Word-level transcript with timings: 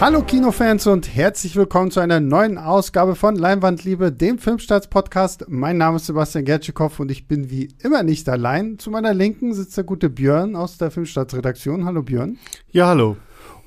Hallo 0.00 0.22
Kinofans 0.22 0.86
und 0.86 1.14
herzlich 1.14 1.56
willkommen 1.56 1.90
zu 1.90 2.00
einer 2.00 2.20
neuen 2.20 2.56
Ausgabe 2.56 3.14
von 3.14 3.36
Leinwandliebe, 3.36 4.10
dem 4.10 4.38
Filmstarts-Podcast. 4.38 5.44
Mein 5.48 5.76
Name 5.76 5.96
ist 5.96 6.06
Sebastian 6.06 6.46
Gertschikow 6.46 6.98
und 7.00 7.10
ich 7.10 7.28
bin 7.28 7.50
wie 7.50 7.68
immer 7.82 8.02
nicht 8.02 8.26
allein. 8.26 8.78
Zu 8.78 8.90
meiner 8.90 9.12
Linken 9.12 9.52
sitzt 9.52 9.76
der 9.76 9.84
gute 9.84 10.08
Björn 10.08 10.56
aus 10.56 10.78
der 10.78 10.90
Filmstarts-Redaktion. 10.90 11.84
Hallo 11.84 12.02
Björn. 12.02 12.38
Ja, 12.70 12.86
hallo. 12.86 13.18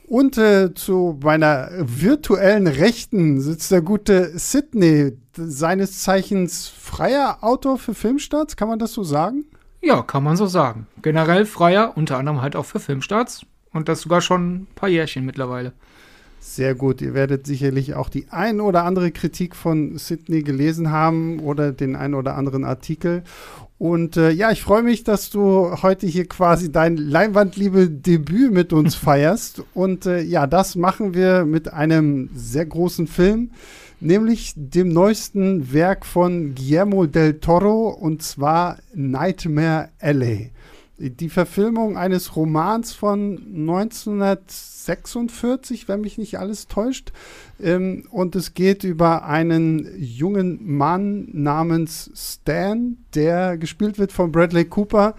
Und 0.08 0.40
äh, 0.40 0.74
zu 0.74 1.20
meiner 1.22 1.70
virtuellen 1.78 2.66
Rechten 2.66 3.40
sitzt 3.40 3.70
der 3.70 3.84
gute 3.84 4.36
Sydney, 4.36 5.16
seines 5.36 6.02
Zeichens 6.02 6.68
freier 6.68 7.38
Autor 7.42 7.78
für 7.78 7.94
Filmstarts, 7.94 8.56
kann 8.56 8.70
man 8.70 8.80
das 8.80 8.94
so 8.94 9.04
sagen? 9.04 9.46
Ja, 9.84 10.02
kann 10.02 10.24
man 10.24 10.36
so 10.36 10.48
sagen. 10.48 10.88
Generell 11.04 11.46
freier, 11.46 11.94
unter 11.96 12.18
anderem 12.18 12.42
halt 12.42 12.56
auch 12.56 12.66
für 12.66 12.80
Filmstarts. 12.80 13.46
Und 13.72 13.88
das 13.88 14.02
sogar 14.02 14.22
schon 14.22 14.54
ein 14.54 14.68
paar 14.74 14.90
Jährchen 14.90 15.26
mittlerweile. 15.26 15.74
Sehr 16.46 16.76
gut. 16.76 17.02
Ihr 17.02 17.14
werdet 17.14 17.48
sicherlich 17.48 17.96
auch 17.96 18.10
die 18.10 18.28
ein 18.30 18.60
oder 18.60 18.84
andere 18.84 19.12
Kritik 19.12 19.56
von 19.56 19.98
Sydney 19.98 20.44
gelesen 20.44 20.92
haben 20.92 21.40
oder 21.40 21.72
den 21.72 21.96
ein 21.96 22.14
oder 22.14 22.36
anderen 22.36 22.66
Artikel. 22.66 23.24
Und 23.80 24.18
äh, 24.18 24.30
ja, 24.30 24.52
ich 24.52 24.62
freue 24.62 24.84
mich, 24.84 25.06
dass 25.06 25.30
du 25.30 25.82
heute 25.82 26.06
hier 26.06 26.28
quasi 26.28 26.70
dein 26.70 26.98
Leinwandliebe-Debüt 26.98 28.52
mit 28.52 28.74
uns 28.74 28.94
feierst. 28.96 29.64
Und 29.74 30.06
äh, 30.06 30.22
ja, 30.22 30.46
das 30.46 30.76
machen 30.76 31.14
wir 31.14 31.46
mit 31.46 31.72
einem 31.72 32.30
sehr 32.36 32.66
großen 32.66 33.08
Film, 33.08 33.52
nämlich 34.02 34.54
dem 34.58 34.90
neuesten 34.90 35.72
Werk 35.72 36.06
von 36.06 36.56
Guillermo 36.56 37.06
del 37.06 37.40
Toro, 37.40 37.88
und 37.88 38.22
zwar 38.22 38.78
Nightmare 38.94 39.90
Alley 40.00 40.52
die 41.10 41.30
Verfilmung 41.30 41.98
eines 41.98 42.36
Romans 42.36 42.94
von 42.94 43.38
1946, 43.38 45.88
wenn 45.88 46.02
mich 46.02 46.18
nicht 46.18 46.38
alles 46.40 46.68
täuscht. 46.68 47.14
Ähm, 47.62 48.06
und 48.10 48.36
es 48.36 48.54
geht 48.54 48.84
über 48.84 49.24
einen 49.26 49.88
jungen 49.98 50.60
Mann 50.78 51.30
namens 51.32 52.12
Stan, 52.16 52.98
der 53.16 53.58
gespielt 53.58 53.98
wird 54.00 54.12
von 54.12 54.32
Bradley 54.32 54.66
Cooper, 54.66 55.16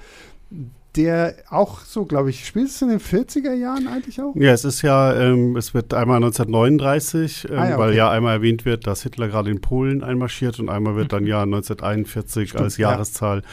der 0.96 1.36
auch 1.50 1.80
so, 1.80 2.04
glaube 2.04 2.30
ich, 2.30 2.46
spielt 2.46 2.68
es 2.68 2.80
in 2.80 2.88
den 2.88 3.00
40er 3.00 3.52
Jahren 3.52 3.88
eigentlich 3.88 4.20
auch? 4.20 4.36
Ja, 4.36 4.52
es 4.52 4.64
ist 4.64 4.82
ja, 4.82 5.12
ähm, 5.14 5.56
es 5.56 5.74
wird 5.74 5.92
einmal 5.92 6.16
1939, 6.16 7.48
ähm, 7.50 7.50
ah, 7.50 7.56
ja, 7.56 7.64
okay. 7.64 7.78
weil 7.78 7.94
ja 7.94 8.10
einmal 8.10 8.36
erwähnt 8.36 8.64
wird, 8.64 8.86
dass 8.86 9.02
Hitler 9.02 9.26
gerade 9.26 9.50
in 9.50 9.60
Polen 9.60 10.04
einmarschiert 10.04 10.60
und 10.60 10.68
einmal 10.68 10.94
wird 10.94 11.12
dann 11.12 11.26
ja 11.26 11.42
1941 11.42 12.50
Stimmt, 12.50 12.62
als 12.62 12.76
Jahreszahl 12.76 13.38
ja 13.38 13.44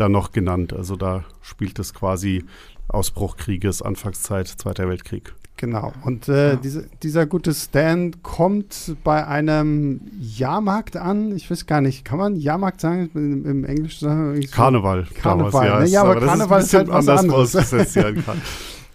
da 0.00 0.08
noch 0.08 0.32
genannt. 0.32 0.72
Also 0.72 0.96
da 0.96 1.24
spielt 1.42 1.78
es 1.78 1.94
quasi 1.94 2.44
Ausbruch 2.88 3.36
Krieges, 3.36 3.82
Anfangszeit, 3.82 4.48
Zweiter 4.48 4.88
Weltkrieg. 4.88 5.34
Genau. 5.58 5.92
Und 6.04 6.28
äh, 6.28 6.50
ja. 6.50 6.56
diese, 6.56 6.88
dieser 7.02 7.26
gute 7.26 7.52
Stan 7.52 8.22
kommt 8.22 8.94
bei 9.02 9.26
einem 9.26 10.00
Jahrmarkt 10.20 10.96
an. 10.96 11.34
Ich 11.36 11.50
weiß 11.50 11.66
gar 11.66 11.80
nicht, 11.80 12.04
kann 12.04 12.18
man 12.18 12.36
Jahrmarkt 12.36 12.80
sagen 12.80 13.10
im, 13.14 13.44
im 13.44 13.64
Englischen? 13.64 14.08
Sagen 14.08 14.40
so 14.40 14.48
Karneval. 14.52 15.06
Karneval. 15.20 15.66
Ja, 15.66 15.80
ne? 15.80 15.86
ja 15.86 16.02
aber, 16.02 16.16
aber 16.16 16.26
Karneval 16.26 16.60
ist, 16.60 16.66
ist 16.66 16.74
halt 16.74 16.88
was 16.88 17.08
anderes. 17.08 17.56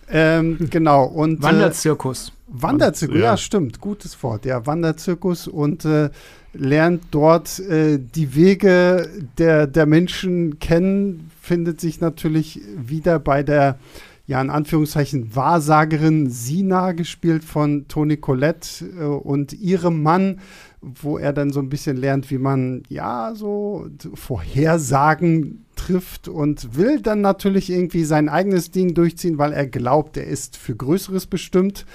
ähm, 0.09 0.57
genau. 0.69 1.03
Und, 1.03 1.41
äh, 1.41 1.43
Wanderzirkus. 1.43 2.31
Wanderzirkus, 2.47 3.17
ja. 3.17 3.23
ja. 3.23 3.37
stimmt. 3.37 3.81
Gutes 3.81 4.21
Wort. 4.23 4.45
Ja, 4.45 4.65
Wanderzirkus 4.65 5.49
und 5.49 5.83
äh, 5.83 6.11
lernt 6.53 7.03
dort 7.11 7.59
äh, 7.59 7.99
die 7.99 8.35
Wege 8.35 9.09
der, 9.37 9.67
der 9.67 9.85
Menschen 9.85 10.59
kennen, 10.59 11.31
findet 11.41 11.81
sich 11.81 11.99
natürlich 11.99 12.61
wieder 12.77 13.19
bei 13.19 13.43
der, 13.43 13.79
ja, 14.27 14.39
in 14.41 14.49
Anführungszeichen, 14.49 15.35
Wahrsagerin 15.35 16.29
Sina, 16.29 16.91
gespielt 16.93 17.43
von 17.43 17.87
Toni 17.87 18.17
Collette 18.17 18.85
äh, 18.97 19.03
und 19.03 19.53
ihrem 19.53 20.03
Mann, 20.03 20.39
wo 20.81 21.17
er 21.17 21.33
dann 21.33 21.51
so 21.51 21.59
ein 21.59 21.69
bisschen 21.69 21.97
lernt, 21.97 22.29
wie 22.29 22.37
man, 22.37 22.83
ja, 22.87 23.33
so 23.35 23.87
Vorhersagen 24.13 25.65
trifft 25.75 26.27
und 26.27 26.77
will 26.77 27.01
dann 27.01 27.21
natürlich 27.21 27.69
irgendwie 27.69 28.03
sein 28.03 28.29
eigenes 28.29 28.71
Ding 28.71 28.93
durchziehen, 28.93 29.37
weil 29.37 29.53
er 29.53 29.65
glaubt, 29.65 30.17
er 30.17 30.27
ist 30.27 30.55
für 30.55 30.75
Größeres 30.75 31.25
bestimmt 31.25 31.85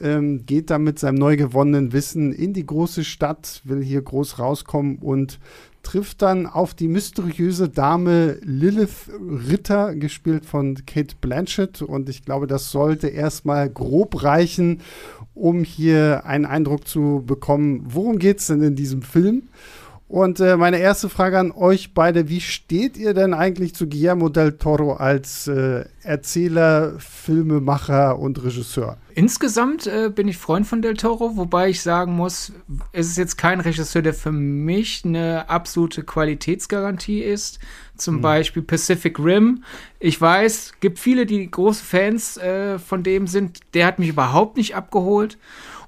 ähm, 0.00 0.46
geht 0.46 0.70
dann 0.70 0.84
mit 0.84 0.98
seinem 0.98 1.16
neu 1.16 1.36
gewonnenen 1.36 1.92
Wissen 1.92 2.32
in 2.32 2.52
die 2.52 2.66
große 2.66 3.04
Stadt, 3.04 3.60
will 3.64 3.82
hier 3.82 4.02
groß 4.02 4.38
rauskommen 4.38 4.98
und 4.98 5.38
trifft 5.82 6.22
dann 6.22 6.46
auf 6.46 6.74
die 6.74 6.88
mysteriöse 6.88 7.68
Dame 7.68 8.38
Lilith 8.42 9.10
Ritter, 9.48 9.94
gespielt 9.94 10.46
von 10.46 10.76
Kate 10.86 11.16
Blanchett. 11.20 11.82
Und 11.82 12.08
ich 12.08 12.24
glaube, 12.24 12.46
das 12.46 12.70
sollte 12.70 13.08
erstmal 13.08 13.68
grob 13.68 14.22
reichen, 14.22 14.80
um 15.34 15.64
hier 15.64 16.24
einen 16.24 16.46
Eindruck 16.46 16.86
zu 16.86 17.22
bekommen, 17.26 17.82
worum 17.88 18.18
geht 18.18 18.38
es 18.40 18.46
denn 18.46 18.62
in 18.62 18.76
diesem 18.76 19.02
Film? 19.02 19.44
Und 20.08 20.40
äh, 20.40 20.58
meine 20.58 20.76
erste 20.76 21.08
Frage 21.08 21.38
an 21.38 21.52
euch 21.52 21.94
beide: 21.94 22.28
Wie 22.28 22.42
steht 22.42 22.98
ihr 22.98 23.14
denn 23.14 23.32
eigentlich 23.32 23.74
zu 23.74 23.88
Guillermo 23.88 24.28
del 24.28 24.58
Toro 24.58 24.92
als 24.92 25.48
äh, 25.48 25.86
Erzähler, 26.02 26.98
Filmemacher 26.98 28.18
und 28.18 28.44
Regisseur? 28.44 28.98
Insgesamt 29.14 29.86
äh, 29.86 30.10
bin 30.14 30.28
ich 30.28 30.36
Freund 30.36 30.66
von 30.66 30.82
del 30.82 30.94
Toro, 30.94 31.36
wobei 31.36 31.68
ich 31.68 31.82
sagen 31.82 32.14
muss, 32.14 32.52
es 32.92 33.08
ist 33.08 33.18
jetzt 33.18 33.36
kein 33.36 33.60
Regisseur, 33.60 34.02
der 34.02 34.14
für 34.14 34.32
mich 34.32 35.02
eine 35.04 35.48
absolute 35.48 36.02
Qualitätsgarantie 36.02 37.20
ist. 37.20 37.58
Zum 37.96 38.16
hm. 38.16 38.22
Beispiel 38.22 38.62
Pacific 38.62 39.18
Rim. 39.18 39.64
Ich 39.98 40.20
weiß, 40.20 40.74
gibt 40.80 40.98
viele, 40.98 41.26
die 41.26 41.50
große 41.50 41.84
Fans 41.84 42.36
äh, 42.36 42.78
von 42.78 43.02
dem 43.02 43.26
sind. 43.26 43.60
Der 43.74 43.86
hat 43.86 43.98
mich 43.98 44.08
überhaupt 44.08 44.56
nicht 44.56 44.74
abgeholt. 44.74 45.38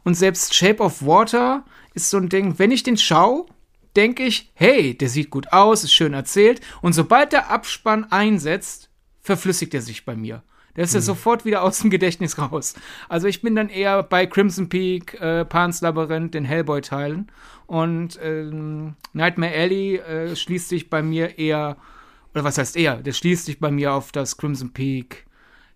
Und 0.04 0.14
selbst 0.14 0.54
Shape 0.54 0.82
of 0.82 1.04
Water 1.04 1.64
ist 1.94 2.10
so 2.10 2.18
ein 2.18 2.28
Ding, 2.28 2.58
wenn 2.58 2.70
ich 2.70 2.82
den 2.82 2.96
schaue, 2.96 3.46
denke 3.96 4.24
ich, 4.24 4.50
hey, 4.54 4.96
der 4.96 5.08
sieht 5.08 5.30
gut 5.30 5.52
aus, 5.52 5.84
ist 5.84 5.92
schön 5.92 6.14
erzählt. 6.14 6.60
Und 6.82 6.92
sobald 6.92 7.32
der 7.32 7.50
Abspann 7.50 8.04
einsetzt, 8.04 8.90
verflüssigt 9.22 9.72
er 9.74 9.82
sich 9.82 10.04
bei 10.04 10.14
mir. 10.14 10.42
Der 10.76 10.84
ist 10.84 10.92
mhm. 10.92 10.98
ja 10.98 11.00
sofort 11.02 11.44
wieder 11.44 11.62
aus 11.62 11.80
dem 11.80 11.90
Gedächtnis 11.90 12.38
raus. 12.38 12.74
Also 13.08 13.28
ich 13.28 13.42
bin 13.42 13.54
dann 13.54 13.68
eher 13.68 14.02
bei 14.02 14.26
Crimson 14.26 14.68
Peak, 14.68 15.14
äh, 15.20 15.44
Pan's 15.44 15.80
Labyrinth, 15.80 16.34
den 16.34 16.44
Hellboy-Teilen. 16.44 17.30
Und 17.66 18.18
ähm, 18.22 18.94
Nightmare 19.12 19.54
Alley 19.54 19.96
äh, 19.96 20.36
schließt 20.36 20.68
sich 20.68 20.90
bei 20.90 21.02
mir 21.02 21.38
eher, 21.38 21.76
oder 22.34 22.44
was 22.44 22.58
heißt 22.58 22.76
eher, 22.76 22.96
der 22.96 23.12
schließt 23.12 23.46
sich 23.46 23.60
bei 23.60 23.70
mir 23.70 23.92
auf 23.92 24.12
das 24.12 24.36
Crimson 24.36 24.72
Peak, 24.72 25.26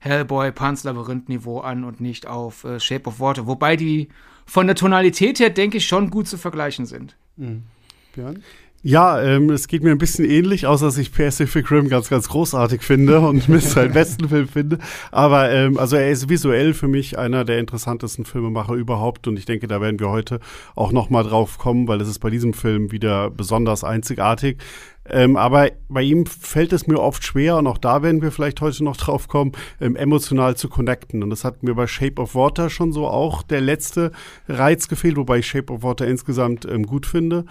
Hellboy, 0.00 0.52
Pan's 0.52 0.84
Labyrinth-Niveau 0.84 1.60
an 1.60 1.84
und 1.84 2.00
nicht 2.00 2.26
auf 2.26 2.64
äh, 2.64 2.78
Shape 2.78 3.08
of 3.08 3.20
Water. 3.20 3.46
Wobei 3.46 3.76
die 3.76 4.08
von 4.46 4.66
der 4.66 4.76
Tonalität 4.76 5.40
her, 5.40 5.50
denke 5.50 5.78
ich, 5.78 5.86
schon 5.86 6.10
gut 6.10 6.28
zu 6.28 6.38
vergleichen 6.38 6.86
sind. 6.86 7.16
Mhm. 7.36 7.64
Björn? 8.12 8.42
Ja, 8.82 9.20
ähm, 9.20 9.50
es 9.50 9.66
geht 9.66 9.82
mir 9.82 9.90
ein 9.90 9.98
bisschen 9.98 10.24
ähnlich, 10.24 10.66
außer 10.68 10.86
dass 10.86 10.98
ich 10.98 11.12
Pacific 11.12 11.68
Rim 11.68 11.88
ganz, 11.88 12.08
ganz 12.08 12.28
großartig 12.28 12.82
finde 12.82 13.18
und 13.18 13.48
Mr. 13.48 13.60
seinen 13.60 13.92
besten 13.94 14.28
Film 14.28 14.46
finde. 14.46 14.78
Aber 15.10 15.50
ähm, 15.50 15.78
also 15.78 15.96
er 15.96 16.10
ist 16.10 16.28
visuell 16.28 16.74
für 16.74 16.86
mich 16.86 17.18
einer 17.18 17.44
der 17.44 17.58
interessantesten 17.58 18.24
Filmemacher 18.24 18.74
überhaupt 18.74 19.26
und 19.26 19.36
ich 19.36 19.46
denke, 19.46 19.66
da 19.66 19.80
werden 19.80 19.98
wir 19.98 20.10
heute 20.10 20.38
auch 20.76 20.92
noch 20.92 21.10
mal 21.10 21.24
drauf 21.24 21.58
kommen, 21.58 21.88
weil 21.88 22.00
es 22.00 22.08
ist 22.08 22.20
bei 22.20 22.30
diesem 22.30 22.54
Film 22.54 22.92
wieder 22.92 23.30
besonders 23.30 23.82
einzigartig. 23.82 24.58
Ähm, 25.10 25.36
aber 25.36 25.70
bei 25.88 26.02
ihm 26.02 26.26
fällt 26.26 26.72
es 26.72 26.86
mir 26.86 27.00
oft 27.00 27.24
schwer, 27.24 27.56
und 27.56 27.66
auch 27.66 27.78
da 27.78 28.02
werden 28.02 28.20
wir 28.22 28.30
vielleicht 28.30 28.60
heute 28.60 28.84
noch 28.84 28.96
drauf 28.96 29.26
kommen, 29.28 29.52
ähm, 29.80 29.96
emotional 29.96 30.56
zu 30.56 30.68
connecten. 30.68 31.22
Und 31.22 31.30
das 31.30 31.44
hat 31.44 31.62
mir 31.62 31.74
bei 31.74 31.86
Shape 31.86 32.20
of 32.20 32.34
Water 32.34 32.68
schon 32.70 32.92
so 32.92 33.06
auch 33.08 33.42
der 33.42 33.60
letzte 33.60 34.12
Reiz 34.48 34.88
gefehlt, 34.88 35.16
wobei 35.16 35.38
ich 35.38 35.46
Shape 35.46 35.72
of 35.72 35.82
Water 35.82 36.06
insgesamt 36.06 36.66
ähm, 36.66 36.84
gut 36.84 37.06
finde. 37.06 37.44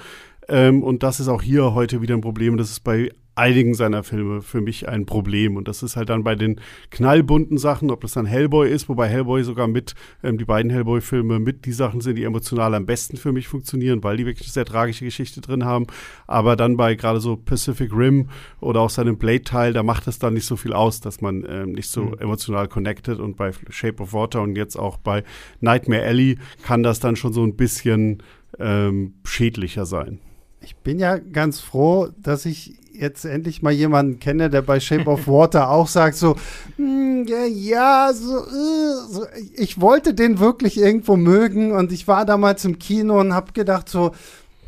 Ähm, 0.47 0.83
und 0.83 1.03
das 1.03 1.19
ist 1.19 1.27
auch 1.27 1.41
hier 1.41 1.73
heute 1.73 2.01
wieder 2.01 2.15
ein 2.15 2.21
Problem. 2.21 2.57
Das 2.57 2.69
ist 2.69 2.81
bei 2.81 3.11
einigen 3.37 3.75
seiner 3.75 4.03
Filme 4.03 4.41
für 4.41 4.61
mich 4.61 4.89
ein 4.89 5.05
Problem. 5.05 5.57
Und 5.57 5.67
das 5.67 5.83
ist 5.83 5.95
halt 5.95 6.09
dann 6.09 6.23
bei 6.23 6.35
den 6.35 6.59
knallbunten 6.89 7.59
Sachen, 7.59 7.91
ob 7.91 8.01
das 8.01 8.13
dann 8.13 8.25
Hellboy 8.25 8.69
ist, 8.69 8.89
wobei 8.89 9.07
Hellboy 9.07 9.43
sogar 9.43 9.67
mit, 9.67 9.93
ähm, 10.23 10.39
die 10.39 10.45
beiden 10.45 10.71
Hellboy-Filme 10.71 11.39
mit 11.39 11.65
die 11.65 11.71
Sachen 11.71 12.01
sind, 12.01 12.15
die 12.15 12.23
emotional 12.23 12.73
am 12.73 12.87
besten 12.87 13.15
für 13.15 13.31
mich 13.31 13.47
funktionieren, 13.47 14.03
weil 14.03 14.17
die 14.17 14.25
wirklich 14.25 14.47
eine 14.47 14.53
sehr 14.53 14.65
tragische 14.65 15.05
Geschichte 15.05 15.39
drin 15.39 15.65
haben. 15.65 15.85
Aber 16.25 16.55
dann 16.55 16.77
bei 16.77 16.95
gerade 16.95 17.19
so 17.19 17.37
Pacific 17.37 17.93
Rim 17.93 18.29
oder 18.59 18.81
auch 18.81 18.89
seinem 18.89 19.17
Blade-Teil, 19.17 19.71
da 19.71 19.83
macht 19.83 20.07
es 20.07 20.17
dann 20.17 20.33
nicht 20.33 20.45
so 20.45 20.55
viel 20.55 20.73
aus, 20.73 20.99
dass 20.99 21.21
man 21.21 21.45
ähm, 21.47 21.73
nicht 21.73 21.89
so 21.89 22.05
mhm. 22.05 22.19
emotional 22.19 22.67
connected. 22.67 23.19
Und 23.19 23.37
bei 23.37 23.51
Shape 23.69 24.01
of 24.01 24.13
Water 24.13 24.41
und 24.41 24.55
jetzt 24.55 24.77
auch 24.77 24.97
bei 24.97 25.23
Nightmare 25.61 26.03
Alley 26.03 26.39
kann 26.63 26.81
das 26.81 26.99
dann 26.99 27.15
schon 27.15 27.33
so 27.33 27.43
ein 27.43 27.55
bisschen 27.55 28.23
ähm, 28.57 29.13
schädlicher 29.23 29.85
sein. 29.85 30.19
Ich 30.67 30.75
bin 30.75 30.99
ja 30.99 31.17
ganz 31.17 31.61
froh, 31.61 32.09
dass 32.21 32.45
ich 32.45 32.77
jetzt 32.91 33.23
endlich 33.23 33.61
mal 33.61 33.71
jemanden 33.71 34.19
kenne, 34.19 34.49
der 34.49 34.61
bei 34.61 34.81
Shape 34.81 35.09
of 35.09 35.25
Water 35.25 35.69
auch 35.71 35.87
sagt 35.87 36.17
so, 36.17 36.35
hm, 36.75 37.25
ja, 37.25 37.45
ja 37.45 38.11
so, 38.13 38.39
äh, 38.39 39.09
so, 39.09 39.25
ich 39.53 39.79
wollte 39.79 40.13
den 40.13 40.39
wirklich 40.39 40.77
irgendwo 40.77 41.15
mögen 41.15 41.71
und 41.71 41.93
ich 41.93 42.05
war 42.09 42.25
damals 42.25 42.65
im 42.65 42.79
Kino 42.79 43.17
und 43.17 43.33
habe 43.33 43.53
gedacht 43.53 43.87
so, 43.87 44.11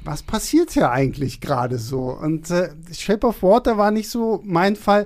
was 0.06 0.24
passiert 0.24 0.72
hier 0.72 0.90
eigentlich 0.90 1.42
gerade 1.42 1.78
so? 1.78 2.12
Und 2.12 2.50
äh, 2.50 2.70
Shape 2.94 3.28
of 3.28 3.44
Water 3.44 3.78
war 3.78 3.92
nicht 3.92 4.10
so 4.10 4.42
mein 4.46 4.78
Fall. 4.78 5.06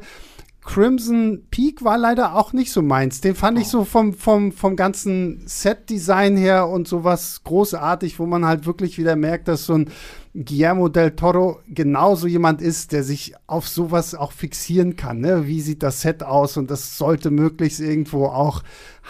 Crimson 0.63 1.41
Peak 1.49 1.83
war 1.83 1.97
leider 1.97 2.35
auch 2.35 2.53
nicht 2.53 2.71
so 2.71 2.83
meins. 2.83 3.19
Den 3.19 3.33
fand 3.33 3.57
oh. 3.57 3.61
ich 3.61 3.67
so 3.67 3.83
vom, 3.83 4.13
vom, 4.13 4.51
vom 4.51 4.75
ganzen 4.75 5.41
Set-Design 5.47 6.37
her 6.37 6.69
und 6.69 6.87
sowas 6.87 7.41
großartig, 7.43 8.19
wo 8.19 8.27
man 8.27 8.45
halt 8.45 8.67
wirklich 8.67 8.99
wieder 8.99 9.15
merkt, 9.15 9.47
dass 9.47 9.65
so 9.65 9.73
ein 9.73 9.89
Guillermo 10.35 10.89
del 10.89 11.11
Toro 11.11 11.59
genauso 11.67 12.25
jemand 12.25 12.61
ist, 12.61 12.91
der 12.91 13.03
sich 13.03 13.35
auf 13.45 13.67
sowas 13.67 14.15
auch 14.15 14.31
fixieren 14.31 14.95
kann. 14.95 15.19
Ne? 15.19 15.47
Wie 15.47 15.61
sieht 15.61 15.83
das 15.83 16.01
Set 16.01 16.23
aus? 16.23 16.57
Und 16.57 16.71
das 16.71 16.97
sollte 16.97 17.29
möglichst 17.29 17.79
irgendwo 17.79 18.25
auch 18.25 18.63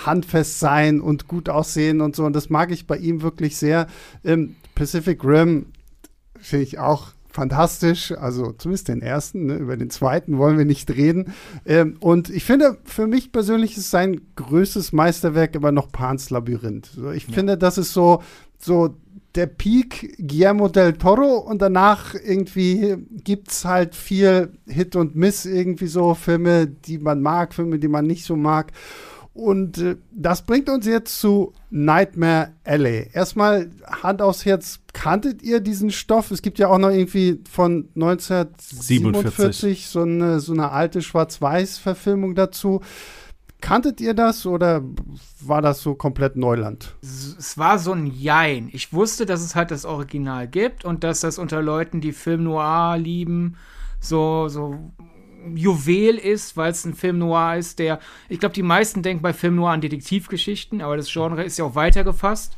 handfest 0.05 0.59
sein 0.59 0.99
und 0.99 1.27
gut 1.27 1.47
aussehen 1.47 2.01
und 2.01 2.15
so. 2.15 2.25
Und 2.25 2.33
das 2.33 2.49
mag 2.49 2.71
ich 2.71 2.87
bei 2.87 2.97
ihm 2.97 3.21
wirklich 3.21 3.55
sehr. 3.55 3.87
Ähm, 4.25 4.55
Pacific 4.75 5.23
Rim 5.23 5.67
finde 6.39 6.63
ich 6.63 6.79
auch 6.79 7.13
fantastisch, 7.29 8.11
also 8.11 8.51
zumindest 8.51 8.89
den 8.89 9.01
ersten, 9.01 9.47
ne? 9.47 9.55
über 9.55 9.75
den 9.75 9.89
zweiten 9.89 10.37
wollen 10.37 10.57
wir 10.57 10.65
nicht 10.65 10.91
reden. 10.91 11.33
Ähm, 11.65 11.97
und 11.99 12.29
ich 12.29 12.43
finde, 12.43 12.77
für 12.83 13.07
mich 13.07 13.31
persönlich 13.31 13.75
ist 13.75 13.89
sein 13.89 14.21
größtes 14.35 14.93
Meisterwerk 14.93 15.55
immer 15.55 15.71
noch 15.71 15.91
Pans 15.91 16.29
Labyrinth. 16.29 16.91
Ich 17.15 17.27
ja. 17.27 17.33
finde, 17.33 17.57
das 17.57 17.77
ist 17.77 17.93
so, 17.93 18.21
so 18.59 18.95
der 19.35 19.47
Peak 19.47 20.15
Guillermo 20.19 20.67
del 20.67 20.93
Toro 20.93 21.37
und 21.37 21.61
danach 21.61 22.13
irgendwie 22.13 22.97
gibt 23.23 23.51
es 23.51 23.65
halt 23.65 23.95
viel 23.95 24.53
Hit 24.67 24.95
und 24.95 25.15
Miss, 25.15 25.45
irgendwie 25.45 25.87
so 25.87 26.13
Filme, 26.13 26.67
die 26.67 26.99
man 26.99 27.21
mag, 27.21 27.53
Filme, 27.53 27.79
die 27.79 27.87
man 27.87 28.05
nicht 28.05 28.25
so 28.25 28.35
mag. 28.35 28.71
Und 29.33 29.79
äh, 29.79 29.95
das 30.11 30.43
bringt 30.43 30.69
uns 30.69 30.85
jetzt 30.85 31.19
zu 31.19 31.53
Nightmare 31.71 32.51
Alley. 32.63 33.09
Erstmal 33.13 33.71
Hand 33.83 34.21
aufs 34.21 34.45
Herz, 34.45 34.81
kanntet 34.93 35.41
ihr 35.41 35.59
diesen 35.59 35.89
Stoff? 35.89 36.29
Es 36.29 36.43
gibt 36.43 36.59
ja 36.59 36.67
auch 36.67 36.77
noch 36.77 36.91
irgendwie 36.91 37.41
von 37.49 37.89
1947 37.95 39.87
so 39.87 40.01
eine, 40.01 40.39
so 40.39 40.53
eine 40.53 40.71
alte 40.71 41.01
Schwarz-Weiß-Verfilmung 41.01 42.35
dazu. 42.35 42.81
Kanntet 43.63 44.01
ihr 44.01 44.13
das 44.13 44.45
oder 44.45 44.83
war 45.39 45.61
das 45.61 45.81
so 45.81 45.95
komplett 45.95 46.35
Neuland? 46.35 46.97
Es 47.01 47.57
war 47.57 47.79
so 47.79 47.93
ein 47.93 48.07
Jein. 48.07 48.67
Ich 48.73 48.91
wusste, 48.91 49.25
dass 49.25 49.39
es 49.39 49.55
halt 49.55 49.71
das 49.71 49.85
Original 49.85 50.49
gibt 50.49 50.83
und 50.83 51.05
dass 51.05 51.21
das 51.21 51.39
unter 51.39 51.61
Leuten, 51.61 52.01
die 52.01 52.11
Film 52.11 52.43
Noir 52.43 52.97
lieben, 52.97 53.55
so, 54.01 54.49
so 54.49 54.91
Juwel 55.55 56.17
ist, 56.17 56.57
weil 56.57 56.71
es 56.71 56.83
ein 56.83 56.93
Film 56.93 57.19
Noir 57.19 57.55
ist, 57.55 57.79
der, 57.79 57.99
ich 58.27 58.41
glaube, 58.41 58.53
die 58.53 58.63
meisten 58.63 59.01
denken 59.01 59.23
bei 59.23 59.31
Film 59.31 59.55
Noir 59.55 59.71
an 59.71 59.79
Detektivgeschichten, 59.79 60.81
aber 60.81 60.97
das 60.97 61.09
Genre 61.09 61.41
ist 61.41 61.57
ja 61.57 61.63
auch 61.63 61.75
weitergefasst. 61.75 62.57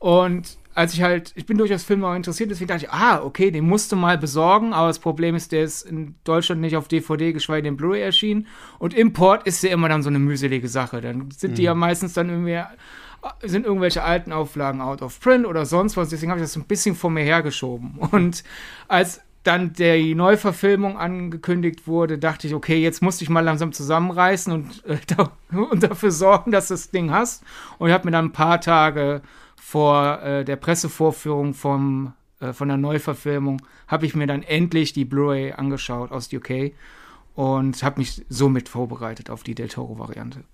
Und 0.00 0.58
als 0.74 0.94
ich 0.94 1.02
halt, 1.02 1.32
ich 1.34 1.46
bin 1.46 1.58
durchaus 1.58 1.82
Film 1.82 2.00
Noir 2.00 2.16
interessiert, 2.16 2.50
deswegen 2.50 2.68
dachte 2.68 2.86
ich, 2.86 2.90
ah, 2.90 3.22
okay, 3.22 3.50
den 3.50 3.66
musst 3.66 3.90
du 3.92 3.96
mal 3.96 4.18
besorgen, 4.18 4.72
aber 4.72 4.88
das 4.88 4.98
Problem 4.98 5.34
ist, 5.34 5.52
der 5.52 5.64
ist 5.64 5.82
in 5.82 6.14
Deutschland 6.24 6.60
nicht 6.60 6.76
auf 6.76 6.88
DVD, 6.88 7.32
geschweige 7.32 7.64
denn 7.64 7.76
Blu-ray 7.76 8.02
erschienen. 8.02 8.46
Und 8.78 8.94
Import 8.94 9.46
ist 9.46 9.62
ja 9.62 9.70
immer 9.70 9.88
dann 9.88 10.02
so 10.02 10.08
eine 10.08 10.18
mühselige 10.18 10.68
Sache. 10.68 11.00
Dann 11.00 11.30
sind 11.32 11.52
mhm. 11.52 11.54
die 11.56 11.62
ja 11.62 11.74
mhm. 11.74 11.80
meistens 11.80 12.12
dann 12.12 12.28
irgendwie 12.28 12.62
sind 13.42 13.66
irgendwelche 13.66 14.02
alten 14.02 14.32
Auflagen 14.32 14.80
out 14.80 15.02
of 15.02 15.20
print 15.20 15.46
oder 15.46 15.66
sonst 15.66 15.96
was. 15.96 16.08
Deswegen 16.08 16.30
habe 16.30 16.40
ich 16.40 16.44
das 16.44 16.54
so 16.54 16.60
ein 16.60 16.66
bisschen 16.66 16.94
vor 16.94 17.10
mir 17.10 17.22
hergeschoben. 17.22 17.98
Und 17.98 18.44
als 18.88 19.20
dann 19.42 19.72
der 19.72 19.98
Neuverfilmung 20.14 20.98
angekündigt 20.98 21.86
wurde, 21.86 22.18
dachte 22.18 22.46
ich, 22.46 22.54
okay, 22.54 22.80
jetzt 22.82 23.00
musste 23.02 23.24
ich 23.24 23.30
mal 23.30 23.40
langsam 23.40 23.72
zusammenreißen 23.72 24.52
und, 24.52 24.84
äh, 24.84 24.98
da, 25.06 25.32
und 25.50 25.82
dafür 25.82 26.10
sorgen, 26.10 26.50
dass 26.50 26.68
du 26.68 26.74
das 26.74 26.90
Ding 26.90 27.10
hast. 27.10 27.42
Und 27.78 27.88
ich 27.88 27.94
habe 27.94 28.06
mir 28.06 28.12
dann 28.12 28.26
ein 28.26 28.32
paar 28.32 28.60
Tage 28.60 29.22
vor 29.60 30.22
äh, 30.22 30.44
der 30.44 30.56
Pressevorführung 30.56 31.54
vom, 31.54 32.14
äh, 32.40 32.52
von 32.52 32.68
der 32.68 32.78
Neuverfilmung, 32.78 33.62
habe 33.86 34.06
ich 34.06 34.14
mir 34.14 34.26
dann 34.26 34.42
endlich 34.42 34.92
die 34.92 35.04
Blu-ray 35.04 35.52
angeschaut 35.52 36.10
aus 36.10 36.32
UK 36.32 36.72
und 37.34 37.82
habe 37.82 38.00
mich 38.00 38.24
somit 38.28 38.68
vorbereitet 38.68 39.30
auf 39.30 39.42
die 39.42 39.54
Del 39.54 39.68
Toro-Variante. 39.68 40.44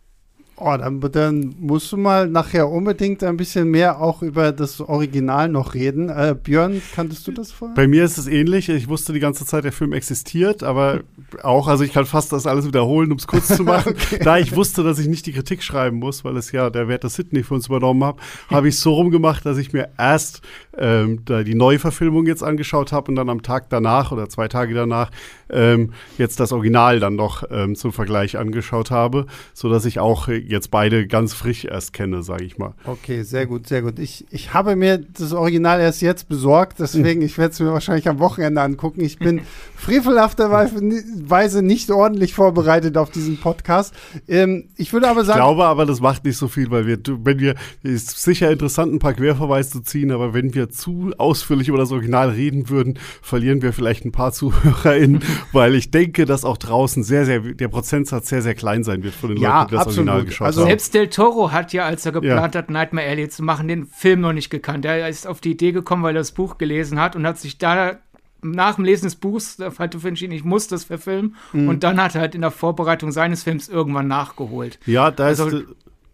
Oh, 0.58 0.74
dann, 0.78 1.00
dann, 1.12 1.54
musst 1.58 1.92
du 1.92 1.98
mal 1.98 2.28
nachher 2.28 2.70
unbedingt 2.70 3.22
ein 3.22 3.36
bisschen 3.36 3.70
mehr 3.70 4.00
auch 4.00 4.22
über 4.22 4.52
das 4.52 4.80
Original 4.80 5.50
noch 5.50 5.74
reden. 5.74 6.08
Äh, 6.08 6.34
Björn, 6.42 6.80
kanntest 6.94 7.26
du 7.28 7.32
das 7.32 7.52
vorher? 7.52 7.74
Bei 7.74 7.86
mir 7.86 8.04
ist 8.04 8.16
es 8.16 8.26
ähnlich. 8.26 8.70
Ich 8.70 8.88
wusste 8.88 9.12
die 9.12 9.20
ganze 9.20 9.44
Zeit, 9.44 9.64
der 9.64 9.72
Film 9.72 9.92
existiert, 9.92 10.62
aber 10.62 11.00
auch, 11.42 11.68
also 11.68 11.84
ich 11.84 11.92
kann 11.92 12.06
fast 12.06 12.32
das 12.32 12.46
alles 12.46 12.66
wiederholen, 12.66 13.12
um 13.12 13.18
es 13.18 13.26
kurz 13.26 13.48
zu 13.48 13.62
machen. 13.64 13.92
okay. 13.92 14.18
Da 14.24 14.38
ich 14.38 14.56
wusste, 14.56 14.82
dass 14.82 14.98
ich 14.98 15.08
nicht 15.08 15.26
die 15.26 15.32
Kritik 15.32 15.62
schreiben 15.62 15.98
muss, 15.98 16.24
weil 16.24 16.38
es 16.38 16.52
ja 16.52 16.70
der 16.70 16.88
Wert 16.88 17.04
des 17.04 17.16
Sydney 17.16 17.42
für 17.42 17.52
uns 17.52 17.66
übernommen 17.66 18.04
hat, 18.04 18.16
habe 18.48 18.68
ich 18.68 18.76
es 18.76 18.80
so 18.80 18.94
rumgemacht, 18.94 19.44
dass 19.44 19.58
ich 19.58 19.74
mir 19.74 19.90
erst 19.98 20.40
ähm, 20.78 21.20
da 21.26 21.42
die 21.42 21.54
Neuverfilmung 21.54 22.24
jetzt 22.24 22.42
angeschaut 22.42 22.92
habe 22.92 23.10
und 23.10 23.16
dann 23.16 23.28
am 23.28 23.42
Tag 23.42 23.68
danach 23.68 24.10
oder 24.10 24.30
zwei 24.30 24.48
Tage 24.48 24.72
danach 24.72 25.10
ähm, 25.50 25.92
jetzt 26.16 26.40
das 26.40 26.52
Original 26.52 26.98
dann 26.98 27.14
noch 27.14 27.44
ähm, 27.50 27.74
zum 27.74 27.92
Vergleich 27.92 28.38
angeschaut 28.38 28.90
habe, 28.90 29.26
sodass 29.52 29.84
ich 29.84 30.00
auch 30.00 30.28
jetzt 30.46 30.70
beide 30.70 31.06
ganz 31.06 31.34
frisch 31.34 31.64
erst 31.64 31.92
kenne, 31.92 32.22
sage 32.22 32.44
ich 32.44 32.58
mal. 32.58 32.74
Okay, 32.84 33.22
sehr 33.22 33.46
gut, 33.46 33.66
sehr 33.66 33.82
gut. 33.82 33.98
Ich, 33.98 34.26
ich 34.30 34.54
habe 34.54 34.76
mir 34.76 34.98
das 34.98 35.32
Original 35.32 35.80
erst 35.80 36.02
jetzt 36.02 36.28
besorgt, 36.28 36.78
deswegen, 36.78 37.22
ich 37.22 37.36
werde 37.38 37.52
es 37.52 37.60
mir 37.60 37.72
wahrscheinlich 37.72 38.08
am 38.08 38.18
Wochenende 38.18 38.60
angucken. 38.60 39.00
Ich 39.02 39.18
bin 39.18 39.40
frevelhafterweise 39.76 41.62
nicht 41.62 41.90
ordentlich 41.90 42.34
vorbereitet 42.34 42.96
auf 42.96 43.10
diesen 43.10 43.38
Podcast. 43.38 43.94
Ähm, 44.28 44.68
ich 44.76 44.92
würde 44.92 45.08
aber 45.08 45.24
sagen. 45.24 45.38
Ich 45.38 45.44
glaube 45.44 45.64
aber, 45.64 45.86
das 45.86 46.00
macht 46.00 46.24
nicht 46.24 46.36
so 46.36 46.48
viel, 46.48 46.70
weil 46.70 46.86
wir, 46.86 46.98
wenn 47.24 47.40
wir, 47.40 47.54
ist 47.82 48.22
sicher 48.22 48.50
interessant, 48.50 48.92
ein 48.92 48.98
paar 48.98 49.14
Querverweise 49.14 49.70
zu 49.70 49.80
ziehen, 49.80 50.10
aber 50.10 50.34
wenn 50.34 50.54
wir 50.54 50.70
zu 50.70 51.12
ausführlich 51.18 51.68
über 51.68 51.78
das 51.78 51.92
Original 51.92 52.30
reden 52.30 52.68
würden, 52.68 52.98
verlieren 53.22 53.62
wir 53.62 53.72
vielleicht 53.72 54.04
ein 54.04 54.12
paar 54.12 54.32
ZuhörerInnen, 54.36 55.22
weil 55.52 55.74
ich 55.74 55.90
denke, 55.90 56.24
dass 56.24 56.44
auch 56.44 56.56
draußen 56.56 57.02
sehr, 57.02 57.24
sehr, 57.24 57.40
der 57.40 57.68
Prozentsatz 57.68 58.28
sehr, 58.28 58.42
sehr 58.42 58.54
klein 58.54 58.84
sein 58.84 59.02
wird 59.02 59.14
von 59.14 59.30
den 59.30 59.38
ja, 59.38 59.60
Leuten, 59.60 59.70
die 59.70 59.74
das 59.74 59.86
absolut. 59.86 60.08
Original 60.08 60.35
geschaut 60.36 60.46
also, 60.46 60.60
haben. 60.62 60.68
Selbst 60.68 60.94
Del 60.94 61.08
Toro 61.08 61.52
hat 61.52 61.72
ja, 61.72 61.84
als 61.84 62.04
er 62.06 62.12
geplant 62.12 62.54
ja. 62.54 62.58
hat, 62.60 62.70
Nightmare 62.70 63.06
Alley 63.06 63.28
zu 63.28 63.42
machen, 63.42 63.68
den 63.68 63.86
Film 63.86 64.20
noch 64.20 64.32
nicht 64.32 64.50
gekannt. 64.50 64.84
Er 64.84 65.08
ist 65.08 65.26
auf 65.26 65.40
die 65.40 65.52
Idee 65.52 65.72
gekommen, 65.72 66.02
weil 66.02 66.14
er 66.16 66.20
das 66.20 66.32
Buch 66.32 66.58
gelesen 66.58 67.00
hat 67.00 67.16
und 67.16 67.26
hat 67.26 67.38
sich 67.38 67.58
da 67.58 67.98
nach 68.42 68.76
dem 68.76 68.84
Lesen 68.84 69.06
des 69.06 69.16
Buchs 69.16 69.58
hat 69.58 69.94
er 69.94 70.04
entschieden, 70.04 70.32
ich 70.32 70.44
muss 70.44 70.68
das 70.68 70.84
verfilmen. 70.84 71.36
Mhm. 71.52 71.68
Und 71.68 71.84
dann 71.84 72.00
hat 72.00 72.14
er 72.14 72.20
halt 72.20 72.34
in 72.34 72.42
der 72.42 72.50
Vorbereitung 72.50 73.10
seines 73.10 73.42
Films 73.42 73.68
irgendwann 73.68 74.08
nachgeholt. 74.08 74.78
Ja, 74.86 75.10
da 75.10 75.24
also, 75.24 75.48
ist. 75.48 75.66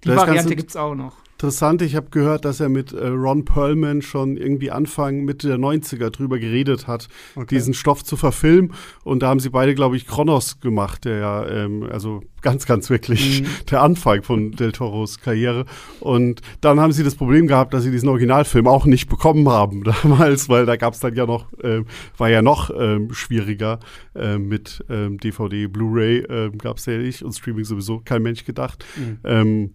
Die 0.04 0.08
Variante 0.08 0.56
gibt 0.56 0.70
es 0.70 0.76
auch 0.76 0.94
noch 0.94 1.21
interessant. 1.42 1.82
Ich 1.82 1.96
habe 1.96 2.08
gehört, 2.10 2.44
dass 2.44 2.60
er 2.60 2.68
mit 2.68 2.92
äh, 2.92 3.08
Ron 3.08 3.44
Perlman 3.44 4.00
schon 4.00 4.36
irgendwie 4.36 4.70
Anfang 4.70 5.24
Mitte 5.24 5.48
der 5.48 5.58
90er 5.58 6.10
drüber 6.10 6.38
geredet 6.38 6.86
hat, 6.86 7.08
okay. 7.34 7.46
diesen 7.50 7.74
Stoff 7.74 8.04
zu 8.04 8.16
verfilmen. 8.16 8.72
Und 9.02 9.24
da 9.24 9.28
haben 9.28 9.40
sie 9.40 9.50
beide, 9.50 9.74
glaube 9.74 9.96
ich, 9.96 10.06
Kronos 10.06 10.60
gemacht, 10.60 11.04
der 11.04 11.18
ja, 11.18 11.46
ähm, 11.48 11.82
also 11.90 12.22
ganz, 12.42 12.64
ganz 12.64 12.90
wirklich 12.90 13.42
mhm. 13.42 13.46
der 13.72 13.82
Anfang 13.82 14.22
von 14.22 14.52
Del 14.52 14.70
Toros 14.70 15.18
Karriere. 15.18 15.64
Und 15.98 16.42
dann 16.60 16.78
haben 16.78 16.92
sie 16.92 17.02
das 17.02 17.16
Problem 17.16 17.48
gehabt, 17.48 17.74
dass 17.74 17.82
sie 17.82 17.90
diesen 17.90 18.08
Originalfilm 18.08 18.68
auch 18.68 18.86
nicht 18.86 19.08
bekommen 19.08 19.48
haben 19.48 19.82
damals, 20.02 20.48
weil 20.48 20.64
da 20.64 20.76
gab 20.76 20.94
es 20.94 21.00
dann 21.00 21.16
ja 21.16 21.26
noch, 21.26 21.52
äh, 21.58 21.82
war 22.18 22.30
ja 22.30 22.40
noch 22.40 22.70
ähm, 22.70 23.12
schwieriger 23.12 23.80
äh, 24.14 24.38
mit 24.38 24.84
ähm, 24.88 25.18
DVD, 25.18 25.66
Blu-ray 25.66 26.18
äh, 26.18 26.50
gab 26.56 26.76
es 26.76 26.86
ja 26.86 26.98
nicht 26.98 27.24
und 27.24 27.32
Streaming 27.32 27.64
sowieso 27.64 27.98
kein 27.98 28.22
Mensch 28.22 28.44
gedacht. 28.44 28.84
Mhm. 29.24 29.72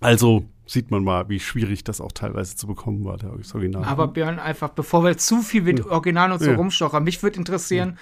Also 0.00 0.44
sieht 0.66 0.90
man 0.90 1.02
mal, 1.02 1.28
wie 1.28 1.40
schwierig 1.40 1.82
das 1.84 2.00
auch 2.00 2.12
teilweise 2.12 2.56
zu 2.56 2.66
bekommen 2.66 3.04
war, 3.04 3.16
das 3.16 3.54
Original. 3.54 3.84
Aber 3.84 4.08
Björn, 4.08 4.38
einfach, 4.38 4.68
bevor 4.70 5.02
wir 5.02 5.16
zu 5.16 5.40
viel 5.40 5.62
mit 5.62 5.80
ja. 5.80 5.86
Original 5.86 6.32
und 6.32 6.40
so 6.40 6.50
ja. 6.50 6.56
rumstochern, 6.56 7.02
mich 7.02 7.22
würde 7.22 7.38
interessieren, 7.38 7.98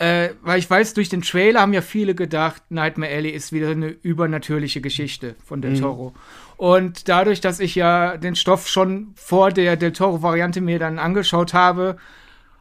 ja. 0.00 0.06
äh, 0.06 0.34
weil 0.42 0.58
ich 0.58 0.68
weiß, 0.68 0.94
durch 0.94 1.10
den 1.10 1.20
Trailer 1.22 1.60
haben 1.60 1.74
ja 1.74 1.82
viele 1.82 2.14
gedacht, 2.14 2.62
Nightmare 2.70 3.12
Alley 3.12 3.30
ist 3.30 3.52
wieder 3.52 3.70
eine 3.70 3.88
übernatürliche 3.88 4.80
Geschichte 4.80 5.36
von 5.44 5.60
Del 5.60 5.72
mhm. 5.72 5.80
Toro. 5.80 6.10
Mhm. 6.10 6.14
Und 6.56 7.08
dadurch, 7.08 7.40
dass 7.40 7.60
ich 7.60 7.74
ja 7.74 8.16
den 8.16 8.36
Stoff 8.36 8.68
schon 8.68 9.12
vor 9.16 9.50
der 9.50 9.76
Del 9.76 9.92
Toro-Variante 9.92 10.60
mir 10.60 10.78
dann 10.78 10.98
angeschaut 10.98 11.52
habe, 11.52 11.96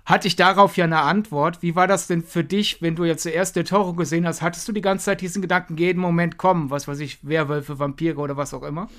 hatte 0.06 0.28
ich 0.28 0.36
darauf 0.36 0.78
ja 0.78 0.86
eine 0.86 1.02
Antwort. 1.02 1.62
Wie 1.62 1.76
war 1.76 1.88
das 1.88 2.08
denn 2.08 2.24
für 2.24 2.44
dich, 2.44 2.82
wenn 2.82 2.96
du 2.96 3.04
jetzt 3.04 3.24
zuerst 3.24 3.56
der 3.56 3.66
Toro 3.66 3.94
gesehen 3.94 4.26
hast? 4.26 4.42
Hattest 4.42 4.68
du 4.68 4.72
die 4.72 4.82
ganze 4.82 5.06
Zeit 5.06 5.22
diesen 5.22 5.42
Gedanken, 5.42 5.78
jeden 5.78 6.00
Moment 6.00 6.38
kommen, 6.38 6.70
was 6.70 6.88
weiß 6.88 7.00
ich, 7.00 7.20
Werwölfe, 7.28 7.80
Vampire 7.80 8.18
oder 8.18 8.38
was 8.38 8.54
auch 8.54 8.64
immer? 8.64 8.90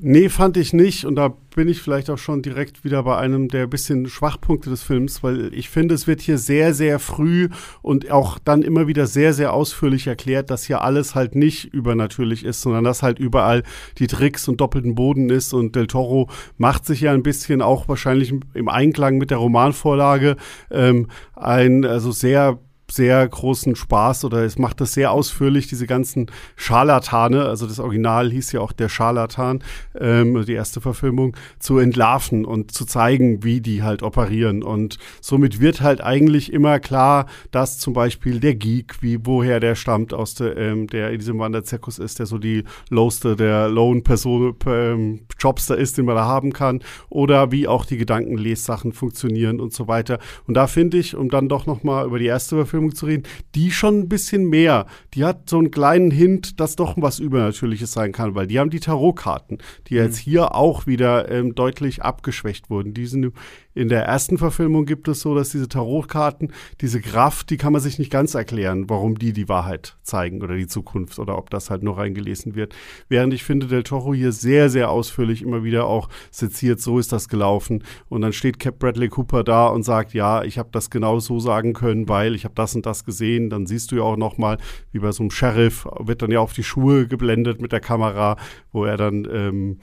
Nee, 0.00 0.28
fand 0.28 0.56
ich 0.56 0.72
nicht. 0.72 1.06
Und 1.06 1.16
da 1.16 1.34
bin 1.56 1.66
ich 1.66 1.82
vielleicht 1.82 2.08
auch 2.08 2.18
schon 2.18 2.40
direkt 2.40 2.84
wieder 2.84 3.02
bei 3.02 3.16
einem 3.16 3.48
der 3.48 3.66
bisschen 3.66 4.06
Schwachpunkte 4.06 4.70
des 4.70 4.84
Films, 4.84 5.24
weil 5.24 5.52
ich 5.52 5.70
finde, 5.70 5.96
es 5.96 6.06
wird 6.06 6.20
hier 6.20 6.38
sehr, 6.38 6.72
sehr 6.72 7.00
früh 7.00 7.48
und 7.82 8.08
auch 8.08 8.38
dann 8.38 8.62
immer 8.62 8.86
wieder 8.86 9.08
sehr, 9.08 9.32
sehr 9.32 9.52
ausführlich 9.52 10.06
erklärt, 10.06 10.50
dass 10.50 10.62
hier 10.62 10.82
alles 10.82 11.16
halt 11.16 11.34
nicht 11.34 11.74
übernatürlich 11.74 12.44
ist, 12.44 12.60
sondern 12.62 12.84
dass 12.84 13.02
halt 13.02 13.18
überall 13.18 13.64
die 13.98 14.06
Tricks 14.06 14.46
und 14.46 14.60
doppelten 14.60 14.94
Boden 14.94 15.30
ist. 15.30 15.52
Und 15.52 15.74
Del 15.74 15.88
Toro 15.88 16.30
macht 16.58 16.86
sich 16.86 17.00
ja 17.00 17.12
ein 17.12 17.24
bisschen 17.24 17.60
auch 17.60 17.88
wahrscheinlich 17.88 18.32
im 18.54 18.68
Einklang 18.68 19.18
mit 19.18 19.32
der 19.32 19.38
Romanvorlage 19.38 20.36
ähm, 20.70 21.08
ein 21.34 21.84
also 21.84 22.12
sehr 22.12 22.60
sehr 22.90 23.26
großen 23.28 23.76
Spaß 23.76 24.24
oder 24.24 24.44
es 24.44 24.58
macht 24.58 24.80
das 24.80 24.92
sehr 24.92 25.12
ausführlich, 25.12 25.66
diese 25.66 25.86
ganzen 25.86 26.30
Scharlatane, 26.56 27.44
also 27.44 27.66
das 27.66 27.78
Original 27.78 28.30
hieß 28.30 28.52
ja 28.52 28.60
auch 28.60 28.72
der 28.72 28.88
Scharlatan, 28.88 29.62
ähm, 29.98 30.44
die 30.46 30.54
erste 30.54 30.80
Verfilmung, 30.80 31.36
zu 31.58 31.78
entlarven 31.78 32.44
und 32.44 32.72
zu 32.72 32.86
zeigen, 32.86 33.44
wie 33.44 33.60
die 33.60 33.82
halt 33.82 34.02
operieren. 34.02 34.62
Und 34.62 34.98
somit 35.20 35.60
wird 35.60 35.80
halt 35.80 36.00
eigentlich 36.00 36.52
immer 36.52 36.80
klar, 36.80 37.26
dass 37.50 37.78
zum 37.78 37.92
Beispiel 37.92 38.40
der 38.40 38.54
Geek, 38.54 39.02
wie 39.02 39.18
woher 39.24 39.60
der 39.60 39.74
stammt, 39.74 40.14
aus 40.14 40.34
der, 40.34 40.56
ähm, 40.56 40.86
der 40.86 41.10
in 41.10 41.18
diesem 41.18 41.38
Wanderzirkus 41.38 41.98
ist, 41.98 42.18
der 42.18 42.26
so 42.26 42.38
die 42.38 42.64
lowste, 42.88 43.36
der 43.36 43.68
lone 43.68 44.00
Person, 44.00 44.56
ähm, 44.66 45.20
Jobster 45.38 45.76
ist, 45.76 45.98
den 45.98 46.06
man 46.06 46.16
da 46.16 46.24
haben 46.24 46.52
kann, 46.52 46.80
oder 47.10 47.52
wie 47.52 47.68
auch 47.68 47.84
die 47.84 47.98
Gedankenlessachen 47.98 48.92
funktionieren 48.92 49.60
und 49.60 49.72
so 49.72 49.88
weiter. 49.88 50.18
Und 50.46 50.54
da 50.54 50.66
finde 50.66 50.96
ich, 50.96 51.14
um 51.14 51.28
dann 51.28 51.48
doch 51.48 51.66
noch 51.66 51.84
mal 51.84 52.06
über 52.06 52.18
die 52.18 52.26
erste 52.26 52.56
Verfilmung 52.56 52.77
Verfilmung 52.78 52.94
zu 52.94 53.06
reden, 53.06 53.22
die 53.54 53.70
schon 53.70 54.00
ein 54.00 54.08
bisschen 54.08 54.48
mehr. 54.48 54.86
Die 55.14 55.24
hat 55.24 55.50
so 55.50 55.58
einen 55.58 55.70
kleinen 55.70 56.10
Hint, 56.10 56.60
dass 56.60 56.76
doch 56.76 56.94
was 56.96 57.18
Übernatürliches 57.18 57.92
sein 57.92 58.12
kann, 58.12 58.34
weil 58.34 58.46
die 58.46 58.58
haben 58.58 58.70
die 58.70 58.80
Tarotkarten, 58.80 59.58
die 59.88 59.94
mhm. 59.94 60.00
jetzt 60.00 60.18
hier 60.18 60.54
auch 60.54 60.86
wieder 60.86 61.30
ähm, 61.30 61.54
deutlich 61.54 62.02
abgeschwächt 62.02 62.70
wurden. 62.70 62.94
Die 62.94 63.06
sind 63.06 63.32
in 63.78 63.88
der 63.88 64.02
ersten 64.02 64.38
Verfilmung 64.38 64.86
gibt 64.86 65.06
es 65.06 65.20
so, 65.20 65.36
dass 65.36 65.50
diese 65.50 65.68
Tarotkarten, 65.68 66.52
diese 66.80 67.00
Graf, 67.00 67.44
die 67.44 67.56
kann 67.56 67.72
man 67.72 67.80
sich 67.80 68.00
nicht 68.00 68.10
ganz 68.10 68.34
erklären, 68.34 68.90
warum 68.90 69.16
die 69.18 69.32
die 69.32 69.48
Wahrheit 69.48 69.96
zeigen 70.02 70.42
oder 70.42 70.56
die 70.56 70.66
Zukunft 70.66 71.20
oder 71.20 71.38
ob 71.38 71.48
das 71.50 71.70
halt 71.70 71.84
nur 71.84 71.96
reingelesen 71.96 72.56
wird. 72.56 72.74
Während 73.08 73.32
ich 73.34 73.44
finde, 73.44 73.68
Del 73.68 73.84
Toro 73.84 74.14
hier 74.14 74.32
sehr, 74.32 74.68
sehr 74.68 74.90
ausführlich 74.90 75.42
immer 75.42 75.62
wieder 75.62 75.86
auch 75.86 76.08
seziert, 76.32 76.80
so 76.80 76.98
ist 76.98 77.12
das 77.12 77.28
gelaufen. 77.28 77.84
Und 78.08 78.22
dann 78.22 78.32
steht 78.32 78.58
Cap 78.58 78.80
Bradley 78.80 79.08
Cooper 79.08 79.44
da 79.44 79.68
und 79.68 79.84
sagt, 79.84 80.12
ja, 80.12 80.42
ich 80.42 80.58
habe 80.58 80.70
das 80.72 80.90
genau 80.90 81.20
so 81.20 81.38
sagen 81.38 81.72
können, 81.72 82.08
weil 82.08 82.34
ich 82.34 82.44
habe 82.44 82.54
das 82.56 82.74
und 82.74 82.84
das 82.84 83.04
gesehen. 83.04 83.48
Dann 83.48 83.66
siehst 83.66 83.92
du 83.92 83.96
ja 83.96 84.02
auch 84.02 84.16
noch 84.16 84.38
mal, 84.38 84.58
wie 84.90 84.98
bei 84.98 85.12
so 85.12 85.22
einem 85.22 85.30
Sheriff, 85.30 85.86
wird 86.00 86.22
dann 86.22 86.32
ja 86.32 86.40
auf 86.40 86.52
die 86.52 86.64
Schuhe 86.64 87.06
geblendet 87.06 87.60
mit 87.60 87.70
der 87.70 87.80
Kamera, 87.80 88.38
wo 88.72 88.84
er 88.84 88.96
dann 88.96 89.28
ähm, 89.30 89.78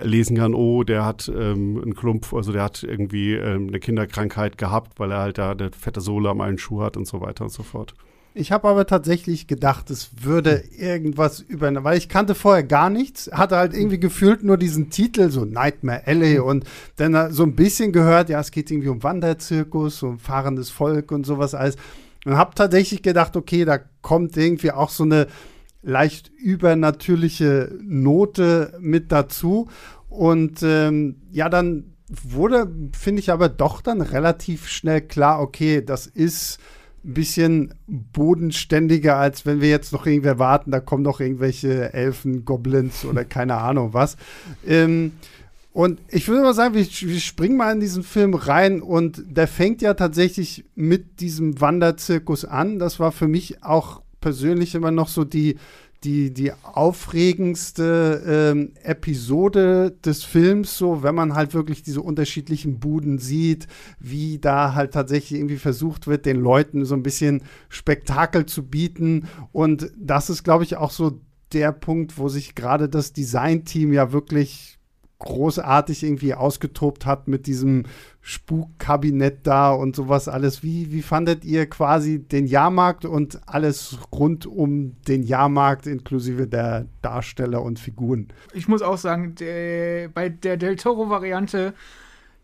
lesen 0.00 0.36
kann, 0.36 0.54
oh, 0.54 0.84
der 0.84 1.04
hat 1.04 1.28
ähm, 1.28 1.80
einen 1.82 1.94
Klump, 1.94 2.32
also 2.32 2.52
der 2.52 2.62
hat 2.62 2.82
irgendwie 2.82 3.34
ähm, 3.34 3.68
eine 3.68 3.80
Kinderkrankheit 3.80 4.58
gehabt, 4.58 4.98
weil 4.98 5.12
er 5.12 5.18
halt 5.18 5.38
da 5.38 5.52
eine 5.52 5.70
fette 5.70 6.00
Sohle 6.00 6.28
am 6.28 6.40
einen 6.40 6.58
Schuh 6.58 6.82
hat 6.82 6.96
und 6.96 7.06
so 7.06 7.20
weiter 7.20 7.44
und 7.44 7.50
so 7.50 7.62
fort. 7.62 7.94
Ich 8.34 8.52
habe 8.52 8.68
aber 8.68 8.86
tatsächlich 8.86 9.48
gedacht, 9.48 9.90
es 9.90 10.10
würde 10.22 10.62
irgendwas 10.76 11.40
über, 11.40 11.82
weil 11.82 11.98
ich 11.98 12.08
kannte 12.08 12.34
vorher 12.34 12.62
gar 12.62 12.90
nichts, 12.90 13.30
hatte 13.32 13.56
halt 13.56 13.74
irgendwie 13.74 13.98
gefühlt 13.98 14.44
nur 14.44 14.58
diesen 14.58 14.90
Titel, 14.90 15.30
so 15.30 15.44
Nightmare 15.44 16.06
Alley 16.06 16.38
und 16.38 16.64
dann 16.96 17.32
so 17.32 17.42
ein 17.42 17.56
bisschen 17.56 17.90
gehört, 17.90 18.28
ja, 18.28 18.38
es 18.38 18.50
geht 18.50 18.70
irgendwie 18.70 18.90
um 18.90 19.02
Wanderzirkus, 19.02 20.02
um 20.04 20.18
fahrendes 20.18 20.70
Volk 20.70 21.10
und 21.10 21.26
sowas 21.26 21.54
alles. 21.54 21.76
Und 22.26 22.36
habe 22.36 22.54
tatsächlich 22.54 23.02
gedacht, 23.02 23.36
okay, 23.36 23.64
da 23.64 23.80
kommt 24.02 24.36
irgendwie 24.36 24.70
auch 24.70 24.90
so 24.90 25.04
eine 25.04 25.26
leicht 25.82 26.28
übernatürliche 26.28 27.72
Note 27.82 28.74
mit 28.80 29.12
dazu. 29.12 29.68
Und 30.08 30.62
ähm, 30.62 31.16
ja, 31.30 31.48
dann 31.48 31.94
wurde, 32.08 32.70
finde 32.96 33.20
ich 33.20 33.30
aber 33.30 33.48
doch 33.48 33.80
dann 33.80 34.00
relativ 34.00 34.68
schnell 34.68 35.02
klar, 35.02 35.40
okay, 35.40 35.82
das 35.84 36.06
ist 36.06 36.58
ein 37.04 37.14
bisschen 37.14 37.74
bodenständiger, 37.86 39.16
als 39.16 39.46
wenn 39.46 39.60
wir 39.60 39.68
jetzt 39.68 39.92
noch 39.92 40.06
irgendwer 40.06 40.38
warten, 40.38 40.70
da 40.70 40.80
kommen 40.80 41.02
noch 41.02 41.20
irgendwelche 41.20 41.92
Elfen, 41.92 42.44
Goblins 42.44 43.04
oder 43.04 43.24
keine 43.24 43.56
Ahnung 43.56 43.94
was. 43.94 44.16
Ähm, 44.66 45.12
und 45.72 46.00
ich 46.08 46.26
würde 46.26 46.42
mal 46.42 46.54
sagen, 46.54 46.74
wir, 46.74 46.84
wir, 46.84 47.20
springen 47.20 47.56
mal 47.56 47.72
in 47.72 47.80
diesen 47.80 48.02
Film 48.02 48.34
rein 48.34 48.82
und 48.82 49.22
der 49.26 49.46
fängt 49.46 49.80
ja 49.80 49.94
tatsächlich 49.94 50.64
mit 50.74 51.20
diesem 51.20 51.60
Wanderzirkus 51.60 52.44
an. 52.44 52.80
Das 52.80 52.98
war 52.98 53.12
für 53.12 53.28
mich 53.28 53.62
auch 53.62 54.02
persönlich 54.20 54.74
immer 54.74 54.90
noch 54.90 55.08
so 55.08 55.24
die, 55.24 55.56
die, 56.04 56.32
die 56.32 56.52
aufregendste 56.62 58.22
ähm, 58.26 58.72
Episode 58.82 59.96
des 60.04 60.22
Films, 60.22 60.78
so 60.78 61.02
wenn 61.02 61.14
man 61.14 61.34
halt 61.34 61.54
wirklich 61.54 61.82
diese 61.82 62.02
unterschiedlichen 62.02 62.78
Buden 62.78 63.18
sieht, 63.18 63.66
wie 63.98 64.38
da 64.38 64.74
halt 64.74 64.92
tatsächlich 64.92 65.40
irgendwie 65.40 65.56
versucht 65.56 66.06
wird, 66.06 66.24
den 66.24 66.40
Leuten 66.40 66.84
so 66.84 66.94
ein 66.94 67.02
bisschen 67.02 67.42
Spektakel 67.68 68.46
zu 68.46 68.64
bieten. 68.64 69.28
Und 69.50 69.90
das 69.98 70.30
ist, 70.30 70.44
glaube 70.44 70.64
ich, 70.64 70.76
auch 70.76 70.92
so 70.92 71.20
der 71.52 71.72
Punkt, 71.72 72.18
wo 72.18 72.28
sich 72.28 72.54
gerade 72.54 72.88
das 72.88 73.12
Designteam 73.12 73.92
ja 73.92 74.12
wirklich 74.12 74.77
großartig 75.20 76.04
irgendwie 76.04 76.34
ausgetobt 76.34 77.04
hat 77.04 77.26
mit 77.26 77.46
diesem 77.46 77.84
Spukkabinett 78.20 79.46
da 79.46 79.72
und 79.72 79.96
sowas 79.96 80.28
alles. 80.28 80.62
Wie, 80.62 80.92
wie 80.92 81.02
fandet 81.02 81.44
ihr 81.44 81.68
quasi 81.68 82.20
den 82.20 82.46
Jahrmarkt 82.46 83.04
und 83.04 83.40
alles 83.46 83.98
rund 84.12 84.46
um 84.46 84.96
den 85.08 85.24
Jahrmarkt 85.24 85.86
inklusive 85.86 86.46
der 86.46 86.86
Darsteller 87.02 87.62
und 87.62 87.80
Figuren? 87.80 88.28
Ich 88.52 88.68
muss 88.68 88.82
auch 88.82 88.98
sagen, 88.98 89.34
der, 89.34 90.08
bei 90.08 90.28
der 90.28 90.56
Del 90.56 90.76
Toro-Variante, 90.76 91.74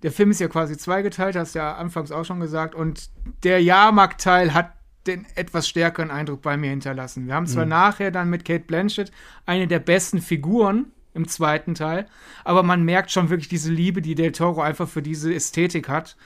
der 0.03 0.11
Film 0.11 0.33
ist 0.33 0.41
ja 0.41 0.49
quasi 0.49 0.77
zweigeteilt, 0.77 1.37
hast 1.37 1.55
du 1.55 1.61
ja 1.61 1.77
anfangs 1.77 2.11
auch 2.11 2.25
schon 2.25 2.41
gesagt, 2.41 2.75
und 2.75 3.09
der 3.45 3.63
Jahrmarktteil 3.63 4.53
hat 4.53 4.73
den 5.07 5.27
etwas 5.35 5.69
stärkeren 5.69 6.11
Eindruck 6.11 6.43
bei 6.43 6.57
mir 6.57 6.71
hinterlassen. 6.71 7.27
Wir 7.27 7.35
haben 7.35 7.47
zwar 7.47 7.67
mhm. 7.67 7.71
nachher 7.71 8.11
dann 8.11 8.31
mit 8.31 8.45
Kate 8.45 8.65
Blanchett 8.65 9.13
eine 9.47 9.69
der 9.69 9.79
besten 9.79 10.21
Figuren 10.21 10.87
im 11.15 11.29
zweiten 11.29 11.75
Teil. 11.75 12.07
Aber 12.45 12.63
man 12.63 12.83
merkt 12.83 13.11
schon 13.11 13.31
wirklich 13.31 13.49
diese 13.49 13.73
Liebe, 13.73 14.03
die 14.03 14.15
Del 14.15 14.33
Toro 14.33 14.61
einfach 14.61 14.89
für 14.89 15.03
diese 15.03 15.33
Ästhetik 15.33 15.89
hat. 15.89 16.17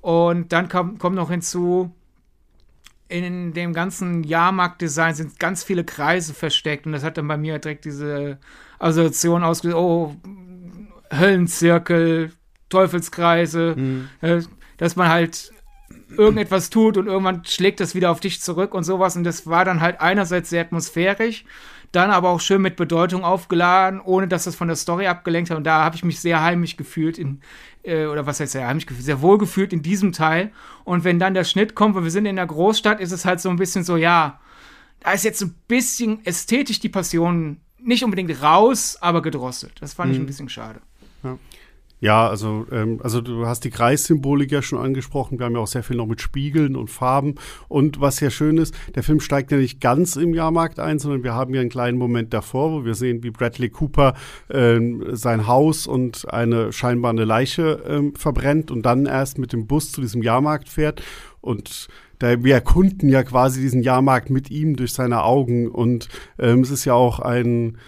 Und 0.00 0.52
dann 0.52 0.68
kommt 0.68 0.98
komm 0.98 1.14
noch 1.14 1.30
hinzu, 1.30 1.90
in 3.08 3.52
dem 3.52 3.72
ganzen 3.72 4.24
Jahrmarktdesign 4.24 5.14
sind 5.14 5.38
ganz 5.38 5.62
viele 5.62 5.84
Kreise 5.84 6.34
versteckt 6.34 6.86
und 6.86 6.92
das 6.92 7.04
hat 7.04 7.18
dann 7.18 7.28
bei 7.28 7.36
mir 7.36 7.58
direkt 7.58 7.84
diese 7.84 8.38
Assoziation 8.78 9.44
ausgelöst, 9.44 9.78
oh, 9.78 10.16
Höllenzirkel, 11.10 12.32
Teufelskreise, 12.68 13.74
mhm. 13.76 14.08
Äh, 14.20 14.42
dass 14.78 14.96
man 14.96 15.08
halt 15.08 15.52
irgendetwas 16.16 16.70
tut 16.70 16.96
und 16.96 17.06
irgendwann 17.06 17.44
schlägt 17.44 17.80
das 17.80 17.94
wieder 17.94 18.10
auf 18.10 18.20
dich 18.20 18.40
zurück 18.40 18.74
und 18.74 18.84
sowas 18.84 19.16
und 19.16 19.24
das 19.24 19.46
war 19.46 19.64
dann 19.64 19.80
halt 19.80 20.00
einerseits 20.00 20.50
sehr 20.50 20.62
atmosphärisch 20.62 21.44
dann 21.94 22.10
aber 22.10 22.30
auch 22.30 22.40
schön 22.40 22.62
mit 22.62 22.76
Bedeutung 22.76 23.24
aufgeladen, 23.24 24.00
ohne 24.00 24.28
dass 24.28 24.44
das 24.44 24.54
von 24.54 24.68
der 24.68 24.76
Story 24.76 25.06
abgelenkt 25.06 25.50
hat. 25.50 25.56
Und 25.56 25.64
da 25.64 25.84
habe 25.84 25.96
ich 25.96 26.04
mich 26.04 26.20
sehr 26.20 26.42
heimisch 26.42 26.76
gefühlt 26.76 27.18
in, 27.18 27.40
äh, 27.82 28.06
oder 28.06 28.26
was 28.26 28.40
heißt 28.40 28.52
sehr 28.52 28.66
heimisch 28.66 28.86
gefühlt, 28.86 29.04
sehr 29.04 29.22
wohl 29.22 29.38
gefühlt 29.38 29.72
in 29.72 29.82
diesem 29.82 30.12
Teil. 30.12 30.52
Und 30.84 31.04
wenn 31.04 31.18
dann 31.18 31.34
der 31.34 31.44
Schnitt 31.44 31.74
kommt, 31.74 31.94
weil 31.94 32.04
wir 32.04 32.10
sind 32.10 32.26
in 32.26 32.36
der 32.36 32.46
Großstadt, 32.46 33.00
ist 33.00 33.12
es 33.12 33.24
halt 33.24 33.40
so 33.40 33.50
ein 33.50 33.56
bisschen 33.56 33.84
so, 33.84 33.96
ja, 33.96 34.40
da 35.00 35.12
ist 35.12 35.24
jetzt 35.24 35.42
ein 35.42 35.54
bisschen 35.68 36.24
ästhetisch 36.24 36.80
die 36.80 36.88
Passion 36.88 37.60
nicht 37.78 38.04
unbedingt 38.04 38.42
raus, 38.42 38.96
aber 39.00 39.22
gedrosselt. 39.22 39.74
Das 39.80 39.94
fand 39.94 40.08
mhm. 40.08 40.14
ich 40.14 40.22
ein 40.22 40.26
bisschen 40.26 40.48
schade. 40.48 40.80
Ja. 41.22 41.38
Ja, 42.00 42.28
also, 42.28 42.66
ähm, 42.70 43.00
also 43.02 43.20
du 43.20 43.46
hast 43.46 43.64
die 43.64 43.70
Kreissymbolik 43.70 44.52
ja 44.52 44.62
schon 44.62 44.78
angesprochen. 44.78 45.38
Wir 45.38 45.46
haben 45.46 45.54
ja 45.54 45.60
auch 45.60 45.66
sehr 45.66 45.82
viel 45.82 45.96
noch 45.96 46.06
mit 46.06 46.20
Spiegeln 46.20 46.76
und 46.76 46.90
Farben. 46.90 47.36
Und 47.68 48.00
was 48.00 48.20
ja 48.20 48.30
schön 48.30 48.58
ist, 48.58 48.74
der 48.94 49.02
Film 49.02 49.20
steigt 49.20 49.52
ja 49.52 49.56
nicht 49.56 49.80
ganz 49.80 50.16
im 50.16 50.34
Jahrmarkt 50.34 50.80
ein, 50.80 50.98
sondern 50.98 51.22
wir 51.22 51.34
haben 51.34 51.54
ja 51.54 51.60
einen 51.60 51.70
kleinen 51.70 51.96
Moment 51.96 52.34
davor, 52.34 52.72
wo 52.72 52.84
wir 52.84 52.94
sehen, 52.94 53.22
wie 53.22 53.30
Bradley 53.30 53.70
Cooper 53.70 54.14
ähm, 54.50 55.04
sein 55.12 55.46
Haus 55.46 55.86
und 55.86 56.30
eine 56.30 56.72
scheinbar 56.72 57.10
eine 57.10 57.24
Leiche 57.24 57.82
ähm, 57.88 58.14
verbrennt 58.14 58.70
und 58.70 58.82
dann 58.82 59.06
erst 59.06 59.38
mit 59.38 59.52
dem 59.52 59.66
Bus 59.66 59.92
zu 59.92 60.00
diesem 60.00 60.22
Jahrmarkt 60.22 60.68
fährt. 60.68 61.02
Und 61.40 61.88
da, 62.18 62.42
wir 62.42 62.54
erkunden 62.54 63.08
ja 63.08 63.22
quasi 63.22 63.60
diesen 63.60 63.82
Jahrmarkt 63.82 64.30
mit 64.30 64.50
ihm 64.50 64.76
durch 64.76 64.92
seine 64.92 65.24
Augen. 65.24 65.68
Und 65.68 66.08
ähm, 66.38 66.60
es 66.60 66.70
ist 66.70 66.84
ja 66.84 66.94
auch 66.94 67.20
ein 67.20 67.78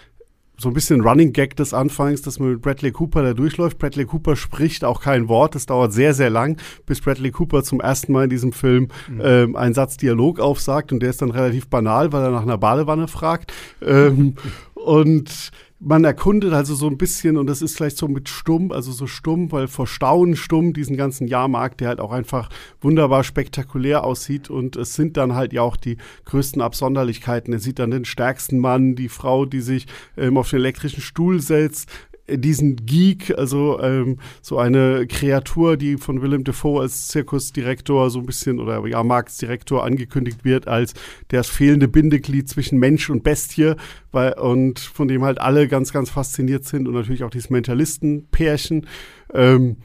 so 0.59 0.69
ein 0.69 0.73
bisschen 0.73 1.01
Running 1.01 1.33
Gag 1.33 1.55
des 1.55 1.73
Anfangs, 1.73 2.23
dass 2.23 2.39
man 2.39 2.53
mit 2.53 2.61
Bradley 2.61 2.91
Cooper 2.91 3.21
da 3.21 3.33
durchläuft. 3.33 3.77
Bradley 3.77 4.05
Cooper 4.05 4.35
spricht 4.35 4.83
auch 4.83 5.01
kein 5.01 5.27
Wort. 5.27 5.55
Es 5.55 5.67
dauert 5.67 5.93
sehr, 5.93 6.13
sehr 6.13 6.31
lang, 6.31 6.59
bis 6.85 6.99
Bradley 7.01 7.31
Cooper 7.31 7.63
zum 7.63 7.79
ersten 7.79 8.11
Mal 8.11 8.25
in 8.25 8.29
diesem 8.29 8.53
Film 8.53 8.87
mhm. 9.07 9.21
ähm, 9.23 9.55
einen 9.55 9.75
Satz 9.75 9.97
Dialog 9.97 10.39
aufsagt 10.39 10.91
und 10.91 11.01
der 11.01 11.11
ist 11.11 11.21
dann 11.21 11.31
relativ 11.31 11.67
banal, 11.67 12.11
weil 12.11 12.23
er 12.23 12.31
nach 12.31 12.41
einer 12.41 12.57
Badewanne 12.57 13.07
fragt. 13.07 13.53
Ähm, 13.85 14.35
und 14.73 15.51
man 15.79 16.03
erkundet 16.03 16.53
also 16.53 16.73
so 16.73 16.87
ein 16.87 16.97
bisschen, 16.97 17.37
und 17.37 17.47
das 17.47 17.61
ist 17.61 17.77
vielleicht 17.77 17.97
so 17.97 18.07
mit 18.07 18.29
stumm, 18.29 18.71
also 18.71 18.91
so 18.91 19.05
stumm, 19.05 19.51
weil 19.51 19.67
vor 19.67 19.85
Staunen 19.85 20.35
stumm 20.35 20.73
diesen 20.73 20.97
ganzen 20.97 21.27
Jahrmarkt, 21.27 21.81
der 21.81 21.89
halt 21.89 21.99
auch 21.99 22.11
einfach 22.11 22.49
wunderbar 22.81 23.23
spektakulär 23.23 24.03
aussieht. 24.03 24.49
Und 24.49 24.75
es 24.75 24.95
sind 24.95 25.17
dann 25.17 25.35
halt 25.35 25.53
ja 25.53 25.61
auch 25.61 25.77
die 25.77 25.97
größten 26.25 26.61
Absonderlichkeiten. 26.61 27.53
Er 27.53 27.59
sieht 27.59 27.79
dann 27.79 27.91
den 27.91 28.05
stärksten 28.05 28.57
Mann, 28.57 28.95
die 28.95 29.09
Frau, 29.09 29.45
die 29.45 29.61
sich 29.61 29.85
ähm, 30.17 30.37
auf 30.37 30.49
den 30.49 30.59
elektrischen 30.59 31.01
Stuhl 31.01 31.39
setzt, 31.41 31.89
diesen 32.29 32.75
Geek, 32.85 33.37
also 33.37 33.79
ähm, 33.81 34.19
so 34.41 34.57
eine 34.57 35.07
Kreatur, 35.07 35.77
die 35.77 35.97
von 35.97 36.21
Willem 36.21 36.43
Dafoe 36.43 36.81
als 36.81 37.07
Zirkusdirektor 37.07 38.09
so 38.09 38.19
ein 38.19 38.25
bisschen 38.25 38.59
oder 38.59 38.85
ja, 38.87 39.01
Marktdirektor 39.03 39.83
angekündigt 39.83 40.43
wird 40.43 40.67
als 40.67 40.93
das 41.29 41.47
fehlende 41.47 41.87
Bindeglied 41.87 42.49
zwischen 42.49 42.79
Mensch 42.79 43.09
und 43.09 43.23
Bestie, 43.23 43.75
weil, 44.11 44.33
und 44.33 44.79
von 44.79 45.07
dem 45.07 45.23
halt 45.23 45.39
alle 45.39 45.67
ganz, 45.67 45.93
ganz 45.93 46.09
fasziniert 46.09 46.65
sind 46.65 46.87
und 46.87 46.93
natürlich 46.93 47.23
auch 47.23 47.29
dieses 47.29 47.49
Mentalistenpärchen. 47.49 48.87
Ähm, 49.33 49.77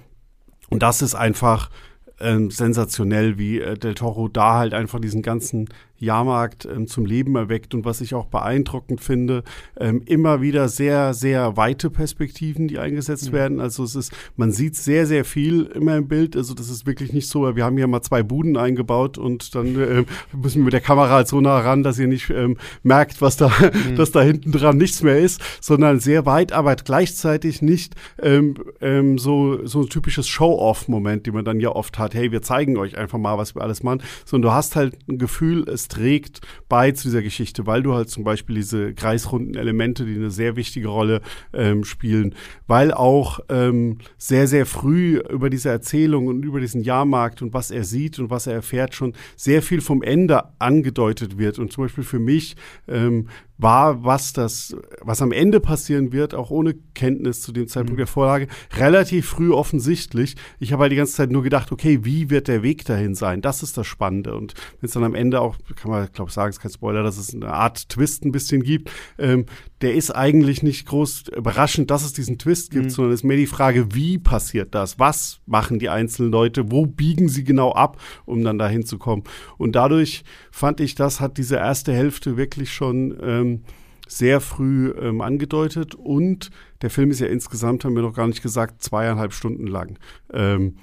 und 0.68 0.82
das 0.82 1.02
ist 1.02 1.14
einfach 1.14 1.70
ähm, 2.18 2.50
sensationell, 2.50 3.38
wie 3.38 3.61
äh, 3.61 3.76
Del 3.76 3.94
Toro 3.94 4.28
da 4.28 4.54
halt 4.58 4.75
einfach 4.75 5.00
diesen 5.00 5.22
ganzen 5.22 5.68
Jahrmarkt 6.02 6.66
ähm, 6.66 6.87
zum 6.87 7.06
Leben 7.06 7.37
erweckt 7.37 7.75
und 7.75 7.85
was 7.85 8.00
ich 8.00 8.14
auch 8.14 8.26
beeindruckend 8.26 9.00
finde, 9.00 9.44
ähm, 9.78 10.02
immer 10.06 10.40
wieder 10.40 10.68
sehr, 10.68 11.14
sehr 11.14 11.56
weite 11.56 11.90
Perspektiven, 11.90 12.66
die 12.66 12.78
eingesetzt 12.78 13.28
mhm. 13.28 13.37
werden. 13.37 13.61
Also 13.61 13.85
es 13.85 13.94
ist, 13.94 14.12
man 14.37 14.50
sieht 14.50 14.76
sehr, 14.76 15.06
sehr 15.06 15.25
viel 15.25 15.64
immer 15.66 15.97
im 15.97 16.09
Bild. 16.09 16.37
Also 16.37 16.54
das 16.54 16.68
ist 16.68 16.87
wirklich 16.87 17.12
nicht 17.12 17.28
so, 17.28 17.54
wir 17.54 17.64
haben 17.64 17.76
hier 17.76 17.87
mal 17.87 18.02
zwei 18.02 18.23
Buden 18.23 18.56
eingebaut 18.56 19.16
und 19.16 19.54
dann 19.54 19.80
äh, 19.80 20.04
müssen 20.32 20.59
wir 20.59 20.64
mit 20.64 20.73
der 20.73 20.80
Kamera 20.80 21.11
halt 21.11 21.28
so 21.28 21.40
nah 21.40 21.61
ran, 21.61 21.82
dass 21.82 21.99
ihr 21.99 22.09
nicht 22.09 22.30
ähm, 22.30 22.56
merkt, 22.82 23.23
was 23.23 23.37
da, 23.37 23.49
mhm. 23.49 23.94
dass 23.97 24.11
da 24.11 24.23
hinten 24.23 24.50
dran 24.50 24.76
nichts 24.76 25.02
mehr 25.02 25.21
ist, 25.21 25.40
sondern 25.61 26.00
sehr 26.00 26.26
weit, 26.26 26.52
aber 26.52 26.75
gleichzeitig 26.75 27.62
nicht 27.62 27.94
ähm, 28.21 28.54
ähm, 28.80 29.18
so, 29.18 29.64
so 29.66 29.82
ein 29.82 29.88
typisches 29.88 30.26
Show-off-Moment, 30.26 31.26
die 31.26 31.30
man 31.30 31.44
dann 31.44 31.61
ja 31.61 31.71
oft 31.71 31.99
hat. 31.99 32.14
Hey, 32.14 32.32
wir 32.32 32.42
zeigen 32.42 32.76
euch 32.76 32.99
einfach 32.99 33.18
mal, 33.18 33.38
was 33.38 33.54
wir 33.54 33.62
alles 33.62 33.82
machen, 33.82 34.02
sondern 34.25 34.50
du 34.50 34.54
hast 34.54 34.75
halt 34.75 34.99
ein 35.09 35.18
Gefühl, 35.18 35.68
es 35.68 35.91
trägt 35.92 36.40
bei 36.68 36.90
zu 36.92 37.08
dieser 37.08 37.22
Geschichte, 37.22 37.66
weil 37.66 37.82
du 37.82 37.94
halt 37.94 38.08
zum 38.08 38.25
Beispiel 38.25 38.56
diese 38.56 38.94
kreisrunden 38.94 39.54
Elemente, 39.54 40.06
die 40.06 40.14
eine 40.14 40.30
sehr 40.30 40.56
wichtige 40.56 40.88
Rolle 40.88 41.20
ähm, 41.52 41.84
spielen, 41.84 42.34
weil 42.66 42.92
auch 42.92 43.40
ähm, 43.49 43.99
sehr, 44.16 44.46
sehr 44.46 44.64
früh 44.64 45.18
über 45.30 45.50
diese 45.50 45.68
Erzählung 45.68 46.26
und 46.26 46.44
über 46.44 46.61
diesen 46.61 46.82
Jahrmarkt 46.82 47.42
und 47.42 47.52
was 47.52 47.70
er 47.70 47.84
sieht 47.84 48.18
und 48.18 48.30
was 48.30 48.46
er 48.46 48.54
erfährt, 48.54 48.94
schon 48.94 49.12
sehr 49.37 49.62
viel 49.62 49.80
vom 49.80 50.02
Ende 50.02 50.44
angedeutet 50.58 51.38
wird. 51.38 51.58
Und 51.58 51.72
zum 51.72 51.84
Beispiel 51.84 52.04
für 52.04 52.18
mich 52.18 52.56
ähm, 52.88 53.28
war, 53.62 54.04
was 54.04 54.33
das, 54.33 54.76
was 55.00 55.23
am 55.23 55.33
Ende 55.33 55.61
passieren 55.61 56.12
wird, 56.12 56.35
auch 56.35 56.50
ohne 56.50 56.75
Kenntnis 56.95 57.40
zu 57.40 57.52
dem 57.52 57.69
Zeitpunkt 57.69 57.95
mhm. 57.95 57.99
der 57.99 58.07
Vorlage, 58.07 58.49
relativ 58.76 59.28
früh 59.28 59.52
offensichtlich. 59.52 60.37
Ich 60.59 60.73
habe 60.73 60.83
halt 60.83 60.92
die 60.92 60.97
ganze 60.97 61.14
Zeit 61.14 61.31
nur 61.31 61.42
gedacht, 61.42 61.73
okay, 61.73 62.00
wie 62.02 62.31
wird 62.31 62.49
der 62.49 62.62
Weg 62.62 62.85
dahin 62.85 63.14
sein? 63.14 63.40
Das 63.40 63.62
ist 63.62 63.78
das 63.78 63.87
Spannende. 63.87 64.35
Und 64.35 64.54
wenn 64.81 64.87
es 64.87 64.92
dann 64.92 65.04
am 65.04 65.14
Ende 65.14 65.40
auch, 65.40 65.57
kann 65.76 65.90
man, 65.90 66.09
glaube 66.12 66.28
ich, 66.28 66.35
sagen, 66.35 66.50
es 66.50 66.57
ist 66.57 66.62
kein 66.62 66.73
Spoiler, 66.73 67.02
dass 67.02 67.16
es 67.16 67.35
eine 67.35 67.52
Art 67.52 67.88
Twist 67.88 68.25
ein 68.25 68.33
bisschen 68.33 68.62
gibt, 68.62 68.90
ähm, 69.19 69.47
der 69.83 69.95
ist 69.95 70.12
eigentlich 70.12 70.62
nicht 70.62 70.87
groß 70.87 71.25
überraschend, 71.37 71.91
dass 71.91 72.05
es 72.05 72.12
diesen 72.12 72.39
Twist 72.39 72.71
gibt, 72.71 72.87
mhm. 72.87 72.91
sondern 72.91 73.12
es 73.12 73.21
ist 73.21 73.25
mehr 73.25 73.37
die 73.37 73.47
Frage, 73.47 73.95
wie 73.95 74.19
passiert 74.19 74.75
das? 74.75 74.99
Was 74.99 75.41
machen 75.45 75.79
die 75.79 75.89
einzelnen 75.89 76.31
Leute? 76.31 76.71
Wo 76.71 76.87
biegen 76.87 77.29
sie 77.29 77.43
genau 77.45 77.73
ab, 77.73 78.01
um 78.25 78.45
dann 78.45 78.59
dahin 78.59 78.87
zu 78.87 78.99
kommen? 78.99 79.25
Und 79.59 79.73
dadurch 79.73 80.23
fand 80.53 80.81
ich, 80.81 80.95
das 80.95 81.21
hat 81.21 81.37
diese 81.37 81.57
erste 81.57 81.93
Hälfte 81.93 82.37
wirklich 82.37 82.73
schon 82.73 83.19
ähm, 83.21 83.62
sehr 84.07 84.41
früh 84.41 84.93
ähm, 85.01 85.21
angedeutet. 85.21 85.95
Und 85.97 86.51
der 86.81 86.91
Film 86.91 87.11
ist 87.11 87.21
ja 87.21 87.27
insgesamt, 87.27 87.85
haben 87.85 87.97
wir 87.97 88.03
noch 88.03 88.15
gar 88.15 88.29
nicht 88.29 88.43
gesagt, 88.43 88.83
zweieinhalb 88.83 89.33
Stunden 89.33 89.67
lang. 89.67 89.99
Ähm, 90.33 90.77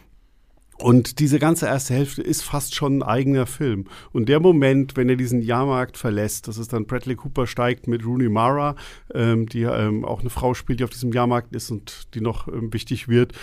und 0.81 1.19
diese 1.19 1.39
ganze 1.39 1.65
erste 1.65 1.93
Hälfte 1.93 2.21
ist 2.21 2.41
fast 2.41 2.74
schon 2.74 3.00
ein 3.00 3.03
eigener 3.03 3.45
Film. 3.45 3.86
Und 4.13 4.29
der 4.29 4.39
Moment, 4.39 4.95
wenn 4.95 5.09
er 5.09 5.17
diesen 5.17 5.41
Jahrmarkt 5.41 5.98
verlässt, 5.98 6.48
das 6.48 6.57
ist 6.57 6.71
dann 6.71 6.86
Bradley 6.86 7.15
Cooper 7.15 7.48
steigt 7.48 7.88
mit 7.88 8.05
Rooney 8.05 8.29
Mara, 8.29 8.75
ähm, 9.13 9.48
die 9.48 9.63
ähm, 9.63 10.05
auch 10.05 10.21
eine 10.21 10.29
Frau 10.29 10.53
spielt, 10.53 10.79
die 10.79 10.86
auf 10.86 10.89
diesem 10.89 11.12
Jahrmarkt 11.12 11.53
ist 11.53 11.69
und 11.69 12.13
die 12.13 12.21
noch 12.21 12.48
ähm, 12.48 12.74
wichtig 12.74 13.09
wird, 13.09 13.33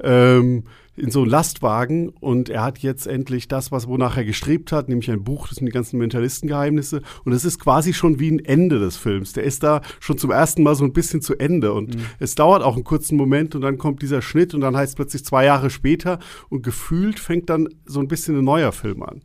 ähm, 0.00 0.64
in 0.96 1.10
so 1.10 1.22
einen 1.22 1.30
Lastwagen 1.30 2.08
und 2.08 2.48
er 2.48 2.62
hat 2.62 2.78
jetzt 2.78 3.06
endlich 3.06 3.48
das, 3.48 3.72
was 3.72 3.88
wonach 3.88 4.16
er 4.16 4.24
gestrebt 4.24 4.70
hat, 4.72 4.88
nämlich 4.88 5.10
ein 5.10 5.24
Buch, 5.24 5.48
das 5.48 5.56
sind 5.56 5.66
die 5.66 5.72
ganzen 5.72 5.98
Mentalistengeheimnisse 5.98 7.02
und 7.24 7.32
es 7.32 7.44
ist 7.44 7.58
quasi 7.58 7.92
schon 7.92 8.20
wie 8.20 8.30
ein 8.30 8.44
Ende 8.44 8.78
des 8.78 8.96
Films. 8.96 9.32
Der 9.32 9.44
ist 9.44 9.62
da 9.62 9.80
schon 9.98 10.18
zum 10.18 10.30
ersten 10.30 10.62
Mal 10.62 10.74
so 10.74 10.84
ein 10.84 10.92
bisschen 10.92 11.20
zu 11.20 11.36
Ende 11.36 11.72
und 11.72 11.96
mhm. 11.96 12.06
es 12.20 12.34
dauert 12.34 12.62
auch 12.62 12.74
einen 12.74 12.84
kurzen 12.84 13.16
Moment 13.16 13.54
und 13.54 13.62
dann 13.62 13.78
kommt 13.78 14.02
dieser 14.02 14.22
Schnitt 14.22 14.54
und 14.54 14.60
dann 14.60 14.76
heißt 14.76 14.90
es 14.90 14.96
plötzlich 14.96 15.24
zwei 15.24 15.44
Jahre 15.44 15.70
später 15.70 16.18
und 16.48 16.62
gefühlt 16.62 17.18
fängt 17.18 17.50
dann 17.50 17.68
so 17.84 18.00
ein 18.00 18.08
bisschen 18.08 18.38
ein 18.38 18.44
neuer 18.44 18.72
Film 18.72 19.02
an. 19.02 19.22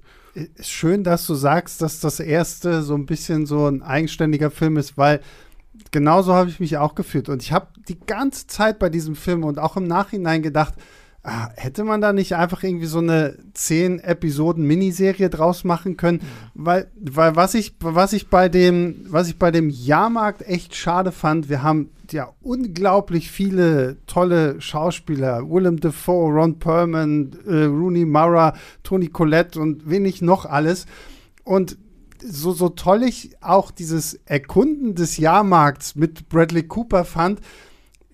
Schön, 0.62 1.04
dass 1.04 1.26
du 1.28 1.34
sagst, 1.36 1.82
dass 1.82 2.00
das 2.00 2.20
erste 2.20 2.82
so 2.82 2.96
ein 2.96 3.06
bisschen 3.06 3.46
so 3.46 3.68
ein 3.68 3.82
eigenständiger 3.82 4.52
Film 4.52 4.78
ist, 4.78 4.98
weil 4.98 5.22
genauso 5.92 6.34
habe 6.34 6.50
ich 6.50 6.60
mich 6.60 6.78
auch 6.78 6.96
gefühlt 6.96 7.30
und 7.30 7.42
ich 7.44 7.52
habe 7.52 7.68
die 7.88 8.00
ganze 8.00 8.48
Zeit 8.48 8.80
bei 8.80 8.90
diesem 8.90 9.16
Film 9.16 9.44
und 9.44 9.60
auch 9.60 9.78
im 9.78 9.86
Nachhinein 9.86 10.42
gedacht, 10.42 10.76
hätte 11.56 11.84
man 11.84 12.02
da 12.02 12.14
nicht 12.14 12.36
einfach 12.36 12.64
irgendwie 12.64 12.86
so 12.86 13.00
eine 13.00 13.38
zehn 13.54 14.00
Episoden 14.00 14.66
Miniserie 14.66 15.30
draus 15.30 15.64
machen 15.64 15.98
können? 15.98 16.20
Mhm. 16.20 16.66
Weil, 16.66 16.88
weil 17.00 17.36
was 17.36 17.54
ich, 17.54 17.76
was 17.80 18.14
ich 18.14 18.30
bei 18.30 18.50
dem, 18.50 19.06
was 19.08 19.28
ich 19.28 19.38
bei 19.38 19.52
dem 19.52 19.70
Jahrmarkt 19.70 20.42
echt 20.44 20.76
schade 20.76 21.12
fand, 21.12 21.50
wir 21.50 21.64
haben 21.64 21.90
ja 22.12 22.34
unglaublich 22.42 23.30
viele 23.32 23.98
tolle 24.08 24.60
Schauspieler. 24.62 25.50
Willem 25.50 25.80
Dafoe, 25.80 26.32
Ron 26.32 26.60
Perlman, 26.60 27.32
äh, 27.46 27.66
Rooney 27.66 28.06
Mara, 28.06 28.56
Tony 28.84 29.08
Collette 29.08 29.60
und 29.60 29.90
wenig 29.90 30.22
noch 30.22 30.46
alles. 30.46 30.86
Und 31.44 31.78
so, 32.22 32.52
so 32.52 32.70
toll 32.70 33.04
ich 33.04 33.36
auch 33.42 33.72
dieses 33.72 34.16
Erkunden 34.26 34.96
des 34.96 35.18
Jahrmarkts 35.18 35.96
mit 35.96 36.30
Bradley 36.30 36.64
Cooper 36.64 37.06
fand, 37.06 37.40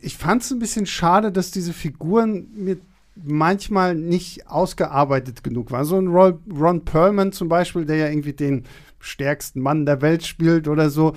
ich 0.05 0.17
fand 0.17 0.43
es 0.43 0.51
ein 0.51 0.59
bisschen 0.59 0.85
schade, 0.85 1.31
dass 1.31 1.49
diese 1.49 1.73
Figuren 1.73 2.47
mir 2.53 2.77
manchmal 3.15 3.95
nicht 3.95 4.47
ausgearbeitet 4.47 5.43
genug 5.43 5.71
war. 5.71 5.85
So 5.85 5.97
ein 5.97 6.07
Ron, 6.07 6.85
Perlman 6.85 7.31
zum 7.31 7.47
Beispiel, 7.47 7.85
der 7.85 7.97
ja 7.97 8.09
irgendwie 8.09 8.33
den 8.33 8.65
stärksten 8.99 9.61
Mann 9.61 9.85
der 9.85 10.01
Welt 10.01 10.25
spielt 10.25 10.67
oder 10.67 10.89
so, 10.89 11.13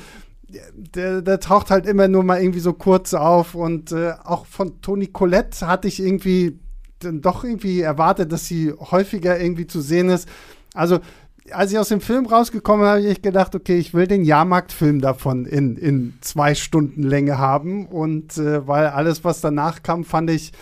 der, 0.74 1.22
der 1.22 1.40
taucht 1.40 1.70
halt 1.70 1.86
immer 1.86 2.08
nur 2.08 2.22
mal 2.22 2.40
irgendwie 2.40 2.60
so 2.60 2.72
kurz 2.72 3.14
auf. 3.14 3.54
Und 3.54 3.92
äh, 3.92 4.12
auch 4.24 4.46
von 4.46 4.80
Toni 4.80 5.08
Collette 5.08 5.66
hatte 5.66 5.88
ich 5.88 6.00
irgendwie 6.00 6.58
dann 7.00 7.20
doch 7.20 7.44
irgendwie 7.44 7.80
erwartet, 7.80 8.32
dass 8.32 8.46
sie 8.46 8.72
häufiger 8.72 9.38
irgendwie 9.40 9.66
zu 9.66 9.80
sehen 9.80 10.08
ist. 10.08 10.28
Also, 10.74 11.00
als 11.50 11.72
ich 11.72 11.78
aus 11.78 11.88
dem 11.88 12.00
Film 12.00 12.26
rausgekommen 12.26 12.80
bin, 12.80 12.88
habe 12.88 13.00
ich 13.00 13.22
gedacht, 13.22 13.54
okay, 13.54 13.78
ich 13.78 13.94
will 13.94 14.06
den 14.06 14.24
Jahrmarktfilm 14.24 15.00
davon 15.00 15.46
in, 15.46 15.76
in 15.76 16.18
zwei 16.20 16.54
Stunden 16.54 17.02
Länge 17.02 17.38
haben. 17.38 17.86
Und 17.86 18.36
äh, 18.36 18.66
weil 18.66 18.86
alles, 18.88 19.24
was 19.24 19.40
danach 19.40 19.82
kam, 19.82 20.04
fand 20.04 20.30
ich 20.30 20.52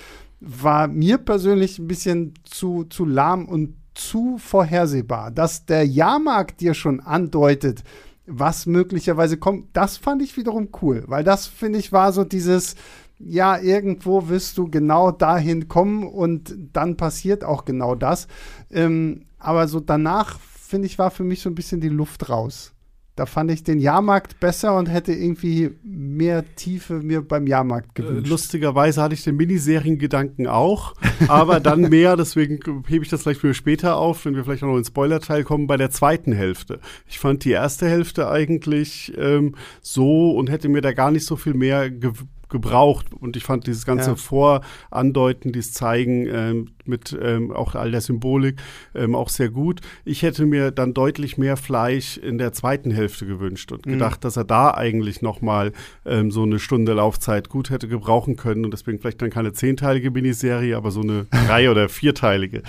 war 0.40 0.88
mir 0.88 1.18
persönlich 1.18 1.79
ein 1.79 1.87
bisschen 1.87 2.35
zu, 2.44 2.85
zu 2.85 3.05
lahm 3.05 3.46
und 3.46 3.77
zu 3.94 4.38
vorhersehbar. 4.38 5.31
Dass 5.31 5.66
der 5.66 5.87
Jahrmarkt 5.87 6.61
dir 6.61 6.75
schon 6.75 7.01
andeutet, 7.01 7.83
was 8.27 8.66
möglicherweise 8.66 9.37
kommt, 9.37 9.68
das 9.72 9.96
fand 9.96 10.22
ich 10.22 10.37
wiederum 10.37 10.68
cool, 10.83 11.05
weil 11.07 11.25
das, 11.25 11.46
finde 11.46 11.79
ich, 11.79 11.92
war 11.92 12.12
so 12.12 12.25
dieses, 12.25 12.75
ja, 13.18 13.59
irgendwo 13.59 14.29
wirst 14.29 14.59
du 14.59 14.68
genau 14.68 15.12
dahin 15.12 15.68
kommen 15.68 16.07
und 16.07 16.55
dann 16.72 16.96
passiert 16.96 17.44
auch 17.44 17.64
genau 17.64 17.94
das. 17.94 18.27
Ähm, 18.70 19.27
aber 19.38 19.68
so 19.68 19.81
danach, 19.81 20.38
finde 20.40 20.87
ich, 20.87 20.99
war 20.99 21.11
für 21.11 21.25
mich 21.25 21.40
so 21.40 21.49
ein 21.49 21.55
bisschen 21.55 21.81
die 21.81 21.88
Luft 21.88 22.29
raus. 22.29 22.72
Da 23.17 23.25
fand 23.25 23.51
ich 23.51 23.65
den 23.65 23.79
Jahrmarkt 23.79 24.41
besser 24.41 24.77
und 24.77 24.91
hätte 24.91 25.13
irgendwie 25.13 25.71
mehr 25.83 26.45
Tiefe 26.55 27.01
mir 27.01 27.23
beim 27.23 27.47
Jahrmarkt 27.47 27.99
äh, 27.99 28.03
gewünscht. 28.03 28.29
Lustigerweise 28.29 29.03
hatte 29.03 29.15
ich 29.15 29.25
den 29.25 29.37
Miniseriengedanken 29.37 30.47
auch, 30.47 30.95
aber 31.27 31.59
dann 31.59 31.81
mehr, 31.89 32.17
deswegen 32.17 32.61
hebe 32.87 33.05
ich 33.05 33.11
das 33.11 33.23
vielleicht 33.23 33.41
für 33.41 33.55
später 33.55 33.97
auf, 33.97 34.27
wenn 34.27 34.35
wir 34.37 34.45
vielleicht 34.45 34.63
auch 34.63 34.69
noch 34.69 34.77
in 34.77 34.83
den 34.83 34.87
Spoiler-Teil 34.87 35.45
kommen, 35.45 35.67
bei 35.67 35.79
der 35.79 35.91
zweiten 35.91 36.33
Hälfte. 36.33 36.79
Ich 37.07 37.19
fand 37.19 37.45
die 37.47 37.53
erste 37.53 37.89
Hälfte 37.89 38.29
eigentlich 38.29 39.15
ähm, 39.17 39.55
so 39.81 40.33
und 40.33 40.51
hätte 40.51 40.69
mir 40.69 40.83
da 40.83 40.93
gar 40.93 41.11
nicht 41.11 41.25
so 41.25 41.37
viel 41.37 41.55
mehr 41.55 41.91
gewünscht 41.91 42.36
gebraucht. 42.49 43.07
Und 43.13 43.37
ich 43.37 43.45
fand 43.45 43.67
dieses 43.67 43.85
ganze 43.85 44.11
ja. 44.11 44.17
Vorandeuten, 44.17 45.53
dieses 45.53 45.73
Zeigen 45.73 46.27
ähm, 46.27 46.71
mit 46.85 47.17
ähm, 47.21 47.51
auch 47.51 47.75
all 47.75 47.91
der 47.91 48.01
Symbolik 48.01 48.61
ähm, 48.95 49.15
auch 49.15 49.29
sehr 49.29 49.51
gut. 49.51 49.81
Ich 50.05 50.23
hätte 50.23 50.47
mir 50.47 50.71
dann 50.71 50.95
deutlich 50.95 51.39
mehr 51.39 51.57
Fleisch 51.57 52.17
in 52.17 52.39
der 52.39 52.53
zweiten 52.53 52.91
Hälfte 52.91 53.27
gewünscht 53.27 53.73
und 53.73 53.87
mhm. 53.87 53.93
gedacht, 53.93 54.25
dass 54.25 54.37
er 54.37 54.45
da 54.45 54.73
eigentlich 54.73 55.23
noch 55.23 55.41
mal 55.41 55.73
ähm, 56.05 56.31
so 56.31 56.43
eine 56.43 56.59
Stunde 56.59 56.95
Laufzeit 56.95 57.49
gut 57.49 57.71
hätte 57.71 57.89
gebrauchen 57.89 58.37
können 58.37 58.65
und 58.65 58.71
deswegen 58.71 58.99
vielleicht 58.99 59.23
dann 59.23 59.31
keine 59.31 59.53
zehnteilige 59.53 60.11
Miniserie, 60.11 60.77
aber 60.77 60.91
so 60.91 61.01
eine 61.01 61.25
drei- 61.47 61.71
oder 61.71 61.89
vierteilige. 61.89 62.63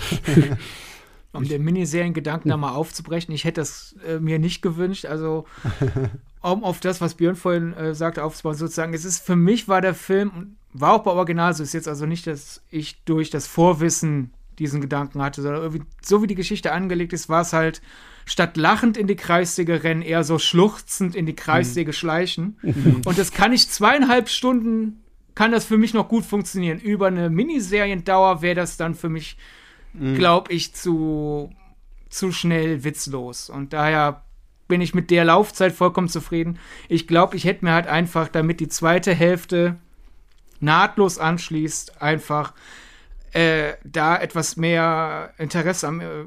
um 1.32 1.44
den 1.46 1.62
Miniseriengedanken 1.62 2.48
da 2.50 2.56
mal 2.56 2.72
aufzubrechen, 2.72 3.34
ich 3.34 3.44
hätte 3.44 3.60
das 3.60 3.96
äh, 4.06 4.18
mir 4.18 4.38
nicht 4.38 4.62
gewünscht. 4.62 5.06
Also 5.06 5.46
um 6.40 6.64
auf 6.64 6.80
das, 6.80 7.00
was 7.00 7.14
Björn 7.14 7.36
vorhin 7.36 7.72
äh, 7.74 7.94
sagte, 7.94 8.24
aufzubauen, 8.24 8.56
sozusagen, 8.56 8.94
es 8.94 9.04
ist 9.04 9.24
für 9.24 9.36
mich 9.36 9.68
war 9.68 9.80
der 9.80 9.94
Film, 9.94 10.56
war 10.72 10.92
auch 10.92 11.02
bei 11.02 11.10
Original 11.10 11.54
so, 11.54 11.62
ist 11.62 11.72
jetzt 11.72 11.88
also 11.88 12.06
nicht, 12.06 12.26
dass 12.26 12.62
ich 12.70 13.02
durch 13.04 13.30
das 13.30 13.46
Vorwissen 13.46 14.32
diesen 14.58 14.80
Gedanken 14.80 15.22
hatte, 15.22 15.42
sondern 15.42 15.62
irgendwie, 15.62 15.84
so 16.02 16.22
wie 16.22 16.26
die 16.26 16.34
Geschichte 16.34 16.72
angelegt 16.72 17.12
ist, 17.12 17.28
war 17.28 17.42
es 17.42 17.52
halt 17.52 17.80
statt 18.26 18.56
lachend 18.56 18.96
in 18.96 19.06
die 19.06 19.16
Kreissäge 19.16 19.82
rennen, 19.82 20.02
eher 20.02 20.24
so 20.24 20.38
schluchzend 20.38 21.14
in 21.14 21.26
die 21.26 21.36
Kreissäge 21.36 21.90
mhm. 21.90 21.94
schleichen. 21.94 22.58
Und 23.04 23.18
das 23.18 23.32
kann 23.32 23.52
ich 23.52 23.68
zweieinhalb 23.68 24.28
Stunden, 24.28 25.02
kann 25.34 25.52
das 25.52 25.64
für 25.64 25.78
mich 25.78 25.94
noch 25.94 26.08
gut 26.08 26.24
funktionieren. 26.24 26.78
Über 26.78 27.06
eine 27.06 27.30
Miniseriendauer 27.30 28.42
wäre 28.42 28.56
das 28.56 28.76
dann 28.76 28.94
für 28.94 29.08
mich, 29.08 29.38
mhm. 29.94 30.16
glaube 30.16 30.52
ich, 30.52 30.74
zu, 30.74 31.50
zu 32.10 32.32
schnell 32.32 32.84
witzlos. 32.84 33.48
Und 33.48 33.72
daher 33.72 34.24
bin 34.68 34.80
ich 34.80 34.94
mit 34.94 35.10
der 35.10 35.24
Laufzeit 35.24 35.72
vollkommen 35.72 36.08
zufrieden. 36.08 36.58
Ich 36.88 37.06
glaube, 37.08 37.36
ich 37.36 37.44
hätte 37.44 37.64
mir 37.64 37.72
halt 37.72 37.86
einfach, 37.86 38.28
damit 38.28 38.60
die 38.60 38.68
zweite 38.68 39.14
Hälfte 39.14 39.76
nahtlos 40.60 41.18
anschließt, 41.18 42.00
einfach 42.02 42.52
äh, 43.32 43.74
da 43.84 44.16
etwas 44.16 44.56
mehr 44.56 45.32
Interesse 45.38 45.88
am, 45.88 46.00
äh, 46.00 46.24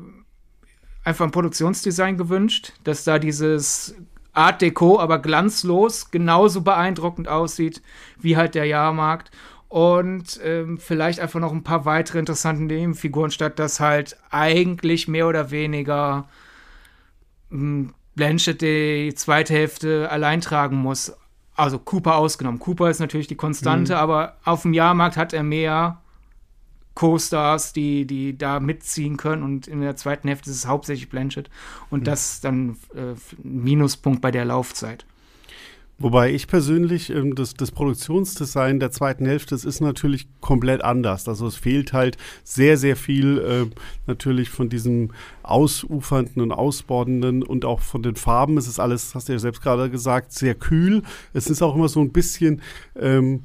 einfach 1.03 1.25
am 1.25 1.31
Produktionsdesign 1.31 2.17
gewünscht, 2.17 2.73
dass 2.83 3.03
da 3.03 3.19
dieses 3.19 3.95
Art 4.33 4.61
Deco, 4.61 4.99
aber 4.99 5.19
glanzlos, 5.19 6.11
genauso 6.11 6.61
beeindruckend 6.61 7.27
aussieht 7.27 7.81
wie 8.19 8.37
halt 8.37 8.55
der 8.55 8.65
Jahrmarkt. 8.65 9.31
Und 9.67 10.39
ähm, 10.43 10.77
vielleicht 10.77 11.19
einfach 11.21 11.39
noch 11.39 11.53
ein 11.53 11.63
paar 11.63 11.85
weitere 11.85 12.19
interessante 12.19 12.63
Nebenfiguren, 12.63 13.31
statt 13.31 13.57
dass 13.57 13.79
halt 13.79 14.17
eigentlich 14.29 15.07
mehr 15.07 15.27
oder 15.27 15.49
weniger 15.49 16.27
hm, 17.49 17.93
Blanchett 18.15 18.61
die 18.61 19.13
zweite 19.15 19.53
Hälfte 19.53 20.09
allein 20.09 20.41
tragen 20.41 20.77
muss. 20.77 21.13
Also 21.55 21.79
Cooper 21.79 22.15
ausgenommen. 22.15 22.59
Cooper 22.59 22.89
ist 22.89 22.99
natürlich 22.99 23.27
die 23.27 23.35
Konstante, 23.35 23.93
mhm. 23.93 23.99
aber 23.99 24.37
auf 24.43 24.63
dem 24.63 24.73
Jahrmarkt 24.73 25.17
hat 25.17 25.33
er 25.33 25.43
mehr 25.43 26.01
Co-Stars, 26.93 27.73
die, 27.73 28.05
die 28.05 28.37
da 28.37 28.59
mitziehen 28.59 29.17
können. 29.17 29.43
Und 29.43 29.67
in 29.67 29.81
der 29.81 29.95
zweiten 29.95 30.27
Hälfte 30.27 30.49
ist 30.49 30.57
es 30.57 30.67
hauptsächlich 30.67 31.09
Blanchett. 31.09 31.49
Und 31.89 32.01
mhm. 32.01 32.03
das 32.05 32.33
ist 32.33 32.43
dann 32.43 32.77
äh, 32.93 33.13
ein 33.43 33.63
Minuspunkt 33.63 34.21
bei 34.21 34.31
der 34.31 34.45
Laufzeit. 34.45 35.05
Wobei 36.01 36.33
ich 36.33 36.47
persönlich, 36.47 37.11
ähm, 37.11 37.35
das, 37.35 37.53
das 37.53 37.71
Produktionsdesign 37.71 38.79
der 38.79 38.91
zweiten 38.91 39.25
Hälfte, 39.25 39.55
das 39.55 39.65
ist 39.65 39.81
natürlich 39.81 40.27
komplett 40.39 40.83
anders. 40.83 41.27
Also 41.27 41.45
es 41.45 41.55
fehlt 41.55 41.93
halt 41.93 42.17
sehr, 42.43 42.77
sehr 42.77 42.95
viel 42.95 43.37
äh, 43.37 43.75
natürlich 44.07 44.49
von 44.49 44.69
diesem 44.69 45.11
ausufernden 45.43 46.41
und 46.41 46.51
ausbordenden 46.51 47.43
und 47.43 47.65
auch 47.65 47.81
von 47.81 48.01
den 48.01 48.15
Farben. 48.15 48.57
Es 48.57 48.67
ist 48.67 48.79
alles, 48.79 49.13
hast 49.13 49.29
du 49.29 49.33
ja 49.33 49.39
selbst 49.39 49.61
gerade 49.61 49.89
gesagt, 49.89 50.31
sehr 50.31 50.55
kühl. 50.55 51.03
Es 51.33 51.47
ist 51.47 51.61
auch 51.61 51.75
immer 51.75 51.89
so 51.89 52.01
ein 52.01 52.11
bisschen 52.11 52.61
ähm, 52.99 53.41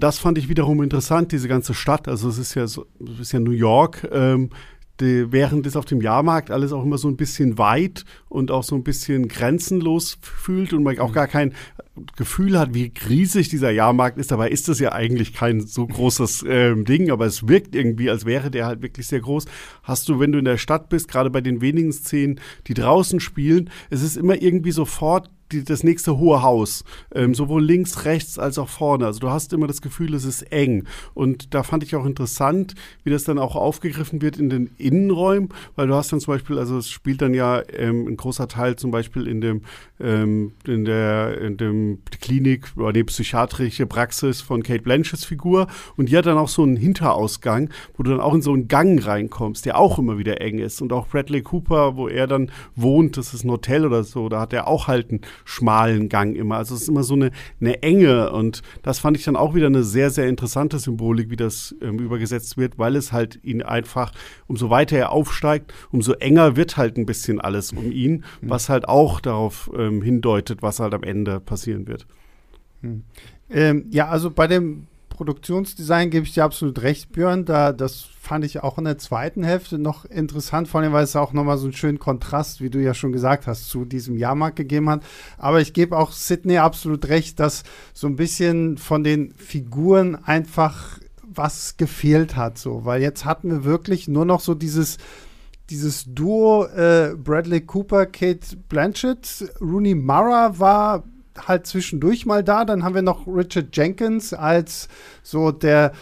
das 0.00 0.18
fand 0.18 0.38
ich 0.38 0.48
wiederum 0.48 0.82
interessant, 0.82 1.32
diese 1.32 1.48
ganze 1.48 1.74
Stadt. 1.74 2.08
Also 2.08 2.28
es 2.28 2.38
ist 2.38 2.54
ja 2.54 2.66
so, 2.66 2.86
es 3.04 3.20
ist 3.20 3.32
ja 3.32 3.40
New 3.40 3.50
York. 3.50 4.08
Ähm, 4.10 4.48
die, 5.00 5.32
während 5.32 5.66
es 5.66 5.76
auf 5.76 5.84
dem 5.84 6.00
Jahrmarkt 6.00 6.50
alles 6.50 6.72
auch 6.72 6.84
immer 6.84 6.98
so 6.98 7.08
ein 7.08 7.16
bisschen 7.16 7.58
weit 7.58 8.04
und 8.28 8.50
auch 8.50 8.62
so 8.62 8.74
ein 8.74 8.84
bisschen 8.84 9.28
grenzenlos 9.28 10.18
fühlt 10.20 10.72
und 10.72 10.82
man 10.82 10.98
auch 10.98 11.10
mhm. 11.10 11.14
gar 11.14 11.26
kein 11.26 11.54
Gefühl 12.16 12.58
hat, 12.58 12.72
wie 12.74 12.92
riesig 13.08 13.48
dieser 13.48 13.70
Jahrmarkt 13.70 14.16
ist. 14.18 14.30
Dabei 14.30 14.48
ist 14.48 14.68
das 14.68 14.78
ja 14.78 14.92
eigentlich 14.92 15.34
kein 15.34 15.60
so 15.60 15.86
großes 15.86 16.42
äh, 16.44 16.74
Ding, 16.84 17.10
aber 17.10 17.26
es 17.26 17.48
wirkt 17.48 17.74
irgendwie, 17.74 18.08
als 18.08 18.24
wäre 18.24 18.50
der 18.50 18.66
halt 18.66 18.82
wirklich 18.82 19.06
sehr 19.06 19.20
groß. 19.20 19.44
Hast 19.82 20.08
du, 20.08 20.18
wenn 20.18 20.32
du 20.32 20.38
in 20.38 20.44
der 20.44 20.56
Stadt 20.56 20.88
bist, 20.88 21.08
gerade 21.08 21.30
bei 21.30 21.40
den 21.40 21.60
wenigen 21.60 21.92
Szenen, 21.92 22.40
die 22.66 22.74
draußen 22.74 23.20
spielen, 23.20 23.70
es 23.90 24.02
ist 24.02 24.16
immer 24.16 24.40
irgendwie 24.40 24.72
sofort 24.72 25.30
die, 25.52 25.64
das 25.64 25.84
nächste 25.84 26.18
hohe 26.18 26.42
Haus, 26.42 26.84
ähm, 27.14 27.34
sowohl 27.34 27.64
links, 27.64 28.04
rechts 28.04 28.38
als 28.38 28.58
auch 28.58 28.68
vorne. 28.68 29.06
Also 29.06 29.20
du 29.20 29.30
hast 29.30 29.52
immer 29.52 29.66
das 29.66 29.82
Gefühl, 29.82 30.14
es 30.14 30.24
ist 30.24 30.42
eng. 30.52 30.84
Und 31.14 31.54
da 31.54 31.62
fand 31.62 31.82
ich 31.82 31.94
auch 31.96 32.06
interessant, 32.06 32.74
wie 33.04 33.10
das 33.10 33.24
dann 33.24 33.38
auch 33.38 33.56
aufgegriffen 33.56 34.22
wird 34.22 34.38
in 34.38 34.50
den 34.50 34.70
Innenräumen, 34.78 35.50
weil 35.76 35.86
du 35.86 35.94
hast 35.94 36.12
dann 36.12 36.20
zum 36.20 36.34
Beispiel, 36.34 36.58
also 36.58 36.78
es 36.78 36.88
spielt 36.88 37.22
dann 37.22 37.34
ja 37.34 37.62
ähm, 37.72 38.06
ein 38.06 38.16
großer 38.16 38.48
Teil 38.48 38.76
zum 38.76 38.90
Beispiel 38.90 39.26
in 39.26 39.40
dem 39.40 39.62
ähm, 40.00 40.52
in 40.66 40.84
der 40.84 41.40
in 41.40 41.56
dem 41.56 41.98
Klinik 42.20 42.72
oder 42.76 42.92
die 42.92 43.04
psychiatrische 43.04 43.86
Praxis 43.86 44.40
von 44.40 44.62
Kate 44.62 44.82
Blanchetts 44.82 45.24
Figur 45.24 45.68
und 45.96 46.08
die 46.08 46.16
hat 46.16 46.26
dann 46.26 46.38
auch 46.38 46.48
so 46.48 46.62
einen 46.62 46.76
Hinterausgang, 46.76 47.70
wo 47.96 48.02
du 48.02 48.10
dann 48.10 48.20
auch 48.20 48.34
in 48.34 48.42
so 48.42 48.52
einen 48.52 48.68
Gang 48.68 49.04
reinkommst, 49.04 49.64
der 49.64 49.78
auch 49.78 49.98
immer 49.98 50.18
wieder 50.18 50.40
eng 50.40 50.58
ist 50.58 50.82
und 50.82 50.92
auch 50.92 51.06
Bradley 51.08 51.42
Cooper, 51.42 51.96
wo 51.96 52.08
er 52.08 52.26
dann 52.26 52.50
wohnt, 52.74 53.16
das 53.16 53.34
ist 53.34 53.44
ein 53.44 53.50
Hotel 53.50 53.86
oder 53.86 54.04
so, 54.04 54.28
da 54.28 54.40
hat 54.40 54.52
er 54.52 54.66
auch 54.68 54.88
halt 54.88 55.10
einen 55.10 55.20
schmalen 55.44 56.08
Gang 56.08 56.36
immer. 56.36 56.56
Also 56.56 56.74
es 56.74 56.82
ist 56.82 56.88
immer 56.88 57.02
so 57.02 57.14
eine, 57.14 57.30
eine 57.60 57.82
Enge 57.82 58.32
und 58.32 58.62
das 58.82 58.98
fand 58.98 59.16
ich 59.16 59.24
dann 59.24 59.36
auch 59.36 59.54
wieder 59.54 59.66
eine 59.66 59.82
sehr, 59.82 60.10
sehr 60.10 60.28
interessante 60.28 60.78
Symbolik, 60.78 61.30
wie 61.30 61.36
das 61.36 61.74
ähm, 61.80 61.98
übergesetzt 61.98 62.56
wird, 62.56 62.78
weil 62.78 62.96
es 62.96 63.12
halt 63.12 63.38
ihn 63.42 63.62
einfach, 63.62 64.12
umso 64.46 64.70
weiter 64.70 64.96
er 64.96 65.12
aufsteigt, 65.12 65.72
umso 65.90 66.12
enger 66.12 66.56
wird 66.56 66.76
halt 66.76 66.96
ein 66.96 67.06
bisschen 67.06 67.40
alles 67.40 67.72
um 67.72 67.90
ihn, 67.90 68.24
mhm. 68.40 68.50
was 68.50 68.68
halt 68.68 68.88
auch 68.88 69.20
darauf 69.20 69.70
ähm, 69.76 70.02
hindeutet, 70.02 70.62
was 70.62 70.80
halt 70.80 70.94
am 70.94 71.02
Ende 71.02 71.40
passieren 71.40 71.86
wird. 71.86 72.06
Hm. 72.82 73.04
Ähm, 73.50 73.86
ja, 73.90 74.08
also 74.08 74.30
bei 74.30 74.46
dem 74.46 74.86
Produktionsdesign 75.14 76.10
gebe 76.10 76.26
ich 76.26 76.34
dir 76.34 76.44
absolut 76.44 76.82
recht, 76.82 77.12
Björn. 77.12 77.44
Da, 77.44 77.72
das 77.72 78.00
fand 78.20 78.44
ich 78.44 78.62
auch 78.62 78.78
in 78.78 78.84
der 78.84 78.98
zweiten 78.98 79.42
Hälfte 79.42 79.78
noch 79.78 80.04
interessant, 80.04 80.68
vor 80.68 80.80
allem, 80.80 80.92
weil 80.92 81.04
es 81.04 81.16
auch 81.16 81.32
nochmal 81.32 81.58
so 81.58 81.64
einen 81.64 81.72
schönen 81.72 81.98
Kontrast, 81.98 82.60
wie 82.60 82.70
du 82.70 82.80
ja 82.80 82.94
schon 82.94 83.12
gesagt 83.12 83.46
hast, 83.46 83.68
zu 83.68 83.84
diesem 83.84 84.16
Jahrmarkt 84.16 84.56
gegeben 84.56 84.88
hat. 84.90 85.02
Aber 85.38 85.60
ich 85.60 85.72
gebe 85.72 85.96
auch 85.96 86.12
Sydney 86.12 86.58
absolut 86.58 87.08
recht, 87.08 87.40
dass 87.40 87.62
so 87.92 88.06
ein 88.06 88.16
bisschen 88.16 88.78
von 88.78 89.04
den 89.04 89.32
Figuren 89.34 90.16
einfach 90.16 90.98
was 91.22 91.76
gefehlt 91.76 92.36
hat, 92.36 92.58
so, 92.58 92.84
weil 92.84 93.00
jetzt 93.00 93.24
hatten 93.24 93.50
wir 93.50 93.64
wirklich 93.64 94.06
nur 94.06 94.24
noch 94.24 94.40
so 94.40 94.54
dieses 94.54 94.98
dieses 95.70 96.04
Duo 96.06 96.66
äh, 96.66 97.14
Bradley 97.16 97.62
Cooper, 97.62 98.04
Kate 98.04 98.56
Blanchett, 98.68 99.50
Rooney 99.60 99.94
Mara 99.94 100.58
war 100.58 101.04
halt 101.38 101.66
zwischendurch 101.66 102.26
mal 102.26 102.44
da. 102.44 102.64
Dann 102.64 102.84
haben 102.84 102.94
wir 102.94 103.02
noch 103.02 103.26
Richard 103.26 103.76
Jenkins 103.76 104.32
als 104.32 104.88
so 105.22 105.50
der 105.52 105.92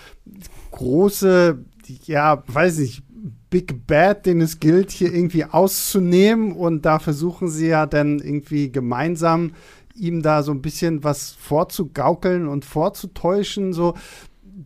große, 0.71 1.59
ja, 2.05 2.43
weiß 2.47 2.79
nicht, 2.79 3.03
Big 3.51 3.87
Bad, 3.87 4.27
den 4.27 4.41
es 4.41 4.61
gilt, 4.61 4.91
hier 4.91 5.13
irgendwie 5.13 5.45
auszunehmen. 5.45 6.53
Und 6.53 6.87
da 6.87 6.99
versuchen 6.99 7.49
sie 7.49 7.69
ja 7.69 7.87
dann 7.87 8.21
irgendwie 8.21 8.71
gemeinsam 8.71 9.53
ihm 9.95 10.23
da 10.23 10.43
so 10.43 10.53
ein 10.53 10.63
bisschen 10.63 11.05
was 11.05 11.33
vorzugaukeln 11.33 12.49
und 12.49 12.65
vorzutäuschen. 12.65 13.73
So, 13.73 13.95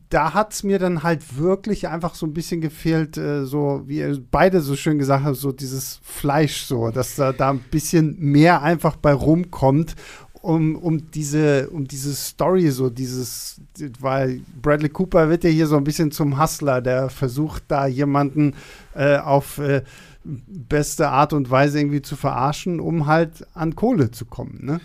da 0.09 0.35
hat 0.35 0.53
es 0.53 0.63
mir 0.63 0.79
dann 0.79 1.03
halt 1.03 1.39
wirklich 1.39 1.89
einfach 1.89 2.15
so 2.15 2.27
ein 2.27 2.35
bisschen 2.35 2.61
gefehlt, 2.61 3.17
äh, 3.17 3.45
so 3.45 3.83
wie 3.87 3.99
ihr 3.99 4.23
beide 4.31 4.61
so 4.61 4.77
schön 4.77 4.99
gesagt 4.99 5.25
habt, 5.25 5.37
so 5.37 5.51
dieses 5.51 6.01
Fleisch, 6.03 6.63
so, 6.63 6.91
dass 6.91 7.17
da, 7.17 7.33
da 7.33 7.51
ein 7.51 7.65
bisschen 7.71 8.17
mehr 8.19 8.63
einfach 8.63 8.97
bei 8.97 9.13
rumkommt 9.13 9.97
um, 10.45 10.77
um 10.77 11.11
diese, 11.11 11.71
um 11.71 11.89
diese 11.89 12.15
Story, 12.15 12.71
so 12.71 12.91
dieses, 12.91 13.61
weil 13.99 14.43
Bradley 14.61 14.91
Cooper 14.91 15.31
wird 15.31 15.43
ja 15.43 15.51
hier 15.51 15.67
so 15.67 15.77
ein 15.77 15.85
bisschen 15.85 16.11
zum 16.11 16.41
Hustler, 16.41 16.83
der 16.83 17.09
versucht 17.09 17.65
da 17.69 17.87
jemanden 17.87 18.55
äh, 18.95 19.17
auf 19.17 19.59
äh, 19.59 19.83
beste 20.23 21.09
Art 21.09 21.33
und 21.33 21.51
Weise 21.51 21.81
irgendwie 21.81 22.03
zu 22.03 22.15
verarschen, 22.15 22.79
um 22.79 23.07
halt 23.07 23.47
an 23.55 23.75
Kohle 23.75 24.11
zu 24.11 24.27
kommen, 24.27 24.61
ne? 24.63 24.81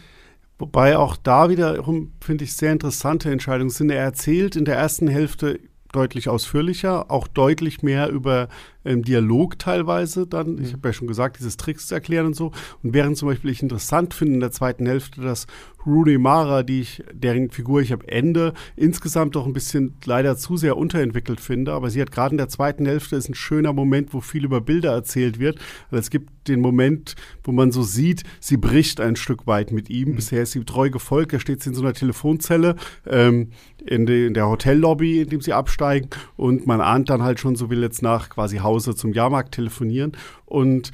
Wobei 0.58 0.98
auch 0.98 1.16
da 1.16 1.50
wiederum, 1.50 2.12
finde 2.20 2.44
ich, 2.44 2.54
sehr 2.54 2.74
interessante 2.74 3.32
Entscheidungen 3.32 3.70
sind. 3.70 3.92
Er 3.92 4.04
erzählt 4.04 4.58
in 4.58 4.66
der 4.66 4.76
ersten 4.76 5.08
Hälfte 5.08 5.58
deutlich 5.94 6.28
ausführlicher, 6.28 7.10
auch 7.10 7.30
deutlich 7.30 7.82
mehr 7.82 8.10
über 8.10 8.50
ähm, 8.86 9.04
Dialog 9.04 9.60
teilweise 9.60 10.28
dann. 10.28 10.58
Ich 10.62 10.70
mhm. 10.70 10.78
habe 10.78 10.90
ja 10.90 10.94
schon 10.94 11.08
gesagt, 11.08 11.40
dieses 11.40 11.58
Tricks 11.58 11.88
zu 11.88 11.96
erklären 11.96 12.28
und 12.28 12.36
so. 12.36 12.52
Und 12.84 12.94
während 12.94 13.18
zum 13.18 13.28
Beispiel 13.28 13.52
ich 13.52 13.62
interessant 13.62 14.14
finde 14.14 14.36
in 14.36 14.40
der 14.40 14.52
zweiten 14.52 14.86
Hälfte, 14.86 15.22
dass 15.22 15.48
Rooney 15.86 16.18
Mara, 16.18 16.64
die 16.64 16.82
ich, 16.82 17.04
deren 17.12 17.50
Figur 17.50 17.82
ich 17.82 17.94
am 17.94 18.02
Ende 18.06 18.54
insgesamt 18.76 19.36
doch 19.36 19.46
ein 19.46 19.54
bisschen 19.54 19.96
leider 20.06 20.38
zu 20.38 20.58
sehr 20.58 20.78
unterentwickelt 20.78 21.40
finde, 21.40 21.74
aber 21.74 21.90
sie 21.90 22.02
hat 22.02 22.12
gerade 22.12 22.34
in 22.34 22.38
der 22.38 22.50
zweiten 22.50 22.86
Hälfte 22.86 23.16
ist 23.16 23.30
ein 23.30 23.36
schöner 23.36 23.74
Moment, 23.74 24.14
wo 24.14 24.22
viel 24.22 24.44
über 24.44 24.62
Bilder 24.62 24.92
erzählt 24.92 25.40
wird. 25.40 25.60
Also 25.90 26.00
es 26.02 26.10
gibt 26.10 26.30
den 26.48 26.62
Moment, 26.62 27.16
wo 27.44 27.52
man 27.52 27.72
so 27.72 27.84
sieht, 27.84 28.24
sie 28.40 28.58
bricht 28.58 29.00
ein 29.00 29.16
Stück 29.16 29.48
weit 29.48 29.72
mit 29.72 29.90
ihm. 29.90 30.10
Mhm. 30.10 30.16
Bisher 30.16 30.44
ist 30.44 30.52
sie 30.52 30.64
treu 30.64 30.90
gefolgt, 30.90 31.34
da 31.34 31.40
steht 31.40 31.64
sie 31.64 31.70
in 31.70 31.76
so 31.76 31.82
einer 31.82 31.94
Telefonzelle 31.94 32.76
ähm, 33.08 33.52
in, 33.86 34.06
de, 34.06 34.28
in 34.28 34.34
der 34.34 34.48
Hotellobby, 34.48 35.22
in 35.22 35.30
dem 35.30 35.42
sie 35.42 35.54
absteigen 35.54 36.10
und 36.36 36.68
man 36.68 36.82
ahnt 36.82 37.10
dann 37.10 37.24
halt 37.24 37.40
schon, 37.40 37.56
so 37.56 37.70
will 37.70 37.82
jetzt 37.82 38.02
nach 38.02 38.30
quasi 38.30 38.58
Hause 38.70 38.96
zum 38.96 39.14
Jahrmarkt 39.14 39.54
telefonieren 39.56 40.14
und 40.46 40.92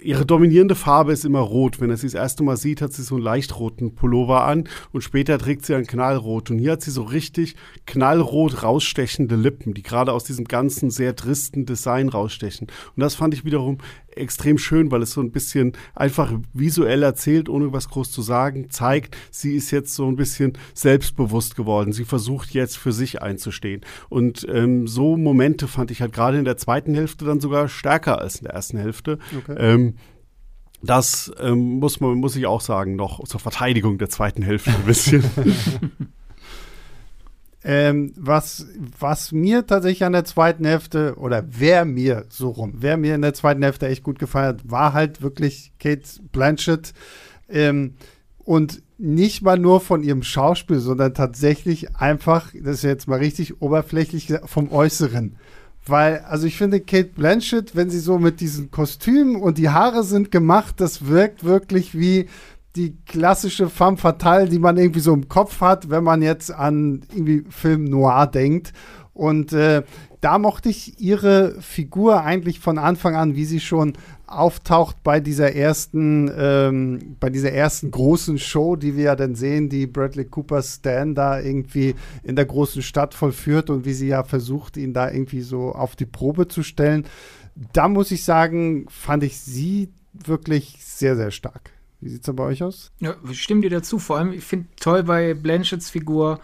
ihre 0.00 0.26
dominierende 0.26 0.74
Farbe 0.74 1.12
ist 1.12 1.24
immer 1.24 1.40
rot. 1.40 1.80
Wenn 1.80 1.90
er 1.90 1.96
sie 1.96 2.06
das 2.06 2.14
erste 2.14 2.42
Mal 2.42 2.56
sieht, 2.56 2.82
hat 2.82 2.92
sie 2.92 3.02
so 3.02 3.16
einen 3.16 3.24
leicht 3.24 3.58
roten 3.58 3.94
Pullover 3.94 4.44
an 4.44 4.68
und 4.92 5.02
später 5.02 5.38
trägt 5.38 5.64
sie 5.66 5.74
einen 5.74 5.86
knallrot. 5.86 6.50
Und 6.50 6.58
hier 6.58 6.72
hat 6.72 6.82
sie 6.82 6.90
so 6.90 7.02
richtig 7.02 7.56
knallrot 7.86 8.62
rausstechende 8.62 9.36
Lippen, 9.36 9.74
die 9.74 9.82
gerade 9.82 10.12
aus 10.12 10.24
diesem 10.24 10.44
ganzen 10.44 10.90
sehr 10.90 11.16
tristen 11.16 11.66
Design 11.66 12.08
rausstechen. 12.08 12.68
Und 12.96 13.00
das 13.00 13.14
fand 13.14 13.34
ich 13.34 13.44
wiederum 13.44 13.78
extrem 14.16 14.58
schön, 14.58 14.90
weil 14.90 15.02
es 15.02 15.12
so 15.12 15.20
ein 15.20 15.30
bisschen 15.30 15.72
einfach 15.94 16.32
visuell 16.52 17.02
erzählt, 17.02 17.48
ohne 17.48 17.72
was 17.72 17.88
groß 17.88 18.10
zu 18.10 18.22
sagen, 18.22 18.70
zeigt, 18.70 19.16
sie 19.30 19.54
ist 19.54 19.70
jetzt 19.70 19.94
so 19.94 20.06
ein 20.06 20.16
bisschen 20.16 20.54
selbstbewusst 20.74 21.56
geworden. 21.56 21.92
Sie 21.92 22.04
versucht 22.04 22.50
jetzt 22.50 22.76
für 22.76 22.92
sich 22.92 23.22
einzustehen. 23.22 23.82
Und 24.08 24.46
ähm, 24.50 24.86
so 24.86 25.16
Momente 25.16 25.68
fand 25.68 25.90
ich 25.90 26.00
halt 26.00 26.12
gerade 26.12 26.38
in 26.38 26.44
der 26.44 26.56
zweiten 26.56 26.94
Hälfte 26.94 27.24
dann 27.24 27.40
sogar 27.40 27.68
stärker 27.68 28.20
als 28.20 28.36
in 28.36 28.44
der 28.44 28.54
ersten 28.54 28.78
Hälfte. 28.78 29.18
Okay. 29.36 29.56
Ähm, 29.58 29.94
das 30.82 31.30
ähm, 31.38 31.78
muss 31.78 32.00
man, 32.00 32.14
muss 32.14 32.36
ich 32.36 32.46
auch 32.46 32.62
sagen, 32.62 32.96
noch 32.96 33.22
zur 33.24 33.40
Verteidigung 33.40 33.98
der 33.98 34.08
zweiten 34.08 34.42
Hälfte 34.42 34.70
ein 34.70 34.86
bisschen. 34.86 35.24
Ähm, 37.62 38.14
was, 38.16 38.66
was 38.98 39.32
mir 39.32 39.66
tatsächlich 39.66 40.04
an 40.04 40.14
der 40.14 40.24
zweiten 40.24 40.64
Hälfte, 40.64 41.16
oder 41.16 41.44
wer 41.46 41.84
mir 41.84 42.24
so 42.30 42.48
rum, 42.48 42.74
wer 42.76 42.96
mir 42.96 43.14
in 43.14 43.22
der 43.22 43.34
zweiten 43.34 43.62
Hälfte 43.62 43.86
echt 43.86 44.02
gut 44.02 44.18
gefallen 44.18 44.48
hat, 44.48 44.70
war 44.70 44.92
halt 44.94 45.20
wirklich 45.20 45.72
Kate 45.78 46.08
Blanchett. 46.32 46.94
Ähm, 47.48 47.94
und 48.38 48.82
nicht 48.96 49.42
mal 49.42 49.58
nur 49.58 49.80
von 49.80 50.02
ihrem 50.02 50.22
Schauspiel, 50.22 50.78
sondern 50.78 51.14
tatsächlich 51.14 51.96
einfach, 51.96 52.52
das 52.54 52.76
ist 52.76 52.82
jetzt 52.82 53.08
mal 53.08 53.18
richtig 53.18 53.60
oberflächlich 53.62 54.32
vom 54.44 54.72
Äußeren. 54.72 55.36
Weil, 55.86 56.18
also 56.20 56.46
ich 56.46 56.56
finde, 56.56 56.80
Kate 56.80 57.10
Blanchett, 57.14 57.74
wenn 57.74 57.88
sie 57.88 58.00
so 58.00 58.18
mit 58.18 58.40
diesen 58.40 58.70
Kostümen 58.70 59.36
und 59.36 59.56
die 59.56 59.70
Haare 59.70 60.04
sind 60.04 60.30
gemacht, 60.30 60.74
das 60.78 61.06
wirkt 61.06 61.44
wirklich 61.44 61.98
wie 61.98 62.28
die 62.76 62.96
klassische 63.04 63.68
femme 63.68 63.96
fatale, 63.96 64.48
die 64.48 64.58
man 64.58 64.76
irgendwie 64.76 65.00
so 65.00 65.12
im 65.12 65.28
Kopf 65.28 65.60
hat, 65.60 65.90
wenn 65.90 66.04
man 66.04 66.22
jetzt 66.22 66.52
an 66.52 67.02
irgendwie 67.12 67.44
Film 67.50 67.84
Noir 67.84 68.26
denkt. 68.26 68.72
Und 69.12 69.52
äh, 69.52 69.82
da 70.20 70.38
mochte 70.38 70.68
ich 70.68 71.00
ihre 71.00 71.60
Figur 71.60 72.22
eigentlich 72.22 72.60
von 72.60 72.78
Anfang 72.78 73.16
an, 73.16 73.34
wie 73.34 73.44
sie 73.44 73.60
schon 73.60 73.94
auftaucht 74.26 75.02
bei 75.02 75.18
dieser 75.18 75.54
ersten, 75.54 76.30
ähm, 76.36 77.16
bei 77.18 77.28
dieser 77.28 77.52
ersten 77.52 77.90
großen 77.90 78.38
Show, 78.38 78.76
die 78.76 78.96
wir 78.96 79.04
ja 79.04 79.16
dann 79.16 79.34
sehen, 79.34 79.68
die 79.68 79.86
Bradley 79.86 80.26
Cooper 80.26 80.62
Stan 80.62 81.14
da 81.14 81.40
irgendwie 81.40 81.96
in 82.22 82.36
der 82.36 82.46
großen 82.46 82.82
Stadt 82.82 83.14
vollführt 83.14 83.68
und 83.68 83.84
wie 83.84 83.92
sie 83.92 84.08
ja 84.08 84.22
versucht, 84.22 84.76
ihn 84.76 84.92
da 84.92 85.10
irgendwie 85.10 85.42
so 85.42 85.72
auf 85.72 85.96
die 85.96 86.06
Probe 86.06 86.46
zu 86.46 86.62
stellen. 86.62 87.06
Da 87.72 87.88
muss 87.88 88.12
ich 88.12 88.24
sagen, 88.24 88.86
fand 88.88 89.24
ich 89.24 89.40
sie 89.40 89.90
wirklich 90.12 90.76
sehr, 90.80 91.16
sehr 91.16 91.30
stark. 91.30 91.72
Wie 92.00 92.08
sieht 92.08 92.20
es 92.20 92.26
denn 92.26 92.36
bei 92.36 92.44
euch 92.44 92.62
aus? 92.62 92.92
Ja, 93.00 93.14
ich 93.28 93.42
stimme 93.42 93.60
dir 93.60 93.70
dazu. 93.70 93.98
Vor 93.98 94.18
allem, 94.18 94.32
ich 94.32 94.44
finde 94.44 94.68
toll 94.80 95.02
bei 95.02 95.34
Blanchetts 95.34 95.90
Figur, 95.90 96.40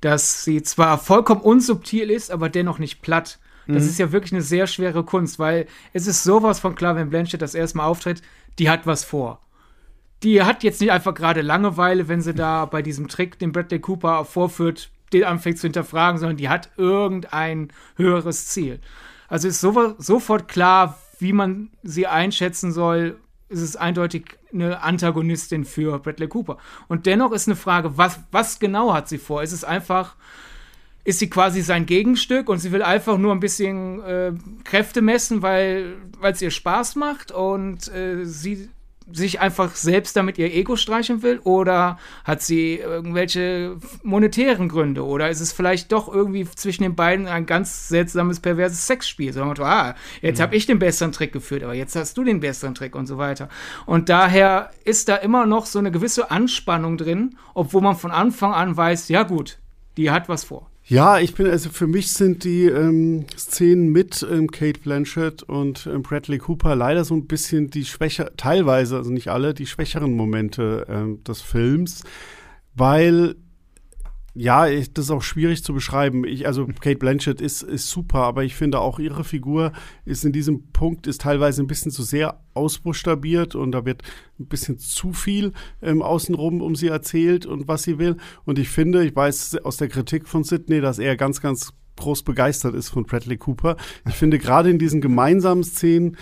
dass 0.00 0.44
sie 0.44 0.62
zwar 0.62 0.98
vollkommen 0.98 1.40
unsubtil 1.40 2.10
ist, 2.10 2.30
aber 2.30 2.48
dennoch 2.48 2.78
nicht 2.78 3.02
platt. 3.02 3.38
Das 3.66 3.84
mhm. 3.84 3.90
ist 3.90 3.98
ja 3.98 4.12
wirklich 4.12 4.32
eine 4.32 4.42
sehr 4.42 4.66
schwere 4.66 5.04
Kunst, 5.04 5.38
weil 5.38 5.66
es 5.92 6.06
ist 6.06 6.24
sowas 6.24 6.60
von 6.60 6.74
klar, 6.74 6.96
wenn 6.96 7.10
Blanchett 7.10 7.42
das 7.42 7.54
erste 7.54 7.78
Mal 7.78 7.84
auftritt, 7.84 8.22
die 8.58 8.70
hat 8.70 8.86
was 8.86 9.04
vor. 9.04 9.40
Die 10.22 10.42
hat 10.42 10.62
jetzt 10.62 10.80
nicht 10.80 10.92
einfach 10.92 11.14
gerade 11.14 11.40
Langeweile, 11.40 12.08
wenn 12.08 12.20
sie 12.20 12.34
da 12.34 12.66
bei 12.66 12.82
diesem 12.82 13.08
Trick, 13.08 13.38
den 13.38 13.52
Bradley 13.52 13.80
Cooper 13.80 14.24
vorführt, 14.24 14.90
den 15.12 15.24
anfängt 15.24 15.58
zu 15.58 15.66
hinterfragen, 15.66 16.18
sondern 16.18 16.36
die 16.36 16.48
hat 16.48 16.70
irgendein 16.76 17.72
höheres 17.96 18.46
Ziel. 18.46 18.80
Also 19.28 19.48
ist 19.48 19.60
so, 19.60 19.94
sofort 19.98 20.48
klar, 20.48 20.98
wie 21.18 21.32
man 21.32 21.70
sie 21.82 22.06
einschätzen 22.06 22.72
soll, 22.72 23.18
ist 23.50 23.60
es 23.60 23.76
eindeutig 23.76 24.38
eine 24.52 24.80
Antagonistin 24.80 25.64
für 25.64 25.98
Bradley 25.98 26.28
Cooper. 26.28 26.56
Und 26.88 27.06
dennoch 27.06 27.32
ist 27.32 27.48
eine 27.48 27.56
Frage, 27.56 27.98
was, 27.98 28.20
was 28.30 28.60
genau 28.60 28.94
hat 28.94 29.08
sie 29.08 29.18
vor? 29.18 29.42
Ist 29.42 29.52
es 29.52 29.64
einfach, 29.64 30.14
ist 31.04 31.18
sie 31.18 31.28
quasi 31.28 31.60
sein 31.60 31.84
Gegenstück 31.84 32.48
und 32.48 32.58
sie 32.58 32.70
will 32.70 32.82
einfach 32.82 33.18
nur 33.18 33.32
ein 33.32 33.40
bisschen 33.40 34.00
äh, 34.02 34.32
Kräfte 34.62 35.02
messen, 35.02 35.42
weil 35.42 35.96
es 36.22 36.40
ihr 36.40 36.52
Spaß 36.52 36.94
macht 36.94 37.32
und 37.32 37.92
äh, 37.92 38.24
sie 38.24 38.70
sich 39.12 39.40
einfach 39.40 39.74
selbst 39.74 40.16
damit 40.16 40.38
ihr 40.38 40.52
Ego 40.52 40.76
streichen 40.76 41.22
will? 41.22 41.40
Oder 41.44 41.98
hat 42.24 42.42
sie 42.42 42.76
irgendwelche 42.76 43.76
monetären 44.02 44.68
Gründe? 44.68 45.04
Oder 45.04 45.30
ist 45.30 45.40
es 45.40 45.52
vielleicht 45.52 45.92
doch 45.92 46.12
irgendwie 46.12 46.48
zwischen 46.48 46.82
den 46.82 46.94
beiden 46.94 47.26
ein 47.26 47.46
ganz 47.46 47.88
seltsames, 47.88 48.40
perverses 48.40 48.86
Sexspiel? 48.86 49.32
So, 49.32 49.42
ah, 49.42 49.94
jetzt 50.22 50.38
mhm. 50.38 50.42
habe 50.42 50.56
ich 50.56 50.66
den 50.66 50.78
besseren 50.78 51.12
Trick 51.12 51.32
geführt, 51.32 51.62
aber 51.62 51.74
jetzt 51.74 51.96
hast 51.96 52.16
du 52.16 52.24
den 52.24 52.40
besseren 52.40 52.74
Trick 52.74 52.94
und 52.94 53.06
so 53.06 53.18
weiter. 53.18 53.48
Und 53.86 54.08
daher 54.08 54.70
ist 54.84 55.08
da 55.08 55.16
immer 55.16 55.46
noch 55.46 55.66
so 55.66 55.78
eine 55.78 55.90
gewisse 55.90 56.30
Anspannung 56.30 56.96
drin, 56.96 57.36
obwohl 57.54 57.82
man 57.82 57.96
von 57.96 58.10
Anfang 58.10 58.52
an 58.52 58.76
weiß, 58.76 59.08
ja 59.08 59.22
gut, 59.22 59.58
die 59.96 60.10
hat 60.10 60.28
was 60.28 60.44
vor. 60.44 60.69
Ja, 60.90 61.20
ich 61.20 61.34
bin, 61.34 61.46
also 61.46 61.70
für 61.70 61.86
mich 61.86 62.10
sind 62.10 62.42
die 62.42 62.64
ähm, 62.64 63.24
Szenen 63.38 63.90
mit 63.92 64.26
ähm, 64.28 64.50
Kate 64.50 64.80
Blanchett 64.80 65.44
und 65.44 65.86
ähm, 65.86 66.02
Bradley 66.02 66.38
Cooper 66.38 66.74
leider 66.74 67.04
so 67.04 67.14
ein 67.14 67.28
bisschen 67.28 67.70
die 67.70 67.84
schwächer, 67.84 68.32
teilweise, 68.36 68.96
also 68.96 69.12
nicht 69.12 69.28
alle, 69.28 69.54
die 69.54 69.66
schwächeren 69.66 70.12
Momente 70.14 70.88
ähm, 70.88 71.22
des 71.22 71.42
Films, 71.42 72.02
weil 72.74 73.36
ja, 74.34 74.68
ich, 74.68 74.92
das 74.92 75.06
ist 75.06 75.10
auch 75.10 75.22
schwierig 75.22 75.64
zu 75.64 75.74
beschreiben. 75.74 76.24
Ich, 76.24 76.46
also 76.46 76.66
Kate 76.66 76.98
Blanchett 76.98 77.40
ist, 77.40 77.62
ist 77.62 77.88
super, 77.88 78.20
aber 78.20 78.44
ich 78.44 78.54
finde 78.54 78.78
auch 78.78 78.98
ihre 78.98 79.24
Figur 79.24 79.72
ist 80.04 80.24
in 80.24 80.32
diesem 80.32 80.70
Punkt 80.72 81.06
ist 81.06 81.22
teilweise 81.22 81.62
ein 81.62 81.66
bisschen 81.66 81.90
zu 81.90 82.02
sehr 82.02 82.40
ausbuchstabiert 82.54 83.54
und 83.54 83.72
da 83.72 83.84
wird 83.84 84.02
ein 84.38 84.46
bisschen 84.46 84.78
zu 84.78 85.12
viel 85.12 85.52
ähm, 85.82 86.02
außenrum 86.02 86.62
um 86.62 86.76
sie 86.76 86.88
erzählt 86.88 87.44
und 87.44 87.66
was 87.66 87.82
sie 87.82 87.98
will. 87.98 88.16
Und 88.44 88.58
ich 88.58 88.68
finde, 88.68 89.04
ich 89.04 89.14
weiß 89.14 89.58
aus 89.64 89.78
der 89.78 89.88
Kritik 89.88 90.28
von 90.28 90.44
Sidney, 90.44 90.80
dass 90.80 90.98
er 90.98 91.16
ganz, 91.16 91.40
ganz 91.40 91.72
groß 91.96 92.22
begeistert 92.22 92.74
ist 92.74 92.88
von 92.88 93.04
Bradley 93.04 93.36
Cooper. 93.36 93.76
Ich 94.08 94.14
finde 94.14 94.38
gerade 94.38 94.70
in 94.70 94.78
diesen 94.78 95.00
gemeinsamen 95.00 95.64
Szenen 95.64 96.16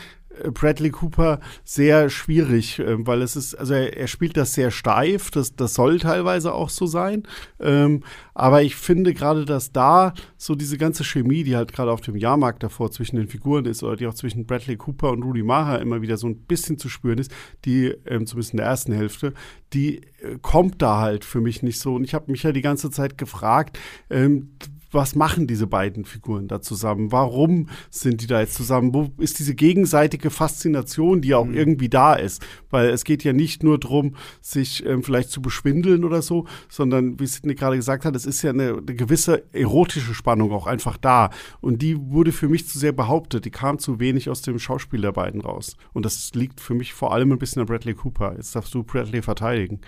Bradley 0.53 0.91
Cooper 0.91 1.41
sehr 1.65 2.11
schwierig, 2.11 2.79
äh, 2.79 3.07
weil 3.07 3.23
es 3.23 3.37
ist, 3.37 3.55
also 3.55 3.75
er, 3.75 3.97
er, 3.97 4.07
spielt 4.07 4.37
das 4.37 4.55
sehr 4.55 4.71
steif, 4.71 5.31
das, 5.31 5.55
das 5.55 5.75
soll 5.75 5.99
teilweise 5.99 6.53
auch 6.53 6.71
so 6.71 6.87
sein. 6.87 7.23
Ähm, 7.61 8.03
aber 8.35 8.63
ich 8.63 8.77
finde 8.77 9.15
gerade, 9.15 9.45
dass 9.45 9.73
da 9.73 10.15
so 10.37 10.55
diese 10.55 10.79
ganze 10.79 11.05
Chemie, 11.05 11.45
die 11.45 11.57
halt 11.57 11.73
gerade 11.73 11.91
auf 11.91 12.01
dem 12.01 12.17
Jahrmarkt 12.17 12.63
davor 12.63 12.91
zwischen 12.91 13.17
den 13.17 13.29
Figuren 13.29 13.65
ist 13.65 13.83
oder 13.83 13.97
die 13.97 14.07
auch 14.07 14.15
zwischen 14.15 14.47
Bradley 14.47 14.77
Cooper 14.77 15.11
und 15.11 15.23
Rudy 15.23 15.43
Maha 15.43 15.77
immer 15.77 16.03
wieder 16.03 16.17
so 16.17 16.27
ein 16.27 16.37
bisschen 16.37 16.79
zu 16.79 16.89
spüren 16.89 17.19
ist, 17.19 17.33
die 17.65 17.95
ähm, 18.07 18.27
zumindest 18.27 18.53
in 18.53 18.59
der 18.59 18.67
ersten 18.67 18.93
Hälfte, 18.93 19.35
die 19.73 20.03
äh, 20.23 20.39
kommt 20.41 20.81
da 20.83 21.01
halt 21.01 21.25
für 21.25 21.41
mich 21.41 21.63
nicht 21.63 21.81
so. 21.81 21.95
Und 21.95 22.05
ich 22.05 22.15
habe 22.15 22.31
mich 22.31 22.43
ja 22.43 22.53
die 22.53 22.63
ganze 22.63 22.91
Zeit 22.91 23.19
gefragt, 23.19 23.79
ähm, 24.11 24.51
was 24.91 25.15
machen 25.15 25.47
diese 25.47 25.67
beiden 25.67 26.05
Figuren 26.05 26.49
da 26.49 26.61
zusammen? 26.61 27.13
Warum 27.13 27.69
sind 27.91 28.23
die 28.23 28.27
da 28.27 28.41
jetzt 28.41 28.55
zusammen? 28.55 28.95
Wo 28.95 29.11
ist 29.19 29.39
diese 29.39 29.55
gegenseitige 29.55 30.31
Faszination, 30.31 31.21
die 31.21 31.35
auch 31.35 31.45
mhm. 31.45 31.55
irgendwie 31.55 31.89
da 31.89 32.15
ist? 32.15 32.45
Weil 32.71 32.91
es 32.91 33.05
geht 33.05 33.25
ja 33.25 33.33
nicht 33.33 33.63
nur 33.63 33.79
darum, 33.79 34.17
sich 34.41 34.85
ähm, 34.87 35.03
vielleicht 35.03 35.31
zu 35.31 35.43
beschwindeln 35.43 36.05
oder 36.05 36.23
so, 36.23 36.47
sondern 36.69 37.21
wie 37.21 37.27
Sidney 37.27 37.55
gerade 37.55 37.77
gesagt 37.77 38.05
hat, 38.05 38.17
es 38.17 38.27
ist 38.27 38.43
ja 38.43 38.51
eine, 38.51 38.79
eine, 38.79 38.95
gewisse 38.95 39.45
erotische 39.53 40.15
Spannung 40.15 40.53
auch 40.53 40.67
einfach 40.67 40.97
da. 40.97 41.31
Und 41.61 41.83
die 41.83 41.99
wurde 42.11 42.33
für 42.33 42.49
mich 42.49 42.67
zu 42.67 42.79
sehr 42.79 42.93
behauptet. 42.93 43.45
Die 43.45 43.51
kam 43.51 43.79
zu 43.79 44.01
wenig 44.01 44.31
aus 44.31 44.43
dem 44.43 44.59
Schauspiel 44.59 45.01
der 45.01 45.13
beiden 45.13 45.41
raus. 45.41 45.77
Und 45.93 46.05
das 46.05 46.33
liegt 46.35 46.61
für 46.61 46.75
mich 46.75 46.95
vor 46.95 47.13
allem 47.13 47.33
ein 47.33 47.39
bisschen 47.39 47.61
an 47.61 47.67
Bradley 47.67 47.95
Cooper. 47.95 48.35
Jetzt 48.37 48.55
darfst 48.55 48.75
du 48.75 48.83
Bradley 48.83 49.23
verteidigen. 49.23 49.81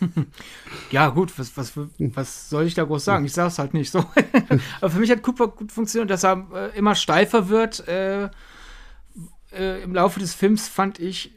ja, 0.90 1.08
gut, 1.08 1.38
was, 1.38 1.56
was, 1.56 1.72
was 1.98 2.50
soll 2.50 2.66
ich 2.66 2.74
da 2.74 2.84
groß 2.84 3.04
sagen? 3.04 3.24
Ich 3.24 3.32
sag's 3.32 3.58
halt 3.58 3.74
nicht 3.74 3.90
so. 3.90 4.01
Aber 4.80 4.90
für 4.90 4.98
mich 4.98 5.10
hat 5.10 5.22
Cooper 5.22 5.48
gut 5.48 5.72
funktioniert, 5.72 6.10
dass 6.10 6.24
er 6.24 6.46
äh, 6.54 6.78
immer 6.78 6.94
steifer 6.94 7.48
wird. 7.48 7.86
Äh, 7.88 8.28
äh, 9.52 9.82
Im 9.82 9.94
Laufe 9.94 10.20
des 10.20 10.34
Films 10.34 10.68
fand 10.68 10.98
ich, 10.98 11.32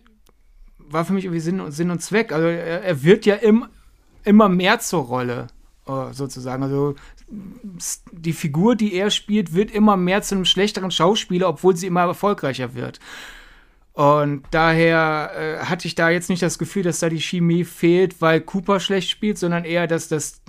war 0.78 1.06
für 1.06 1.13
mich 1.13 1.25
irgendwie 1.25 1.41
Sinn 1.41 1.60
und, 1.60 1.71
Sinn 1.71 1.91
und 1.91 2.01
Zweck. 2.01 2.32
Also 2.32 2.47
er, 2.47 2.84
er 2.84 3.04
wird 3.04 3.25
ja 3.25 3.36
im, 3.36 3.67
immer 4.23 4.49
mehr 4.49 4.80
zur 4.80 5.04
Rolle, 5.04 5.47
äh, 5.88 6.13
sozusagen. 6.13 6.63
Also 6.63 6.95
die 8.12 8.34
Figur, 8.34 8.75
die 8.75 8.93
er 8.93 9.10
spielt, 9.10 9.54
wird 9.54 9.71
immer 9.71 9.97
mehr 9.97 10.21
zu 10.21 10.36
einem 10.36 10.45
schlechteren 10.45 10.91
Schauspieler, 10.91 11.49
obwohl 11.49 11.75
sie 11.75 11.88
immer 11.88 12.01
erfolgreicher 12.01 12.75
wird. 12.75 12.99
Und 13.95 14.43
daher 14.51 15.31
äh, 15.38 15.65
hatte 15.65 15.88
ich 15.88 15.95
da 15.95 16.10
jetzt 16.10 16.29
nicht 16.29 16.41
das 16.41 16.60
Gefühl, 16.60 16.84
dass 16.84 16.99
da 16.99 17.08
die 17.08 17.21
Chemie 17.21 17.63
fehlt, 17.63 18.21
weil 18.21 18.41
Cooper 18.41 18.81
schlecht 18.81 19.10
spielt, 19.10 19.38
sondern 19.38 19.63
eher, 19.63 19.88
dass 19.88 20.10
das 20.10 20.41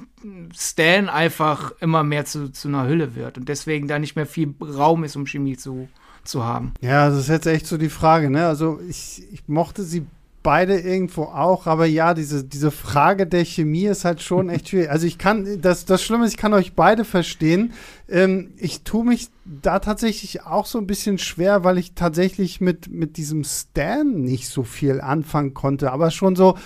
Stan 0.53 1.09
einfach 1.09 1.73
immer 1.81 2.03
mehr 2.03 2.25
zu, 2.25 2.51
zu 2.51 2.67
einer 2.67 2.89
Hülle 2.89 3.15
wird 3.15 3.39
und 3.39 3.49
deswegen 3.49 3.87
da 3.87 4.01
nicht 4.01 4.17
mehr 4.17 4.27
viel 4.27 4.53
Raum 4.61 5.05
ist, 5.05 5.15
um 5.15 5.27
Chemie 5.27 5.57
zu, 5.57 5.89
zu 6.25 6.45
haben. 6.45 6.75
Ja, 6.81 7.09
das 7.09 7.19
ist 7.19 7.29
jetzt 7.29 7.47
echt 7.47 7.69
so 7.69 7.79
die 7.79 7.89
Frage, 7.89 8.31
ne? 8.31 8.49
Also 8.49 8.81
ich, 8.89 9.23
ich 9.33 9.47
mochte 9.47 9.85
sie 9.85 10.07
beide 10.47 10.79
irgendwo 10.79 11.25
auch, 11.25 11.67
aber 11.67 11.87
ja, 11.87 12.15
diese, 12.15 12.45
diese 12.45 12.71
Frage 12.71 13.27
der 13.27 13.45
Chemie 13.45 13.87
ist 13.87 14.05
halt 14.05 14.23
schon 14.23 14.49
echt 14.49 14.69
schwierig. 14.69 14.91
Also 14.91 15.05
ich 15.05 15.19
kann, 15.19 15.61
das, 15.61 15.87
das 15.87 16.05
Schlimme 16.05 16.25
ist, 16.25 16.35
ich 16.35 16.37
kann 16.37 16.55
euch 16.55 16.75
beide 16.75 17.05
verstehen. 17.05 17.73
Ähm, 18.09 18.53
ich 18.57 18.83
tue 18.83 19.05
mich 19.05 19.27
da 19.45 19.81
tatsächlich 19.81 20.43
auch 20.47 20.65
so 20.67 20.79
ein 20.79 20.87
bisschen 20.87 21.19
schwer, 21.19 21.65
weil 21.65 21.79
ich 21.79 21.95
tatsächlich 21.95 22.61
mit, 22.61 22.89
mit 22.89 23.17
diesem 23.17 23.43
Stan 23.43 24.09
nicht 24.09 24.47
so 24.47 24.63
viel 24.63 25.01
anfangen 25.01 25.53
konnte, 25.53 25.91
aber 25.91 26.13
schon 26.13 26.37
so 26.37 26.57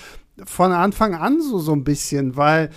von 0.45 0.73
Anfang 0.73 1.15
an 1.15 1.41
so, 1.41 1.59
so 1.59 1.73
ein 1.73 1.83
bisschen, 1.83 2.37
weil 2.37 2.69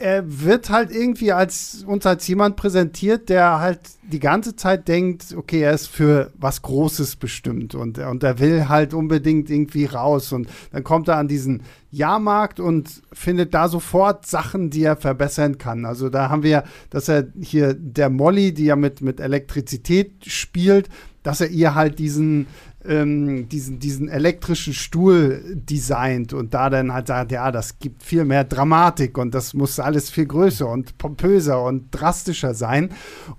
er 0.00 0.24
wird 0.26 0.70
halt 0.70 0.90
irgendwie 0.90 1.30
als 1.30 1.84
uns 1.86 2.06
als 2.06 2.26
jemand 2.26 2.56
präsentiert, 2.56 3.28
der 3.28 3.60
halt 3.60 3.80
die 4.02 4.18
ganze 4.18 4.56
Zeit 4.56 4.88
denkt, 4.88 5.34
okay, 5.36 5.60
er 5.60 5.72
ist 5.72 5.88
für 5.88 6.32
was 6.38 6.62
Großes 6.62 7.16
bestimmt 7.16 7.74
und, 7.74 7.98
und 7.98 8.22
er 8.22 8.38
will 8.38 8.68
halt 8.68 8.94
unbedingt 8.94 9.50
irgendwie 9.50 9.84
raus. 9.84 10.32
Und 10.32 10.48
dann 10.72 10.84
kommt 10.84 11.08
er 11.08 11.18
an 11.18 11.28
diesen 11.28 11.62
Jahrmarkt 11.90 12.60
und 12.60 13.02
findet 13.12 13.52
da 13.52 13.68
sofort 13.68 14.26
Sachen, 14.26 14.70
die 14.70 14.84
er 14.84 14.96
verbessern 14.96 15.58
kann. 15.58 15.84
Also 15.84 16.08
da 16.08 16.30
haben 16.30 16.42
wir, 16.42 16.64
dass 16.88 17.08
er 17.08 17.28
hier 17.38 17.74
der 17.74 18.08
Molly, 18.08 18.54
die 18.54 18.64
ja 18.64 18.76
mit, 18.76 19.02
mit 19.02 19.20
Elektrizität 19.20 20.24
spielt, 20.26 20.88
dass 21.22 21.42
er 21.42 21.48
ihr 21.48 21.74
halt 21.74 21.98
diesen 21.98 22.46
ähm, 22.84 23.48
diesen, 23.48 23.78
diesen 23.78 24.08
elektrischen 24.08 24.72
Stuhl 24.72 25.42
designt 25.54 26.32
und 26.32 26.54
da 26.54 26.70
dann 26.70 26.92
halt 26.92 27.08
sagt, 27.08 27.32
ja, 27.32 27.52
das 27.52 27.78
gibt 27.78 28.02
viel 28.02 28.24
mehr 28.24 28.44
Dramatik 28.44 29.18
und 29.18 29.34
das 29.34 29.54
muss 29.54 29.78
alles 29.78 30.10
viel 30.10 30.26
größer 30.26 30.68
und 30.68 30.96
pompöser 30.98 31.62
und 31.62 31.88
drastischer 31.90 32.54
sein. 32.54 32.90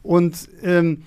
Und 0.04 0.50
ähm, 0.62 1.04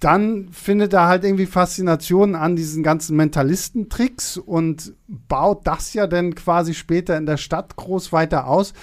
dann 0.00 0.48
findet 0.52 0.92
er 0.92 1.06
halt 1.06 1.24
irgendwie 1.24 1.46
Faszination 1.46 2.34
an 2.34 2.56
diesen 2.56 2.82
ganzen 2.82 3.16
Mentalistentricks 3.16 4.36
und 4.36 4.92
baut 5.08 5.66
das 5.66 5.94
ja 5.94 6.06
dann 6.06 6.34
quasi 6.34 6.74
später 6.74 7.16
in 7.16 7.26
der 7.26 7.38
Stadt 7.38 7.76
groß 7.76 8.12
weiter 8.12 8.46
aus. 8.46 8.74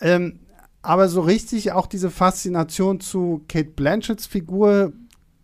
Ähm, 0.00 0.40
aber 0.82 1.08
so 1.08 1.20
richtig 1.20 1.72
auch 1.72 1.86
diese 1.86 2.10
Faszination 2.10 3.00
zu 3.00 3.44
Kate 3.48 3.70
Blanchetts 3.70 4.26
Figur 4.26 4.92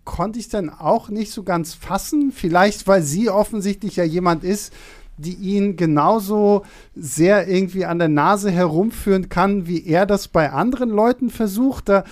konnte 0.05 0.39
ich 0.39 0.49
dann 0.49 0.71
auch 0.71 1.09
nicht 1.09 1.33
so 1.33 1.43
ganz 1.43 1.75
fassen. 1.75 2.33
Vielleicht, 2.33 2.87
weil 2.87 3.03
sie 3.03 3.31
offensichtlich 3.31 3.97
ja 3.97 4.05
jemand 4.05 4.45
ist, 4.45 4.73
die 5.17 5.35
ihn 5.35 5.77
genauso 5.77 6.65
sehr 6.95 7.49
irgendwie 7.49 7.85
an 7.85 7.99
der 7.99 8.09
Nase 8.09 8.51
herumführen 8.51 9.29
kann, 9.29 9.67
wie 9.67 9.85
er 9.87 10.07
das 10.07 10.29
bei 10.29 10.51
anderen 10.51 10.91
Leuten 10.91 11.31
versucht. 11.31 11.89
Da 11.89 12.05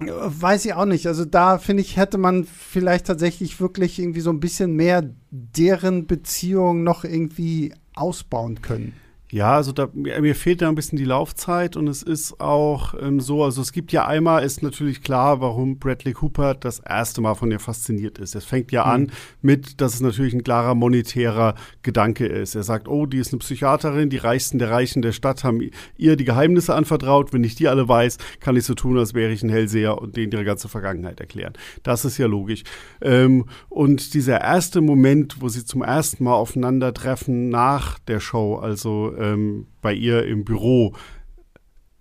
äh, 0.00 0.06
weiß 0.06 0.64
ich 0.64 0.74
auch 0.74 0.86
nicht. 0.86 1.06
Also 1.06 1.24
da 1.24 1.58
finde 1.58 1.82
ich, 1.82 1.96
hätte 1.96 2.18
man 2.18 2.44
vielleicht 2.44 3.06
tatsächlich 3.06 3.60
wirklich 3.60 3.98
irgendwie 3.98 4.20
so 4.20 4.30
ein 4.30 4.40
bisschen 4.40 4.74
mehr 4.74 5.10
deren 5.30 6.06
Beziehung 6.06 6.82
noch 6.82 7.04
irgendwie 7.04 7.74
ausbauen 7.94 8.62
können. 8.62 8.94
Ja, 9.34 9.56
also 9.56 9.72
da, 9.72 9.88
mir 9.92 10.36
fehlt 10.36 10.62
da 10.62 10.68
ein 10.68 10.76
bisschen 10.76 10.96
die 10.96 11.04
Laufzeit 11.04 11.76
und 11.76 11.88
es 11.88 12.04
ist 12.04 12.40
auch 12.40 12.94
ähm, 13.02 13.18
so, 13.18 13.42
also 13.42 13.62
es 13.62 13.72
gibt 13.72 13.90
ja 13.90 14.06
einmal, 14.06 14.44
ist 14.44 14.62
natürlich 14.62 15.02
klar, 15.02 15.40
warum 15.40 15.80
Bradley 15.80 16.12
Cooper 16.12 16.54
das 16.54 16.78
erste 16.78 17.20
Mal 17.20 17.34
von 17.34 17.50
ihr 17.50 17.58
fasziniert 17.58 18.18
ist. 18.18 18.36
Es 18.36 18.44
fängt 18.44 18.70
ja 18.70 18.84
mhm. 18.84 18.90
an 18.92 19.12
mit, 19.42 19.80
dass 19.80 19.94
es 19.94 20.00
natürlich 20.00 20.34
ein 20.34 20.44
klarer 20.44 20.76
monetärer 20.76 21.56
Gedanke 21.82 22.26
ist. 22.26 22.54
Er 22.54 22.62
sagt, 22.62 22.86
oh, 22.86 23.06
die 23.06 23.18
ist 23.18 23.32
eine 23.32 23.40
Psychiaterin, 23.40 24.08
die 24.08 24.18
Reichsten 24.18 24.60
der 24.60 24.70
Reichen 24.70 25.02
der 25.02 25.10
Stadt 25.10 25.42
haben 25.42 25.68
ihr 25.96 26.14
die 26.14 26.24
Geheimnisse 26.24 26.72
anvertraut. 26.72 27.32
Wenn 27.32 27.42
ich 27.42 27.56
die 27.56 27.66
alle 27.66 27.88
weiß, 27.88 28.18
kann 28.38 28.54
ich 28.54 28.62
so 28.62 28.74
tun, 28.74 28.96
als 28.98 29.14
wäre 29.14 29.32
ich 29.32 29.42
ein 29.42 29.48
Hellseher 29.48 30.00
und 30.00 30.16
denen 30.16 30.30
ihre 30.30 30.44
ganze 30.44 30.68
Vergangenheit 30.68 31.18
erklären. 31.18 31.54
Das 31.82 32.04
ist 32.04 32.18
ja 32.18 32.28
logisch. 32.28 32.62
Ähm, 33.02 33.46
und 33.68 34.14
dieser 34.14 34.40
erste 34.42 34.80
Moment, 34.80 35.40
wo 35.40 35.48
sie 35.48 35.64
zum 35.64 35.82
ersten 35.82 36.22
Mal 36.22 36.34
aufeinandertreffen 36.34 37.48
nach 37.48 37.98
der 37.98 38.20
Show, 38.20 38.58
also 38.58 39.12
ähm, 39.32 39.66
bei 39.80 39.92
ihr 39.92 40.26
im 40.26 40.44
Büro, 40.44 40.94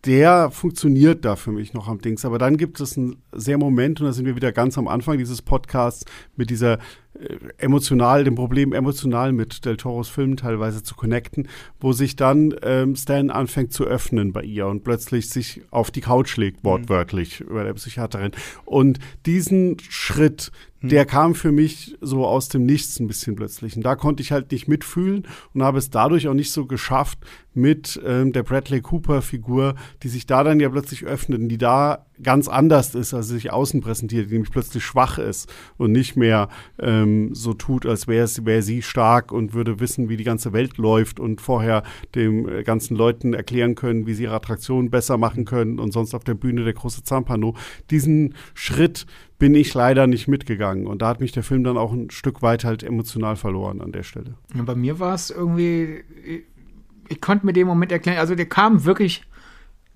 der 0.05 0.51
funktioniert 0.51 1.23
da 1.23 1.35
für 1.35 1.51
mich 1.51 1.73
noch 1.73 1.87
am 1.87 1.99
Dings. 1.99 2.25
Aber 2.25 2.37
dann 2.37 2.57
gibt 2.57 2.79
es 2.81 2.97
einen 2.97 3.23
sehr 3.31 3.57
Moment, 3.57 4.01
und 4.01 4.07
da 4.07 4.13
sind 4.13 4.25
wir 4.25 4.35
wieder 4.35 4.51
ganz 4.51 4.77
am 4.77 4.87
Anfang 4.87 5.17
dieses 5.17 5.41
Podcasts, 5.41 6.05
mit 6.35 6.49
dieser 6.49 6.79
emotional, 7.57 8.23
dem 8.23 8.35
Problem 8.35 8.73
emotional 8.73 9.31
mit 9.31 9.65
Del 9.65 9.77
Toros 9.77 10.09
Filmen 10.09 10.37
teilweise 10.37 10.83
zu 10.83 10.95
connecten, 10.95 11.47
wo 11.79 11.93
sich 11.93 12.15
dann 12.15 12.55
ähm, 12.63 12.95
Stan 12.95 13.29
anfängt 13.29 13.71
zu 13.71 13.85
öffnen 13.85 14.33
bei 14.33 14.43
ihr 14.43 14.67
und 14.67 14.83
plötzlich 14.83 15.29
sich 15.29 15.61
auf 15.71 15.91
die 15.91 16.01
Couch 16.01 16.37
legt, 16.37 16.63
mhm. 16.63 16.69
wortwörtlich, 16.69 17.39
mhm. 17.39 17.47
über 17.47 17.63
der 17.63 17.73
Psychiaterin. 17.73 18.31
Und 18.65 18.99
diesen 19.25 19.77
Schritt, 19.79 20.51
hm. 20.83 20.89
der 20.89 21.05
kam 21.05 21.33
für 21.33 21.51
mich 21.51 21.97
so 22.01 22.25
aus 22.25 22.49
dem 22.49 22.65
Nichts 22.65 22.99
ein 22.99 23.07
bisschen 23.07 23.35
plötzlich. 23.35 23.77
Und 23.77 23.83
da 23.83 23.95
konnte 23.95 24.21
ich 24.21 24.31
halt 24.31 24.51
nicht 24.51 24.67
mitfühlen 24.67 25.25
und 25.53 25.63
habe 25.63 25.77
es 25.77 25.89
dadurch 25.89 26.27
auch 26.27 26.33
nicht 26.33 26.51
so 26.51 26.65
geschafft 26.65 27.19
mit 27.53 27.99
ähm, 28.05 28.33
der 28.33 28.43
Bradley 28.43 28.81
Cooper-Figur, 28.81 29.75
die 30.03 30.09
sich 30.09 30.25
da 30.25 30.43
dann 30.43 30.59
ja 30.59 30.69
plötzlich 30.69 31.05
öffnet 31.05 31.39
und 31.39 31.49
die 31.49 31.57
da 31.57 32.05
ganz 32.21 32.47
anders 32.47 32.95
ist, 32.95 33.13
als 33.13 33.27
sie 33.27 33.35
sich 33.35 33.51
außen 33.51 33.81
präsentiert, 33.81 34.29
die 34.29 34.33
nämlich 34.33 34.51
plötzlich 34.51 34.83
schwach 34.83 35.17
ist 35.17 35.51
und 35.77 35.91
nicht 35.91 36.15
mehr 36.15 36.49
ähm, 36.79 37.02
so 37.33 37.53
tut, 37.53 37.85
als 37.85 38.07
wäre 38.07 38.27
wär 38.43 38.61
sie 38.61 38.81
stark 38.81 39.31
und 39.31 39.53
würde 39.53 39.79
wissen, 39.79 40.09
wie 40.09 40.17
die 40.17 40.23
ganze 40.23 40.53
Welt 40.53 40.77
läuft 40.77 41.19
und 41.19 41.41
vorher 41.41 41.83
den 42.15 42.47
äh, 42.47 42.63
ganzen 42.63 42.95
Leuten 42.95 43.33
erklären 43.33 43.75
können, 43.75 44.05
wie 44.05 44.13
sie 44.13 44.23
ihre 44.23 44.35
Attraktionen 44.35 44.89
besser 44.89 45.17
machen 45.17 45.45
können 45.45 45.79
und 45.79 45.91
sonst 45.91 46.13
auf 46.13 46.23
der 46.23 46.35
Bühne 46.35 46.63
der 46.63 46.73
große 46.73 47.03
Zampano. 47.03 47.55
Diesen 47.89 48.35
Schritt 48.53 49.05
bin 49.39 49.55
ich 49.55 49.73
leider 49.73 50.07
nicht 50.07 50.27
mitgegangen. 50.27 50.87
Und 50.87 51.01
da 51.01 51.09
hat 51.09 51.19
mich 51.19 51.31
der 51.31 51.43
Film 51.43 51.63
dann 51.63 51.77
auch 51.77 51.91
ein 51.91 52.09
Stück 52.11 52.41
weit 52.41 52.63
halt 52.63 52.81
emotional 52.81 53.35
verloren 53.35 53.81
an 53.81 53.91
der 53.91 54.03
Stelle. 54.03 54.35
Ja, 54.55 54.63
bei 54.63 54.75
mir 54.75 54.99
war 54.99 55.15
es 55.15 55.29
irgendwie, 55.31 56.03
ich, 56.25 56.43
ich 57.09 57.19
konnte 57.19 57.45
mir 57.45 57.53
den 57.53 57.67
Moment 57.67 57.91
erklären, 57.91 58.19
also 58.19 58.35
der 58.35 58.45
kam 58.45 58.85
wirklich 58.85 59.23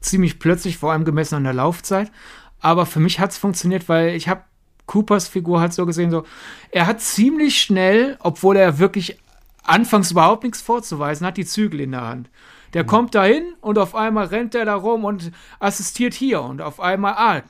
ziemlich 0.02 0.39
plötzlich, 0.39 0.78
vor 0.78 0.91
allem 0.91 1.06
gemessen 1.06 1.36
an 1.36 1.46
der 1.46 1.54
Laufzeit. 1.54 2.12
Aber 2.60 2.86
für 2.86 3.00
mich 3.00 3.20
hat 3.20 3.32
es 3.32 3.38
funktioniert, 3.38 3.88
weil 3.88 4.15
ich 4.15 4.28
habe 4.28 4.41
Coopers 4.88 5.28
Figur 5.28 5.60
halt 5.60 5.73
so 5.73 5.86
gesehen, 5.86 6.10
so, 6.10 6.23
er 6.71 6.88
hat 6.88 7.02
ziemlich 7.02 7.62
schnell, 7.62 8.17
obwohl 8.19 8.58
er 8.58 8.80
wirklich 8.80 9.19
anfangs 9.63 10.12
überhaupt 10.12 10.43
nichts 10.43 10.62
vorzuweisen 10.62 11.28
hat, 11.28 11.38
die 11.38 11.45
Zügel 11.45 11.82
in 11.82 11.91
der 11.91 12.08
Hand. 12.08 12.30
Der 12.73 12.84
mhm. 12.84 12.88
kommt 12.88 13.15
dahin 13.15 13.54
und 13.62 13.78
auf 13.78 13.95
einmal 13.95 14.26
rennt 14.28 14.56
er 14.56 14.65
da 14.65 14.76
rum 14.76 15.06
und 15.06 15.32
assistiert 15.60 16.13
hier 16.13 16.41
und 16.41 16.62
auf 16.62 16.80
einmal, 16.80 17.13
ah, 17.13 17.43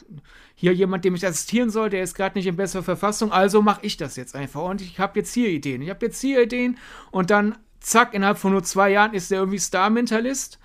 hier 0.56 0.74
jemand, 0.74 1.06
dem 1.06 1.14
ich 1.14 1.26
assistieren 1.26 1.70
soll, 1.70 1.92
der 1.92 2.02
ist 2.02 2.16
gerade 2.16 2.38
nicht 2.38 2.48
in 2.48 2.56
besserer 2.56 2.84
Verfassung, 2.84 3.32
also 3.32 3.62
mache 3.62 3.86
ich 3.86 3.96
das 3.98 4.16
jetzt 4.16 4.36
einfach 4.36 4.64
und 4.64 4.82
ich 4.82 5.00
habe 5.00 5.20
jetzt 5.20 5.34
hier 5.34 5.50
Ideen, 5.50 5.84
ich 5.84 5.90
habe 5.92 6.06
jetzt 6.08 6.20
hier 6.20 6.42
Ideen 6.42 6.78
und 7.12 7.30
dann 7.30 7.58
zack, 7.80 8.16
innerhalb 8.16 8.40
von 8.40 8.52
nur 8.52 8.64
zwei 8.64 8.90
Jahren 8.90 9.14
ist 9.14 9.32
er 9.32 9.40
irgendwie 9.40 9.60
Star-Mentalist 9.60 10.60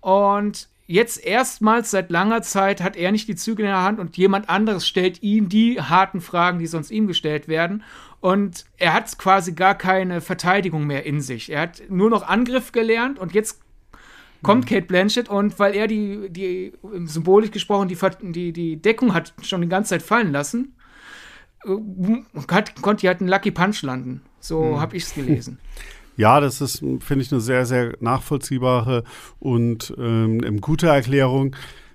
und 0.00 0.68
jetzt 0.86 1.24
erstmals 1.24 1.90
seit 1.90 2.10
langer 2.10 2.42
Zeit 2.42 2.82
hat 2.82 2.96
er 2.96 3.12
nicht 3.12 3.28
die 3.28 3.36
Züge 3.36 3.62
in 3.62 3.68
der 3.68 3.82
Hand 3.82 3.98
und 3.98 4.16
jemand 4.16 4.48
anderes 4.48 4.86
stellt 4.86 5.22
ihm 5.22 5.48
die 5.48 5.80
harten 5.80 6.20
Fragen, 6.20 6.58
die 6.58 6.66
sonst 6.66 6.90
ihm 6.90 7.06
gestellt 7.06 7.48
werden. 7.48 7.82
Und 8.20 8.64
er 8.76 8.94
hat 8.94 9.18
quasi 9.18 9.52
gar 9.52 9.74
keine 9.74 10.20
Verteidigung 10.20 10.86
mehr 10.86 11.04
in 11.04 11.20
sich. 11.20 11.50
Er 11.50 11.60
hat 11.62 11.82
nur 11.88 12.10
noch 12.10 12.26
Angriff 12.26 12.72
gelernt 12.72 13.18
und 13.18 13.34
jetzt 13.34 13.60
kommt 14.42 14.64
mhm. 14.64 14.68
Kate 14.68 14.86
Blanchett 14.86 15.28
und 15.28 15.58
weil 15.58 15.74
er 15.74 15.86
die, 15.86 16.28
die 16.30 16.72
symbolisch 17.04 17.50
gesprochen, 17.50 17.88
die, 17.88 17.98
die, 18.32 18.52
die 18.52 18.76
Deckung 18.80 19.14
hat 19.14 19.34
schon 19.42 19.62
die 19.62 19.68
ganze 19.68 19.90
Zeit 19.90 20.02
fallen 20.02 20.32
lassen, 20.32 20.76
äh, 21.64 22.42
hat, 22.50 22.80
konnte 22.80 23.02
hier 23.02 23.10
halt 23.10 23.20
einen 23.20 23.28
Lucky 23.28 23.50
Punch 23.50 23.82
landen. 23.82 24.22
So 24.40 24.62
mhm. 24.62 24.80
habe 24.80 24.96
ich 24.96 25.04
es 25.04 25.14
gelesen. 25.14 25.58
Ja, 26.16 26.40
das 26.40 26.60
ist, 26.60 26.78
finde 26.78 27.18
ich, 27.20 27.32
eine 27.32 27.40
sehr, 27.40 27.66
sehr 27.66 27.94
nachvollziehbare 28.00 29.04
und 29.38 29.94
ähm, 29.98 30.60
gute 30.60 30.88
Erklärung. 30.88 31.54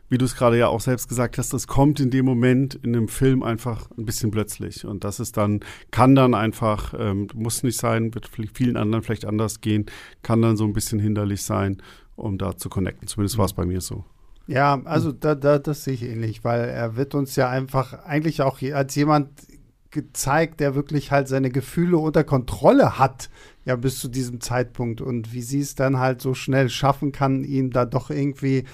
Wie 0.10 0.18
du 0.18 0.26
es 0.26 0.36
gerade 0.36 0.58
ja 0.58 0.68
auch 0.68 0.82
selbst 0.82 1.08
gesagt 1.08 1.38
hast, 1.38 1.54
das 1.54 1.68
kommt 1.68 2.02
in 2.02 2.12
dem 2.12 2.26
Moment 2.26 2.76
in 2.76 2.92
dem 2.92 3.08
Film 3.08 3.44
einfach 3.44 3.90
ein 3.98 4.06
bisschen 4.06 4.30
plötzlich. 4.30 4.86
Und 4.86 5.06
das 5.06 5.22
ist 5.22 5.38
dann, 5.38 5.62
kann 5.90 6.16
dann 6.16 6.34
einfach, 6.34 6.94
ähm, 7.00 7.28
muss 7.34 7.64
nicht 7.64 7.78
sein, 7.78 8.14
wird 8.14 8.30
vielen 8.54 8.76
anderen 8.76 9.04
vielleicht 9.04 9.26
anders 9.26 9.62
gehen, 9.62 9.86
kann 10.22 10.42
dann 10.42 10.58
so 10.58 10.66
ein 10.66 10.74
bisschen 10.74 11.00
hinderlich 11.00 11.44
sein, 11.44 11.82
um 12.18 12.38
da 12.38 12.58
zu 12.58 12.68
connecten. 12.68 13.08
Zumindest 13.08 13.38
war 13.38 13.46
es 13.46 13.54
bei 13.54 13.66
mir 13.66 13.80
so. 13.80 14.04
Ja, 14.48 14.82
also 14.84 15.14
da, 15.14 15.34
da, 15.34 15.60
das 15.60 15.86
sehe 15.86 15.94
ich 15.94 16.04
ähnlich, 16.04 16.44
weil 16.44 16.68
er 16.68 16.98
wird 16.98 17.16
uns 17.16 17.38
ja 17.38 17.50
einfach 17.50 18.04
eigentlich 18.04 18.42
auch 18.42 18.62
als 18.62 18.94
jemand 18.96 19.30
gezeigt, 19.92 20.60
der 20.60 20.76
wirklich 20.76 21.12
halt 21.12 21.28
seine 21.28 21.52
Gefühle 21.52 21.98
unter 21.98 22.24
Kontrolle 22.24 22.98
hat, 22.98 23.30
ja, 23.66 23.76
bis 23.76 24.00
zu 24.00 24.08
diesem 24.08 24.42
Zeitpunkt. 24.42 25.02
Und 25.02 25.34
wie 25.34 25.42
sie 25.42 25.60
es 25.60 25.76
dann 25.76 25.98
halt 25.98 26.22
so 26.22 26.34
schnell 26.34 26.70
schaffen 26.70 27.12
kann, 27.12 27.44
ihm 27.44 27.72
da 27.72 27.86
doch 27.86 28.10
irgendwie 28.10 28.66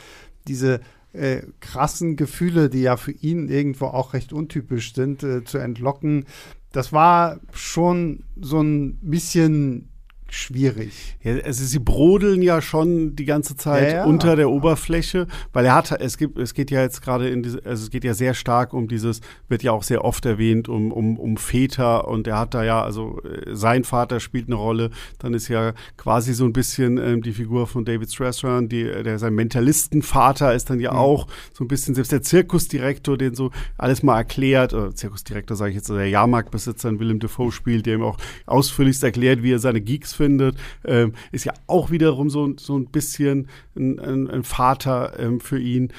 diese 0.47 0.80
äh, 1.13 1.41
krassen 1.60 2.15
Gefühle, 2.15 2.69
die 2.69 2.82
ja 2.82 2.97
für 2.97 3.12
ihn 3.12 3.50
irgendwo 3.50 3.86
auch 3.88 4.13
recht 4.13 4.34
untypisch 4.34 4.93
sind, 4.93 5.23
äh, 5.23 5.43
zu 5.43 5.58
entlocken. 5.58 6.26
Das 6.71 6.93
war 6.93 7.39
schon 7.54 8.23
so 8.39 8.62
ein 8.62 8.97
bisschen 9.02 9.89
schwierig. 10.30 11.16
Ja, 11.24 11.36
also 11.44 11.63
sie 11.63 11.80
brodeln 11.80 12.42
ja 12.42 12.62
schon 12.62 13.16
die 13.16 13.26
ganze 13.26 13.56
Zeit 13.56 13.92
ja, 13.92 13.98
ja. 13.98 14.06
unter 14.06 14.36
der 14.36 14.50
Oberfläche, 14.50 15.28
weil 15.54 15.66
er 15.66 15.76
hat, 15.76 15.92
es 15.92 16.18
gibt, 16.18 16.38
es 16.38 16.54
geht 16.54 16.72
ja 16.72 16.82
jetzt 16.82 17.02
gerade 17.02 17.30
in 17.30 17.44
diese, 17.44 17.66
also 17.66 17.84
es 17.84 17.90
geht 17.90 18.04
ja 18.04 18.13
sehr 18.13 18.34
stark 18.34 18.74
um 18.74 18.88
dieses, 18.88 19.22
wird 19.48 19.63
ja 19.63 19.72
auch 19.72 19.84
sehr 19.84 20.04
oft 20.04 20.26
erwähnt, 20.26 20.70
um, 20.70 20.92
um, 20.92 21.18
um 21.18 21.38
Väter 21.38 22.08
und 22.08 22.28
er 22.28 22.40
hat 22.40 22.54
da 22.54 22.63
ja, 22.63 22.82
also 22.82 23.22
äh, 23.24 23.56
sein 23.56 23.84
Vater 23.84 24.20
spielt 24.20 24.48
eine 24.48 24.56
Rolle, 24.56 24.90
dann 25.20 25.34
ist 25.34 25.48
ja 25.48 25.74
quasi 25.96 26.34
so 26.34 26.46
ein 26.46 26.54
bisschen 26.54 26.98
ähm, 26.98 27.22
die 27.22 27.34
Figur 27.34 27.68
von 27.68 27.86
David 27.86 28.12
Strathern, 28.12 28.70
die, 28.70 28.84
der 28.84 29.20
sein 29.20 29.34
Mentalistenvater 29.34 30.54
ist 30.54 30.70
dann 30.70 30.80
ja 30.80 30.92
mhm. 30.92 31.00
auch 31.00 31.28
so 31.54 31.63
ein 31.63 31.68
bisschen, 31.68 31.96
selbst 31.96 32.12
der 32.12 32.22
Zirkusdirektor, 32.22 33.18
den 33.18 33.36
so 33.36 33.52
alles 33.78 34.04
mal 34.04 34.18
erklärt, 34.18 34.74
oder 34.74 34.94
Zirkusdirektor 34.94 35.56
sage 35.56 35.72
ich 35.72 35.76
jetzt, 35.76 35.90
der 35.90 36.10
Jahrmarktbesitzer, 36.10 37.00
Willem 37.00 37.20
Dafoe 37.20 37.52
spielt, 37.52 37.86
der 37.86 37.96
ihm 37.96 38.04
auch 38.04 38.18
ausführlichst 38.46 39.04
erklärt, 39.04 39.44
wie 39.44 39.52
er 39.52 39.60
seine 39.60 39.82
Geeks 39.82 40.16
findet, 40.17 40.58
ähm, 40.84 41.13
ist 41.32 41.45
ja 41.45 41.53
auch 41.67 41.91
wiederum 41.91 42.30
so, 42.30 42.53
so 42.58 42.77
ein 42.77 42.88
bisschen 42.88 43.47
ein, 43.75 43.99
ein, 43.99 44.30
ein 44.30 44.43
Vater 44.43 45.17
ähm, 45.19 45.39
für 45.39 45.60
ihn. 45.60 45.93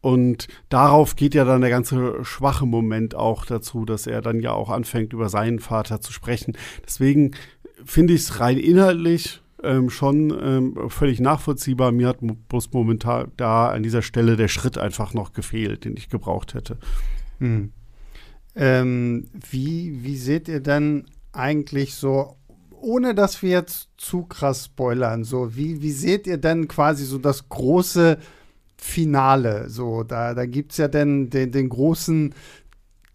Und 0.00 0.48
darauf 0.68 1.16
geht 1.16 1.34
ja 1.34 1.44
dann 1.44 1.60
der 1.60 1.70
ganze 1.70 2.24
schwache 2.24 2.66
Moment 2.66 3.14
auch 3.14 3.44
dazu, 3.44 3.84
dass 3.84 4.06
er 4.06 4.22
dann 4.22 4.40
ja 4.40 4.52
auch 4.52 4.70
anfängt, 4.70 5.12
über 5.12 5.28
seinen 5.28 5.58
Vater 5.58 6.00
zu 6.00 6.12
sprechen. 6.12 6.56
Deswegen 6.84 7.32
finde 7.84 8.14
ich 8.14 8.22
es 8.22 8.40
rein 8.40 8.58
inhaltlich 8.58 9.42
ähm, 9.62 9.90
schon 9.90 10.36
ähm, 10.40 10.88
völlig 10.88 11.20
nachvollziehbar. 11.20 11.92
Mir 11.92 12.08
hat 12.08 12.18
bloß 12.48 12.72
momentan 12.72 13.32
da 13.36 13.68
an 13.68 13.82
dieser 13.82 14.02
Stelle 14.02 14.36
der 14.36 14.48
Schritt 14.48 14.78
einfach 14.78 15.14
noch 15.14 15.32
gefehlt, 15.32 15.84
den 15.84 15.96
ich 15.96 16.08
gebraucht 16.08 16.54
hätte. 16.54 16.78
Hm. 17.38 17.72
Ähm, 18.54 19.26
wie, 19.50 20.02
wie 20.02 20.16
seht 20.16 20.48
ihr 20.48 20.60
denn 20.60 21.06
eigentlich 21.32 21.94
so 21.94 22.37
ohne 22.80 23.14
dass 23.14 23.42
wir 23.42 23.50
jetzt 23.50 23.88
zu 23.96 24.24
krass 24.24 24.66
spoilern, 24.66 25.24
so, 25.24 25.56
wie, 25.56 25.82
wie 25.82 25.92
seht 25.92 26.26
ihr 26.26 26.38
denn 26.38 26.68
quasi 26.68 27.04
so 27.04 27.18
das 27.18 27.48
große 27.48 28.18
Finale? 28.76 29.68
So, 29.68 30.02
da, 30.02 30.34
da 30.34 30.46
gibt 30.46 30.72
es 30.72 30.78
ja 30.78 30.88
denn 30.88 31.30
den, 31.30 31.52
den 31.52 31.68
großen 31.68 32.34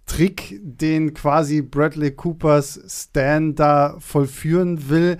Trick, 0.06 0.60
den 0.62 1.14
quasi 1.14 1.62
Bradley 1.62 2.12
Coopers 2.12 2.80
Stan 2.88 3.56
da 3.56 3.96
vollführen 4.00 4.90
will. 4.90 5.18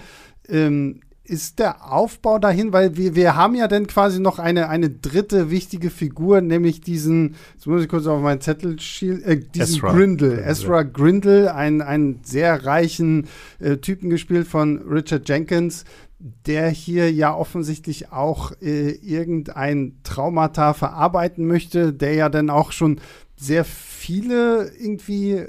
Ähm, 0.48 1.02
ist 1.26 1.60
der 1.60 1.90
Aufbau 1.92 2.38
dahin, 2.38 2.74
weil 2.74 2.98
wir, 2.98 3.16
wir 3.16 3.36
haben 3.36 3.56
ja 3.56 3.70
dann 3.70 3.88
quasi 3.88 4.20
noch 4.20 4.40
eine, 4.40 4.68
eine 4.68 4.90
dritte 4.90 5.50
wichtige 5.50 5.90
Figur, 5.90 6.42
nämlich 6.42 6.82
diesen, 6.82 7.36
jetzt 7.54 7.66
muss 7.66 7.82
ich 7.82 7.88
kurz 7.88 8.08
auf 8.08 8.22
meinen 8.22 8.42
Zettel 8.42 8.80
schielen, 8.80 9.24
äh, 9.24 9.38
diesen 9.40 9.78
Ezra. 9.78 9.94
Grindel, 9.94 10.40
Ezra 10.40 10.84
Grindel, 10.84 11.48
einen, 11.48 11.82
einen 11.82 12.20
sehr 12.24 12.66
reichen 12.66 13.28
äh, 13.60 13.78
Typen 13.78 14.10
gespielt 14.10 14.48
von 14.48 14.80
Richard 14.80 15.28
Jenkins, 15.30 15.86
der 16.46 16.70
hier 16.70 17.12
ja 17.12 17.34
offensichtlich 17.34 18.12
auch 18.12 18.52
äh, 18.62 18.92
irgendein 18.92 20.00
Traumata 20.04 20.74
verarbeiten 20.74 21.46
möchte, 21.48 21.94
der 21.94 22.16
ja 22.16 22.30
dann 22.30 22.50
auch 22.50 22.74
schon 22.74 23.00
sehr 23.36 23.66
viele 23.66 24.72
irgendwie 24.78 25.46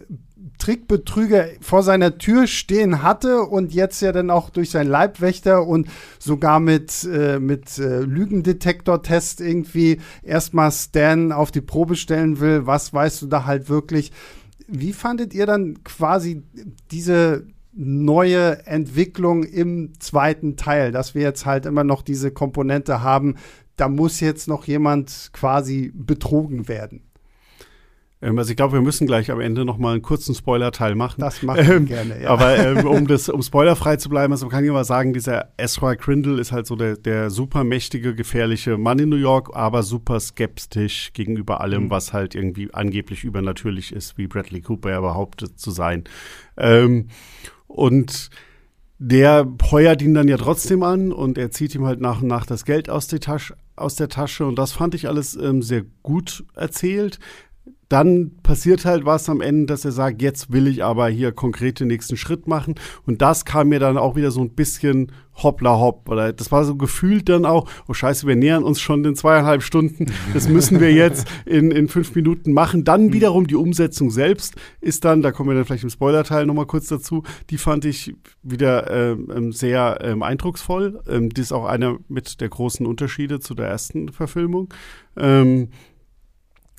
Trickbetrüger 0.59 1.47
vor 1.61 1.83
seiner 1.83 2.19
Tür 2.19 2.47
stehen 2.47 3.03
hatte 3.03 3.43
und 3.43 3.73
jetzt 3.75 4.01
ja 4.01 4.13
dann 4.13 4.31
auch 4.31 4.51
durch 4.51 4.71
seinen 4.71 4.91
Leibwächter 4.91 5.67
und 5.67 5.89
sogar 6.19 6.61
mit, 6.61 7.05
äh, 7.05 7.39
mit 7.39 7.79
äh, 7.79 8.01
Lügendetektor-Test 8.01 9.41
irgendwie 9.41 10.01
erstmal 10.23 10.71
Stan 10.73 11.33
auf 11.33 11.51
die 11.51 11.61
Probe 11.61 11.97
stellen 11.97 12.41
will. 12.41 12.67
Was 12.67 12.93
weißt 12.93 13.23
du 13.23 13.27
da 13.27 13.45
halt 13.45 13.69
wirklich? 13.69 14.13
Wie 14.67 14.93
fandet 14.93 15.35
ihr 15.35 15.47
dann 15.47 15.83
quasi 15.85 16.43
diese 16.91 17.47
neue 17.73 18.67
Entwicklung 18.67 19.43
im 19.43 19.93
zweiten 19.99 20.57
Teil, 20.57 20.93
dass 20.93 21.15
wir 21.15 21.23
jetzt 21.23 21.45
halt 21.45 21.67
immer 21.67 21.85
noch 21.85 22.03
diese 22.03 22.31
Komponente 22.31 23.03
haben, 23.03 23.35
da 23.77 23.89
muss 23.89 24.21
jetzt 24.21 24.47
noch 24.49 24.67
jemand 24.67 25.31
quasi 25.33 25.93
betrogen 25.95 26.69
werden? 26.69 27.03
Ähm, 28.23 28.39
also 28.39 28.51
ich 28.51 28.57
glaube, 28.57 28.75
wir 28.75 28.81
müssen 28.81 29.07
gleich 29.07 29.31
am 29.31 29.41
Ende 29.41 29.65
noch 29.65 29.79
mal 29.79 29.93
einen 29.93 30.03
kurzen 30.03 30.35
Spoiler-Teil 30.35 30.95
machen. 30.95 31.21
Das 31.21 31.43
machen 31.43 31.67
wir 31.67 31.75
ähm, 31.77 31.87
gerne, 31.87 32.23
ja. 32.23 32.31
Aber 32.31 32.57
ähm, 32.57 32.87
um, 32.87 33.07
das, 33.07 33.29
um 33.29 33.43
spoilerfrei 33.43 33.97
zu 33.97 34.09
bleiben, 34.09 34.33
also 34.33 34.47
man 34.47 34.53
kann 34.53 34.65
ja 34.65 34.73
mal 34.73 34.85
sagen, 34.85 35.13
dieser 35.13 35.53
Ezra 35.57 35.95
Grindel 35.95 36.39
ist 36.39 36.53
halt 36.53 36.67
so 36.67 36.77
der, 36.77 36.97
der 36.97 37.31
super 37.31 37.65
mächtige, 37.65 38.15
gefährliche 38.15 38.79
Mann 38.79 38.99
in 38.99 39.09
New 39.09 39.17
York, 39.17 39.51
aber 39.55 39.83
super 39.83 40.19
skeptisch 40.21 41.13
gegenüber 41.13 41.61
allem, 41.61 41.85
mhm. 41.85 41.91
was 41.91 42.13
halt 42.13 42.35
irgendwie 42.35 42.73
angeblich 42.73 43.25
übernatürlich 43.25 43.93
ist, 43.93 44.17
wie 44.17 44.27
Bradley 44.27 44.63
Cooper 44.63 44.91
ja 44.91 45.01
behauptet 45.01 45.59
zu 45.59 45.71
sein. 45.71 46.05
Ähm, 46.57 47.09
und 47.67 48.31
der 48.99 49.47
heuert 49.71 50.01
ihn 50.01 50.15
dann 50.15 50.29
ja 50.29 50.37
trotzdem 50.37 50.83
an 50.83 51.13
und 51.13 51.37
er 51.37 51.51
zieht 51.51 51.75
ihm 51.75 51.85
halt 51.85 52.01
nach 52.01 52.23
und 52.23 52.29
nach 52.29 52.47
das 52.47 52.65
Geld 52.65 52.89
aus 52.89 53.09
der 53.09 53.21
Tasche, 53.21 53.57
aus 53.77 53.97
der 53.97 54.09
Tasche. 54.09 54.47
Und 54.47 54.57
das 54.57 54.73
fand 54.73 54.95
ich 54.95 55.09
alles 55.09 55.35
ähm, 55.35 55.61
sehr 55.61 55.83
gut 56.03 56.45
erzählt 56.55 57.19
dann 57.89 58.33
passiert 58.43 58.85
halt 58.85 59.05
was 59.05 59.29
am 59.29 59.41
Ende, 59.41 59.67
dass 59.67 59.85
er 59.85 59.93
sagt, 59.93 60.23
jetzt 60.23 60.53
will 60.53 60.67
ich 60.67 60.83
aber 60.83 61.09
hier 61.09 61.33
konkret 61.33 61.81
den 61.81 61.89
nächsten 61.89 62.17
Schritt 62.17 62.47
machen. 62.47 62.75
Und 63.07 63.23
das 63.23 63.45
kam 63.45 63.69
mir 63.69 63.79
dann 63.79 63.99
auch 63.99 64.17
wieder 64.17 64.31
so 64.31 64.41
ein 64.41 64.51
bisschen 64.51 65.13
hoppla 65.43 65.79
hopp. 65.79 66.09
Oder 66.09 66.33
das 66.33 66.53
war 66.53 66.65
so 66.65 66.77
gefühlt 66.77 67.29
dann 67.29 67.45
auch, 67.45 67.69
oh 67.89 67.95
scheiße, 67.95 68.27
wir 68.27 68.37
nähern 68.37 68.63
uns 68.63 68.81
schon 68.81 69.03
den 69.03 69.17
zweieinhalb 69.17 69.63
Stunden. 69.63 70.07
Das 70.33 70.49
müssen 70.49 70.81
wir 70.81 70.93
jetzt 70.93 71.27
in, 71.45 71.71
in 71.71 71.89
fünf 71.89 72.15
Minuten 72.15 72.53
machen. 72.53 72.85
Dann 72.85 73.07
mhm. 73.07 73.13
wiederum 73.13 73.47
die 73.47 73.57
Umsetzung 73.57 74.11
selbst 74.11 74.55
ist 74.81 75.05
dann, 75.05 75.23
da 75.23 75.33
kommen 75.33 75.51
wir 75.51 75.55
dann 75.55 75.65
vielleicht 75.65 75.85
im 75.85 75.91
Spoilerteil 75.91 76.47
nochmal 76.47 76.67
kurz 76.67 76.87
dazu, 76.87 77.23
die 77.51 77.59
fand 77.59 77.85
ich 77.85 78.15
wieder 78.43 78.91
ähm, 78.91 79.31
ähm, 79.35 79.53
sehr 79.53 79.99
ähm, 80.03 80.23
eindrucksvoll. 80.23 81.03
Ähm, 81.09 81.31
das 81.31 81.47
ist 81.47 81.53
auch 81.53 81.65
einer 81.65 81.99
mit 82.09 82.41
der 82.41 82.49
großen 82.49 82.87
Unterschiede 82.87 83.41
zu 83.41 83.55
der 83.55 83.67
ersten 83.67 84.11
Verfilmung. 84.11 84.73
Ähm, 85.17 85.69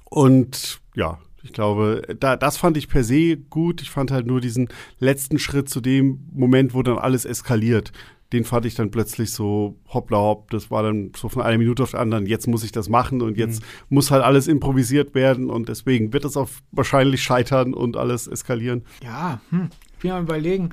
und 0.10 0.80
ja, 0.96 1.20
ich 1.46 1.54
glaube, 1.54 2.02
da, 2.20 2.36
das 2.36 2.58
fand 2.58 2.76
ich 2.76 2.90
per 2.90 3.04
se 3.04 3.38
gut. 3.38 3.82
Ich 3.84 3.92
fand 3.92 4.10
halt 4.10 4.26
nur 4.26 4.42
diesen 4.42 4.68
letzten 4.98 5.38
Schritt 5.38 5.70
zu 5.70 5.80
dem 5.80 6.28
Moment, 6.34 6.74
wo 6.74 6.82
dann 6.82 6.98
alles 6.98 7.24
eskaliert. 7.24 7.92
Den 8.34 8.44
fand 8.44 8.66
ich 8.66 8.74
dann 8.74 8.90
plötzlich 8.90 9.32
so 9.32 9.78
hoppla 9.94 10.18
hopp. 10.18 10.50
Das 10.50 10.72
war 10.72 10.82
dann 10.82 11.12
so 11.16 11.30
von 11.30 11.44
einer 11.44 11.60
Minute 11.60 11.84
auf 11.84 11.92
die 11.92 11.98
andere. 11.98 12.24
Jetzt 12.24 12.48
muss 12.48 12.64
ich 12.64 12.72
das 12.72 12.90
machen 12.90 13.22
und 13.22 13.38
jetzt 13.38 13.62
mhm. 13.62 13.66
muss 13.90 14.10
halt 14.10 14.24
alles 14.24 14.48
improvisiert 14.48 15.14
werden 15.14 15.52
und 15.52 15.70
deswegen 15.70 16.12
wird 16.14 16.26
es 16.26 16.36
auch 16.36 16.50
wahrscheinlich 16.72 17.22
scheitern 17.22 17.76
und 17.76 17.96
alles 17.96 18.26
eskalieren. 18.26 18.84
Ja, 19.04 19.40
hm. 19.52 19.70
ich 19.94 20.00
bin 20.00 20.12
am 20.12 20.24
überlegen, 20.24 20.72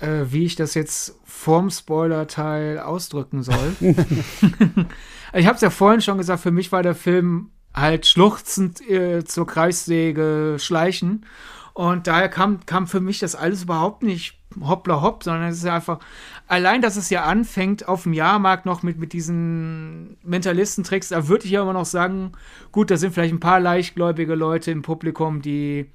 äh, 0.00 0.24
wie 0.30 0.46
ich 0.46 0.56
das 0.56 0.74
jetzt 0.74 1.14
vorm 1.22 1.70
Spoiler-Teil 1.70 2.80
ausdrücken 2.80 3.44
soll. 3.44 3.76
ich 5.32 5.46
habe 5.46 5.54
es 5.54 5.60
ja 5.60 5.70
vorhin 5.70 6.00
schon 6.00 6.18
gesagt, 6.18 6.42
für 6.42 6.50
mich 6.50 6.72
war 6.72 6.82
der 6.82 6.96
Film 6.96 7.50
halt 7.74 8.06
schluchzend 8.06 8.80
äh, 8.88 9.24
zur 9.24 9.46
Kreissäge 9.46 10.56
schleichen. 10.58 11.24
Und 11.72 12.06
daher 12.06 12.28
kam, 12.28 12.64
kam 12.66 12.86
für 12.86 13.00
mich 13.00 13.20
das 13.20 13.34
alles 13.34 13.62
überhaupt 13.62 14.02
nicht 14.02 14.40
hoppla 14.60 15.00
hopp, 15.00 15.22
sondern 15.22 15.48
es 15.48 15.58
ist 15.58 15.64
ja 15.64 15.76
einfach, 15.76 16.00
allein, 16.48 16.82
dass 16.82 16.96
es 16.96 17.10
ja 17.10 17.24
anfängt 17.24 17.88
auf 17.88 18.02
dem 18.02 18.12
Jahrmarkt 18.12 18.66
noch 18.66 18.82
mit, 18.82 18.98
mit 18.98 19.12
diesen 19.12 20.16
Mentalistentricks, 20.24 21.08
da 21.08 21.28
würde 21.28 21.44
ich 21.44 21.52
ja 21.52 21.62
immer 21.62 21.72
noch 21.72 21.86
sagen, 21.86 22.32
gut, 22.72 22.90
da 22.90 22.96
sind 22.96 23.14
vielleicht 23.14 23.32
ein 23.32 23.40
paar 23.40 23.60
leichtgläubige 23.60 24.34
Leute 24.34 24.72
im 24.72 24.82
Publikum, 24.82 25.40
die, 25.40 25.86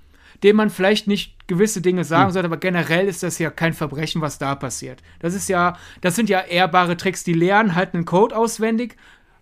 denen 0.44 0.58
man 0.58 0.70
vielleicht 0.70 1.08
nicht 1.08 1.48
gewisse 1.48 1.82
Dinge 1.82 2.06
sagen 2.06 2.30
mhm. 2.30 2.34
sollte, 2.34 2.48
aber 2.48 2.58
generell 2.58 3.08
ist 3.08 3.24
das 3.24 3.40
ja 3.40 3.50
kein 3.50 3.74
Verbrechen, 3.74 4.22
was 4.22 4.38
da 4.38 4.56
passiert. 4.56 5.04
Das 5.20 5.34
ist 5.34 5.50
ja, 5.50 5.78
das 6.02 6.16
sind 6.16 6.30
ja 6.30 6.40
ehrbare 6.40 6.98
Tricks, 6.98 7.24
die 7.24 7.34
lernen 7.34 7.76
halt 7.76 7.94
einen 7.94 8.06
Code 8.06 8.36
auswendig, 8.36 8.96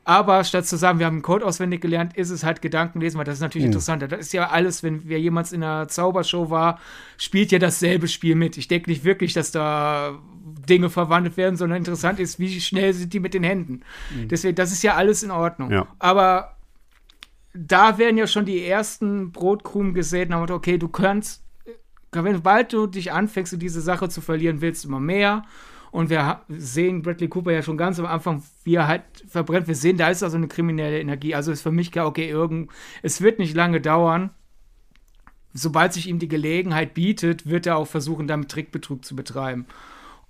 aber 0.05 0.43
statt 0.43 0.65
zu 0.65 0.75
sagen, 0.75 0.99
wir 0.99 1.05
haben 1.05 1.15
einen 1.15 1.21
Code 1.21 1.45
auswendig 1.45 1.81
gelernt, 1.81 2.17
ist 2.17 2.29
es 2.29 2.43
halt 2.43 2.61
Gedankenlesen, 2.61 3.17
weil 3.17 3.25
das 3.25 3.35
ist 3.35 3.41
natürlich 3.41 3.65
mhm. 3.65 3.71
interessanter. 3.71 4.07
Das 4.07 4.19
ist 4.19 4.33
ja 4.33 4.49
alles, 4.49 4.83
wenn 4.83 5.07
wer 5.07 5.19
jemals 5.19 5.53
in 5.53 5.63
einer 5.63 5.87
Zaubershow 5.87 6.49
war, 6.49 6.79
spielt 7.17 7.51
ja 7.51 7.59
dasselbe 7.59 8.09
Spiel 8.09 8.35
mit. 8.35 8.57
Ich 8.57 8.67
denke 8.67 8.89
nicht 8.89 9.05
wirklich, 9.05 9.33
dass 9.33 9.51
da 9.51 10.19
Dinge 10.67 10.89
verwandelt 10.89 11.37
werden, 11.37 11.55
sondern 11.55 11.77
interessant 11.77 12.19
ist, 12.19 12.37
wie 12.37 12.59
schnell 12.59 12.93
sind 12.93 13.13
die 13.13 13.21
mit 13.21 13.33
den 13.33 13.43
Händen. 13.43 13.81
Mhm. 14.13 14.27
Deswegen, 14.27 14.55
das 14.55 14.73
ist 14.73 14.83
ja 14.83 14.95
alles 14.95 15.23
in 15.23 15.31
Ordnung. 15.31 15.71
Ja. 15.71 15.87
Aber 15.99 16.57
da 17.53 17.97
werden 17.97 18.17
ja 18.17 18.27
schon 18.27 18.45
die 18.45 18.65
ersten 18.65 19.31
Brotkrumen 19.31 19.93
gesät 19.93 20.33
und 20.33 20.51
okay, 20.51 20.77
du 20.77 20.89
kannst, 20.89 21.43
wenn 22.11 22.41
bald 22.41 22.73
du 22.73 22.87
dich 22.87 23.13
anfängst, 23.13 23.61
diese 23.61 23.81
Sache 23.81 24.09
zu 24.09 24.19
verlieren, 24.19 24.59
willst 24.59 24.83
du 24.83 24.89
immer 24.89 24.99
mehr 24.99 25.43
und 25.93 26.09
wir 26.09 26.41
sehen 26.49 27.03
Bradley 27.03 27.27
Cooper 27.27 27.51
ja 27.51 27.61
schon 27.61 27.77
ganz 27.77 27.99
am 27.99 28.07
Anfang, 28.07 28.41
wie 28.63 28.73
er 28.73 28.87
halt 28.87 29.03
verbrennt. 29.27 29.67
Wir 29.67 29.75
sehen, 29.75 29.95
da 29.95 30.09
ist 30.09 30.23
also 30.23 30.37
eine 30.37 30.47
kriminelle 30.47 30.99
Energie. 30.99 31.35
Also 31.35 31.51
ist 31.51 31.61
für 31.61 31.71
mich 31.71 31.91
klar, 31.91 32.07
okay, 32.07 32.27
irgend, 32.27 32.71
es 33.03 33.21
wird 33.21 33.37
nicht 33.37 33.53
lange 33.53 33.79
dauern. 33.79 34.31
Sobald 35.53 35.93
sich 35.93 36.09
ihm 36.09 36.17
die 36.17 36.27
Gelegenheit 36.27 36.95
bietet, 36.95 37.47
wird 37.47 37.67
er 37.67 37.77
auch 37.77 37.85
versuchen, 37.85 38.27
damit 38.27 38.49
Trickbetrug 38.49 39.05
zu 39.05 39.15
betreiben. 39.15 39.67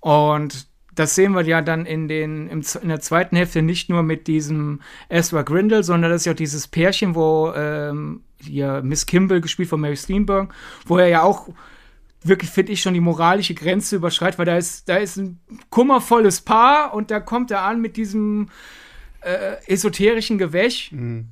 Und 0.00 0.66
das 0.94 1.14
sehen 1.14 1.32
wir 1.32 1.46
ja 1.46 1.62
dann 1.62 1.86
in, 1.86 2.08
den, 2.08 2.48
in 2.50 2.88
der 2.88 3.00
zweiten 3.00 3.34
Hälfte 3.34 3.62
nicht 3.62 3.88
nur 3.88 4.02
mit 4.02 4.26
diesem 4.26 4.82
Ezra 5.08 5.40
Grindel, 5.40 5.82
sondern 5.82 6.10
das 6.10 6.20
ist 6.20 6.26
ja 6.26 6.32
auch 6.32 6.36
dieses 6.36 6.68
Pärchen, 6.68 7.14
wo 7.14 7.54
ähm, 7.56 8.20
hier 8.38 8.82
Miss 8.82 9.06
Kimball 9.06 9.40
gespielt 9.40 9.70
von 9.70 9.80
Mary 9.80 9.96
Steenburgen, 9.96 10.52
wo 10.84 10.98
er 10.98 11.08
ja 11.08 11.22
auch 11.22 11.48
wirklich, 12.24 12.50
finde 12.50 12.72
ich, 12.72 12.80
schon 12.80 12.94
die 12.94 13.00
moralische 13.00 13.54
Grenze 13.54 13.96
überschreitet, 13.96 14.38
weil 14.38 14.46
da 14.46 14.56
ist, 14.56 14.88
da 14.88 14.96
ist 14.96 15.16
ein 15.16 15.38
kummervolles 15.70 16.40
Paar 16.40 16.94
und 16.94 17.10
da 17.10 17.20
kommt 17.20 17.50
er 17.50 17.62
an 17.62 17.80
mit 17.80 17.96
diesem 17.96 18.48
äh, 19.20 19.56
esoterischen 19.66 20.38
Gewäsch. 20.38 20.90
Mhm. 20.90 21.28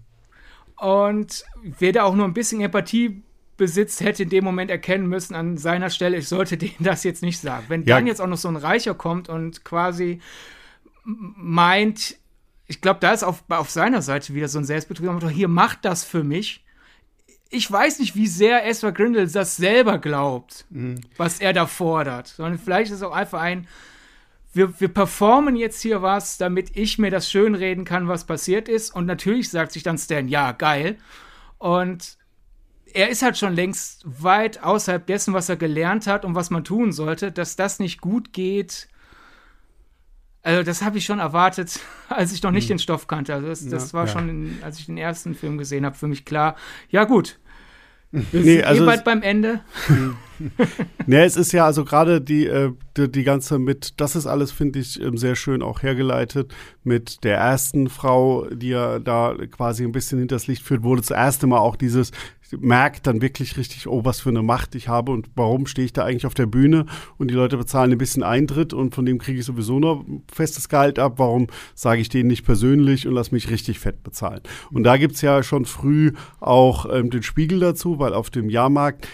Und 0.76 1.44
wer 1.62 1.92
da 1.92 2.04
auch 2.04 2.14
nur 2.14 2.26
ein 2.26 2.34
bisschen 2.34 2.60
Empathie 2.60 3.22
besitzt, 3.56 4.00
hätte 4.00 4.24
in 4.24 4.28
dem 4.28 4.44
Moment 4.44 4.70
erkennen 4.70 5.06
müssen 5.06 5.34
an 5.34 5.56
seiner 5.56 5.90
Stelle, 5.90 6.18
ich 6.18 6.28
sollte 6.28 6.56
denen 6.58 6.76
das 6.80 7.04
jetzt 7.04 7.22
nicht 7.22 7.38
sagen. 7.38 7.64
Wenn 7.68 7.84
ja. 7.84 7.96
dann 7.96 8.06
jetzt 8.06 8.20
auch 8.20 8.26
noch 8.26 8.36
so 8.36 8.48
ein 8.48 8.56
Reicher 8.56 8.94
kommt 8.94 9.28
und 9.28 9.64
quasi 9.64 10.20
meint, 11.04 12.16
ich 12.66 12.80
glaube, 12.80 13.00
da 13.00 13.12
ist 13.12 13.22
auf, 13.22 13.44
auf 13.48 13.70
seiner 13.70 14.02
Seite 14.02 14.34
wieder 14.34 14.48
so 14.48 14.58
ein 14.58 14.64
Selbstbetrug, 14.64 15.30
hier 15.30 15.48
macht 15.48 15.84
das 15.84 16.04
für 16.04 16.22
mich 16.22 16.64
ich 17.52 17.70
weiß 17.70 17.98
nicht, 17.98 18.16
wie 18.16 18.26
sehr 18.26 18.66
Ezra 18.66 18.90
Grindel 18.90 19.30
das 19.30 19.56
selber 19.56 19.98
glaubt, 19.98 20.64
mhm. 20.70 21.00
was 21.18 21.38
er 21.38 21.52
da 21.52 21.66
fordert. 21.66 22.28
Sondern 22.28 22.58
vielleicht 22.58 22.90
ist 22.90 22.98
es 22.98 23.02
auch 23.02 23.14
einfach 23.14 23.40
ein, 23.40 23.68
wir, 24.54 24.80
wir 24.80 24.88
performen 24.88 25.56
jetzt 25.56 25.82
hier 25.82 26.00
was, 26.02 26.38
damit 26.38 26.76
ich 26.76 26.98
mir 26.98 27.10
das 27.10 27.30
schönreden 27.30 27.84
kann, 27.84 28.08
was 28.08 28.24
passiert 28.24 28.68
ist. 28.68 28.94
Und 28.94 29.06
natürlich 29.06 29.50
sagt 29.50 29.72
sich 29.72 29.82
dann 29.82 29.98
Stan, 29.98 30.28
ja, 30.28 30.52
geil. 30.52 30.96
Und 31.58 32.16
er 32.94 33.10
ist 33.10 33.22
halt 33.22 33.36
schon 33.36 33.54
längst 33.54 34.04
weit 34.04 34.62
außerhalb 34.62 35.06
dessen, 35.06 35.34
was 35.34 35.48
er 35.48 35.56
gelernt 35.56 36.06
hat 36.06 36.24
und 36.24 36.34
was 36.34 36.50
man 36.50 36.64
tun 36.64 36.92
sollte, 36.92 37.32
dass 37.32 37.56
das 37.56 37.78
nicht 37.78 38.00
gut 38.00 38.32
geht. 38.32 38.88
Also, 40.42 40.62
das 40.64 40.82
habe 40.82 40.98
ich 40.98 41.04
schon 41.04 41.18
erwartet, 41.18 41.80
als 42.08 42.32
ich 42.32 42.42
noch 42.42 42.50
nicht 42.50 42.64
mhm. 42.64 42.74
den 42.74 42.78
Stoff 42.78 43.06
kannte. 43.06 43.34
Also, 43.34 43.46
das, 43.46 43.66
das 43.68 43.92
ja, 43.92 43.98
war 43.98 44.06
ja. 44.06 44.12
schon, 44.12 44.28
in, 44.28 44.58
als 44.62 44.78
ich 44.78 44.86
den 44.86 44.98
ersten 44.98 45.34
Film 45.34 45.58
gesehen 45.58 45.86
habe, 45.86 45.96
für 45.96 46.08
mich 46.08 46.24
klar. 46.24 46.56
Ja, 46.88 47.04
gut, 47.04 47.38
wir 48.12 48.24
nee, 48.32 48.56
sind 48.56 48.64
also 48.64 48.82
eh 48.82 48.86
bald 48.86 49.04
beim 49.04 49.22
Ende. 49.22 49.60
ne, 51.06 51.24
es 51.24 51.36
ist 51.36 51.52
ja 51.52 51.66
also 51.66 51.84
gerade 51.84 52.20
die, 52.20 52.46
äh, 52.46 52.72
die, 52.96 53.10
die, 53.10 53.24
ganze 53.24 53.58
mit, 53.58 54.00
das 54.00 54.16
ist 54.16 54.26
alles, 54.26 54.52
finde 54.52 54.78
ich, 54.78 55.00
ähm, 55.00 55.16
sehr 55.16 55.36
schön 55.36 55.62
auch 55.62 55.82
hergeleitet 55.82 56.54
mit 56.84 57.24
der 57.24 57.38
ersten 57.38 57.88
Frau, 57.88 58.46
die 58.50 58.68
ja 58.68 58.98
da 58.98 59.34
quasi 59.50 59.84
ein 59.84 59.92
bisschen 59.92 60.18
hinters 60.18 60.46
Licht 60.46 60.62
führt, 60.62 60.82
wurde 60.82 61.02
das 61.02 61.10
erste 61.10 61.46
Mal 61.46 61.58
auch 61.58 61.76
dieses, 61.76 62.12
merkt 62.60 63.06
dann 63.06 63.22
wirklich 63.22 63.56
richtig, 63.56 63.86
oh, 63.86 64.04
was 64.04 64.20
für 64.20 64.28
eine 64.28 64.42
Macht 64.42 64.74
ich 64.74 64.88
habe 64.88 65.12
und 65.12 65.30
warum 65.34 65.66
stehe 65.66 65.86
ich 65.86 65.92
da 65.92 66.04
eigentlich 66.04 66.26
auf 66.26 66.34
der 66.34 66.46
Bühne 66.46 66.86
und 67.18 67.30
die 67.30 67.34
Leute 67.34 67.56
bezahlen 67.56 67.92
ein 67.92 67.98
bisschen 67.98 68.22
Eintritt 68.22 68.74
und 68.74 68.94
von 68.94 69.06
dem 69.06 69.18
kriege 69.18 69.40
ich 69.40 69.46
sowieso 69.46 69.78
nur 69.78 70.04
festes 70.32 70.68
Gehalt 70.68 70.98
ab. 70.98 71.14
Warum 71.16 71.46
sage 71.74 72.00
ich 72.00 72.08
denen 72.08 72.28
nicht 72.28 72.44
persönlich 72.44 73.06
und 73.06 73.14
lass 73.14 73.32
mich 73.32 73.50
richtig 73.50 73.78
fett 73.78 74.02
bezahlen? 74.02 74.40
Und 74.70 74.84
da 74.84 74.96
gibt 74.96 75.14
es 75.14 75.22
ja 75.22 75.42
schon 75.42 75.64
früh 75.64 76.12
auch 76.40 76.86
ähm, 76.92 77.10
den 77.10 77.22
Spiegel 77.22 77.60
dazu, 77.60 77.98
weil 77.98 78.14
auf 78.14 78.30
dem 78.30 78.50
Jahrmarkt 78.50 79.08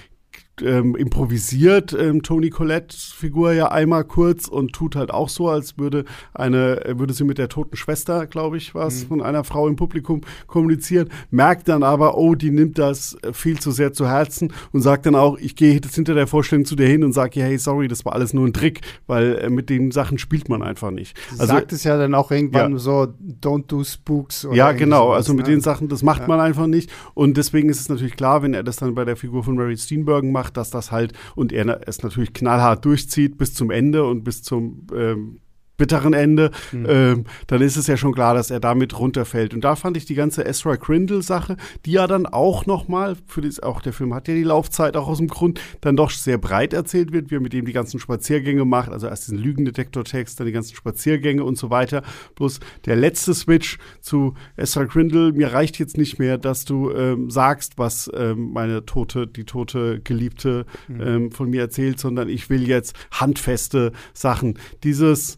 ähm, 0.63 0.97
improvisiert 0.97 1.97
ähm, 1.99 2.23
Toni 2.23 2.51
Collettes 2.51 3.13
Figur 3.17 3.53
ja 3.53 3.71
einmal 3.71 4.05
kurz 4.05 4.49
und 4.49 4.73
tut 4.73 4.97
halt 4.97 5.11
auch 5.11 5.29
so, 5.29 5.49
als 5.49 5.79
würde 5.79 6.05
eine, 6.35 6.83
würde 6.97 7.15
sie 7.15 7.25
mit 7.25 7.39
der 7.39 7.49
toten 7.49 7.77
Schwester, 7.77 8.27
glaube 8.27 8.57
ich, 8.57 8.75
was 8.75 9.05
mhm. 9.05 9.09
von 9.09 9.23
einer 9.23 9.45
Frau 9.45 9.69
im 9.69 9.77
Publikum 9.77 10.23
kommunizieren, 10.47 11.09
merkt 11.31 11.69
dann 11.69 11.83
aber, 11.83 12.17
oh, 12.17 12.35
die 12.35 12.51
nimmt 12.51 12.79
das 12.79 13.17
viel 13.33 13.59
zu 13.59 13.71
sehr 13.71 13.93
zu 13.93 14.09
Herzen 14.09 14.53
und 14.73 14.81
sagt 14.83 15.07
dann 15.07 15.15
auch, 15.15 15.39
ich 15.39 15.57
gehe 15.57 15.75
jetzt 15.75 15.95
hinter 15.95 16.15
der 16.15 16.27
Vorstellung 16.27 16.65
zu 16.65 16.77
dir 16.77 16.87
hin 16.87 17.05
und 17.05 17.13
sage, 17.13 17.43
hey, 17.43 17.59
sorry, 17.59 17.89
das 17.89 18.05
war 18.05 18.15
alles 18.15 18.35
nur 18.35 18.47
ein 18.47 18.53
Trick, 18.53 18.81
weil 19.07 19.37
äh, 19.37 19.51
mit 19.51 19.71
den 19.71 19.91
Sachen 19.91 20.19
spielt 20.19 20.49
man 20.49 20.63
einfach 20.63 20.91
nicht. 20.91 21.17
Also, 21.33 21.47
sagt 21.47 21.73
es 21.73 21.85
ja 21.85 21.97
dann 21.99 22.15
auch 22.15 22.31
irgendwann 22.31 22.73
ja. 22.73 22.79
so, 22.79 23.09
don't 23.43 23.67
do 23.67 23.85
spooks. 23.85 24.45
Oder 24.45 24.57
ja, 24.57 24.73
genau, 24.73 25.11
also 25.11 25.35
mit 25.35 25.47
ne? 25.47 25.53
den 25.53 25.61
Sachen, 25.61 25.89
das 25.89 26.03
macht 26.03 26.23
ja. 26.23 26.29
man 26.29 26.41
einfach 26.41 26.67
nicht 26.67 26.91
und 27.15 27.37
deswegen 27.37 27.69
ist 27.69 27.81
es 27.81 27.89
natürlich 27.89 28.17
klar, 28.17 28.43
wenn 28.43 28.55
er 28.55 28.63
das 28.63 28.77
dann 28.77 28.95
bei 28.95 29.05
der 29.05 29.17
Figur 29.17 29.45
von 29.45 29.55
Mary 29.55 29.77
Steenburgen 29.77 30.33
macht, 30.33 30.48
dass 30.51 30.71
das 30.71 30.91
halt 30.93 31.13
und 31.35 31.53
er 31.53 31.89
es 31.89 32.03
natürlich 32.03 32.33
knallhart 32.33 32.85
durchzieht 32.85 33.39
bis 33.39 33.55
zum 33.55 33.71
Ende 33.71 34.05
und 34.05 34.25
bis 34.25 34.43
zum 34.43 34.87
ähm, 34.95 35.41
bitteren 35.79 36.13
Ende, 36.13 36.51
mhm. 36.73 36.87
ähm, 36.89 37.25
dann 37.47 37.63
ist 37.63 37.77
es 37.77 37.87
ja 37.87 37.97
schon 37.97 38.13
klar, 38.13 38.35
dass 38.35 38.51
er 38.51 38.61
damit 38.61 38.99
runterfällt. 38.99 39.55
Und 39.55 39.63
da 39.63 39.77
fand 39.77 39.97
ich 39.97 40.05
die 40.05 40.15
ganze 40.15 40.45
Ezra 40.45 40.77
Grindel-Sache, 40.77 41.57
die 41.87 41.93
ja 41.93 42.07
dann 42.07 42.27
auch 42.27 42.67
nochmal, 42.67 43.17
auch 43.63 43.81
der 43.81 43.93
Film 43.95 44.13
hat 44.13 44.29
ja 44.29 44.35
die 44.35 44.43
Laufzeit 44.43 44.97
auch 44.97 45.09
aus 45.09 45.19
dem 45.19 45.29
Grund, 45.29 45.61
dann 45.81 45.97
doch 45.97 46.11
sehr 46.11 46.37
breit 46.37 46.75
erzählt 46.75 47.13
wird, 47.13 47.31
wie 47.31 47.37
er 47.37 47.41
mit 47.41 47.55
ihm 47.55 47.65
die 47.65 47.73
ganzen 47.73 48.01
Spaziergänge 48.01 48.65
macht, 48.65 48.91
also 48.91 49.07
erst 49.07 49.29
diesen 49.29 49.39
Lügendetektor-Text, 49.39 50.39
dann 50.39 50.47
die 50.47 50.53
ganzen 50.53 50.75
Spaziergänge 50.75 51.45
und 51.45 51.57
so 51.57 51.71
weiter. 51.71 52.03
Bloß 52.35 52.61
der 52.85 52.97
letzte 52.97 53.33
Switch 53.33 53.79
zu 54.01 54.35
Ezra 54.57 54.85
Grindel, 54.85 55.33
mir 55.33 55.53
reicht 55.53 55.79
jetzt 55.79 55.97
nicht 55.97 56.19
mehr, 56.19 56.39
dass 56.39 56.65
du 56.65 56.91
ähm, 56.91 57.31
sagst, 57.31 57.79
was 57.79 58.11
ähm, 58.15 58.53
meine 58.53 58.85
tote, 58.85 59.29
die 59.29 59.45
tote 59.45 60.01
Geliebte 60.01 60.67
mhm. 60.89 61.01
ähm, 61.01 61.31
von 61.31 61.49
mir 61.51 61.61
erzählt, 61.61 62.01
sondern 62.01 62.29
ich 62.29 62.51
will 62.51 62.67
jetzt 62.67 62.97
handfeste 63.13 63.93
Sachen. 64.13 64.59
Dieses 64.83 65.37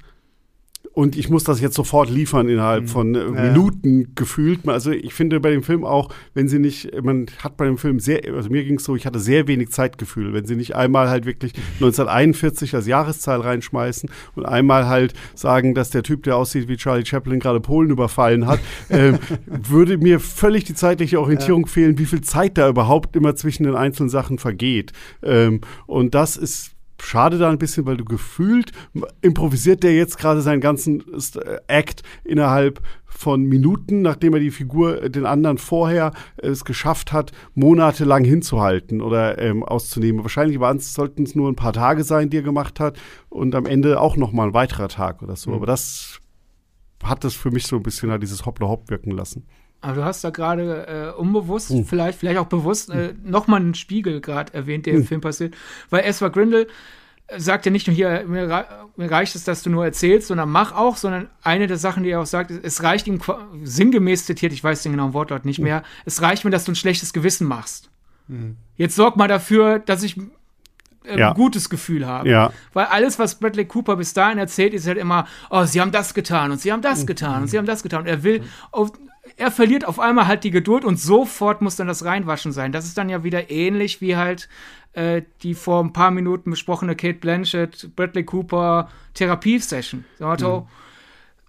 und 0.93 1.17
ich 1.17 1.31
muss 1.31 1.45
das 1.45 1.61
jetzt 1.61 1.77
sofort 1.77 2.11
liefern 2.11 2.49
innerhalb 2.49 2.85
mhm. 2.85 2.89
von 2.89 3.15
äh, 3.15 3.49
Minuten 3.49 4.01
ja. 4.01 4.07
gefühlt. 4.17 4.69
Also 4.69 4.91
ich 4.91 5.15
finde 5.15 5.39
bei 5.39 5.51
dem 5.51 5.63
Film 5.63 5.85
auch, 5.85 6.13
wenn 6.35 6.49
sie 6.49 6.59
nicht, 6.59 6.91
man 7.03 7.27
hat 7.43 7.57
bei 7.57 7.67
dem 7.67 7.79
Film 7.79 8.01
sehr, 8.01 8.23
also 8.35 8.51
mir 8.51 8.65
ging 8.65 8.77
es 8.77 8.85
so, 8.85 8.97
ich 8.97 9.07
hatte 9.07 9.21
sehr 9.21 9.47
wenig 9.47 9.71
Zeitgefühl, 9.71 10.33
wenn 10.33 10.47
sie 10.47 10.57
nicht 10.57 10.75
einmal 10.75 11.09
halt 11.09 11.27
wirklich 11.27 11.55
1941 11.75 12.75
als 12.75 12.87
Jahreszahl 12.87 13.41
reinschmeißen 13.41 14.11
und 14.35 14.47
einmal 14.47 14.89
halt 14.89 15.15
sagen, 15.35 15.75
dass 15.75 15.91
der 15.91 16.03
Typ, 16.03 16.25
der 16.25 16.37
aussieht 16.37 16.69
wie 16.69 16.77
Charlie 16.77 17.07
Chaplin, 17.07 17.39
gerade 17.39 17.61
Polen 17.61 17.91
überfallen 17.91 18.47
hat, 18.47 18.59
äh, 18.89 19.13
würde 19.47 19.97
mir 19.97 20.19
völlig 20.19 20.65
die 20.65 20.75
zeitliche 20.75 21.21
Orientierung 21.21 21.63
ja. 21.63 21.69
fehlen, 21.69 21.99
wie 21.99 22.07
viel 22.07 22.21
Zeit 22.23 22.59
da 22.59 22.69
überhaupt 22.69 23.15
immer 23.15 23.37
zwischen 23.37 23.63
den 23.63 23.77
einzelnen 23.77 24.11
Sachen 24.11 24.39
vergeht. 24.39 24.93
Ähm, 25.23 25.61
und 25.87 26.15
das 26.15 26.37
ist 26.37 26.73
schade 27.03 27.39
da 27.39 27.51
ein 27.51 27.59
bisschen, 27.59 27.87
weil 27.87 27.97
du 27.97 28.05
gefühlt 28.05 28.73
improvisiert 29.21 29.83
der 29.83 29.95
jetzt 29.95 30.19
gerade 30.19 30.41
seinen 30.41 30.61
ganzen 30.61 31.03
äh, 31.11 31.59
Act 31.67 32.03
innerhalb 32.25 32.81
von 33.05 33.43
Minuten, 33.43 34.03
nachdem 34.03 34.35
er 34.35 34.41
die 34.41 34.51
Figur 34.51 35.03
äh, 35.03 35.11
den 35.11 35.27
anderen 35.27 35.59
vorher 35.59 36.13
äh, 36.37 36.49
es 36.49 36.65
geschafft 36.65 37.13
hat, 37.13 37.33
monatelang 37.55 38.25
hinzuhalten 38.25 39.01
oder 39.01 39.39
ähm, 39.39 39.63
auszunehmen. 39.63 40.23
Wahrscheinlich 40.23 40.59
sollten 40.81 41.25
es 41.25 41.35
nur 41.35 41.51
ein 41.51 41.57
paar 41.57 41.73
Tage 41.73 42.05
sein, 42.05 42.31
die 42.31 42.39
er 42.39 42.43
gemacht 42.43 42.81
hat 42.81 42.99
und 43.29 43.55
am 43.55 43.67
Ende 43.67 44.01
auch 44.01 44.17
noch 44.17 44.33
mal 44.33 44.49
ein 44.49 44.55
weiterer 44.55 44.89
Tag 44.89 45.23
oder 45.23 45.37
so. 45.37 45.51
Mhm. 45.51 45.57
Aber 45.57 45.67
das 45.67 46.21
hat 47.03 47.25
das 47.25 47.35
für 47.35 47.51
mich 47.51 47.67
so 47.67 47.77
ein 47.77 47.83
bisschen 47.83 48.11
halt 48.11 48.23
dieses 48.23 48.47
Hoppla-Hopp 48.47 48.91
wirken 48.91 49.11
lassen. 49.11 49.47
Aber 49.81 49.95
du 49.95 50.05
hast 50.05 50.23
da 50.23 50.31
gerade 50.31 51.15
äh, 51.17 51.19
unbewusst, 51.19 51.71
hm. 51.71 51.87
vielleicht, 51.87 52.19
vielleicht 52.19 52.39
auch 52.39 52.47
bewusst, 52.47 52.91
äh, 52.91 53.15
nochmal 53.25 53.61
einen 53.61 53.75
Spiegel 53.75 54.21
gerade 54.21 54.53
erwähnt, 54.53 54.87
der 54.87 54.95
hm. 54.95 55.01
im 55.01 55.07
Film 55.07 55.21
passiert. 55.21 55.55
Weil 55.89 56.05
Ezra 56.05 56.29
Grindel 56.29 56.67
sagt 57.37 57.65
ja 57.65 57.73
nicht 57.73 57.87
nur 57.87 57.95
hier, 57.95 58.25
mir, 58.27 58.67
reicht 58.99 59.37
es, 59.37 59.45
dass 59.45 59.63
du 59.63 59.71
nur 59.71 59.85
erzählst, 59.85 60.29
sondern 60.29 60.51
mach 60.51 60.73
auch, 60.73 60.97
sondern 60.97 61.29
eine 61.43 61.67
der 61.67 61.77
Sachen, 61.77 62.03
die 62.03 62.11
er 62.11 62.21
auch 62.21 62.27
sagt, 62.27 62.51
es 62.51 62.83
reicht 62.83 63.07
ihm 63.07 63.21
sinngemäß 63.63 64.27
zitiert, 64.27 64.53
ich 64.53 64.65
weiß 64.65 64.83
den 64.83 64.93
genauen 64.93 65.15
Wortlaut 65.15 65.45
nicht 65.45 65.59
hm. 65.59 65.65
mehr, 65.65 65.83
es 66.05 66.21
reicht 66.23 66.45
mir, 66.45 66.51
dass 66.51 66.65
du 66.65 66.73
ein 66.73 66.77
schlechtes 66.77 67.13
Gewissen 67.13 67.47
machst. 67.47 67.91
Mhm. 68.31 68.57
Jetzt 68.77 68.97
sorg 68.97 69.17
mal 69.17 69.29
dafür, 69.29 69.79
dass 69.81 70.03
ich 70.03 70.17
ein 70.17 71.19
ja. 71.19 71.33
gutes 71.33 71.69
Gefühl 71.71 72.07
habe. 72.07 72.29
Ja. 72.29 72.53
Weil 72.73 72.87
alles, 72.87 73.19
was 73.19 73.35
Bradley 73.35 73.65
Cooper 73.65 73.97
bis 73.97 74.13
dahin 74.13 74.39
erzählt, 74.39 74.75
ist 74.75 74.87
halt 74.87 74.99
immer, 74.99 75.27
oh, 75.51 75.65
sie 75.65 75.81
haben 75.81 75.93
das 75.93 76.15
getan 76.15 76.51
und 76.51 76.61
sie 76.61 76.73
haben 76.73 76.83
das 76.83 77.07
getan 77.07 77.43
und 77.43 77.49
sie 77.49 77.59
haben 77.59 77.67
das 77.67 77.83
getan. 77.83 78.03
Und 78.03 78.07
er 78.07 78.23
will, 78.23 78.43
auf, 78.71 78.93
er 79.41 79.51
verliert 79.51 79.87
auf 79.87 79.99
einmal 79.99 80.27
halt 80.27 80.45
die 80.45 80.51
Geduld 80.51 80.85
und 80.85 81.01
sofort 81.01 81.63
muss 81.63 81.75
dann 81.75 81.87
das 81.87 82.05
Reinwaschen 82.05 82.53
sein. 82.53 82.73
Das 82.73 82.85
ist 82.85 82.99
dann 82.99 83.09
ja 83.09 83.25
wieder 83.25 83.51
ähnlich 83.51 84.03
wie 84.03 84.15
halt 84.15 84.51
äh, 84.93 85.23
die 85.43 85.55
vor 85.55 85.83
ein 85.83 85.95
paar 85.95 86.11
Minuten 86.11 86.51
besprochene 86.51 86.95
Kate 86.95 87.19
Blanchett, 87.19 87.97
Bradley 87.97 88.25
Cooper 88.25 88.91
Therapiesession. 89.15 90.05
So, 90.19 90.27
mhm. 90.27 90.67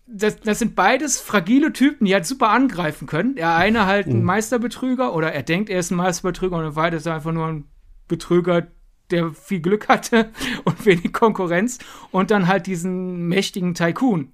das, 0.08 0.40
das, 0.40 0.60
sind 0.60 0.74
beides 0.74 1.20
fragile 1.20 1.74
Typen, 1.74 2.06
die 2.06 2.14
halt 2.14 2.26
super 2.26 2.50
angreifen 2.50 3.08
können. 3.08 3.36
Der 3.36 3.58
eine 3.58 3.86
halt 3.86 4.08
ein 4.08 4.20
mhm. 4.20 4.26
Meisterbetrüger 4.26 5.14
oder 5.14 5.34
er 5.34 5.44
denkt, 5.44 5.70
er 5.70 5.80
ist 5.80 5.92
ein 5.92 5.98
Meisterbetrüger 5.98 6.56
und 6.56 6.64
der 6.64 6.74
zweite 6.74 6.96
ist 6.96 7.08
einfach 7.08 7.34
nur 7.34 7.48
ein 7.48 7.66
Betrüger, 8.08 8.68
der 9.10 9.32
viel 9.32 9.60
Glück 9.60 9.90
hatte 9.90 10.30
und 10.64 10.86
wenig 10.86 11.12
Konkurrenz 11.12 11.78
und 12.12 12.32
dann 12.32 12.48
halt 12.48 12.68
diesen 12.68 13.28
mächtigen 13.28 13.74
Tycoon. 13.74 14.32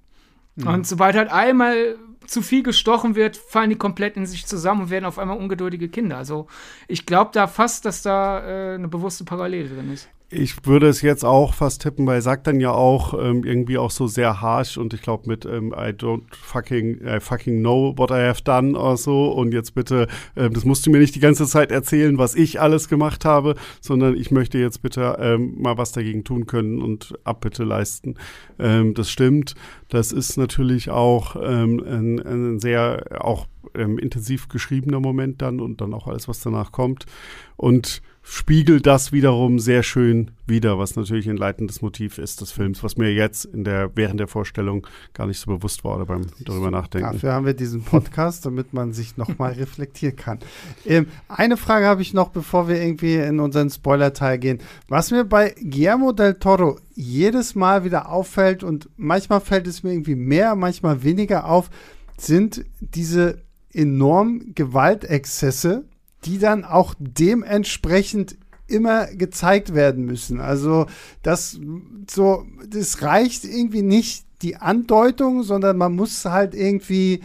Mhm. 0.54 0.66
Und 0.68 0.86
sobald 0.86 1.16
halt 1.16 1.32
einmal 1.32 1.96
zu 2.28 2.42
viel 2.42 2.62
gestochen 2.62 3.14
wird, 3.14 3.36
fallen 3.36 3.70
die 3.70 3.76
komplett 3.76 4.16
in 4.16 4.26
sich 4.26 4.46
zusammen 4.46 4.82
und 4.82 4.90
werden 4.90 5.04
auf 5.04 5.18
einmal 5.18 5.38
ungeduldige 5.38 5.88
Kinder. 5.88 6.16
Also 6.18 6.46
ich 6.86 7.06
glaube 7.06 7.30
da 7.32 7.46
fast, 7.46 7.84
dass 7.84 8.02
da 8.02 8.40
äh, 8.40 8.74
eine 8.74 8.88
bewusste 8.88 9.24
Parallele 9.24 9.68
drin 9.68 9.92
ist. 9.92 10.08
Ich 10.30 10.66
würde 10.66 10.88
es 10.88 11.00
jetzt 11.00 11.24
auch 11.24 11.54
fast 11.54 11.80
tippen, 11.80 12.06
weil 12.06 12.16
er 12.16 12.22
sagt 12.22 12.46
dann 12.46 12.60
ja 12.60 12.70
auch 12.70 13.14
ähm, 13.14 13.44
irgendwie 13.44 13.78
auch 13.78 13.90
so 13.90 14.06
sehr 14.06 14.42
harsh 14.42 14.76
und 14.76 14.92
ich 14.92 15.00
glaube 15.00 15.26
mit 15.26 15.46
ähm, 15.46 15.72
I 15.72 15.88
don't 15.88 16.24
fucking, 16.30 17.00
I 17.02 17.18
fucking 17.18 17.60
know 17.60 17.94
what 17.96 18.10
I 18.10 18.26
have 18.26 18.42
done 18.42 18.78
oder 18.78 18.98
so 18.98 19.32
und 19.32 19.54
jetzt 19.54 19.74
bitte, 19.74 20.06
ähm, 20.36 20.52
das 20.52 20.66
musst 20.66 20.84
du 20.84 20.90
mir 20.90 20.98
nicht 20.98 21.14
die 21.14 21.20
ganze 21.20 21.46
Zeit 21.46 21.72
erzählen, 21.72 22.18
was 22.18 22.34
ich 22.34 22.60
alles 22.60 22.90
gemacht 22.90 23.24
habe, 23.24 23.54
sondern 23.80 24.18
ich 24.18 24.30
möchte 24.30 24.58
jetzt 24.58 24.82
bitte 24.82 25.16
ähm, 25.18 25.54
mal 25.62 25.78
was 25.78 25.92
dagegen 25.92 26.24
tun 26.24 26.44
können 26.44 26.82
und 26.82 27.14
Abbitte 27.24 27.64
leisten. 27.64 28.16
Ähm, 28.58 28.92
das 28.92 29.10
stimmt. 29.10 29.54
Das 29.88 30.12
ist 30.12 30.36
natürlich 30.36 30.90
auch 30.90 31.36
ähm, 31.42 31.82
ein, 31.86 32.18
ein 32.20 32.60
sehr 32.60 33.24
auch 33.24 33.46
ähm, 33.74 33.98
intensiv 33.98 34.48
geschriebener 34.48 35.00
Moment 35.00 35.42
dann 35.42 35.60
und 35.60 35.80
dann 35.80 35.94
auch 35.94 36.06
alles, 36.06 36.28
was 36.28 36.40
danach 36.40 36.72
kommt. 36.72 37.06
Und 37.56 38.02
spiegelt 38.22 38.86
das 38.86 39.10
wiederum 39.10 39.58
sehr 39.58 39.82
schön 39.82 40.30
wider, 40.46 40.78
was 40.78 40.96
natürlich 40.96 41.30
ein 41.30 41.38
leitendes 41.38 41.80
Motiv 41.80 42.18
ist 42.18 42.42
des 42.42 42.52
Films, 42.52 42.84
was 42.84 42.98
mir 42.98 43.12
jetzt 43.12 43.46
in 43.46 43.64
der, 43.64 43.90
während 43.94 44.20
der 44.20 44.28
Vorstellung 44.28 44.86
gar 45.14 45.26
nicht 45.26 45.40
so 45.40 45.50
bewusst 45.50 45.82
war 45.82 45.96
oder 45.96 46.04
beim 46.04 46.26
darüber 46.44 46.70
nachdenken. 46.70 47.12
Dafür 47.12 47.32
haben 47.32 47.46
wir 47.46 47.54
diesen 47.54 47.82
Podcast, 47.82 48.44
damit 48.44 48.74
man 48.74 48.92
sich 48.92 49.16
nochmal 49.16 49.52
reflektieren 49.52 50.16
kann. 50.16 50.40
Ähm, 50.84 51.06
eine 51.28 51.56
Frage 51.56 51.86
habe 51.86 52.02
ich 52.02 52.12
noch, 52.12 52.28
bevor 52.28 52.68
wir 52.68 52.80
irgendwie 52.80 53.14
in 53.14 53.40
unseren 53.40 53.70
Spoiler-Teil 53.70 54.38
gehen. 54.38 54.58
Was 54.88 55.10
mir 55.10 55.24
bei 55.24 55.54
Guillermo 55.62 56.12
del 56.12 56.34
Toro 56.34 56.78
jedes 56.98 57.54
Mal 57.54 57.84
wieder 57.84 58.10
auffällt 58.10 58.64
und 58.64 58.88
manchmal 58.96 59.40
fällt 59.40 59.68
es 59.68 59.84
mir 59.84 59.92
irgendwie 59.92 60.16
mehr, 60.16 60.56
manchmal 60.56 61.04
weniger 61.04 61.48
auf, 61.48 61.70
sind 62.16 62.64
diese 62.80 63.42
enormen 63.72 64.52
Gewaltexzesse, 64.56 65.84
die 66.24 66.40
dann 66.40 66.64
auch 66.64 66.96
dementsprechend 66.98 68.36
immer 68.66 69.06
gezeigt 69.06 69.74
werden 69.74 70.06
müssen. 70.06 70.40
Also 70.40 70.86
das 71.22 71.60
so, 72.10 72.44
das 72.68 73.00
reicht 73.00 73.44
irgendwie 73.44 73.82
nicht 73.82 74.26
die 74.42 74.56
Andeutung, 74.56 75.44
sondern 75.44 75.76
man 75.78 75.94
muss 75.94 76.24
halt 76.24 76.52
irgendwie 76.52 77.20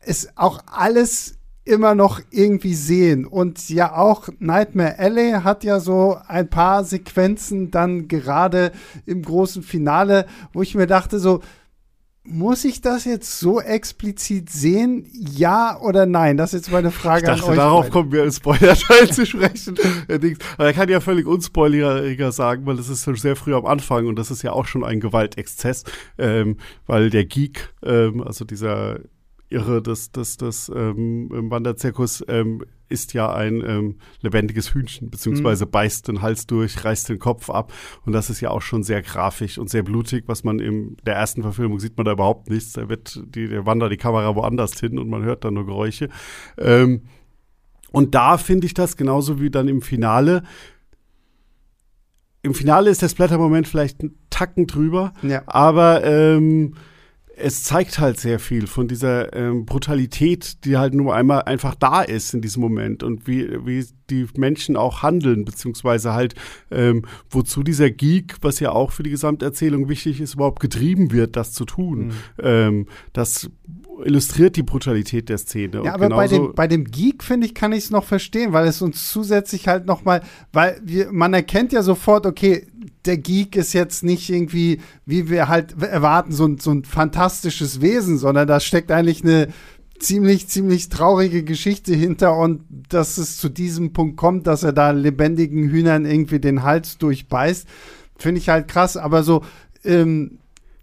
es 0.00 0.28
auch 0.36 0.60
alles 0.66 1.36
immer 1.64 1.94
noch 1.94 2.20
irgendwie 2.30 2.74
sehen. 2.74 3.26
Und 3.26 3.68
ja, 3.68 3.96
auch 3.96 4.28
Nightmare 4.38 4.98
Alley 4.98 5.32
hat 5.42 5.64
ja 5.64 5.80
so 5.80 6.18
ein 6.26 6.48
paar 6.48 6.84
Sequenzen 6.84 7.70
dann 7.70 8.08
gerade 8.08 8.72
im 9.06 9.22
großen 9.22 9.62
Finale, 9.62 10.26
wo 10.52 10.62
ich 10.62 10.74
mir 10.74 10.86
dachte, 10.86 11.18
so, 11.18 11.40
muss 12.26 12.64
ich 12.64 12.80
das 12.80 13.04
jetzt 13.04 13.38
so 13.38 13.60
explizit 13.60 14.48
sehen? 14.48 15.06
Ja 15.12 15.78
oder 15.80 16.06
nein? 16.06 16.38
Das 16.38 16.54
ist 16.54 16.66
jetzt 16.66 16.72
meine 16.72 16.90
Frage 16.90 17.24
ich 17.24 17.26
dachte, 17.26 17.44
an 17.44 17.50
euch. 17.50 17.56
Darauf 17.56 17.80
beide. 17.82 17.92
kommen 17.92 18.12
wir 18.12 18.24
im 18.24 18.30
Spoiler-Teil 18.32 19.10
zu 19.12 19.26
sprechen. 19.26 19.76
Aber 20.56 20.66
er 20.66 20.72
kann 20.72 20.88
ja 20.88 21.00
völlig 21.00 21.26
unspoileriger 21.26 22.32
sagen, 22.32 22.64
weil 22.64 22.76
das 22.76 22.88
ist 22.88 23.04
schon 23.04 23.16
sehr 23.16 23.36
früh 23.36 23.54
am 23.54 23.66
Anfang 23.66 24.06
und 24.06 24.16
das 24.16 24.30
ist 24.30 24.42
ja 24.42 24.52
auch 24.52 24.66
schon 24.66 24.84
ein 24.84 25.00
Gewaltexzess, 25.00 25.84
ähm, 26.16 26.56
weil 26.86 27.10
der 27.10 27.26
Geek, 27.26 27.74
ähm, 27.82 28.22
also 28.22 28.46
dieser 28.46 29.00
Irre 29.54 29.80
des, 29.82 30.12
des, 30.12 30.36
des 30.36 30.70
ähm, 30.74 31.28
Wanderzirkus, 31.30 32.22
ähm, 32.28 32.62
ist 32.88 33.14
ja 33.14 33.32
ein 33.32 33.62
ähm, 33.66 33.96
lebendiges 34.20 34.74
Hühnchen, 34.74 35.10
beziehungsweise 35.10 35.64
beißt 35.66 36.06
den 36.08 36.20
Hals 36.20 36.46
durch, 36.46 36.84
reißt 36.84 37.08
den 37.08 37.18
Kopf 37.18 37.48
ab. 37.48 37.72
Und 38.04 38.12
das 38.12 38.28
ist 38.30 38.40
ja 38.40 38.50
auch 38.50 38.60
schon 38.62 38.82
sehr 38.82 39.00
grafisch 39.02 39.56
und 39.58 39.70
sehr 39.70 39.82
blutig, 39.82 40.24
was 40.26 40.44
man 40.44 40.58
in 40.58 40.96
der 41.06 41.14
ersten 41.16 41.42
Verfilmung 41.42 41.80
sieht 41.80 41.96
man 41.96 42.04
da 42.04 42.12
überhaupt 42.12 42.50
nichts. 42.50 42.74
Da 42.74 42.88
wird 42.88 43.20
die, 43.34 43.48
der 43.48 43.64
wandert 43.64 43.90
die 43.90 43.96
Kamera 43.96 44.34
woanders 44.36 44.78
hin 44.78 44.98
und 44.98 45.08
man 45.08 45.22
hört 45.24 45.44
dann 45.44 45.54
nur 45.54 45.64
Geräusche. 45.66 46.08
Ähm, 46.58 47.02
und 47.90 48.14
da 48.14 48.36
finde 48.38 48.66
ich 48.66 48.74
das 48.74 48.96
genauso 48.96 49.40
wie 49.40 49.50
dann 49.50 49.68
im 49.68 49.80
Finale. 49.80 50.42
Im 52.42 52.54
Finale 52.54 52.90
ist 52.90 53.00
der 53.00 53.08
Splatter-Moment 53.08 53.66
vielleicht 53.66 54.02
ein 54.02 54.16
Tacken 54.28 54.66
drüber, 54.66 55.14
Ja. 55.22 55.42
aber 55.46 56.04
ähm, 56.04 56.74
es 57.36 57.64
zeigt 57.64 57.98
halt 57.98 58.20
sehr 58.20 58.38
viel 58.38 58.66
von 58.66 58.88
dieser 58.88 59.34
ähm, 59.34 59.66
Brutalität, 59.66 60.64
die 60.64 60.76
halt 60.76 60.94
nur 60.94 61.14
einmal 61.14 61.42
einfach 61.42 61.74
da 61.74 62.02
ist 62.02 62.34
in 62.34 62.40
diesem 62.40 62.62
Moment 62.62 63.02
und 63.02 63.26
wie, 63.26 63.48
wie 63.66 63.84
die 64.10 64.26
Menschen 64.36 64.76
auch 64.76 65.02
handeln, 65.02 65.44
beziehungsweise 65.44 66.12
halt, 66.12 66.34
ähm, 66.70 67.04
wozu 67.30 67.62
dieser 67.62 67.90
Geek, 67.90 68.36
was 68.42 68.60
ja 68.60 68.70
auch 68.70 68.92
für 68.92 69.02
die 69.02 69.10
Gesamterzählung 69.10 69.88
wichtig 69.88 70.20
ist, 70.20 70.34
überhaupt 70.34 70.60
getrieben 70.60 71.12
wird, 71.12 71.36
das 71.36 71.52
zu 71.52 71.64
tun. 71.64 72.06
Mhm. 72.06 72.12
Ähm, 72.42 72.86
das 73.12 73.50
illustriert 74.04 74.56
die 74.56 74.62
Brutalität 74.62 75.28
der 75.28 75.38
Szene. 75.38 75.82
Ja, 75.84 75.94
aber 75.94 76.08
bei 76.08 76.28
dem, 76.28 76.52
bei 76.54 76.66
dem 76.66 76.84
Geek, 76.84 77.22
finde 77.22 77.46
ich, 77.46 77.54
kann 77.54 77.72
ich 77.72 77.84
es 77.84 77.90
noch 77.90 78.04
verstehen, 78.04 78.52
weil 78.52 78.66
es 78.66 78.82
uns 78.82 79.10
zusätzlich 79.10 79.68
halt 79.68 79.86
noch 79.86 80.04
mal, 80.04 80.22
weil 80.52 80.80
wir, 80.84 81.12
man 81.12 81.34
erkennt 81.34 81.72
ja 81.72 81.82
sofort, 81.82 82.26
okay, 82.26 82.66
der 83.04 83.18
Geek 83.18 83.56
ist 83.56 83.72
jetzt 83.72 84.02
nicht 84.02 84.30
irgendwie, 84.30 84.80
wie 85.06 85.28
wir 85.28 85.48
halt 85.48 85.80
erwarten, 85.80 86.32
so 86.32 86.46
ein, 86.46 86.58
so 86.58 86.70
ein 86.70 86.84
fantastisches 86.84 87.80
Wesen, 87.80 88.18
sondern 88.18 88.48
da 88.48 88.60
steckt 88.60 88.90
eigentlich 88.90 89.22
eine 89.22 89.48
ziemlich, 89.98 90.48
ziemlich 90.48 90.88
traurige 90.88 91.44
Geschichte 91.44 91.94
hinter 91.94 92.36
und 92.36 92.62
dass 92.88 93.18
es 93.18 93.36
zu 93.36 93.48
diesem 93.48 93.92
Punkt 93.92 94.16
kommt, 94.16 94.46
dass 94.46 94.62
er 94.62 94.72
da 94.72 94.90
lebendigen 94.90 95.68
Hühnern 95.68 96.04
irgendwie 96.04 96.40
den 96.40 96.62
Hals 96.62 96.98
durchbeißt, 96.98 97.66
finde 98.16 98.40
ich 98.40 98.48
halt 98.48 98.68
krass, 98.68 98.96
aber 98.96 99.22
so, 99.22 99.42
ähm, 99.84 100.38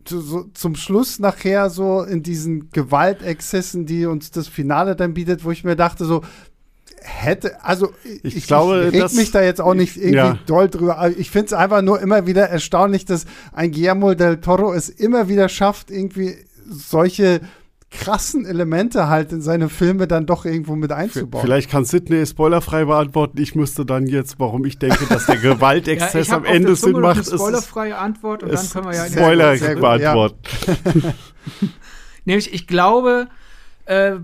so, 0.07 0.45
zum 0.53 0.75
Schluss 0.75 1.19
nachher 1.19 1.69
so 1.69 2.03
in 2.03 2.23
diesen 2.23 2.69
Gewaltexzessen, 2.71 3.85
die 3.85 4.05
uns 4.05 4.31
das 4.31 4.47
Finale 4.47 4.95
dann 4.95 5.13
bietet, 5.13 5.43
wo 5.43 5.51
ich 5.51 5.63
mir 5.63 5.75
dachte, 5.75 6.05
so 6.05 6.21
hätte, 7.03 7.63
also 7.65 7.89
Ich 8.23 8.45
glaube, 8.45 8.85
ich 8.87 8.93
reg 8.93 9.01
das- 9.01 9.13
mich 9.13 9.31
da 9.31 9.41
jetzt 9.41 9.59
auch 9.61 9.73
nicht 9.73 9.97
irgendwie 9.97 10.15
ja. 10.15 10.39
doll 10.45 10.69
drüber. 10.69 10.97
aber 10.99 11.09
Ich 11.17 11.31
finde 11.31 11.47
es 11.47 11.53
einfach 11.53 11.81
nur 11.81 11.99
immer 11.99 12.27
wieder 12.27 12.47
erstaunlich, 12.49 13.05
dass 13.05 13.25
ein 13.53 13.71
Guillermo 13.71 14.13
del 14.13 14.39
Toro 14.39 14.73
es 14.73 14.89
immer 14.89 15.27
wieder 15.27 15.49
schafft, 15.49 15.89
irgendwie 15.89 16.35
solche 16.69 17.41
krassen 17.91 18.45
Elemente 18.45 19.09
halt 19.09 19.31
in 19.31 19.41
seine 19.41 19.69
Filme 19.69 20.07
dann 20.07 20.25
doch 20.25 20.45
irgendwo 20.45 20.75
mit 20.75 20.91
einzubauen. 20.91 21.43
Vielleicht 21.43 21.69
kann 21.69 21.85
Sidney 21.85 22.25
spoilerfrei 22.25 22.85
beantworten. 22.85 23.39
Ich 23.39 23.53
müsste 23.53 23.85
dann 23.85 24.07
jetzt, 24.07 24.39
warum 24.39 24.65
ich 24.65 24.79
denke, 24.79 25.05
dass 25.07 25.25
der 25.25 25.37
Gewaltexzess 25.41 26.31
hab 26.31 26.39
am 26.39 26.45
Ende 26.45 26.75
Sinn 26.75 26.93
macht. 26.93 27.27
Eine 27.27 27.37
spoilerfreie 27.37 27.97
Antwort 27.97 28.43
und 28.43 28.53
dann 28.53 28.69
können 28.69 28.85
wir 28.85 28.95
ja 28.95 29.05
in 29.05 29.11
Spoiler 29.11 29.57
Sehr 29.57 29.75
gut, 29.75 29.81
beantworten. 29.81 30.37
Nämlich, 32.25 32.53
ich 32.53 32.65
glaube, 32.65 33.27
äh, 33.85 34.15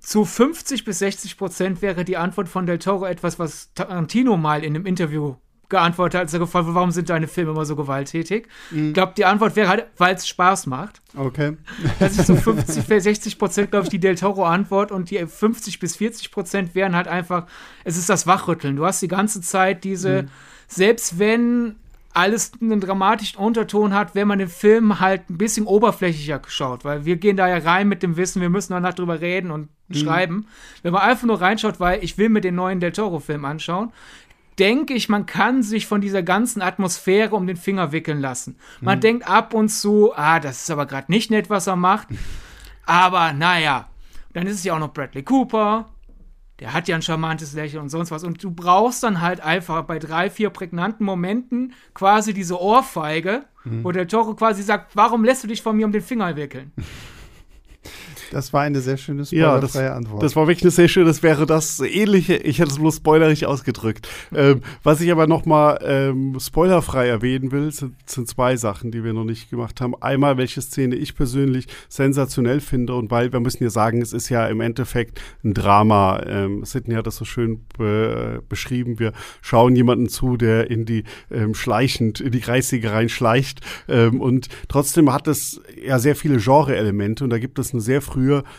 zu 0.00 0.24
50 0.24 0.84
bis 0.84 0.98
60 1.00 1.38
Prozent 1.38 1.82
wäre 1.82 2.04
die 2.04 2.16
Antwort 2.16 2.48
von 2.48 2.66
Del 2.66 2.78
Toro 2.78 3.06
etwas, 3.06 3.38
was 3.38 3.72
Tarantino 3.74 4.36
mal 4.36 4.64
in 4.64 4.74
einem 4.74 4.86
Interview 4.86 5.36
geantwortet 5.68 6.14
hat, 6.18 6.26
als 6.26 6.32
er 6.32 6.38
gefragt 6.38 6.66
wurde, 6.66 6.74
warum 6.74 6.90
sind 6.90 7.08
deine 7.10 7.28
Filme 7.28 7.50
immer 7.50 7.64
so 7.64 7.76
gewalttätig? 7.76 8.48
Ich 8.70 8.94
glaube, 8.94 9.14
die 9.16 9.24
Antwort 9.24 9.56
wäre 9.56 9.68
halt, 9.68 9.86
weil 9.96 10.14
es 10.14 10.28
Spaß 10.28 10.66
macht. 10.66 11.02
Okay. 11.16 11.56
Das 11.98 12.18
ist 12.18 12.26
so 12.26 12.36
50 12.36 12.86
bis 12.86 13.04
60 13.04 13.38
Prozent, 13.38 13.70
glaube 13.70 13.84
ich, 13.84 13.90
die 13.90 13.98
Del 13.98 14.16
Toro-Antwort 14.16 14.92
und 14.92 15.10
die 15.10 15.24
50 15.26 15.78
bis 15.78 15.96
40 15.96 16.30
Prozent 16.30 16.74
wären 16.74 16.94
halt 16.94 17.08
einfach, 17.08 17.46
es 17.84 17.96
ist 17.96 18.08
das 18.08 18.26
Wachrütteln. 18.26 18.76
Du 18.76 18.84
hast 18.84 19.02
die 19.02 19.08
ganze 19.08 19.40
Zeit 19.40 19.84
diese, 19.84 20.28
selbst 20.68 21.18
wenn 21.18 21.76
alles 22.16 22.52
einen 22.62 22.80
dramatischen 22.80 23.38
Unterton 23.38 23.92
hat, 23.92 24.14
wenn 24.14 24.26
man 24.26 24.38
den 24.38 24.48
Film 24.48 25.00
halt 25.00 25.28
ein 25.28 25.36
bisschen 25.36 25.66
oberflächlicher 25.66 26.40
schaut, 26.46 26.82
weil 26.82 27.04
wir 27.04 27.16
gehen 27.16 27.36
da 27.36 27.46
ja 27.46 27.58
rein 27.58 27.88
mit 27.88 28.02
dem 28.02 28.16
Wissen, 28.16 28.40
wir 28.40 28.48
müssen 28.48 28.72
danach 28.72 28.94
drüber 28.94 29.20
reden 29.20 29.50
und 29.50 29.68
schreiben. 29.92 30.46
Wenn 30.82 30.94
man 30.94 31.02
einfach 31.02 31.26
nur 31.26 31.40
reinschaut, 31.40 31.78
weil 31.78 32.02
ich 32.02 32.16
will 32.16 32.30
mir 32.30 32.40
den 32.40 32.54
neuen 32.54 32.80
Del 32.80 32.92
Toro-Film 32.92 33.44
anschauen, 33.44 33.92
denke 34.58 34.94
ich, 34.94 35.08
man 35.08 35.26
kann 35.26 35.62
sich 35.62 35.86
von 35.86 36.00
dieser 36.00 36.22
ganzen 36.22 36.62
Atmosphäre 36.62 37.34
um 37.34 37.46
den 37.46 37.56
Finger 37.56 37.92
wickeln 37.92 38.20
lassen. 38.20 38.56
Man 38.80 39.00
denkt 39.00 39.28
ab 39.28 39.54
und 39.54 39.68
zu, 39.68 40.12
ah, 40.14 40.40
das 40.40 40.62
ist 40.62 40.70
aber 40.70 40.86
gerade 40.86 41.10
nicht 41.10 41.30
nett, 41.30 41.50
was 41.50 41.66
er 41.66 41.76
macht. 41.76 42.08
Aber 42.88 43.32
naja, 43.32 43.88
dann 44.32 44.46
ist 44.46 44.58
es 44.58 44.64
ja 44.64 44.74
auch 44.74 44.78
noch 44.78 44.92
Bradley 44.92 45.24
Cooper. 45.24 45.86
Der 46.60 46.72
hat 46.72 46.86
ja 46.86 46.94
ein 46.94 47.02
charmantes 47.02 47.52
Lächeln 47.52 47.82
und 47.82 47.88
sonst 47.88 48.12
was. 48.12 48.22
Und 48.22 48.44
du 48.44 48.52
brauchst 48.52 49.02
dann 49.02 49.20
halt 49.20 49.40
einfach 49.40 49.82
bei 49.82 49.98
drei, 49.98 50.30
vier 50.30 50.50
prägnanten 50.50 51.04
Momenten 51.04 51.74
quasi 51.94 52.32
diese 52.32 52.60
Ohrfeige, 52.60 53.44
wo 53.82 53.90
der 53.90 54.06
Toro 54.06 54.34
quasi 54.34 54.62
sagt, 54.62 54.94
warum 54.94 55.24
lässt 55.24 55.42
du 55.42 55.48
dich 55.48 55.62
von 55.62 55.76
mir 55.76 55.84
um 55.84 55.90
den 55.90 56.00
Finger 56.00 56.36
wickeln? 56.36 56.72
Das 58.30 58.52
war 58.52 58.62
eine 58.62 58.80
sehr 58.80 58.96
schöne 58.96 59.22
Ja, 59.30 59.60
das, 59.60 59.70
spoilerfreie 59.70 59.92
Antwort. 59.96 60.22
das 60.22 60.36
war 60.36 60.46
wirklich 60.46 60.62
eine 60.64 60.70
sehr 60.70 60.88
schöne, 60.88 61.06
das 61.06 61.22
wäre 61.22 61.46
das 61.46 61.80
ähnliche, 61.80 62.36
ich 62.36 62.58
hätte 62.58 62.70
es 62.70 62.78
bloß 62.78 62.96
spoilerig 62.96 63.46
ausgedrückt. 63.46 64.08
ähm, 64.34 64.62
was 64.82 65.00
ich 65.00 65.10
aber 65.12 65.26
noch 65.26 65.46
mal 65.46 65.78
ähm, 65.82 66.38
spoilerfrei 66.40 67.08
erwähnen 67.08 67.52
will, 67.52 67.70
sind, 67.72 67.94
sind 68.06 68.28
zwei 68.28 68.56
Sachen, 68.56 68.90
die 68.90 69.04
wir 69.04 69.12
noch 69.12 69.24
nicht 69.24 69.50
gemacht 69.50 69.80
haben. 69.80 69.94
Einmal, 70.00 70.36
welche 70.36 70.60
Szene 70.60 70.96
ich 70.96 71.14
persönlich 71.14 71.66
sensationell 71.88 72.60
finde 72.60 72.94
und 72.94 73.10
weil, 73.10 73.32
wir 73.32 73.40
müssen 73.40 73.62
ja 73.62 73.70
sagen, 73.70 74.02
es 74.02 74.12
ist 74.12 74.28
ja 74.28 74.46
im 74.46 74.60
Endeffekt 74.60 75.20
ein 75.44 75.54
Drama. 75.54 76.20
Ähm, 76.26 76.64
Sidney 76.64 76.94
hat 76.94 77.06
das 77.06 77.16
so 77.16 77.24
schön 77.24 77.60
be 77.76 78.42
beschrieben. 78.48 78.98
Wir 78.98 79.12
schauen 79.42 79.76
jemanden 79.76 80.08
zu, 80.08 80.36
der 80.36 80.70
in 80.70 80.84
die 80.84 81.04
ähm, 81.30 81.54
schleichend, 81.54 82.20
in 82.20 82.32
die 82.32 82.40
Kreissäge 82.40 82.92
reinschleicht 82.92 83.60
ähm, 83.88 84.20
und 84.20 84.48
trotzdem 84.68 85.12
hat 85.12 85.28
es 85.28 85.60
ja 85.84 85.98
sehr 85.98 86.16
viele 86.16 86.38
Genre-Elemente 86.38 87.24
und 87.24 87.30
da 87.30 87.38
gibt 87.38 87.58
es 87.58 87.72
eine 87.72 87.80
sehr 87.80 88.02
frühe 88.02 88.15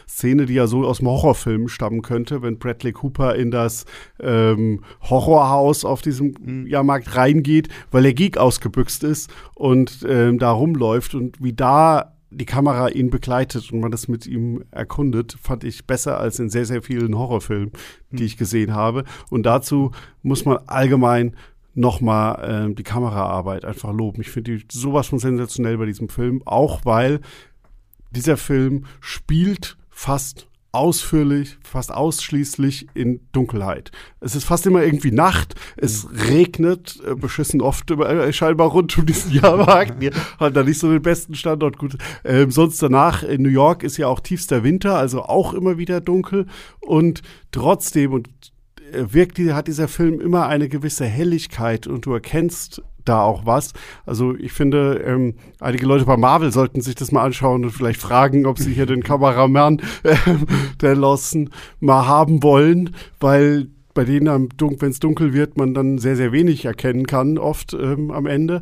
Szene, 0.07 0.45
die 0.45 0.53
ja 0.53 0.67
so 0.67 0.85
aus 0.85 0.99
dem 0.99 1.07
Horrorfilm 1.07 1.67
stammen 1.67 2.01
könnte, 2.01 2.41
wenn 2.41 2.59
Bradley 2.59 2.91
Cooper 2.91 3.35
in 3.35 3.51
das 3.51 3.85
ähm, 4.19 4.83
Horrorhaus 5.01 5.85
auf 5.85 6.01
diesem 6.01 6.67
Jahrmarkt 6.67 7.15
reingeht, 7.15 7.69
weil 7.91 8.03
der 8.03 8.13
Geek 8.13 8.37
ausgebüxt 8.37 9.03
ist 9.03 9.29
und 9.55 10.05
ähm, 10.07 10.39
da 10.39 10.51
rumläuft 10.51 11.15
und 11.15 11.41
wie 11.41 11.53
da 11.53 12.13
die 12.29 12.45
Kamera 12.45 12.89
ihn 12.89 13.09
begleitet 13.09 13.71
und 13.71 13.79
man 13.79 13.91
das 13.91 14.07
mit 14.07 14.27
ihm 14.27 14.63
erkundet, 14.71 15.37
fand 15.41 15.63
ich 15.63 15.85
besser 15.85 16.19
als 16.19 16.39
in 16.39 16.49
sehr, 16.49 16.65
sehr 16.65 16.81
vielen 16.81 17.17
Horrorfilmen, 17.17 17.71
die 18.11 18.25
ich 18.25 18.37
gesehen 18.37 18.73
habe. 18.73 19.05
Und 19.29 19.45
dazu 19.45 19.91
muss 20.23 20.45
man 20.45 20.57
allgemein 20.67 21.35
nochmal 21.73 22.41
ähm, 22.43 22.75
die 22.75 22.83
Kameraarbeit 22.83 23.63
einfach 23.63 23.93
loben. 23.93 24.21
Ich 24.21 24.31
finde 24.31 24.57
die 24.57 24.65
sowas 24.71 25.07
von 25.07 25.19
sensationell 25.19 25.77
bei 25.77 25.85
diesem 25.85 26.09
Film, 26.09 26.41
auch 26.45 26.83
weil 26.85 27.21
dieser 28.17 28.37
Film 28.37 28.85
spielt 28.99 29.77
fast 29.89 30.47
ausführlich, 30.71 31.57
fast 31.63 31.91
ausschließlich 31.91 32.87
in 32.93 33.21
Dunkelheit. 33.31 33.91
Es 34.19 34.35
ist 34.35 34.43
fast 34.43 34.65
immer 34.67 34.83
irgendwie 34.83 35.11
Nacht, 35.11 35.55
es 35.77 36.07
regnet, 36.29 36.99
äh, 37.05 37.15
beschissen 37.15 37.61
oft 37.61 37.89
äh, 37.89 38.33
scheinbar 38.33 38.69
rund 38.69 38.97
um 38.97 39.05
diesen 39.05 39.31
Jahrmarkt. 39.41 40.01
Die 40.01 40.11
hat 40.39 40.55
da 40.55 40.63
nicht 40.63 40.79
so 40.79 40.91
den 40.91 41.01
besten 41.01 41.35
Standort. 41.35 41.77
Gut, 41.77 41.97
ähm, 42.23 42.51
sonst 42.51 42.81
danach 42.81 43.23
in 43.23 43.41
New 43.41 43.49
York 43.49 43.83
ist 43.83 43.97
ja 43.97 44.07
auch 44.07 44.19
tiefster 44.19 44.63
Winter, 44.63 44.97
also 44.97 45.23
auch 45.23 45.53
immer 45.53 45.77
wieder 45.77 46.01
dunkel 46.01 46.45
und 46.79 47.21
trotzdem 47.51 48.13
und 48.13 48.29
äh, 48.91 49.05
wirkt, 49.09 49.39
hat 49.39 49.67
dieser 49.67 49.87
Film 49.87 50.19
immer 50.19 50.47
eine 50.47 50.69
gewisse 50.69 51.05
Helligkeit 51.05 51.87
und 51.87 52.05
du 52.05 52.13
erkennst 52.13 52.81
da 53.07 53.21
auch 53.21 53.45
was. 53.45 53.73
Also 54.05 54.35
ich 54.35 54.51
finde, 54.51 55.03
ähm, 55.05 55.35
einige 55.59 55.85
Leute 55.85 56.05
bei 56.05 56.17
Marvel 56.17 56.51
sollten 56.51 56.81
sich 56.81 56.95
das 56.95 57.11
mal 57.11 57.23
anschauen 57.23 57.63
und 57.63 57.71
vielleicht 57.71 57.99
fragen, 57.99 58.45
ob 58.45 58.59
sie 58.59 58.73
hier 58.73 58.85
den 58.85 59.03
Kameramann 59.03 59.81
ähm, 60.03 60.45
der 60.81 60.95
Lawson 60.95 61.49
mal 61.79 62.07
haben 62.07 62.43
wollen, 62.43 62.95
weil 63.19 63.67
bei 63.93 64.03
denen, 64.03 64.49
wenn 64.59 64.91
es 64.91 64.99
dunkel 64.99 65.33
wird, 65.33 65.57
man 65.57 65.73
dann 65.73 65.97
sehr, 65.97 66.15
sehr 66.15 66.31
wenig 66.31 66.65
erkennen 66.65 67.07
kann, 67.07 67.39
oft 67.39 67.73
ähm, 67.73 68.11
am 68.11 68.27
Ende. 68.27 68.61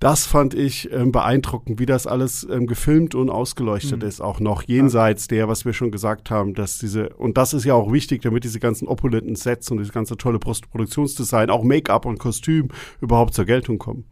Das 0.00 0.26
fand 0.26 0.54
ich 0.54 0.92
ähm, 0.92 1.12
beeindruckend, 1.12 1.78
wie 1.78 1.86
das 1.86 2.06
alles 2.06 2.46
ähm, 2.50 2.66
gefilmt 2.66 3.14
und 3.14 3.30
ausgeleuchtet 3.30 4.02
ist, 4.02 4.20
auch 4.20 4.40
noch 4.40 4.62
jenseits 4.62 5.28
der, 5.28 5.48
was 5.48 5.64
wir 5.64 5.72
schon 5.72 5.90
gesagt 5.90 6.30
haben, 6.30 6.52
dass 6.52 6.78
diese, 6.78 7.10
und 7.10 7.38
das 7.38 7.54
ist 7.54 7.64
ja 7.64 7.74
auch 7.74 7.92
wichtig, 7.92 8.22
damit 8.22 8.44
diese 8.44 8.60
ganzen 8.60 8.86
opulenten 8.88 9.36
Sets 9.36 9.70
und 9.70 9.78
dieses 9.78 9.92
ganze 9.92 10.16
tolle 10.16 10.38
Postproduktionsdesign, 10.38 11.48
auch 11.48 11.62
Make-up 11.62 12.06
und 12.06 12.18
Kostüm 12.18 12.68
überhaupt 13.00 13.34
zur 13.34 13.44
Geltung 13.46 13.78
kommen. 13.78 14.04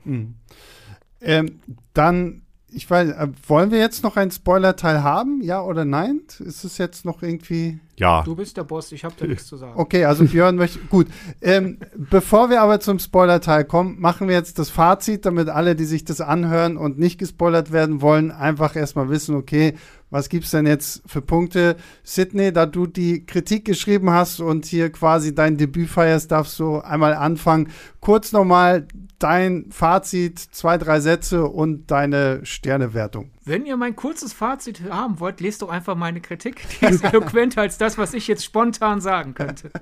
Ähm, 1.20 1.61
dann 1.95 2.41
ich 2.74 2.90
weiß, 2.90 3.10
äh, 3.10 3.28
wollen 3.46 3.70
wir 3.70 3.78
jetzt 3.78 4.02
noch 4.02 4.16
einen 4.16 4.30
Spoiler-Teil 4.30 5.02
haben? 5.02 5.40
Ja 5.42 5.62
oder 5.62 5.84
nein? 5.84 6.20
Ist 6.38 6.64
es 6.64 6.78
jetzt 6.78 7.04
noch 7.04 7.22
irgendwie. 7.22 7.80
Ja. 7.96 8.22
Du 8.22 8.34
bist 8.34 8.56
der 8.56 8.64
Boss, 8.64 8.90
ich 8.92 9.04
habe 9.04 9.14
da 9.18 9.26
nichts 9.26 9.46
zu 9.46 9.56
sagen. 9.56 9.74
Okay, 9.76 10.04
also 10.04 10.24
Björn 10.24 10.56
möchte. 10.56 10.78
Gut. 10.90 11.06
Ähm, 11.40 11.78
bevor 11.94 12.50
wir 12.50 12.62
aber 12.62 12.80
zum 12.80 12.98
Spoiler-Teil 12.98 13.64
kommen, 13.64 14.00
machen 14.00 14.28
wir 14.28 14.34
jetzt 14.34 14.58
das 14.58 14.70
Fazit, 14.70 15.26
damit 15.26 15.48
alle, 15.48 15.76
die 15.76 15.84
sich 15.84 16.04
das 16.04 16.20
anhören 16.20 16.76
und 16.76 16.98
nicht 16.98 17.18
gespoilert 17.18 17.72
werden 17.72 18.00
wollen, 18.00 18.30
einfach 18.30 18.74
erstmal 18.76 19.08
wissen, 19.08 19.36
okay, 19.36 19.74
was 20.12 20.28
gibt's 20.28 20.50
denn 20.50 20.66
jetzt 20.66 21.02
für 21.06 21.22
Punkte? 21.22 21.76
Sydney, 22.04 22.52
da 22.52 22.66
du 22.66 22.86
die 22.86 23.24
Kritik 23.24 23.64
geschrieben 23.64 24.10
hast 24.10 24.40
und 24.40 24.66
hier 24.66 24.92
quasi 24.92 25.34
dein 25.34 25.56
Debüt 25.56 25.88
feierst, 25.88 26.30
darfst 26.30 26.58
du 26.58 26.80
einmal 26.80 27.14
anfangen. 27.14 27.70
Kurz 28.00 28.30
nochmal 28.30 28.86
dein 29.18 29.66
Fazit, 29.70 30.38
zwei, 30.38 30.76
drei 30.76 31.00
Sätze 31.00 31.46
und 31.46 31.90
deine 31.90 32.44
Sternewertung. 32.44 33.30
Wenn 33.44 33.64
ihr 33.64 33.78
mein 33.78 33.96
kurzes 33.96 34.34
Fazit 34.34 34.82
haben 34.90 35.18
wollt, 35.18 35.40
lest 35.40 35.62
doch 35.62 35.70
einfach 35.70 35.96
meine 35.96 36.20
Kritik. 36.20 36.62
Die 36.80 36.86
ist 36.86 37.04
eloquenter 37.04 37.62
als 37.62 37.78
das, 37.78 37.96
was 37.96 38.12
ich 38.12 38.28
jetzt 38.28 38.44
spontan 38.44 39.00
sagen 39.00 39.32
könnte. 39.32 39.70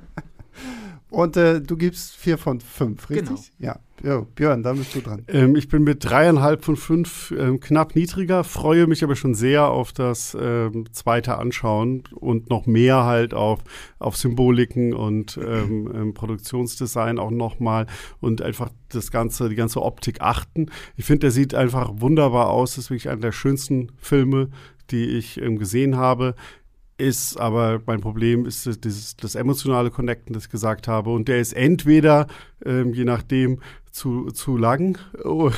Und 1.11 1.37
äh, 1.37 1.61
du 1.61 1.77
gibst 1.77 2.17
vier 2.17 2.39
von 2.39 2.61
fünf, 2.61 3.11
richtig? 3.11 3.29
Genau. 3.29 3.41
Ja. 3.59 3.81
ja. 4.03 4.27
Björn, 4.37 4.63
da 4.63 4.73
bist 4.73 4.95
du 4.95 5.01
dran. 5.01 5.25
Ähm, 5.27 5.57
ich 5.57 5.69
bin 5.69 5.83
mit 5.83 6.05
dreieinhalb 6.05 6.65
von 6.65 6.77
fünf 6.77 7.35
ähm, 7.37 7.59
knapp 7.59 7.97
niedriger, 7.97 8.45
freue 8.45 8.87
mich 8.87 9.03
aber 9.03 9.17
schon 9.17 9.35
sehr 9.35 9.67
auf 9.67 9.93
das 9.93 10.37
ähm, 10.41 10.85
zweite 10.93 11.37
Anschauen 11.37 12.05
und 12.15 12.49
noch 12.49 12.67
mehr 12.67 13.05
halt 13.05 13.35
auf, 13.35 13.61
auf 13.99 14.17
Symboliken 14.17 14.95
und 14.95 15.37
ähm, 15.37 15.91
ähm, 15.93 16.15
Produktionsdesign 16.15 17.19
auch 17.19 17.33
nochmal 17.33 17.87
und 18.21 18.41
einfach 18.41 18.71
das 18.89 19.11
ganze, 19.11 19.49
die 19.49 19.57
ganze 19.57 19.83
Optik 19.83 20.21
achten. 20.21 20.71
Ich 20.97 21.05
finde, 21.05 21.21
der 21.21 21.31
sieht 21.33 21.55
einfach 21.55 21.91
wunderbar 21.97 22.51
aus. 22.51 22.77
Das 22.77 22.85
ist 22.85 22.91
wirklich 22.91 23.09
einer 23.09 23.21
der 23.21 23.33
schönsten 23.33 23.91
Filme, 23.99 24.51
die 24.91 25.07
ich 25.07 25.41
ähm, 25.41 25.59
gesehen 25.59 25.97
habe 25.97 26.37
ist 27.01 27.39
aber 27.39 27.81
mein 27.87 28.01
Problem 28.01 28.47
ist 28.47 28.67
das, 28.67 28.81
dieses, 28.81 29.17
das 29.17 29.35
emotionale 29.35 29.91
Connecten, 29.91 30.35
das 30.35 30.45
ich 30.45 30.51
gesagt 30.51 30.89
habe. 30.89 31.11
Und 31.11 31.29
der 31.29 31.41
ist 31.41 31.53
entweder, 31.53 32.27
ähm, 32.65 32.93
je 32.93 33.05
nachdem, 33.05 33.61
zu, 33.91 34.31
zu 34.31 34.57
lang, 34.57 34.99
oh, 35.25 35.51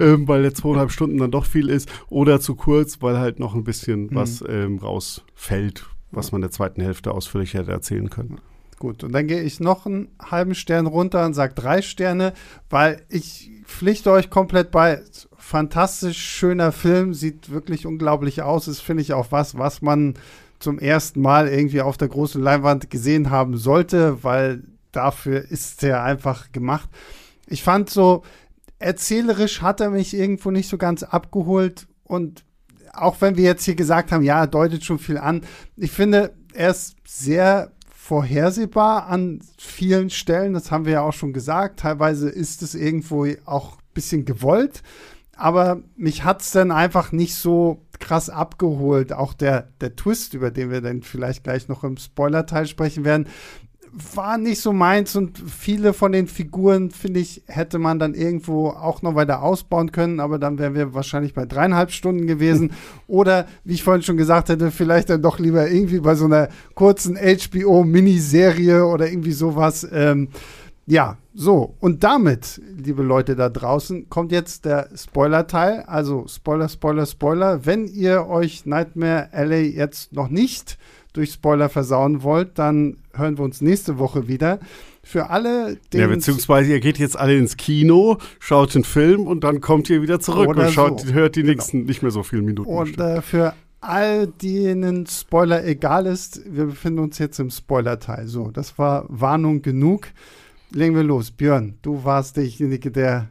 ähm, 0.00 0.28
weil 0.28 0.42
der 0.42 0.54
zweieinhalb 0.54 0.90
Stunden 0.90 1.18
dann 1.18 1.30
doch 1.30 1.46
viel 1.46 1.68
ist, 1.68 1.88
oder 2.08 2.40
zu 2.40 2.54
kurz, 2.54 3.02
weil 3.02 3.18
halt 3.18 3.40
noch 3.40 3.54
ein 3.54 3.64
bisschen 3.64 4.04
mhm. 4.04 4.14
was 4.14 4.44
ähm, 4.48 4.78
rausfällt, 4.78 5.86
was 6.12 6.32
man 6.32 6.38
in 6.40 6.42
der 6.42 6.50
zweiten 6.52 6.80
Hälfte 6.80 7.12
ausführlich 7.12 7.54
hätte 7.54 7.72
erzählen 7.72 8.10
können. 8.10 8.40
Gut, 8.78 9.02
und 9.04 9.12
dann 9.12 9.26
gehe 9.26 9.42
ich 9.42 9.58
noch 9.58 9.86
einen 9.86 10.08
halben 10.20 10.54
Stern 10.54 10.86
runter 10.86 11.24
und 11.24 11.32
sage 11.32 11.54
drei 11.54 11.80
Sterne, 11.80 12.34
weil 12.68 13.02
ich 13.08 13.50
pflichte 13.64 14.10
euch 14.10 14.30
komplett 14.30 14.70
bei. 14.70 15.02
Fantastisch 15.38 16.18
schöner 16.18 16.72
Film, 16.72 17.14
sieht 17.14 17.50
wirklich 17.50 17.86
unglaublich 17.86 18.42
aus. 18.42 18.68
Ist, 18.68 18.80
finde 18.80 19.02
ich, 19.02 19.12
auch 19.12 19.30
was, 19.30 19.56
was 19.56 19.80
man 19.80 20.14
zum 20.58 20.78
ersten 20.78 21.20
Mal 21.20 21.48
irgendwie 21.48 21.80
auf 21.80 21.96
der 21.96 22.08
großen 22.08 22.42
Leinwand 22.42 22.90
gesehen 22.90 23.30
haben 23.30 23.56
sollte, 23.56 24.22
weil 24.22 24.64
dafür 24.92 25.50
ist 25.50 25.82
er 25.84 26.02
einfach 26.02 26.52
gemacht. 26.52 26.88
Ich 27.46 27.62
fand 27.62 27.90
so, 27.90 28.22
erzählerisch 28.78 29.62
hat 29.62 29.80
er 29.80 29.90
mich 29.90 30.14
irgendwo 30.14 30.50
nicht 30.50 30.68
so 30.68 30.78
ganz 30.78 31.02
abgeholt 31.02 31.86
und 32.04 32.44
auch 32.92 33.20
wenn 33.20 33.36
wir 33.36 33.44
jetzt 33.44 33.64
hier 33.64 33.74
gesagt 33.74 34.10
haben, 34.10 34.22
ja, 34.22 34.40
er 34.40 34.46
deutet 34.46 34.84
schon 34.84 34.98
viel 34.98 35.18
an, 35.18 35.42
ich 35.76 35.90
finde, 35.90 36.34
er 36.54 36.70
ist 36.70 36.96
sehr 37.06 37.72
vorhersehbar 37.94 39.06
an 39.06 39.40
vielen 39.58 40.10
Stellen, 40.10 40.54
das 40.54 40.70
haben 40.70 40.84
wir 40.84 40.92
ja 40.92 41.00
auch 41.02 41.12
schon 41.12 41.32
gesagt. 41.32 41.80
Teilweise 41.80 42.28
ist 42.28 42.62
es 42.62 42.74
irgendwo 42.74 43.26
auch 43.44 43.72
ein 43.72 43.94
bisschen 43.94 44.24
gewollt, 44.24 44.82
aber 45.36 45.82
mich 45.96 46.24
hat 46.24 46.40
es 46.40 46.52
dann 46.52 46.70
einfach 46.70 47.12
nicht 47.12 47.34
so 47.34 47.82
krass 47.98 48.30
abgeholt. 48.30 49.12
Auch 49.12 49.34
der, 49.34 49.68
der 49.80 49.96
Twist, 49.96 50.34
über 50.34 50.50
den 50.50 50.70
wir 50.70 50.80
dann 50.80 51.02
vielleicht 51.02 51.44
gleich 51.44 51.68
noch 51.68 51.84
im 51.84 51.96
Spoiler-Teil 51.96 52.66
sprechen 52.66 53.04
werden, 53.04 53.26
war 54.14 54.36
nicht 54.36 54.60
so 54.60 54.72
meins 54.72 55.16
und 55.16 55.38
viele 55.38 55.94
von 55.94 56.12
den 56.12 56.26
Figuren, 56.26 56.90
finde 56.90 57.20
ich, 57.20 57.42
hätte 57.46 57.78
man 57.78 57.98
dann 57.98 58.14
irgendwo 58.14 58.68
auch 58.68 59.00
noch 59.00 59.14
weiter 59.14 59.42
ausbauen 59.42 59.90
können, 59.90 60.20
aber 60.20 60.38
dann 60.38 60.58
wären 60.58 60.74
wir 60.74 60.92
wahrscheinlich 60.92 61.32
bei 61.32 61.46
dreieinhalb 61.46 61.90
Stunden 61.90 62.26
gewesen. 62.26 62.72
Oder, 63.06 63.46
wie 63.64 63.74
ich 63.74 63.82
vorhin 63.82 64.02
schon 64.02 64.16
gesagt 64.16 64.50
hätte, 64.50 64.70
vielleicht 64.70 65.08
dann 65.08 65.22
doch 65.22 65.38
lieber 65.38 65.70
irgendwie 65.70 66.00
bei 66.00 66.14
so 66.14 66.26
einer 66.26 66.48
kurzen 66.74 67.16
HBO-Miniserie 67.16 68.84
oder 68.84 69.08
irgendwie 69.08 69.32
sowas. 69.32 69.86
Ähm, 69.90 70.28
ja, 70.86 71.18
so. 71.34 71.74
Und 71.80 72.04
damit, 72.04 72.60
liebe 72.76 73.02
Leute 73.02 73.34
da 73.34 73.48
draußen, 73.48 74.08
kommt 74.08 74.30
jetzt 74.30 74.64
der 74.64 74.88
Spoiler-Teil. 74.96 75.82
Also 75.86 76.26
Spoiler, 76.28 76.68
Spoiler, 76.68 77.06
Spoiler. 77.06 77.66
Wenn 77.66 77.88
ihr 77.88 78.26
euch 78.28 78.66
Nightmare 78.66 79.28
Alley 79.32 79.68
jetzt 79.74 80.12
noch 80.12 80.28
nicht 80.28 80.78
durch 81.12 81.32
Spoiler 81.32 81.68
versauen 81.68 82.22
wollt, 82.22 82.58
dann 82.58 82.98
hören 83.14 83.36
wir 83.36 83.44
uns 83.44 83.60
nächste 83.60 83.98
Woche 83.98 84.28
wieder. 84.28 84.60
Für 85.02 85.30
alle, 85.30 85.78
Ja, 85.92 86.06
beziehungsweise 86.06 86.72
ihr 86.72 86.80
geht 86.80 86.98
jetzt 86.98 87.18
alle 87.18 87.36
ins 87.36 87.56
Kino, 87.56 88.18
schaut 88.38 88.74
den 88.74 88.84
Film 88.84 89.26
und 89.26 89.42
dann 89.44 89.60
kommt 89.60 89.88
ihr 89.88 90.02
wieder 90.02 90.20
zurück 90.20 90.48
und 90.48 90.70
schaut, 90.70 91.00
so. 91.00 91.12
hört 91.12 91.36
die 91.36 91.42
genau. 91.42 91.52
nächsten 91.52 91.84
nicht 91.84 92.02
mehr 92.02 92.10
so 92.10 92.22
viele 92.22 92.42
Minuten. 92.42 92.68
Und 92.68 93.00
äh, 93.00 93.22
für 93.22 93.54
all 93.80 94.26
denen 94.26 95.06
Spoiler 95.06 95.64
egal 95.64 96.06
ist, 96.06 96.42
wir 96.46 96.66
befinden 96.66 97.00
uns 97.00 97.18
jetzt 97.18 97.38
im 97.40 97.50
Spoiler-Teil. 97.50 98.26
So, 98.26 98.50
das 98.50 98.78
war 98.78 99.06
Warnung 99.08 99.62
genug 99.62 100.08
legen 100.76 100.94
wir 100.94 101.02
los. 101.02 101.30
Björn, 101.30 101.78
du 101.82 102.04
warst 102.04 102.36
derjenige, 102.36 102.90
der 102.90 103.28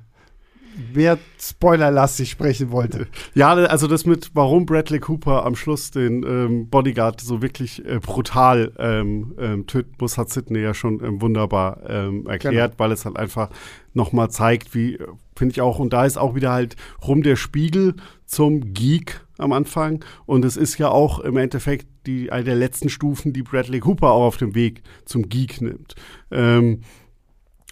mehr 0.93 1.17
spoilerlastig 1.39 2.29
sprechen 2.29 2.71
wollte. 2.71 3.07
Ja, 3.33 3.53
also 3.53 3.87
das 3.87 4.05
mit, 4.05 4.31
warum 4.33 4.65
Bradley 4.65 4.99
Cooper 4.99 5.45
am 5.45 5.55
Schluss 5.55 5.91
den 5.91 6.23
ähm, 6.23 6.69
Bodyguard 6.69 7.19
so 7.19 7.41
wirklich 7.41 7.85
äh, 7.85 7.99
brutal 7.99 8.71
ähm, 8.77 9.35
ähm, 9.37 9.67
töten 9.67 9.93
muss, 9.99 10.17
hat 10.17 10.29
Sidney 10.29 10.59
ja 10.59 10.73
schon 10.73 11.03
ähm, 11.03 11.21
wunderbar 11.21 11.81
ähm, 11.87 12.25
erklärt, 12.27 12.73
genau. 12.73 12.79
weil 12.79 12.91
es 12.93 13.05
halt 13.05 13.17
einfach 13.17 13.49
nochmal 13.93 14.29
zeigt, 14.29 14.73
wie, 14.73 14.97
finde 15.35 15.51
ich 15.51 15.61
auch, 15.61 15.79
und 15.79 15.91
da 15.91 16.05
ist 16.05 16.17
auch 16.17 16.35
wieder 16.35 16.51
halt 16.51 16.75
rum 17.05 17.23
der 17.23 17.35
Spiegel 17.35 17.95
zum 18.25 18.73
Geek 18.73 19.21
am 19.37 19.51
Anfang. 19.51 20.03
Und 20.25 20.45
es 20.45 20.55
ist 20.55 20.77
ja 20.77 20.89
auch 20.89 21.19
im 21.19 21.37
Endeffekt 21.37 21.87
die, 22.05 22.31
eine 22.31 22.45
der 22.45 22.55
letzten 22.55 22.89
Stufen, 22.89 23.33
die 23.33 23.43
Bradley 23.43 23.81
Cooper 23.81 24.11
auch 24.11 24.27
auf 24.27 24.37
dem 24.37 24.55
Weg 24.55 24.81
zum 25.03 25.27
Geek 25.27 25.61
nimmt. 25.61 25.95
Ähm, 26.31 26.81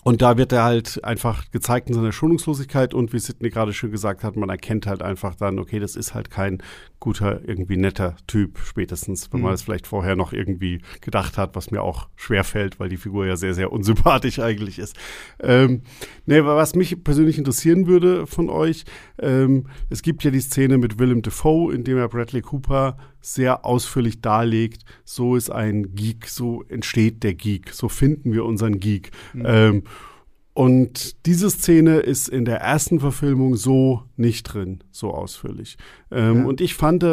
und 0.03 0.21
da 0.21 0.37
wird 0.37 0.51
er 0.51 0.63
halt 0.63 1.03
einfach 1.03 1.49
gezeigt 1.51 1.89
in 1.89 1.95
seiner 1.95 2.11
Schonungslosigkeit 2.11 2.93
und 2.93 3.13
wie 3.13 3.19
Sidney 3.19 3.49
gerade 3.49 3.73
schon 3.73 3.91
gesagt 3.91 4.23
hat, 4.23 4.35
man 4.35 4.49
erkennt 4.49 4.85
halt 4.85 5.01
einfach 5.01 5.35
dann, 5.35 5.59
okay, 5.59 5.79
das 5.79 5.95
ist 5.95 6.13
halt 6.13 6.29
kein 6.29 6.61
guter, 6.99 7.41
irgendwie 7.47 7.77
netter 7.77 8.15
Typ, 8.27 8.59
spätestens, 8.63 9.31
wenn 9.31 9.39
mhm. 9.39 9.45
man 9.45 9.53
es 9.53 9.61
vielleicht 9.61 9.87
vorher 9.87 10.15
noch 10.15 10.33
irgendwie 10.33 10.81
gedacht 11.01 11.37
hat, 11.37 11.55
was 11.55 11.71
mir 11.71 11.81
auch 11.81 12.07
schwer 12.15 12.43
fällt, 12.43 12.79
weil 12.79 12.89
die 12.89 12.97
Figur 12.97 13.25
ja 13.25 13.35
sehr, 13.35 13.53
sehr 13.53 13.71
unsympathisch 13.71 14.39
eigentlich 14.39 14.79
ist. 14.79 14.95
Ähm, 15.41 15.81
ne, 16.25 16.45
was 16.45 16.75
mich 16.75 17.03
persönlich 17.03 17.37
interessieren 17.37 17.87
würde 17.87 18.27
von 18.27 18.49
euch, 18.49 18.85
ähm, 19.19 19.67
es 19.89 20.01
gibt 20.01 20.23
ja 20.23 20.31
die 20.31 20.39
Szene 20.39 20.77
mit 20.77 20.99
Willem 20.99 21.21
Dafoe, 21.21 21.73
in 21.73 21.83
dem 21.83 21.97
er 21.97 22.09
Bradley 22.09 22.41
Cooper 22.41 22.97
sehr 23.23 23.65
ausführlich 23.65 24.21
darlegt, 24.21 24.83
so 25.05 25.35
ist 25.35 25.49
ein 25.49 25.95
Geek, 25.95 26.27
so 26.27 26.63
entsteht 26.67 27.23
der 27.23 27.33
Geek, 27.33 27.73
so 27.73 27.89
finden 27.89 28.33
wir 28.33 28.45
unseren 28.45 28.79
Geek. 28.79 29.11
Mhm. 29.33 29.43
Ähm, 29.45 29.83
und 30.53 31.25
diese 31.25 31.49
Szene 31.49 31.97
ist 31.97 32.29
in 32.29 32.45
der 32.45 32.57
ersten 32.57 32.99
Verfilmung 32.99 33.55
so 33.55 34.03
nicht 34.17 34.43
drin, 34.43 34.83
so 34.91 35.11
ausführlich. 35.11 35.77
Ähm, 36.11 36.39
ja. 36.39 36.45
Und 36.45 36.61
ich 36.61 36.75
fand, 36.75 37.03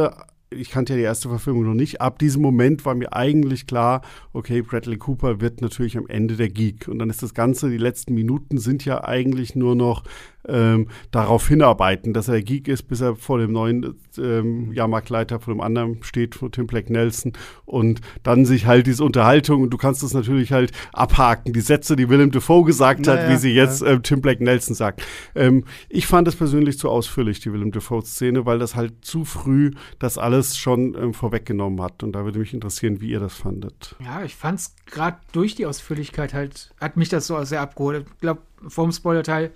ich 0.51 0.71
kannte 0.71 0.93
ja 0.93 0.99
die 0.99 1.05
erste 1.05 1.31
Verfilmung 1.31 1.65
noch 1.65 1.75
nicht. 1.75 2.03
Ab 2.03 2.19
diesem 2.19 2.43
Moment 2.43 2.85
war 2.85 2.95
mir 2.95 3.15
eigentlich 3.15 3.67
klar, 3.67 4.03
okay, 4.35 4.61
Bradley 4.61 4.99
Cooper 4.99 5.41
wird 5.41 5.63
natürlich 5.63 5.97
am 5.97 6.07
Ende 6.07 6.37
der 6.37 6.51
Geek. 6.51 6.87
Und 6.89 6.99
dann 6.99 7.09
ist 7.09 7.23
das 7.23 7.33
Ganze, 7.33 7.71
die 7.71 7.79
letzten 7.79 8.13
Minuten 8.13 8.59
sind 8.59 8.85
ja 8.85 9.05
eigentlich 9.05 9.55
nur 9.55 9.75
noch 9.75 10.05
ähm, 10.49 10.89
darauf 11.11 11.47
hinarbeiten, 11.49 12.13
dass 12.13 12.29
er 12.29 12.43
Geek 12.43 12.69
ist, 12.69 12.85
bis 12.85 13.01
er 13.01 13.17
vor 13.17 13.39
dem 13.39 13.53
neuen 13.53 13.95
ähm, 14.19 14.73
Jahrmarktleiter, 14.73 15.41
vor 15.41 15.55
dem 15.55 15.61
anderen 15.61 16.03
steht, 16.03 16.35
vor 16.35 16.51
Tim 16.51 16.67
Black 16.67 16.91
Nelson 16.91 17.33
und 17.65 18.01
dann 18.23 18.45
sich 18.45 18.67
halt 18.67 18.87
diese 18.87 19.05
Unterhaltung 19.05 19.63
und 19.63 19.71
du 19.71 19.77
kannst 19.77 20.03
das 20.03 20.15
natürlich 20.15 20.53
halt 20.53 20.73
abhaken, 20.93 21.53
die 21.53 21.61
Sätze, 21.61 21.97
die 21.97 22.09
Willem 22.09 22.31
Dafoe 22.31 22.65
gesagt 22.65 23.07
naja, 23.07 23.23
hat, 23.23 23.31
wie 23.31 23.37
sie 23.37 23.53
jetzt 23.53 23.83
ja. 23.83 23.89
äh, 23.89 24.01
Tim 24.01 24.21
Black 24.21 24.41
Nelson 24.41 24.75
sagt. 24.75 25.03
Ähm, 25.35 25.65
ich 25.89 26.07
fand 26.07 26.27
es 26.29 26.37
persönlich 26.37 26.79
zu 26.79 26.89
ausführlich, 26.89 27.41
die 27.41 27.53
Willem 27.53 27.73
Dafoe-Szene, 27.73 28.47
weil 28.47 28.59
das 28.59 28.75
halt 28.75 29.05
zu 29.05 29.25
früh 29.25 29.73
das 29.99 30.19
alles 30.19 30.57
schon 30.57 30.95
ähm, 30.95 31.15
vorweggenommen 31.15 31.83
hat 31.83 32.03
und 32.03 32.13
da 32.13 32.25
würde 32.25 32.39
mich 32.39 32.55
interessieren, 32.55 33.01
wie 33.01 33.11
ihr 33.11 33.21
das 33.21 33.35
fandet. 33.35 33.97
Ja, 34.05 34.25
ich 34.25 34.35
fand 34.35 34.61
es 34.61 34.75
gerade 34.87 35.19
durch 35.33 35.55
die 35.55 35.67
Ausführlichkeit 35.67 36.35
halt, 36.35 36.73
hat 36.81 36.97
mich 36.97 37.09
das 37.09 37.27
so 37.27 37.43
sehr 37.45 37.61
abgeholt. 37.61 38.07
Ich 38.15 38.21
glaube, 38.21 38.41
vorm 38.69 38.93
Spoiler-Teil 38.93 39.53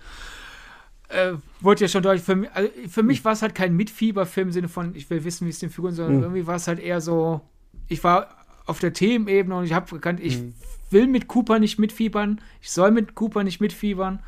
äh, 1.09 1.35
wurde 1.61 1.83
ja 1.83 1.89
schon 1.89 2.03
deutlich, 2.03 2.25
für, 2.25 2.49
also 2.55 2.71
für 2.89 3.03
mich 3.03 3.25
war 3.25 3.33
es 3.33 3.43
halt 3.43 3.55
kein 3.55 3.77
Mitfieberfilm 3.77 4.49
im 4.49 4.53
Sinne 4.53 4.69
von, 4.69 4.95
ich 4.95 5.09
will 5.11 5.25
wissen, 5.25 5.47
wie 5.47 5.51
es 5.51 5.59
den 5.59 5.71
Figuren, 5.71 5.95
sondern 5.95 6.17
mhm. 6.17 6.23
irgendwie 6.23 6.47
war 6.47 6.57
es 6.57 6.69
halt 6.69 6.81
eher 6.81 7.01
so, 7.01 7.41
ich 7.89 8.03
war 8.05 8.45
auf 8.67 8.79
der 8.79 8.93
Themenebene 8.93 9.57
und 9.57 9.65
ich 9.65 9.73
habe 9.73 9.91
gekannt, 9.91 10.21
ich 10.21 10.39
mhm. 10.39 10.55
will 10.91 11.07
mit 11.07 11.29
Cooper 11.29 11.59
nicht 11.59 11.79
mitfiebern, 11.79 12.41
ich 12.61 12.71
soll 12.71 12.91
mit 12.91 13.15
Cooper 13.15 13.45
nicht 13.45 13.61
mitfiebern. 13.61 14.21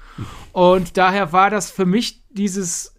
Und 0.53 0.97
daher 0.97 1.33
war 1.33 1.51
das 1.51 1.71
für 1.71 1.87
mich 1.87 2.23
dieses 2.31 2.95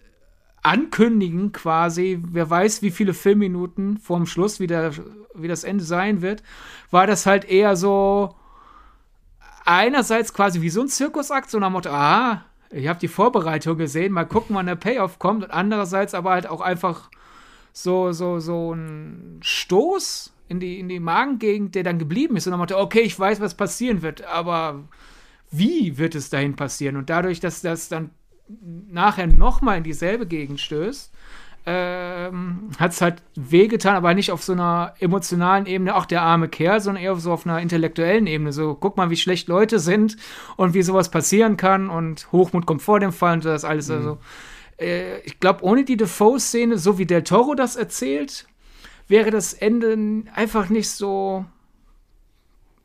ankündigen 0.63 1.51
quasi, 1.51 2.19
wer 2.23 2.49
weiß, 2.49 2.81
wie 2.81 2.91
viele 2.91 3.13
Filmminuten 3.13 3.97
vorm 3.97 4.25
Schluss, 4.25 4.59
wie, 4.59 4.67
der, 4.67 4.91
wie 5.35 5.47
das 5.47 5.63
Ende 5.63 5.83
sein 5.83 6.21
wird, 6.21 6.43
war 6.91 7.07
das 7.07 7.25
halt 7.25 7.45
eher 7.45 7.75
so 7.75 8.35
einerseits 9.63 10.33
quasi 10.33 10.61
wie 10.61 10.69
so 10.69 10.81
ein 10.81 10.87
Zirkusakt, 10.87 11.49
so 11.49 11.59
nach 11.59 11.69
Motto, 11.69 11.89
ah, 11.89 12.45
ich 12.71 12.87
habe 12.87 12.99
die 12.99 13.07
Vorbereitung 13.07 13.77
gesehen, 13.77 14.13
mal 14.13 14.25
gucken, 14.25 14.55
wann 14.55 14.65
der 14.65 14.75
Payoff 14.75 15.19
kommt 15.19 15.43
und 15.43 15.51
andererseits 15.51 16.13
aber 16.13 16.31
halt 16.31 16.47
auch 16.47 16.61
einfach 16.61 17.09
so, 17.73 18.11
so, 18.11 18.39
so 18.39 18.73
ein 18.73 19.39
Stoß 19.41 20.33
in 20.49 20.59
die, 20.59 20.79
in 20.79 20.89
die 20.89 20.99
Magengegend, 20.99 21.75
der 21.75 21.83
dann 21.83 21.99
geblieben 21.99 22.35
ist 22.37 22.47
und 22.47 22.51
dann 22.51 22.59
Motto, 22.59 22.79
okay, 22.79 23.01
ich 23.01 23.17
weiß, 23.17 23.39
was 23.39 23.55
passieren 23.55 24.01
wird, 24.01 24.23
aber 24.23 24.83
wie 25.51 25.97
wird 25.97 26.15
es 26.15 26.29
dahin 26.29 26.55
passieren? 26.55 26.97
Und 26.97 27.09
dadurch, 27.09 27.39
dass 27.39 27.61
das 27.61 27.89
dann 27.89 28.11
nachher 28.89 29.27
nochmal 29.27 29.77
in 29.77 29.83
dieselbe 29.83 30.25
Gegend 30.25 30.59
stößt, 30.59 31.13
ähm, 31.69 32.69
hat 32.79 32.93
es 32.93 33.01
halt 33.01 33.21
wehgetan, 33.35 33.97
aber 33.97 34.13
nicht 34.13 34.31
auf 34.31 34.41
so 34.41 34.53
einer 34.53 34.93
emotionalen 34.99 35.65
Ebene, 35.65 35.95
auch 35.95 36.05
der 36.05 36.21
arme 36.21 36.47
Kerl, 36.47 36.79
sondern 36.79 37.03
eher 37.03 37.15
so 37.17 37.33
auf 37.33 37.45
einer 37.45 37.59
intellektuellen 37.59 38.25
Ebene. 38.25 38.53
So, 38.53 38.73
guck 38.73 38.95
mal, 38.95 39.09
wie 39.09 39.17
schlecht 39.17 39.49
Leute 39.49 39.79
sind 39.79 40.15
und 40.55 40.73
wie 40.73 40.81
sowas 40.81 41.11
passieren 41.11 41.57
kann 41.57 41.89
und 41.89 42.31
Hochmut 42.31 42.65
kommt 42.65 42.81
vor 42.81 43.01
dem 43.01 43.11
Fall 43.11 43.33
und 43.33 43.45
das 43.45 43.65
alles. 43.65 43.89
Mhm. 43.89 43.95
Also, 43.95 44.17
äh, 44.79 45.19
ich 45.25 45.41
glaube, 45.41 45.61
ohne 45.65 45.83
die 45.83 45.97
Defoe-Szene, 45.97 46.77
so 46.77 46.97
wie 46.97 47.05
Del 47.05 47.23
Toro 47.23 47.53
das 47.53 47.75
erzählt, 47.75 48.47
wäre 49.09 49.29
das 49.29 49.51
Ende 49.51 50.23
einfach 50.33 50.69
nicht 50.69 50.89
so 50.89 51.43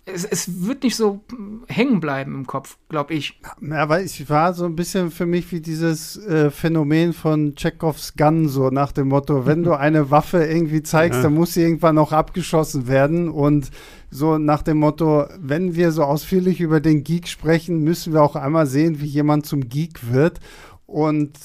es, 0.04 0.24
es 0.24 0.66
wird 0.66 0.82
nicht 0.82 0.96
so 0.96 1.20
hängen 1.68 2.00
bleiben 2.00 2.34
im 2.34 2.46
Kopf, 2.46 2.76
glaube 2.88 3.14
ich. 3.14 3.40
Ja, 3.60 3.88
weil 3.88 4.04
ich 4.04 4.28
war 4.28 4.52
so 4.52 4.64
ein 4.64 4.74
bisschen 4.74 5.10
für 5.10 5.26
mich 5.26 5.52
wie 5.52 5.60
dieses 5.60 6.16
äh, 6.26 6.50
Phänomen 6.50 7.12
von 7.12 7.54
Chekhovs 7.54 8.14
Gun, 8.16 8.48
so 8.48 8.70
nach 8.70 8.90
dem 8.92 9.08
Motto, 9.08 9.46
wenn 9.46 9.62
du 9.62 9.78
eine 9.78 10.10
Waffe 10.10 10.44
irgendwie 10.44 10.82
zeigst, 10.82 11.18
ja. 11.18 11.22
dann 11.24 11.34
muss 11.34 11.54
sie 11.54 11.62
irgendwann 11.62 11.94
noch 11.94 12.12
abgeschossen 12.12 12.88
werden 12.88 13.28
und 13.28 13.70
so 14.10 14.38
nach 14.38 14.62
dem 14.62 14.78
Motto, 14.78 15.26
wenn 15.38 15.76
wir 15.76 15.92
so 15.92 16.02
ausführlich 16.02 16.60
über 16.60 16.80
den 16.80 17.04
Geek 17.04 17.28
sprechen, 17.28 17.78
müssen 17.78 18.12
wir 18.12 18.22
auch 18.22 18.36
einmal 18.36 18.66
sehen, 18.66 19.00
wie 19.00 19.06
jemand 19.06 19.46
zum 19.46 19.68
Geek 19.68 20.12
wird 20.12 20.40
und 20.86 21.38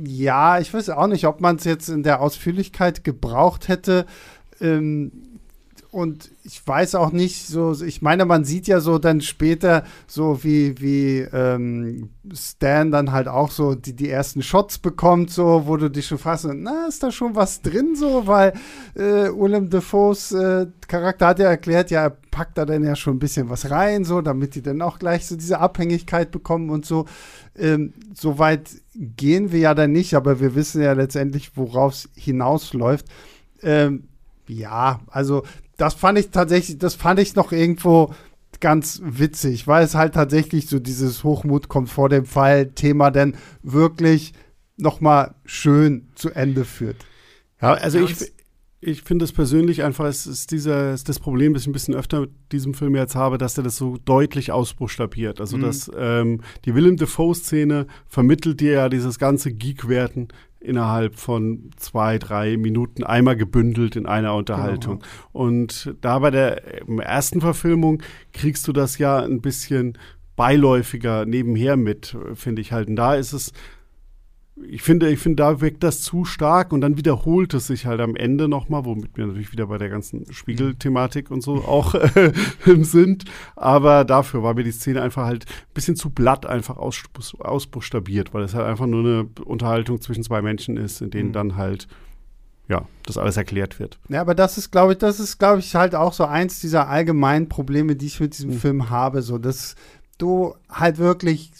ja, 0.00 0.60
ich 0.60 0.72
weiß 0.72 0.90
auch 0.90 1.08
nicht, 1.08 1.26
ob 1.26 1.40
man 1.40 1.56
es 1.56 1.64
jetzt 1.64 1.88
in 1.88 2.04
der 2.04 2.20
Ausführlichkeit 2.20 3.02
gebraucht 3.02 3.66
hätte. 3.66 4.06
Ähm, 4.60 5.27
und 5.90 6.30
ich 6.44 6.66
weiß 6.66 6.96
auch 6.96 7.12
nicht, 7.12 7.46
so, 7.46 7.72
ich 7.82 8.02
meine, 8.02 8.26
man 8.26 8.44
sieht 8.44 8.66
ja 8.66 8.80
so 8.80 8.98
dann 8.98 9.22
später, 9.22 9.84
so 10.06 10.44
wie, 10.44 10.78
wie 10.80 11.20
ähm, 11.32 12.10
Stan 12.34 12.90
dann 12.90 13.10
halt 13.10 13.26
auch 13.26 13.50
so 13.50 13.74
die, 13.74 13.94
die 13.96 14.10
ersten 14.10 14.42
Shots 14.42 14.78
bekommt, 14.78 15.30
so, 15.30 15.66
wo 15.66 15.78
du 15.78 15.90
dich 15.90 16.06
schon 16.06 16.18
fragst, 16.18 16.46
na, 16.52 16.86
ist 16.88 17.02
da 17.02 17.10
schon 17.10 17.34
was 17.34 17.62
drin, 17.62 17.96
so, 17.96 18.26
weil 18.26 18.52
äh, 18.96 19.30
Willem 19.30 19.70
Defoes 19.70 20.32
äh, 20.32 20.66
Charakter 20.86 21.28
hat 21.28 21.38
ja 21.38 21.48
erklärt, 21.48 21.90
ja, 21.90 22.02
er 22.02 22.10
packt 22.10 22.58
da 22.58 22.66
dann 22.66 22.84
ja 22.84 22.94
schon 22.94 23.16
ein 23.16 23.20
bisschen 23.20 23.48
was 23.48 23.70
rein, 23.70 24.04
so, 24.04 24.20
damit 24.20 24.54
die 24.54 24.62
dann 24.62 24.82
auch 24.82 24.98
gleich 24.98 25.26
so 25.26 25.36
diese 25.36 25.58
Abhängigkeit 25.58 26.30
bekommen 26.30 26.68
und 26.68 26.84
so. 26.84 27.06
Ähm, 27.56 27.94
so 28.14 28.38
weit 28.38 28.70
gehen 28.94 29.52
wir 29.52 29.60
ja 29.60 29.74
dann 29.74 29.92
nicht, 29.92 30.14
aber 30.14 30.38
wir 30.38 30.54
wissen 30.54 30.82
ja 30.82 30.92
letztendlich, 30.92 31.56
worauf 31.56 31.94
es 31.94 32.08
hinausläuft. 32.14 33.06
Ähm, 33.62 34.08
ja, 34.48 35.00
also 35.08 35.42
das 35.78 35.94
fand 35.94 36.18
ich 36.18 36.28
tatsächlich, 36.30 36.76
das 36.76 36.94
fand 36.94 37.18
ich 37.20 37.34
noch 37.34 37.52
irgendwo 37.52 38.12
ganz 38.60 39.00
witzig, 39.02 39.66
weil 39.66 39.84
es 39.84 39.94
halt 39.94 40.14
tatsächlich 40.14 40.66
so 40.66 40.78
dieses 40.78 41.24
Hochmut 41.24 41.68
kommt 41.68 41.88
vor 41.88 42.08
dem 42.08 42.26
Fall 42.26 42.66
Thema 42.66 43.10
denn 43.10 43.36
wirklich 43.62 44.34
noch 44.76 45.00
mal 45.00 45.34
schön 45.44 46.08
zu 46.14 46.30
Ende 46.30 46.64
führt. 46.64 46.96
Ja, 47.62 47.74
also 47.74 48.00
ich, 48.00 48.32
ich 48.80 49.02
finde 49.02 49.24
es 49.24 49.32
persönlich 49.32 49.82
einfach, 49.82 50.04
es 50.06 50.26
ist 50.26 50.50
dieser, 50.52 50.92
ist 50.94 51.08
das 51.08 51.18
Problem, 51.18 51.52
das 51.54 51.62
ich 51.62 51.68
ein 51.68 51.72
bisschen 51.72 51.94
öfter 51.94 52.20
mit 52.20 52.30
diesem 52.52 52.74
Film 52.74 52.94
jetzt 52.94 53.16
habe, 53.16 53.38
dass 53.38 53.56
er 53.56 53.64
das 53.64 53.76
so 53.76 53.96
deutlich 54.04 54.52
ausbuchstabiert. 54.52 55.40
Also, 55.40 55.56
mhm. 55.56 55.62
dass 55.62 55.90
ähm, 55.96 56.42
die 56.64 56.74
Willem 56.74 56.96
Dafoe-Szene 56.96 57.86
vermittelt 58.06 58.60
dir 58.60 58.72
ja 58.72 58.88
dieses 58.88 59.18
ganze 59.18 59.52
Geek-Werten 59.52 60.28
innerhalb 60.60 61.16
von 61.16 61.70
zwei, 61.76 62.18
drei 62.18 62.56
Minuten 62.56 63.04
einmal 63.04 63.36
gebündelt 63.36 63.96
in 63.96 64.06
einer 64.06 64.34
Unterhaltung. 64.34 64.98
Genau. 64.98 65.08
Und 65.32 65.94
da 66.00 66.18
bei 66.18 66.30
der 66.30 66.88
ersten 67.00 67.40
Verfilmung 67.40 68.02
kriegst 68.32 68.66
du 68.66 68.72
das 68.72 68.98
ja 68.98 69.22
ein 69.22 69.40
bisschen 69.40 69.96
beiläufiger 70.36 71.26
nebenher 71.26 71.76
mit, 71.76 72.16
finde 72.34 72.62
ich 72.62 72.72
halt. 72.72 72.88
Und 72.88 72.96
da 72.96 73.14
ist 73.14 73.32
es 73.32 73.52
ich 74.66 74.82
finde, 74.82 75.10
ich 75.10 75.18
finde, 75.18 75.36
da 75.36 75.60
wirkt 75.60 75.82
das 75.82 76.02
zu 76.02 76.24
stark 76.24 76.72
und 76.72 76.80
dann 76.80 76.96
wiederholt 76.96 77.54
es 77.54 77.66
sich 77.66 77.86
halt 77.86 78.00
am 78.00 78.16
Ende 78.16 78.48
nochmal, 78.48 78.84
womit 78.84 79.16
wir 79.16 79.26
natürlich 79.26 79.52
wieder 79.52 79.66
bei 79.66 79.78
der 79.78 79.88
ganzen 79.88 80.30
Spiegelthematik 80.32 81.30
und 81.30 81.42
so 81.42 81.64
auch 81.64 81.94
äh, 81.94 82.32
sind. 82.82 83.24
Aber 83.56 84.04
dafür 84.04 84.42
war 84.42 84.54
mir 84.54 84.64
die 84.64 84.72
Szene 84.72 85.02
einfach 85.02 85.24
halt 85.24 85.46
ein 85.46 85.74
bisschen 85.74 85.96
zu 85.96 86.10
blatt 86.10 86.46
einfach 86.46 86.76
aus, 86.76 87.02
ausbuchstabiert, 87.38 88.34
weil 88.34 88.44
es 88.44 88.54
halt 88.54 88.66
einfach 88.66 88.86
nur 88.86 89.00
eine 89.00 89.28
Unterhaltung 89.44 90.00
zwischen 90.00 90.22
zwei 90.22 90.42
Menschen 90.42 90.76
ist, 90.76 91.00
in 91.00 91.10
denen 91.10 91.28
mhm. 91.28 91.34
dann 91.34 91.56
halt 91.56 91.88
ja, 92.68 92.86
das 93.06 93.16
alles 93.16 93.38
erklärt 93.38 93.80
wird. 93.80 93.98
Ja, 94.10 94.20
aber 94.20 94.34
das 94.34 94.58
ist, 94.58 94.70
glaube 94.70 94.92
ich, 94.92 94.98
das 94.98 95.20
ist, 95.20 95.38
glaube 95.38 95.60
ich, 95.60 95.74
halt 95.74 95.94
auch 95.94 96.12
so 96.12 96.24
eins 96.24 96.60
dieser 96.60 96.88
allgemeinen 96.88 97.48
Probleme, 97.48 97.96
die 97.96 98.06
ich 98.06 98.20
mit 98.20 98.36
diesem 98.36 98.50
mhm. 98.50 98.58
Film 98.58 98.90
habe, 98.90 99.22
so 99.22 99.38
dass 99.38 99.74
du 100.18 100.54
halt 100.68 100.98
wirklich 100.98 101.52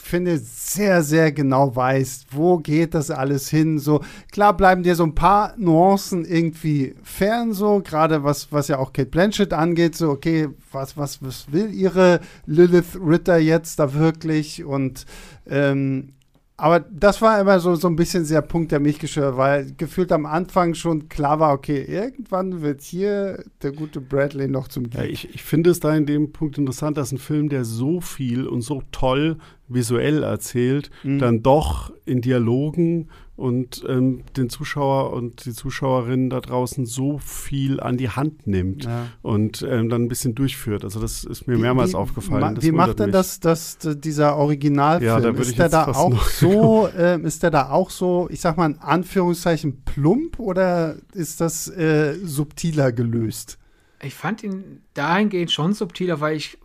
finde, 0.00 0.38
sehr, 0.38 1.02
sehr 1.02 1.32
genau 1.32 1.74
weißt, 1.74 2.28
wo 2.32 2.58
geht 2.58 2.94
das 2.94 3.10
alles 3.10 3.48
hin. 3.48 3.78
So, 3.78 4.00
klar 4.32 4.56
bleiben 4.56 4.82
dir 4.82 4.94
so 4.94 5.04
ein 5.04 5.14
paar 5.14 5.54
Nuancen 5.56 6.24
irgendwie 6.24 6.94
fern, 7.02 7.52
so, 7.52 7.80
gerade 7.80 8.24
was, 8.24 8.52
was 8.52 8.68
ja 8.68 8.78
auch 8.78 8.92
Kate 8.92 9.10
Blanchett 9.10 9.52
angeht, 9.52 9.96
so, 9.96 10.10
okay, 10.10 10.48
was, 10.72 10.96
was, 10.96 11.22
was 11.22 11.52
will 11.52 11.72
ihre 11.72 12.20
Lilith 12.46 12.98
Ritter 13.00 13.38
jetzt 13.38 13.78
da 13.78 13.94
wirklich? 13.94 14.64
Und 14.64 15.06
ähm, 15.48 16.12
aber 16.60 16.80
das 16.80 17.22
war 17.22 17.40
immer 17.40 17.60
so, 17.60 17.76
so 17.76 17.86
ein 17.86 17.94
bisschen 17.94 18.26
der 18.26 18.42
Punkt, 18.42 18.72
der 18.72 18.80
mich 18.80 18.98
gestört 18.98 19.36
weil 19.36 19.72
gefühlt 19.76 20.10
am 20.10 20.26
Anfang 20.26 20.74
schon 20.74 21.08
klar 21.08 21.38
war, 21.38 21.54
okay, 21.54 21.84
irgendwann 21.84 22.62
wird 22.62 22.82
hier 22.82 23.44
der 23.62 23.70
gute 23.70 24.00
Bradley 24.00 24.48
noch 24.48 24.66
zum 24.66 24.90
Geek. 24.90 25.00
Ja, 25.00 25.04
ich, 25.04 25.32
ich 25.32 25.42
finde 25.44 25.70
es 25.70 25.78
da 25.78 25.94
in 25.94 26.04
dem 26.04 26.32
Punkt 26.32 26.58
interessant, 26.58 26.96
dass 26.96 27.12
ein 27.12 27.18
Film, 27.18 27.48
der 27.48 27.64
so 27.64 28.00
viel 28.00 28.44
und 28.48 28.62
so 28.62 28.82
toll 28.90 29.36
visuell 29.68 30.24
erzählt, 30.24 30.90
mhm. 31.04 31.20
dann 31.20 31.42
doch 31.44 31.92
in 32.04 32.22
Dialogen 32.22 33.08
und 33.38 33.84
ähm, 33.88 34.24
den 34.36 34.50
Zuschauer 34.50 35.12
und 35.12 35.44
die 35.44 35.52
Zuschauerinnen 35.52 36.28
da 36.28 36.40
draußen 36.40 36.86
so 36.86 37.18
viel 37.18 37.78
an 37.78 37.96
die 37.96 38.10
Hand 38.10 38.48
nimmt 38.48 38.84
ja. 38.84 39.06
und 39.22 39.62
ähm, 39.62 39.88
dann 39.88 40.02
ein 40.02 40.08
bisschen 40.08 40.34
durchführt. 40.34 40.82
Also 40.82 41.00
das 41.00 41.22
ist 41.22 41.46
mir 41.46 41.56
mehrmals 41.56 41.92
wie, 41.92 41.96
aufgefallen. 41.96 42.54
Ma, 42.54 42.60
wie 42.62 42.72
macht 42.72 42.98
denn 42.98 43.12
das, 43.12 43.38
das, 43.38 43.78
dieser 43.80 44.36
Originalfilm? 44.36 45.08
Ja, 45.08 45.20
da 45.20 45.30
ist 45.30 45.56
der 45.56 45.68
da 45.68 45.86
auch 45.86 46.24
so, 46.24 46.88
äh, 46.98 47.20
ist 47.22 47.44
der 47.44 47.52
da 47.52 47.70
auch 47.70 47.90
so, 47.90 48.28
ich 48.28 48.40
sag 48.40 48.56
mal 48.56 48.66
in 48.66 48.78
Anführungszeichen 48.78 49.82
plump 49.84 50.40
oder 50.40 50.96
ist 51.14 51.40
das 51.40 51.68
äh, 51.68 52.14
subtiler 52.24 52.90
gelöst? 52.90 53.58
Ich 54.02 54.14
fand 54.14 54.42
ihn 54.42 54.82
dahingehend 54.94 55.52
schon 55.52 55.74
subtiler, 55.74 56.20
weil 56.20 56.36
ich 56.36 56.58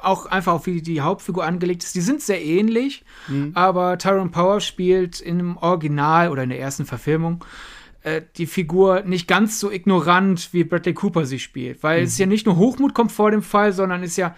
auch 0.00 0.26
einfach 0.26 0.54
auf 0.54 0.66
wie 0.66 0.82
die 0.82 1.00
Hauptfigur 1.00 1.44
angelegt 1.44 1.84
ist. 1.84 1.94
Die 1.94 2.00
sind 2.00 2.20
sehr 2.20 2.42
ähnlich, 2.42 3.04
mhm. 3.28 3.52
aber 3.54 3.98
Tyrone 3.98 4.30
Power 4.30 4.60
spielt 4.60 5.20
im 5.20 5.56
Original 5.56 6.30
oder 6.30 6.42
in 6.42 6.50
der 6.50 6.60
ersten 6.60 6.86
Verfilmung 6.86 7.44
äh, 8.02 8.22
die 8.36 8.46
Figur 8.46 9.02
nicht 9.02 9.28
ganz 9.28 9.60
so 9.60 9.70
ignorant, 9.70 10.52
wie 10.52 10.64
Bradley 10.64 10.94
Cooper 10.94 11.26
sie 11.26 11.38
spielt. 11.38 11.82
Weil 11.82 12.00
mhm. 12.00 12.06
es 12.06 12.18
ja 12.18 12.26
nicht 12.26 12.46
nur 12.46 12.56
Hochmut 12.56 12.94
kommt 12.94 13.12
vor 13.12 13.30
dem 13.30 13.42
Fall, 13.42 13.72
sondern 13.72 14.02
ist 14.02 14.16
ja 14.16 14.34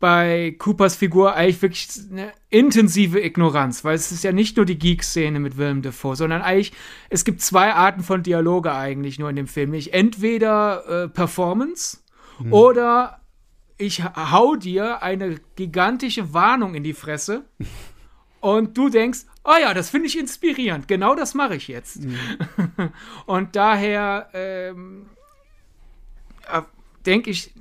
bei 0.00 0.56
Coopers 0.58 0.96
Figur 0.96 1.34
eigentlich 1.34 1.60
wirklich 1.60 1.88
eine 2.10 2.32
intensive 2.48 3.20
Ignoranz, 3.20 3.84
weil 3.84 3.94
es 3.94 4.10
ist 4.10 4.24
ja 4.24 4.32
nicht 4.32 4.56
nur 4.56 4.64
die 4.64 4.78
Geek-Szene 4.78 5.38
mit 5.38 5.58
Willem 5.58 5.82
Dafoe, 5.82 6.16
sondern 6.16 6.40
eigentlich, 6.40 6.72
es 7.10 7.26
gibt 7.26 7.42
zwei 7.42 7.74
Arten 7.74 8.02
von 8.02 8.22
Dialoge 8.22 8.72
eigentlich 8.72 9.18
nur 9.18 9.28
in 9.28 9.36
dem 9.36 9.46
Film. 9.46 9.70
Nicht 9.70 9.92
entweder 9.92 11.04
äh, 11.04 11.08
Performance 11.08 11.98
mhm. 12.38 12.52
oder 12.52 13.19
ich 13.80 14.04
hau 14.04 14.56
dir 14.56 15.02
eine 15.02 15.40
gigantische 15.56 16.34
Warnung 16.34 16.74
in 16.74 16.84
die 16.84 16.92
Fresse 16.92 17.44
und 18.40 18.76
du 18.76 18.90
denkst, 18.90 19.20
oh 19.44 19.54
ja, 19.60 19.72
das 19.72 19.90
finde 19.90 20.06
ich 20.06 20.18
inspirierend, 20.18 20.86
genau 20.86 21.14
das 21.14 21.34
mache 21.34 21.56
ich 21.56 21.68
jetzt. 21.68 22.04
Mhm. 22.04 22.18
und 23.26 23.56
daher 23.56 24.28
ähm, 24.34 25.06
äh, 26.52 26.62
denke 27.06 27.30
ich, 27.30 27.54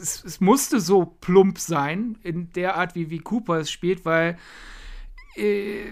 es, 0.00 0.24
es, 0.24 0.40
musste 0.40 0.80
so 0.80 1.04
plump 1.04 1.58
sein, 1.58 2.18
in 2.22 2.50
der 2.52 2.76
Art, 2.76 2.94
wie, 2.94 3.10
wie 3.10 3.18
Cooper 3.18 3.58
es 3.58 3.70
spielt, 3.70 4.04
weil 4.06 4.38
äh, 5.36 5.84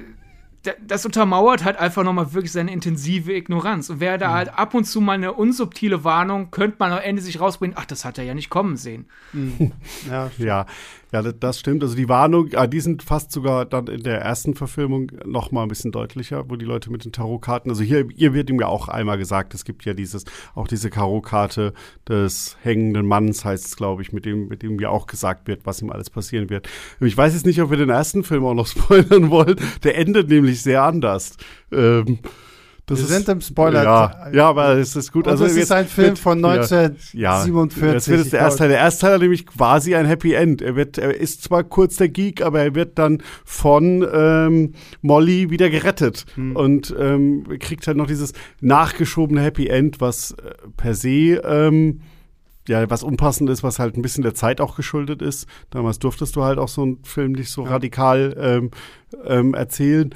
das 0.86 1.04
untermauert 1.04 1.64
halt 1.64 1.76
einfach 1.76 2.02
nochmal 2.02 2.32
wirklich 2.32 2.52
seine 2.52 2.72
intensive 2.72 3.32
Ignoranz. 3.32 3.90
Und 3.90 4.00
wäre 4.00 4.18
da 4.18 4.28
mhm. 4.28 4.32
halt 4.32 4.58
ab 4.58 4.74
und 4.74 4.84
zu 4.84 5.00
mal 5.00 5.12
eine 5.12 5.32
unsubtile 5.32 6.04
Warnung, 6.04 6.50
könnte 6.50 6.76
man 6.78 6.92
am 6.92 7.00
Ende 7.00 7.22
sich 7.22 7.40
rausbringen, 7.40 7.76
ach, 7.78 7.84
das 7.84 8.04
hat 8.04 8.18
er 8.18 8.24
ja 8.24 8.34
nicht 8.34 8.50
kommen 8.50 8.76
sehen. 8.76 9.06
Mhm. 9.32 9.72
Ja, 10.08 10.30
ja, 10.38 10.66
Ja, 11.14 11.22
das 11.22 11.60
stimmt. 11.60 11.84
Also 11.84 11.94
die 11.94 12.08
Warnung, 12.08 12.48
ja, 12.48 12.66
die 12.66 12.80
sind 12.80 13.04
fast 13.04 13.30
sogar 13.30 13.66
dann 13.66 13.86
in 13.86 14.02
der 14.02 14.20
ersten 14.20 14.56
Verfilmung 14.56 15.12
noch 15.24 15.52
mal 15.52 15.62
ein 15.62 15.68
bisschen 15.68 15.92
deutlicher, 15.92 16.50
wo 16.50 16.56
die 16.56 16.64
Leute 16.64 16.90
mit 16.90 17.04
den 17.04 17.12
Tarotkarten, 17.12 17.70
also 17.70 17.84
hier, 17.84 18.08
hier 18.16 18.34
wird 18.34 18.50
ihm 18.50 18.58
ja 18.58 18.66
auch 18.66 18.88
einmal 18.88 19.16
gesagt, 19.16 19.54
es 19.54 19.64
gibt 19.64 19.84
ja 19.84 19.94
dieses, 19.94 20.24
auch 20.56 20.66
diese 20.66 20.90
Tarotkarte 20.90 21.72
des 22.08 22.56
hängenden 22.64 23.06
Manns 23.06 23.44
heißt 23.44 23.64
es, 23.64 23.76
glaube 23.76 24.02
ich, 24.02 24.12
mit 24.12 24.24
dem, 24.24 24.48
mit 24.48 24.64
dem 24.64 24.80
ja 24.80 24.88
auch 24.88 25.06
gesagt 25.06 25.46
wird, 25.46 25.64
was 25.66 25.80
ihm 25.80 25.90
alles 25.90 26.10
passieren 26.10 26.50
wird. 26.50 26.68
Ich 26.98 27.16
weiß 27.16 27.32
jetzt 27.32 27.46
nicht, 27.46 27.62
ob 27.62 27.70
wir 27.70 27.76
den 27.76 27.90
ersten 27.90 28.24
Film 28.24 28.44
auch 28.44 28.54
noch 28.54 28.66
spoilern 28.66 29.30
wollen. 29.30 29.54
Der 29.84 29.96
endet 29.96 30.30
nämlich 30.30 30.62
sehr 30.62 30.82
anders. 30.82 31.36
Ähm, 31.70 32.18
das 32.86 32.98
Wir 32.98 33.04
ist, 33.04 33.10
sind 33.12 33.28
im 33.30 33.40
Spoiler. 33.40 33.82
Ja, 33.82 34.28
ja, 34.30 34.48
aber 34.48 34.76
es 34.76 34.94
ist 34.94 35.10
gut. 35.10 35.26
Und 35.26 35.32
also 35.32 35.44
das 35.44 35.56
ist 35.56 35.72
ein 35.72 35.86
Film 35.86 36.16
von 36.16 36.44
1947. 36.44 37.14
Ja, 37.14 37.46
das 37.94 38.08
wird 38.08 38.32
der 38.32 38.40
erste 38.40 38.58
Teil. 38.58 38.68
Der 38.68 38.78
erste 38.78 39.00
Teil 39.00 39.14
hat 39.14 39.22
nämlich 39.22 39.46
quasi 39.46 39.94
ein 39.94 40.04
Happy 40.04 40.34
End. 40.34 40.60
Er 40.60 40.76
wird, 40.76 40.98
er 40.98 41.18
ist 41.18 41.42
zwar 41.42 41.64
kurz 41.64 41.96
der 41.96 42.10
Geek, 42.10 42.42
aber 42.42 42.60
er 42.60 42.74
wird 42.74 42.98
dann 42.98 43.22
von 43.44 44.06
ähm, 44.12 44.72
Molly 45.00 45.48
wieder 45.48 45.70
gerettet 45.70 46.26
hm. 46.34 46.56
und 46.56 46.94
ähm, 46.98 47.44
kriegt 47.58 47.86
halt 47.86 47.96
noch 47.96 48.06
dieses 48.06 48.34
nachgeschobene 48.60 49.40
Happy 49.40 49.68
End, 49.68 50.02
was 50.02 50.32
äh, 50.32 50.52
per 50.76 50.94
se 50.94 51.40
ähm, 51.42 52.00
ja, 52.68 52.88
was 52.88 53.02
unpassend 53.02 53.50
ist, 53.50 53.62
was 53.62 53.78
halt 53.78 53.96
ein 53.96 54.02
bisschen 54.02 54.22
der 54.22 54.34
Zeit 54.34 54.60
auch 54.60 54.76
geschuldet 54.76 55.20
ist. 55.22 55.46
Damals 55.70 55.98
durftest 55.98 56.34
du 56.36 56.42
halt 56.42 56.58
auch 56.58 56.68
so 56.68 56.82
einen 56.82 57.04
Film 57.04 57.32
nicht 57.32 57.50
so 57.50 57.64
ja. 57.64 57.70
radikal 57.70 58.34
ähm, 58.38 58.70
ähm, 59.26 59.54
erzählen. 59.54 60.14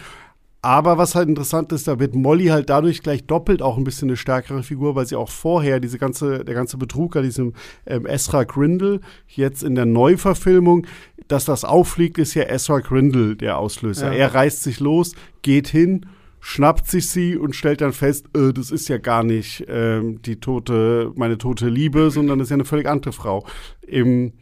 Aber 0.61 0.99
was 0.99 1.15
halt 1.15 1.29
interessant 1.29 1.71
ist, 1.73 1.87
da 1.87 2.01
wird 2.01 2.17
Molly 2.17 2.47
halt 2.47 2.69
dadurch 2.69 3.03
gleich 3.03 3.25
doppelt 3.25 3.63
auch 3.63 3.79
ein 3.79 3.85
bisschen 3.85 4.09
eine 4.09 4.17
stärkere 4.17 4.65
Figur, 4.65 4.97
weil 4.97 5.07
sie 5.07 5.15
auch 5.15 5.29
vorher 5.29 5.79
diese 5.79 5.99
ganze, 5.99 6.45
der 6.45 6.55
ganze 6.55 6.79
Betrug 6.79 7.15
an 7.15 7.23
diesem 7.23 7.53
ähm, 7.87 8.07
Ezra 8.07 8.43
Grindel, 8.43 9.01
jetzt 9.29 9.63
in 9.63 9.77
der 9.77 9.87
Neuverfilmung, 9.87 10.87
dass 11.29 11.45
das 11.45 11.65
auffliegt, 11.65 12.19
ist 12.19 12.35
ja 12.35 12.43
Ezra 12.45 12.81
Grindel 12.81 13.37
der 13.37 13.59
Auslöser. 13.59 14.13
Ja. 14.13 14.19
Er 14.19 14.35
reißt 14.35 14.65
sich 14.65 14.81
los, 14.81 15.13
geht 15.43 15.69
hin, 15.69 16.07
schnappt 16.41 16.89
sich 16.89 17.09
sie 17.09 17.37
und 17.37 17.55
stellt 17.55 17.81
dann 17.81 17.93
fest, 17.93 18.27
äh, 18.37 18.53
das 18.53 18.73
ist 18.73 18.89
ja 18.89 18.99
gar 18.99 19.23
nicht 19.23 19.65
ähm, 19.69 20.21
die 20.23 20.41
tote, 20.41 21.13
meine 21.15 21.39
tote 21.39 21.69
Liebe, 21.69 22.11
sondern 22.11 22.41
das 22.41 22.47
ist 22.47 22.51
ja 22.51 22.57
eine 22.57 22.65
völlig 22.65 22.89
andere 22.89 23.13
Frau. 23.13 23.47
Im 23.87 24.33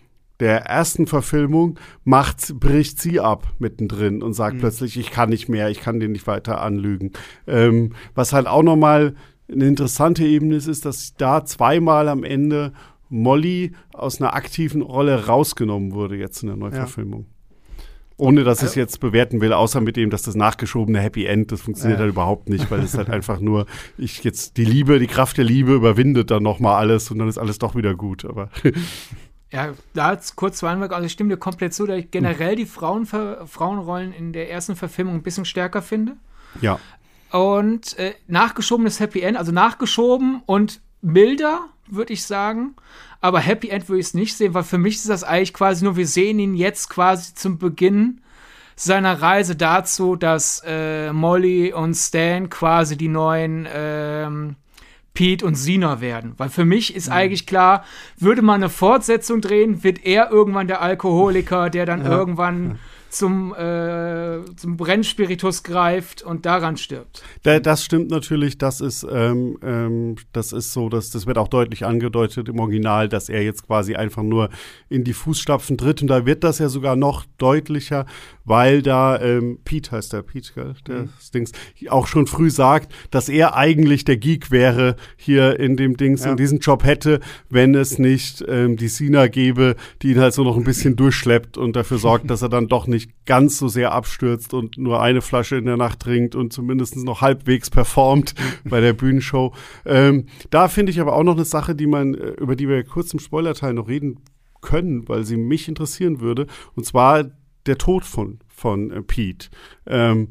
der 0.40 0.62
ersten 0.66 1.06
Verfilmung 1.06 1.78
macht, 2.04 2.58
bricht 2.60 3.00
sie 3.00 3.20
ab 3.20 3.46
mittendrin 3.58 4.22
und 4.22 4.34
sagt 4.34 4.56
mhm. 4.56 4.60
plötzlich, 4.60 4.98
ich 4.98 5.10
kann 5.10 5.30
nicht 5.30 5.48
mehr, 5.48 5.70
ich 5.70 5.80
kann 5.80 6.00
den 6.00 6.12
nicht 6.12 6.26
weiter 6.26 6.60
anlügen. 6.60 7.12
Ähm, 7.46 7.92
was 8.14 8.32
halt 8.32 8.46
auch 8.46 8.62
nochmal 8.62 9.14
eine 9.50 9.66
interessante 9.66 10.24
Ebene 10.24 10.56
ist, 10.56 10.66
ist, 10.66 10.84
dass 10.84 11.14
da 11.16 11.44
zweimal 11.44 12.08
am 12.08 12.24
Ende 12.24 12.72
Molly 13.08 13.72
aus 13.92 14.20
einer 14.20 14.34
aktiven 14.34 14.82
Rolle 14.82 15.26
rausgenommen 15.26 15.92
wurde 15.92 16.16
jetzt 16.16 16.42
in 16.42 16.48
der 16.48 16.56
Neuverfilmung. 16.56 17.22
Ja. 17.22 17.36
Ohne 18.18 18.44
dass 18.44 18.62
ich 18.62 18.68
es 18.68 18.74
jetzt 18.76 19.00
bewerten 19.00 19.42
will, 19.42 19.52
außer 19.52 19.82
mit 19.82 19.96
dem, 19.96 20.08
dass 20.08 20.22
das 20.22 20.34
nachgeschobene 20.34 20.98
Happy 21.00 21.26
End, 21.26 21.52
das 21.52 21.60
funktioniert 21.60 21.98
ja. 21.98 22.04
halt 22.04 22.12
überhaupt 22.14 22.48
nicht, 22.48 22.70
weil 22.70 22.80
es 22.80 22.96
halt 22.96 23.10
einfach 23.10 23.40
nur, 23.40 23.66
ich 23.98 24.24
jetzt 24.24 24.56
die 24.56 24.64
Liebe, 24.64 24.98
die 24.98 25.06
Kraft 25.06 25.36
der 25.36 25.44
Liebe 25.44 25.74
überwindet 25.74 26.30
dann 26.30 26.42
nochmal 26.42 26.76
alles 26.76 27.10
und 27.10 27.18
dann 27.18 27.28
ist 27.28 27.36
alles 27.36 27.58
doch 27.58 27.74
wieder 27.74 27.94
gut. 27.94 28.24
Aber 28.24 28.48
Ja, 29.52 29.74
da 29.94 30.18
kurz 30.34 30.58
zu 30.58 30.66
Anmerkung, 30.66 30.96
also 30.96 31.06
ich 31.06 31.12
stimme 31.12 31.30
dir 31.30 31.36
komplett 31.36 31.72
zu, 31.72 31.86
da 31.86 31.94
ich 31.94 32.10
generell 32.10 32.56
die 32.56 32.66
Frauen, 32.66 33.06
Frauenrollen 33.06 34.12
in 34.12 34.32
der 34.32 34.50
ersten 34.50 34.74
Verfilmung 34.74 35.14
ein 35.14 35.22
bisschen 35.22 35.44
stärker 35.44 35.82
finde. 35.82 36.16
Ja. 36.60 36.80
Und 37.30 37.98
äh, 37.98 38.14
nachgeschobenes 38.26 38.98
Happy 38.98 39.20
End, 39.20 39.36
also 39.36 39.52
nachgeschoben 39.52 40.42
und 40.46 40.80
milder, 41.00 41.66
würde 41.86 42.12
ich 42.12 42.24
sagen. 42.24 42.74
Aber 43.20 43.40
Happy 43.40 43.68
End 43.68 43.88
würde 43.88 44.00
ich 44.00 44.06
es 44.06 44.14
nicht 44.14 44.36
sehen, 44.36 44.54
weil 44.54 44.64
für 44.64 44.78
mich 44.78 44.96
ist 44.96 45.08
das 45.08 45.24
eigentlich 45.24 45.54
quasi 45.54 45.84
nur, 45.84 45.96
wir 45.96 46.06
sehen 46.06 46.38
ihn 46.38 46.54
jetzt 46.54 46.88
quasi 46.88 47.34
zum 47.34 47.58
Beginn 47.58 48.20
seiner 48.74 49.22
Reise 49.22 49.56
dazu, 49.56 50.16
dass 50.16 50.62
äh, 50.66 51.12
Molly 51.12 51.72
und 51.72 51.94
Stan 51.94 52.50
quasi 52.50 52.96
die 52.96 53.08
neuen 53.08 53.66
ähm, 53.72 54.56
Pete 55.16 55.44
und 55.44 55.56
Sina 55.56 56.00
werden. 56.00 56.34
Weil 56.36 56.50
für 56.50 56.64
mich 56.64 56.94
ist 56.94 57.08
mhm. 57.08 57.14
eigentlich 57.14 57.46
klar, 57.46 57.84
würde 58.18 58.42
man 58.42 58.62
eine 58.62 58.68
Fortsetzung 58.68 59.40
drehen, 59.40 59.82
wird 59.82 60.04
er 60.04 60.30
irgendwann 60.30 60.68
der 60.68 60.82
Alkoholiker, 60.82 61.70
der 61.70 61.86
dann 61.86 62.04
ja. 62.04 62.10
irgendwann 62.10 62.78
zum, 63.08 63.54
äh, 63.54 64.44
zum 64.56 64.76
Brennspiritus 64.76 65.62
greift 65.62 66.22
und 66.22 66.44
daran 66.44 66.76
stirbt. 66.76 67.22
das 67.42 67.82
stimmt 67.82 68.10
natürlich, 68.10 68.58
das 68.58 68.80
ist, 68.80 69.06
ähm, 69.10 69.58
ähm, 69.62 70.16
das 70.32 70.52
ist 70.52 70.72
so, 70.72 70.88
dass 70.88 71.10
das 71.10 71.26
wird 71.26 71.38
auch 71.38 71.48
deutlich 71.48 71.86
angedeutet 71.86 72.48
im 72.48 72.58
Original, 72.58 73.08
dass 73.08 73.28
er 73.28 73.42
jetzt 73.42 73.66
quasi 73.66 73.94
einfach 73.94 74.22
nur 74.22 74.50
in 74.88 75.04
die 75.04 75.14
Fußstapfen 75.14 75.78
tritt 75.78 76.02
und 76.02 76.08
da 76.08 76.26
wird 76.26 76.44
das 76.44 76.58
ja 76.58 76.68
sogar 76.68 76.96
noch 76.96 77.24
deutlicher, 77.38 78.06
weil 78.46 78.80
da 78.80 79.20
ähm, 79.20 79.58
Pete 79.64 79.90
heißt 79.90 80.12
der 80.12 80.22
Pete, 80.22 80.52
gell, 80.54 80.74
der 80.86 81.00
mhm. 81.02 81.08
Dings, 81.34 81.52
auch 81.88 82.06
schon 82.06 82.26
früh 82.26 82.48
sagt, 82.48 82.92
dass 83.10 83.28
er 83.28 83.56
eigentlich 83.56 84.04
der 84.04 84.16
Geek 84.16 84.50
wäre 84.50 84.96
hier 85.16 85.58
in 85.58 85.76
dem 85.76 85.96
Dings 85.96 86.24
ja. 86.24 86.30
und 86.30 86.40
diesen 86.40 86.60
Job 86.60 86.84
hätte, 86.84 87.20
wenn 87.50 87.74
es 87.74 87.98
nicht 87.98 88.44
ähm, 88.48 88.76
die 88.76 88.88
Sina 88.88 89.26
gäbe, 89.26 89.74
die 90.00 90.12
ihn 90.12 90.20
halt 90.20 90.32
so 90.32 90.44
noch 90.44 90.56
ein 90.56 90.64
bisschen 90.64 90.96
durchschleppt 90.96 91.58
und 91.58 91.74
dafür 91.76 91.98
sorgt, 91.98 92.30
dass 92.30 92.42
er 92.42 92.48
dann 92.48 92.68
doch 92.68 92.86
nicht 92.86 93.10
ganz 93.26 93.58
so 93.58 93.66
sehr 93.66 93.92
abstürzt 93.92 94.54
und 94.54 94.78
nur 94.78 95.02
eine 95.02 95.20
Flasche 95.20 95.56
in 95.56 95.66
der 95.66 95.76
Nacht 95.76 96.00
trinkt 96.00 96.36
und 96.36 96.52
zumindest 96.52 96.96
noch 96.96 97.20
halbwegs 97.20 97.68
performt 97.68 98.34
bei 98.64 98.80
der 98.80 98.92
Bühnenshow. 98.92 99.52
Ähm, 99.84 100.26
da 100.50 100.68
finde 100.68 100.92
ich 100.92 101.00
aber 101.00 101.14
auch 101.14 101.24
noch 101.24 101.34
eine 101.34 101.44
Sache, 101.44 101.74
die 101.74 101.88
man, 101.88 102.14
äh, 102.14 102.28
über 102.38 102.54
die 102.54 102.68
wir 102.68 102.84
kurz 102.84 103.12
im 103.12 103.18
Spoilerteil 103.18 103.74
noch 103.74 103.88
reden 103.88 104.20
können, 104.60 105.08
weil 105.08 105.24
sie 105.24 105.36
mich 105.36 105.68
interessieren 105.68 106.20
würde, 106.20 106.46
und 106.74 106.84
zwar 106.84 107.30
der 107.66 107.78
Tod 107.78 108.04
von, 108.04 108.38
von 108.48 108.90
äh, 108.90 109.02
Pete. 109.02 109.48
Ähm, 109.86 110.28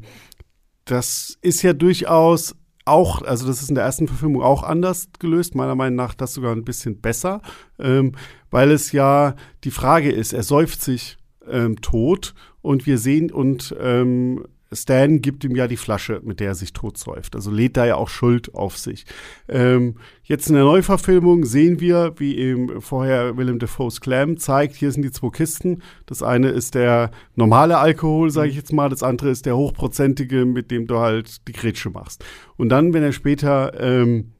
das 0.84 1.36
ist 1.42 1.62
ja 1.62 1.72
durchaus 1.72 2.54
auch, 2.84 3.22
also 3.22 3.46
das 3.46 3.62
ist 3.62 3.68
in 3.68 3.74
der 3.74 3.84
ersten 3.84 4.06
Verfilmung 4.06 4.42
auch 4.42 4.62
anders 4.62 5.08
gelöst, 5.18 5.54
meiner 5.54 5.74
Meinung 5.74 5.96
nach 5.96 6.14
das 6.14 6.34
sogar 6.34 6.52
ein 6.52 6.64
bisschen 6.64 7.00
besser, 7.00 7.42
ähm, 7.78 8.12
weil 8.50 8.70
es 8.70 8.92
ja 8.92 9.34
die 9.64 9.72
Frage 9.72 10.10
ist, 10.10 10.32
er 10.32 10.44
säuft 10.44 10.80
sich 10.80 11.18
ähm, 11.48 11.80
tot 11.80 12.34
und 12.62 12.86
wir 12.86 12.98
sehen 12.98 13.32
und 13.32 13.74
ähm, 13.80 14.46
Stan 14.72 15.20
gibt 15.20 15.44
ihm 15.44 15.54
ja 15.54 15.68
die 15.68 15.76
Flasche, 15.76 16.20
mit 16.24 16.40
der 16.40 16.48
er 16.48 16.54
sich 16.54 16.72
totsäuft. 16.72 17.36
Also 17.36 17.50
lädt 17.50 17.76
da 17.76 17.86
ja 17.86 17.96
auch 17.96 18.08
Schuld 18.08 18.54
auf 18.54 18.76
sich. 18.76 19.04
Ähm, 19.48 19.96
jetzt 20.24 20.48
in 20.48 20.54
der 20.54 20.64
Neuverfilmung 20.64 21.44
sehen 21.44 21.80
wir, 21.80 22.14
wie 22.16 22.36
eben 22.36 22.80
vorher 22.80 23.36
Willem 23.36 23.58
Dafoe's 23.58 24.00
Clam 24.00 24.38
zeigt, 24.38 24.74
hier 24.74 24.90
sind 24.90 25.02
die 25.02 25.12
zwei 25.12 25.30
Kisten. 25.30 25.82
Das 26.06 26.22
eine 26.22 26.48
ist 26.48 26.74
der 26.74 27.10
normale 27.36 27.78
Alkohol, 27.78 28.30
sage 28.30 28.48
ich 28.48 28.56
jetzt 28.56 28.72
mal. 28.72 28.88
Das 28.88 29.02
andere 29.02 29.30
ist 29.30 29.46
der 29.46 29.56
hochprozentige, 29.56 30.44
mit 30.44 30.70
dem 30.70 30.86
du 30.86 30.98
halt 30.98 31.46
die 31.46 31.52
Grätsche 31.52 31.90
machst. 31.90 32.24
Und 32.56 32.70
dann, 32.70 32.92
wenn 32.92 33.02
er 33.02 33.12
später 33.12 33.80
ähm, 33.80 34.32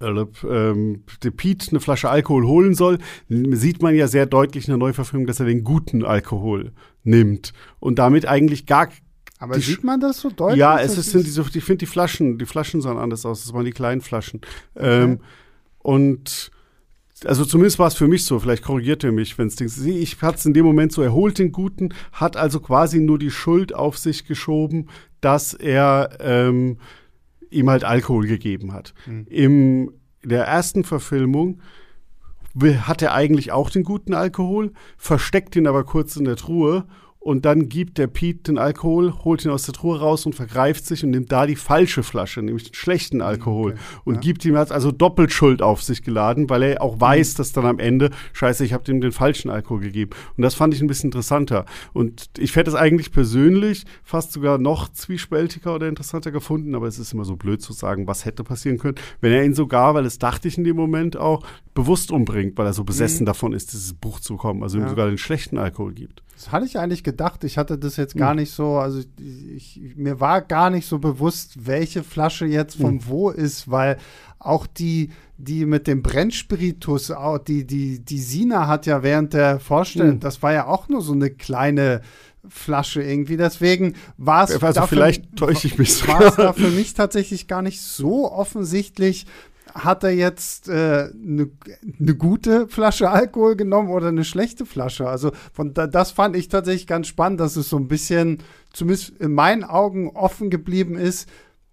ähm, 0.00 1.04
der 1.22 1.30
Pete 1.30 1.70
eine 1.70 1.80
Flasche 1.80 2.10
Alkohol 2.10 2.46
holen 2.46 2.74
soll, 2.74 2.98
sieht 3.28 3.82
man 3.82 3.94
ja 3.94 4.08
sehr 4.08 4.26
deutlich 4.26 4.66
in 4.66 4.72
der 4.72 4.78
Neuverfilmung, 4.78 5.26
dass 5.26 5.40
er 5.40 5.46
den 5.46 5.64
guten 5.64 6.04
Alkohol 6.04 6.72
nimmt 7.02 7.52
und 7.80 7.98
damit 7.98 8.26
eigentlich 8.26 8.66
gar 8.66 8.88
aber 9.38 9.60
sieht 9.60 9.84
man 9.84 10.00
das 10.00 10.20
so 10.20 10.30
deutlich? 10.30 10.58
Ja, 10.58 10.78
es 10.78 10.96
ist, 10.96 11.10
sind 11.10 11.26
diese, 11.26 11.42
ich 11.42 11.64
finde 11.64 11.78
die 11.78 11.86
Flaschen, 11.86 12.38
die 12.38 12.46
Flaschen 12.46 12.80
sahen 12.80 12.96
anders 12.96 13.26
aus. 13.26 13.44
Das 13.44 13.52
waren 13.52 13.64
die 13.64 13.72
kleinen 13.72 14.00
Flaschen. 14.00 14.40
Okay. 14.74 15.02
Ähm, 15.02 15.20
und 15.80 16.50
also 17.24 17.44
zumindest 17.44 17.78
war 17.78 17.88
es 17.88 17.94
für 17.94 18.08
mich 18.08 18.24
so, 18.24 18.38
vielleicht 18.38 18.64
korrigiert 18.64 19.04
er 19.04 19.12
mich, 19.12 19.36
wenn 19.38 19.48
es 19.48 19.56
Dings 19.56 19.78
Ich 19.84 20.20
hatte 20.22 20.38
es 20.38 20.46
in 20.46 20.54
dem 20.54 20.64
Moment 20.64 20.92
so, 20.92 21.02
er 21.02 21.12
holt 21.12 21.38
den 21.38 21.52
Guten, 21.52 21.94
hat 22.12 22.36
also 22.36 22.60
quasi 22.60 23.00
nur 23.00 23.18
die 23.18 23.30
Schuld 23.30 23.74
auf 23.74 23.98
sich 23.98 24.26
geschoben, 24.26 24.88
dass 25.20 25.54
er 25.54 26.18
ähm, 26.20 26.78
ihm 27.54 27.70
halt 27.70 27.84
Alkohol 27.84 28.26
gegeben 28.26 28.72
hat. 28.72 28.94
Mhm. 29.06 29.26
Im 29.28 29.90
in 30.24 30.30
der 30.30 30.46
ersten 30.46 30.84
Verfilmung 30.84 31.60
hat 32.62 33.02
er 33.02 33.12
eigentlich 33.12 33.52
auch 33.52 33.68
den 33.68 33.82
guten 33.82 34.14
Alkohol, 34.14 34.72
versteckt 34.96 35.54
ihn 35.54 35.66
aber 35.66 35.84
kurz 35.84 36.16
in 36.16 36.24
der 36.24 36.36
Truhe 36.36 36.86
und 37.24 37.46
dann 37.46 37.70
gibt 37.70 37.96
der 37.96 38.06
Pete 38.06 38.52
den 38.52 38.58
Alkohol, 38.58 39.14
holt 39.24 39.46
ihn 39.46 39.50
aus 39.50 39.62
der 39.62 39.72
Truhe 39.72 39.98
raus 39.98 40.26
und 40.26 40.34
vergreift 40.34 40.84
sich 40.84 41.04
und 41.04 41.10
nimmt 41.10 41.32
da 41.32 41.46
die 41.46 41.56
falsche 41.56 42.02
Flasche, 42.02 42.42
nämlich 42.42 42.64
den 42.64 42.74
schlechten 42.74 43.22
Alkohol 43.22 43.72
okay. 43.72 43.80
und 44.04 44.14
ja. 44.16 44.20
gibt 44.20 44.44
ihm 44.44 44.56
also 44.56 44.92
doppelt 44.92 45.32
Schuld 45.32 45.62
auf 45.62 45.82
sich 45.82 46.02
geladen, 46.02 46.50
weil 46.50 46.62
er 46.62 46.82
auch 46.82 47.00
weiß, 47.00 47.32
mhm. 47.32 47.36
dass 47.38 47.52
dann 47.52 47.64
am 47.64 47.78
Ende, 47.78 48.10
scheiße, 48.34 48.62
ich 48.62 48.74
habe 48.74 48.90
ihm 48.92 49.00
den 49.00 49.10
falschen 49.10 49.48
Alkohol 49.48 49.80
gegeben. 49.80 50.10
Und 50.36 50.42
das 50.42 50.54
fand 50.54 50.74
ich 50.74 50.82
ein 50.82 50.86
bisschen 50.86 51.08
interessanter. 51.08 51.64
Und 51.94 52.28
ich 52.36 52.54
hätte 52.56 52.68
es 52.68 52.76
eigentlich 52.76 53.10
persönlich 53.10 53.84
fast 54.02 54.32
sogar 54.32 54.58
noch 54.58 54.90
zwiespältiger 54.90 55.74
oder 55.74 55.88
interessanter 55.88 56.30
gefunden, 56.30 56.74
aber 56.74 56.88
es 56.88 56.98
ist 56.98 57.14
immer 57.14 57.24
so 57.24 57.36
blöd 57.36 57.62
zu 57.62 57.72
sagen, 57.72 58.06
was 58.06 58.26
hätte 58.26 58.44
passieren 58.44 58.76
können, 58.76 58.96
wenn 59.22 59.32
er 59.32 59.44
ihn 59.44 59.54
sogar, 59.54 59.94
weil 59.94 60.04
es 60.04 60.18
dachte 60.18 60.46
ich 60.46 60.58
in 60.58 60.64
dem 60.64 60.76
Moment 60.76 61.16
auch, 61.16 61.42
bewusst 61.72 62.12
umbringt, 62.12 62.58
weil 62.58 62.66
er 62.66 62.74
so 62.74 62.84
besessen 62.84 63.22
mhm. 63.22 63.28
davon 63.28 63.54
ist, 63.54 63.72
dieses 63.72 63.94
Buch 63.94 64.20
zu 64.20 64.34
bekommen. 64.34 64.62
Also 64.62 64.76
ihm 64.76 64.88
sogar 64.90 65.08
den 65.08 65.16
schlechten 65.16 65.56
Alkohol 65.56 65.94
gibt. 65.94 66.22
Das 66.34 66.52
hatte 66.52 66.66
ich 66.66 66.78
eigentlich 66.78 67.04
gedacht. 67.04 67.44
Ich 67.44 67.58
hatte 67.58 67.78
das 67.78 67.96
jetzt 67.96 68.16
gar 68.16 68.34
mhm. 68.34 68.40
nicht 68.40 68.52
so, 68.52 68.76
also 68.76 69.00
ich, 69.54 69.80
mir 69.96 70.20
war 70.20 70.42
gar 70.42 70.70
nicht 70.70 70.86
so 70.86 70.98
bewusst, 70.98 71.66
welche 71.66 72.02
Flasche 72.02 72.46
jetzt 72.46 72.76
von 72.76 72.94
mhm. 72.94 73.06
wo 73.06 73.30
ist, 73.30 73.70
weil 73.70 73.98
auch 74.38 74.66
die, 74.66 75.10
die 75.38 75.64
mit 75.64 75.86
dem 75.86 76.02
Brennspiritus, 76.02 77.10
auch 77.10 77.38
die, 77.38 77.66
die, 77.66 78.00
die 78.00 78.18
Sina 78.18 78.66
hat 78.66 78.86
ja 78.86 79.02
während 79.02 79.32
der 79.32 79.58
Vorstellung, 79.60 80.16
mhm. 80.16 80.20
das 80.20 80.42
war 80.42 80.52
ja 80.52 80.66
auch 80.66 80.88
nur 80.88 81.02
so 81.02 81.12
eine 81.12 81.30
kleine 81.30 82.02
Flasche 82.48 83.02
irgendwie. 83.02 83.36
Deswegen 83.36 83.94
war 84.18 84.44
es. 84.44 84.62
Also 84.62 84.86
vielleicht 84.86 85.36
täusche 85.36 85.66
ich 85.66 85.78
mich 85.78 86.06
War 86.06 86.20
es 86.22 86.36
da 86.36 86.52
für 86.52 86.70
mich 86.70 86.94
tatsächlich 86.94 87.48
gar 87.48 87.62
nicht 87.62 87.80
so 87.80 88.30
offensichtlich, 88.30 89.26
hat 89.74 90.04
er 90.04 90.10
jetzt 90.10 90.70
eine 90.70 90.78
äh, 90.78 91.10
ne, 91.14 91.50
ne 91.82 92.14
gute 92.14 92.68
Flasche 92.68 93.10
Alkohol 93.10 93.56
genommen 93.56 93.90
oder 93.90 94.08
eine 94.08 94.24
schlechte 94.24 94.64
Flasche? 94.64 95.08
Also 95.08 95.32
von 95.52 95.74
da, 95.74 95.86
das 95.86 96.12
fand 96.12 96.36
ich 96.36 96.48
tatsächlich 96.48 96.86
ganz 96.86 97.08
spannend, 97.08 97.40
dass 97.40 97.56
es 97.56 97.68
so 97.68 97.76
ein 97.76 97.88
bisschen, 97.88 98.38
zumindest 98.72 99.10
in 99.18 99.34
meinen 99.34 99.64
Augen, 99.64 100.10
offen 100.10 100.48
geblieben 100.48 100.96
ist. 100.96 101.28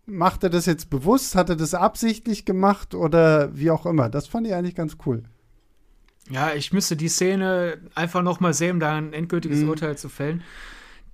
Macht 0.07 0.43
er 0.43 0.49
das 0.49 0.65
jetzt 0.65 0.89
bewusst? 0.89 1.35
Hat 1.35 1.49
er 1.49 1.55
das 1.55 1.75
absichtlich 1.75 2.43
gemacht 2.43 2.95
oder 2.95 3.55
wie 3.55 3.69
auch 3.69 3.85
immer? 3.85 4.09
Das 4.09 4.27
fand 4.27 4.47
ich 4.47 4.55
eigentlich 4.55 4.75
ganz 4.75 4.97
cool. 5.05 5.23
Ja, 6.29 6.53
ich 6.53 6.73
müsste 6.73 6.95
die 6.95 7.07
Szene 7.09 7.79
einfach 7.93 8.23
noch 8.23 8.39
mal 8.39 8.53
sehen, 8.53 8.75
um 8.75 8.79
da 8.79 8.95
ein 8.95 9.13
endgültiges 9.13 9.59
mhm. 9.59 9.69
Urteil 9.69 9.97
zu 9.97 10.09
fällen. 10.09 10.43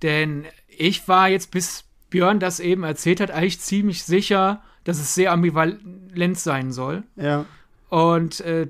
Denn 0.02 0.46
ich 0.68 1.06
war 1.06 1.28
jetzt, 1.28 1.50
bis 1.50 1.84
Björn 2.08 2.40
das 2.40 2.60
eben 2.60 2.84
erzählt 2.84 3.20
hat, 3.20 3.30
eigentlich 3.30 3.60
ziemlich 3.60 4.04
sicher, 4.04 4.62
dass 4.88 4.98
es 4.98 5.14
sehr 5.14 5.32
ambivalent 5.32 6.38
sein 6.38 6.72
soll. 6.72 7.02
Ja. 7.16 7.44
Und 7.90 8.40
äh, 8.40 8.68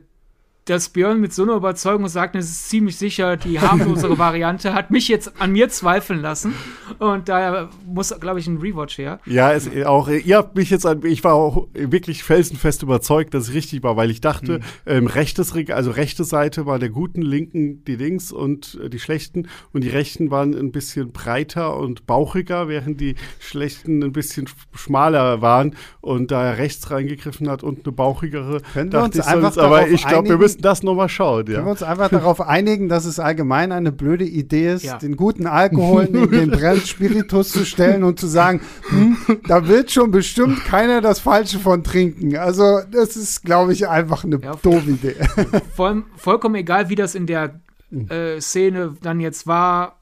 dass 0.68 0.90
Björn 0.90 1.20
mit 1.20 1.32
so 1.32 1.44
einer 1.44 1.54
Überzeugung 1.54 2.08
sagt, 2.08 2.36
es 2.36 2.50
ist 2.50 2.68
ziemlich 2.68 2.96
sicher 2.96 3.36
die 3.36 3.58
harmlosere 3.58 4.18
Variante, 4.18 4.74
hat 4.74 4.90
mich 4.90 5.08
jetzt 5.08 5.40
an 5.40 5.52
mir 5.52 5.68
zweifeln 5.70 6.20
lassen. 6.20 6.54
Und 6.98 7.28
daher 7.28 7.70
muss, 7.86 8.14
glaube 8.20 8.38
ich, 8.38 8.46
ein 8.46 8.58
Rewatch 8.58 8.98
her. 8.98 9.20
Ja, 9.24 9.52
es, 9.52 9.68
auch, 9.86 10.08
ihr 10.08 10.36
habt 10.36 10.56
mich 10.56 10.70
jetzt 10.70 10.84
an, 10.84 11.04
ich 11.04 11.24
war 11.24 11.34
auch 11.34 11.68
wirklich 11.72 12.22
felsenfest 12.22 12.82
überzeugt, 12.82 13.32
dass 13.32 13.48
es 13.48 13.54
richtig 13.54 13.82
war, 13.82 13.96
weil 13.96 14.10
ich 14.10 14.20
dachte, 14.20 14.56
hm. 14.56 14.62
ähm, 14.86 15.06
rechtes 15.06 15.48
also 15.70 15.90
rechte 15.90 16.24
Seite 16.24 16.66
war 16.66 16.78
der 16.78 16.90
guten, 16.90 17.22
linken 17.22 17.82
die 17.84 17.96
Links 17.96 18.30
und 18.30 18.78
äh, 18.82 18.90
die 18.90 18.98
schlechten 18.98 19.48
und 19.72 19.82
die 19.82 19.88
rechten 19.88 20.30
waren 20.30 20.54
ein 20.54 20.72
bisschen 20.72 21.12
breiter 21.12 21.76
und 21.78 22.06
bauchiger, 22.06 22.68
während 22.68 23.00
die 23.00 23.14
schlechten 23.40 24.02
ein 24.02 24.12
bisschen 24.12 24.48
schmaler 24.74 25.40
waren 25.40 25.74
und 26.00 26.30
da 26.30 26.44
er 26.44 26.58
rechts 26.58 26.90
reingegriffen 26.90 27.48
hat 27.48 27.62
und 27.62 27.86
eine 27.86 27.92
bauchigere, 27.92 28.60
Können 28.74 28.92
wir 28.92 29.02
uns 29.02 29.18
einfach 29.20 29.52
sonst, 29.52 29.58
aber 29.58 29.88
ich 29.88 30.06
glaube, 30.06 30.28
wir 30.28 30.38
müssen 30.38 30.57
das 30.61 30.82
nochmal 30.82 31.09
schauen. 31.09 31.46
Ja. 31.46 31.54
Können 31.54 31.66
wir 31.66 31.70
uns 31.70 31.82
einfach 31.82 32.09
darauf 32.09 32.40
einigen, 32.40 32.88
dass 32.88 33.04
es 33.04 33.18
allgemein 33.18 33.72
eine 33.72 33.92
blöde 33.92 34.24
Idee 34.24 34.72
ist, 34.74 34.84
ja. 34.84 34.98
den 34.98 35.16
guten 35.16 35.46
Alkohol 35.46 36.04
in 36.12 36.30
den 36.30 36.50
Brennspiritus 36.50 37.50
zu 37.50 37.64
stellen 37.64 38.04
und 38.04 38.18
zu 38.18 38.26
sagen, 38.26 38.61
hm, 38.88 39.16
da 39.46 39.66
wird 39.68 39.90
schon 39.90 40.11
bestimmt 40.11 40.64
keiner 40.64 41.00
das 41.00 41.20
Falsche 41.20 41.59
von 41.59 41.84
trinken. 41.84 42.36
Also 42.36 42.80
das 42.90 43.16
ist, 43.16 43.44
glaube 43.44 43.72
ich, 43.72 43.88
einfach 43.88 44.24
eine 44.24 44.40
ja, 44.40 44.54
doofe 44.56 44.90
Idee. 44.90 45.16
Voll, 45.74 46.04
vollkommen 46.16 46.56
egal, 46.56 46.88
wie 46.88 46.94
das 46.94 47.14
in 47.14 47.26
der 47.26 47.61
äh, 48.09 48.40
Szene 48.40 48.96
dann 49.02 49.20
jetzt 49.20 49.46
war, 49.46 50.00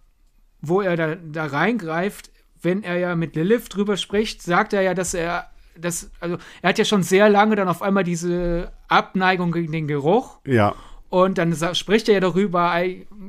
wo 0.61 0.80
er 0.80 0.96
da, 0.96 1.14
da 1.14 1.46
reingreift. 1.46 2.30
Wenn 2.61 2.82
er 2.82 2.96
ja 2.98 3.14
mit 3.14 3.36
Lilith 3.36 3.68
drüber 3.68 3.96
spricht, 3.96 4.42
sagt 4.42 4.72
er 4.72 4.82
ja, 4.82 4.94
dass 4.94 5.14
er 5.14 5.50
das, 5.78 6.10
also 6.20 6.36
er 6.62 6.70
hat 6.70 6.78
ja 6.78 6.84
schon 6.84 7.02
sehr 7.02 7.28
lange 7.28 7.56
dann 7.56 7.68
auf 7.68 7.82
einmal 7.82 8.04
diese 8.04 8.72
Abneigung 8.88 9.52
gegen 9.52 9.72
den 9.72 9.86
Geruch. 9.86 10.40
Ja. 10.46 10.74
Und 11.08 11.38
dann 11.38 11.54
spricht 11.74 12.08
er 12.08 12.14
ja 12.14 12.20
darüber, 12.20 12.74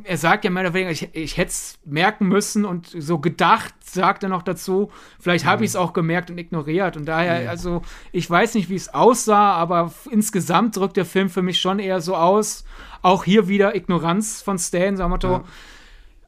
er 0.03 0.17
sagt 0.17 0.43
ja 0.43 0.49
mehr 0.49 0.63
oder 0.63 0.73
weniger, 0.73 0.91
ich, 0.91 1.09
ich 1.13 1.37
hätte 1.37 1.49
es 1.49 1.77
merken 1.85 2.27
müssen 2.27 2.65
und 2.65 2.87
so 2.87 3.19
gedacht, 3.19 3.73
sagt 3.83 4.23
er 4.23 4.29
noch 4.29 4.41
dazu. 4.41 4.91
Vielleicht 5.19 5.45
habe 5.45 5.63
ich 5.63 5.71
es 5.71 5.75
auch 5.75 5.93
gemerkt 5.93 6.31
und 6.31 6.39
ignoriert. 6.39 6.97
Und 6.97 7.05
daher, 7.05 7.43
ja. 7.43 7.49
also, 7.49 7.83
ich 8.11 8.27
weiß 8.29 8.55
nicht, 8.55 8.69
wie 8.69 8.75
es 8.75 8.93
aussah, 8.93 9.53
aber 9.53 9.93
insgesamt 10.09 10.75
drückt 10.75 10.97
der 10.97 11.05
Film 11.05 11.29
für 11.29 11.43
mich 11.43 11.61
schon 11.61 11.77
eher 11.77 12.01
so 12.01 12.15
aus. 12.15 12.65
Auch 13.03 13.23
hier 13.23 13.47
wieder 13.47 13.75
Ignoranz 13.75 14.41
von 14.41 14.57
Stan, 14.57 14.97
wir 14.97 15.07
Motto. 15.07 15.31
Ja. 15.31 15.43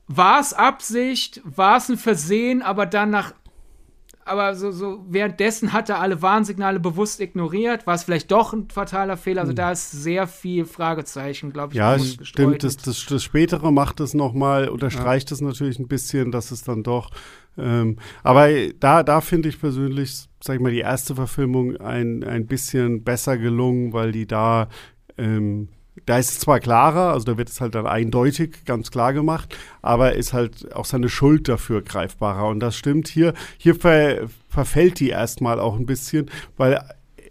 War 0.07 0.39
es 0.39 0.53
Absicht, 0.53 1.41
war 1.43 1.77
es 1.77 1.89
ein 1.89 1.97
Versehen, 1.97 2.61
aber 2.61 2.85
dann 2.85 3.09
nach 3.09 3.33
aber 4.29 4.55
so, 4.55 4.71
so 4.71 5.03
währenddessen 5.07 5.73
hat 5.73 5.89
er 5.89 5.99
alle 5.99 6.21
Warnsignale 6.21 6.79
bewusst 6.79 7.19
ignoriert. 7.19 7.87
War 7.87 7.95
es 7.95 8.03
vielleicht 8.03 8.31
doch 8.31 8.53
ein 8.53 8.69
fataler 8.69 9.17
Fehler? 9.17 9.41
Also 9.41 9.51
hm. 9.51 9.55
da 9.55 9.71
ist 9.71 9.91
sehr 9.91 10.27
viel 10.27 10.65
Fragezeichen, 10.65 11.51
glaube 11.51 11.73
ich. 11.73 11.77
Ja, 11.77 11.97
stimmt. 11.99 12.63
Das, 12.63 12.77
das, 12.77 13.05
das, 13.05 13.23
Spätere 13.23 13.71
macht 13.71 13.99
es 13.99 14.13
nochmal, 14.13 14.69
unterstreicht 14.69 15.31
es 15.31 15.39
ja. 15.39 15.47
natürlich 15.47 15.79
ein 15.79 15.87
bisschen, 15.87 16.31
dass 16.31 16.51
es 16.51 16.63
dann 16.63 16.83
doch. 16.83 17.09
Ähm, 17.57 17.97
aber 18.23 18.49
da, 18.79 19.03
da 19.03 19.21
finde 19.21 19.49
ich 19.49 19.59
persönlich, 19.59 20.27
sag 20.41 20.55
ich 20.55 20.61
mal, 20.61 20.71
die 20.71 20.79
erste 20.79 21.15
Verfilmung 21.15 21.77
ein, 21.77 22.23
ein 22.23 22.45
bisschen 22.45 23.03
besser 23.03 23.37
gelungen, 23.37 23.93
weil 23.93 24.11
die 24.11 24.27
da 24.27 24.69
ähm, 25.17 25.69
da 26.05 26.17
ist 26.17 26.31
es 26.31 26.39
zwar 26.39 26.59
klarer, 26.59 27.13
also 27.13 27.25
da 27.25 27.37
wird 27.37 27.49
es 27.49 27.61
halt 27.61 27.75
dann 27.75 27.87
eindeutig 27.87 28.65
ganz 28.65 28.91
klar 28.91 29.13
gemacht, 29.13 29.55
aber 29.81 30.13
ist 30.13 30.33
halt 30.33 30.73
auch 30.73 30.85
seine 30.85 31.09
Schuld 31.09 31.47
dafür 31.47 31.81
greifbarer. 31.81 32.47
Und 32.47 32.59
das 32.59 32.75
stimmt 32.75 33.07
hier. 33.07 33.33
Hier 33.57 33.75
ver, 33.75 34.27
verfällt 34.47 34.99
die 34.99 35.09
erstmal 35.09 35.59
auch 35.59 35.75
ein 35.75 35.85
bisschen, 35.85 36.29
weil 36.57 36.79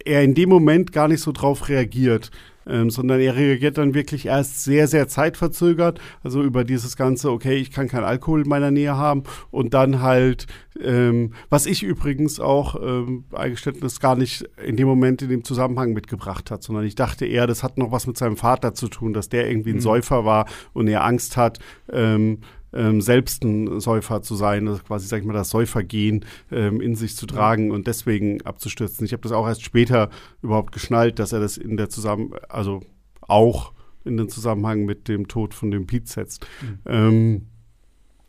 er 0.05 0.23
in 0.23 0.33
dem 0.33 0.49
Moment 0.49 0.91
gar 0.91 1.07
nicht 1.07 1.21
so 1.21 1.31
drauf 1.31 1.69
reagiert 1.69 2.31
ähm, 2.69 2.89
sondern 2.89 3.19
er 3.19 3.35
reagiert 3.35 3.77
dann 3.77 3.93
wirklich 3.93 4.27
erst 4.27 4.63
sehr, 4.63 4.87
sehr 4.87 5.07
zeitverzögert, 5.07 5.99
also 6.23 6.43
über 6.43 6.63
dieses 6.63 6.95
ganze, 6.95 7.31
okay, 7.31 7.55
ich 7.55 7.71
kann 7.71 7.87
keinen 7.87 8.03
Alkohol 8.03 8.43
in 8.43 8.49
meiner 8.49 8.71
Nähe 8.71 8.95
haben 8.95 9.23
und 9.51 9.73
dann 9.73 10.01
halt, 10.01 10.47
ähm, 10.81 11.33
was 11.49 11.65
ich 11.65 11.83
übrigens 11.83 12.39
auch 12.39 12.75
ähm, 12.81 13.25
Eingeständnis 13.33 13.99
gar 13.99 14.15
nicht 14.15 14.47
in 14.63 14.77
dem 14.77 14.87
Moment 14.87 15.21
in 15.21 15.29
dem 15.29 15.43
Zusammenhang 15.43 15.93
mitgebracht 15.93 16.51
hat, 16.51 16.63
sondern 16.63 16.85
ich 16.85 16.95
dachte 16.95 17.25
eher, 17.25 17.47
das 17.47 17.63
hat 17.63 17.77
noch 17.77 17.91
was 17.91 18.07
mit 18.07 18.17
seinem 18.17 18.37
Vater 18.37 18.73
zu 18.73 18.87
tun, 18.87 19.13
dass 19.13 19.29
der 19.29 19.49
irgendwie 19.49 19.71
ein 19.71 19.77
mhm. 19.77 19.81
Säufer 19.81 20.25
war 20.25 20.45
und 20.73 20.87
er 20.87 21.03
Angst 21.03 21.37
hat, 21.37 21.59
ähm, 21.91 22.39
ähm, 22.73 23.01
selbst 23.01 23.43
ein 23.43 23.79
Säufer 23.79 24.21
zu 24.21 24.35
sein, 24.35 24.67
also 24.67 24.81
quasi, 24.83 25.07
sag 25.07 25.21
ich 25.21 25.25
mal, 25.25 25.33
das 25.33 25.49
Säufergehen 25.49 26.25
ähm, 26.51 26.81
in 26.81 26.95
sich 26.95 27.15
zu 27.15 27.25
tragen 27.25 27.71
und 27.71 27.87
deswegen 27.87 28.41
abzustürzen. 28.43 29.05
Ich 29.05 29.13
habe 29.13 29.23
das 29.23 29.31
auch 29.31 29.47
erst 29.47 29.63
später 29.63 30.09
überhaupt 30.41 30.71
geschnallt, 30.71 31.19
dass 31.19 31.31
er 31.31 31.39
das 31.39 31.57
in 31.57 31.77
der 31.77 31.89
Zusammen, 31.89 32.31
also 32.47 32.81
auch 33.21 33.73
in 34.05 34.17
den 34.17 34.29
Zusammenhang 34.29 34.85
mit 34.85 35.07
dem 35.07 35.27
Tod 35.27 35.53
von 35.53 35.71
dem 35.71 35.87
Pete 35.87 36.09
setzt. 36.09 36.45
Mhm. 36.61 36.79
Ähm, 36.85 37.45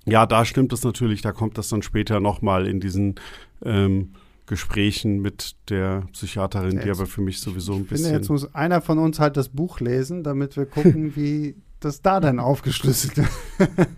ja, 0.07 0.27
da 0.27 0.45
stimmt 0.45 0.73
es 0.73 0.83
natürlich, 0.83 1.23
da 1.23 1.33
kommt 1.33 1.59
das 1.59 1.69
dann 1.69 1.83
später 1.83 2.21
nochmal 2.21 2.67
in 2.67 2.81
diesen 2.81 3.17
ähm, 3.63 4.13
Gesprächen 4.47 5.21
mit 5.21 5.55
der 5.69 6.07
Psychiaterin, 6.13 6.73
jetzt, 6.73 6.85
die 6.85 6.91
aber 6.91 7.07
für 7.07 7.21
mich 7.21 7.41
sowieso 7.41 7.75
ein 7.75 7.85
bisschen. 7.85 7.97
Ich 7.97 8.03
finde, 8.03 8.19
jetzt 8.19 8.29
muss 8.31 8.55
einer 8.55 8.81
von 8.81 8.99
uns 8.99 9.21
halt 9.21 9.37
das 9.37 9.49
Buch 9.49 9.79
lesen, 9.81 10.25
damit 10.25 10.57
wir 10.57 10.67
gucken, 10.67 11.15
wie 11.17 11.55
das 11.81 12.03
da 12.03 12.21
dann 12.21 12.39
aufgeschlüsselt 12.39 13.17
wird. 13.17 13.29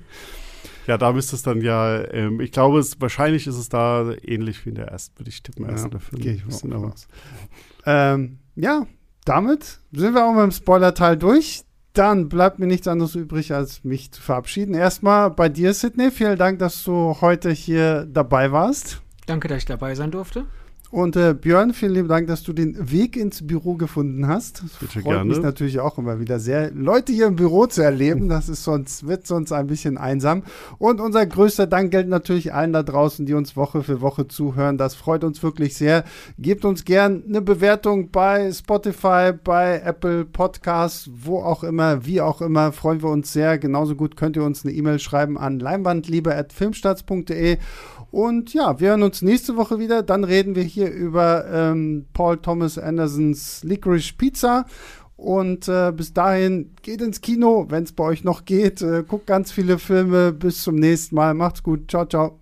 Ja, 0.87 0.99
da 0.99 1.13
müsste 1.13 1.37
es 1.37 1.43
dann 1.43 1.61
ja, 1.61 2.03
ähm, 2.13 2.41
ich 2.41 2.51
glaube, 2.51 2.81
es, 2.81 3.01
wahrscheinlich 3.01 3.47
ist 3.47 3.57
es 3.57 3.69
da 3.69 4.13
ähnlich 4.23 4.65
wie 4.65 4.71
in 4.71 4.75
der 4.75 4.89
ersten, 4.89 5.19
würde 5.19 5.31
ich 5.31 5.43
tippen, 5.43 5.65
ersten 5.65 5.89
ja, 5.89 5.93
dafür. 5.93 6.19
Gehe 6.19 6.33
ich 6.35 6.45
bisschen 6.45 6.73
aus. 6.73 7.07
Ähm, 7.87 8.39
ja, 8.57 8.87
damit 9.25 9.81
sind 9.93 10.15
wir 10.15 10.25
auch 10.25 10.33
mit 10.33 10.43
dem 10.43 10.51
Spoiler-Teil 10.51 11.17
durch. 11.17 11.63
Dann 11.93 12.29
bleibt 12.29 12.59
mir 12.59 12.67
nichts 12.67 12.89
anderes 12.89 13.15
übrig, 13.15 13.55
als 13.55 13.85
mich 13.85 14.11
zu 14.13 14.23
verabschieden. 14.23 14.75
Erstmal 14.75 15.31
bei 15.31 15.49
dir, 15.49 15.75
Sidney. 15.75 16.11
Vielen 16.11 16.39
Dank, 16.39 16.59
dass 16.59 16.83
du 16.85 17.17
heute 17.21 17.51
hier 17.51 18.07
dabei 18.07 18.51
warst. 18.51 19.03
Danke, 19.27 19.47
dass 19.49 19.59
ich 19.59 19.67
dabei 19.67 19.95
sein 19.95 20.11
durfte. 20.11 20.47
Und 20.93 21.17
äh, 21.17 21.33
Björn, 21.33 21.73
vielen 21.73 21.95
lieben 21.95 22.09
Dank, 22.09 22.27
dass 22.27 22.43
du 22.43 22.53
den 22.53 22.93
Weg 22.93 23.17
ins 23.17 23.47
Büro 23.47 23.77
gefunden 23.77 24.29
hast. 24.29 24.63
Das 24.63 24.73
Bitte 24.73 25.01
freut 25.01 25.15
gerne. 25.15 25.25
mich 25.25 25.41
natürlich 25.41 25.81
auch 25.81 25.97
immer 25.97 26.21
wieder 26.21 26.39
sehr, 26.39 26.71
Leute 26.71 27.15
hier 27.15 27.29
im 27.29 27.37
Büro 27.37 27.65
zu 27.65 27.81
erleben. 27.81 28.29
Das 28.29 28.51
ist 28.51 28.63
sonst, 28.63 29.07
wird 29.07 29.27
sonst 29.27 29.53
ein 29.53 29.69
bisschen 29.69 29.97
einsam. 29.97 30.43
Und 30.77 31.01
unser 31.01 31.25
größter 31.25 31.67
Dank 31.67 31.93
gilt 31.93 32.09
natürlich 32.09 32.53
allen 32.53 32.75
da 32.75 32.83
draußen, 32.83 33.25
die 33.25 33.33
uns 33.33 33.57
Woche 33.57 33.83
für 33.83 34.03
Woche 34.03 34.29
zuhören. 34.29 34.77
Das 34.77 34.95
freut 34.95 35.25
uns 35.25 35.43
wirklich 35.43 35.75
sehr. 35.77 36.05
Gebt 36.39 36.67
uns 36.67 36.85
gern 36.85 37.23
eine 37.27 37.41
Bewertung 37.41 38.11
bei 38.11 38.53
Spotify, 38.53 39.33
bei 39.33 39.81
Apple 39.83 40.27
Podcasts, 40.27 41.09
wo 41.11 41.39
auch 41.39 41.65
immer, 41.65 42.05
wie 42.05 42.21
auch 42.21 42.43
immer. 42.43 42.71
Freuen 42.71 43.03
wir 43.03 43.09
uns 43.09 43.33
sehr. 43.33 43.57
Genauso 43.57 43.97
gut 43.97 44.19
könnt 44.19 44.37
ihr 44.37 44.45
uns 44.45 44.63
eine 44.63 44.75
E-Mail 44.75 44.99
schreiben 44.99 45.39
an 45.39 45.59
leinwandliebe.filmstarts.de 45.59 47.57
und 48.13 48.53
ja, 48.53 48.79
wir 48.79 48.91
hören 48.91 49.03
uns 49.03 49.23
nächste 49.23 49.57
Woche 49.57 49.79
wieder. 49.79 50.03
Dann 50.03 50.25
reden 50.25 50.55
wir 50.55 50.63
hier 50.63 50.93
über 50.93 51.47
ähm, 51.51 52.05
Paul 52.13 52.37
Thomas 52.37 52.77
Andersons 52.77 53.65
Licorice 53.65 54.13
Pizza. 54.13 54.67
Und 55.17 55.67
äh, 55.67 55.93
bis 55.97 56.13
dahin 56.13 56.75
geht 56.83 57.01
ins 57.01 57.23
Kino, 57.23 57.67
wenn 57.71 57.85
es 57.85 57.93
bei 57.93 58.05
euch 58.05 58.23
noch 58.23 58.45
geht. 58.45 58.83
Äh, 58.83 59.03
guckt 59.09 59.27
ganz 59.27 59.51
viele 59.51 59.79
Filme. 59.79 60.33
Bis 60.33 60.63
zum 60.63 60.75
nächsten 60.75 61.15
Mal. 61.15 61.33
Macht's 61.33 61.63
gut. 61.63 61.91
Ciao, 61.91 62.05
ciao. 62.05 62.42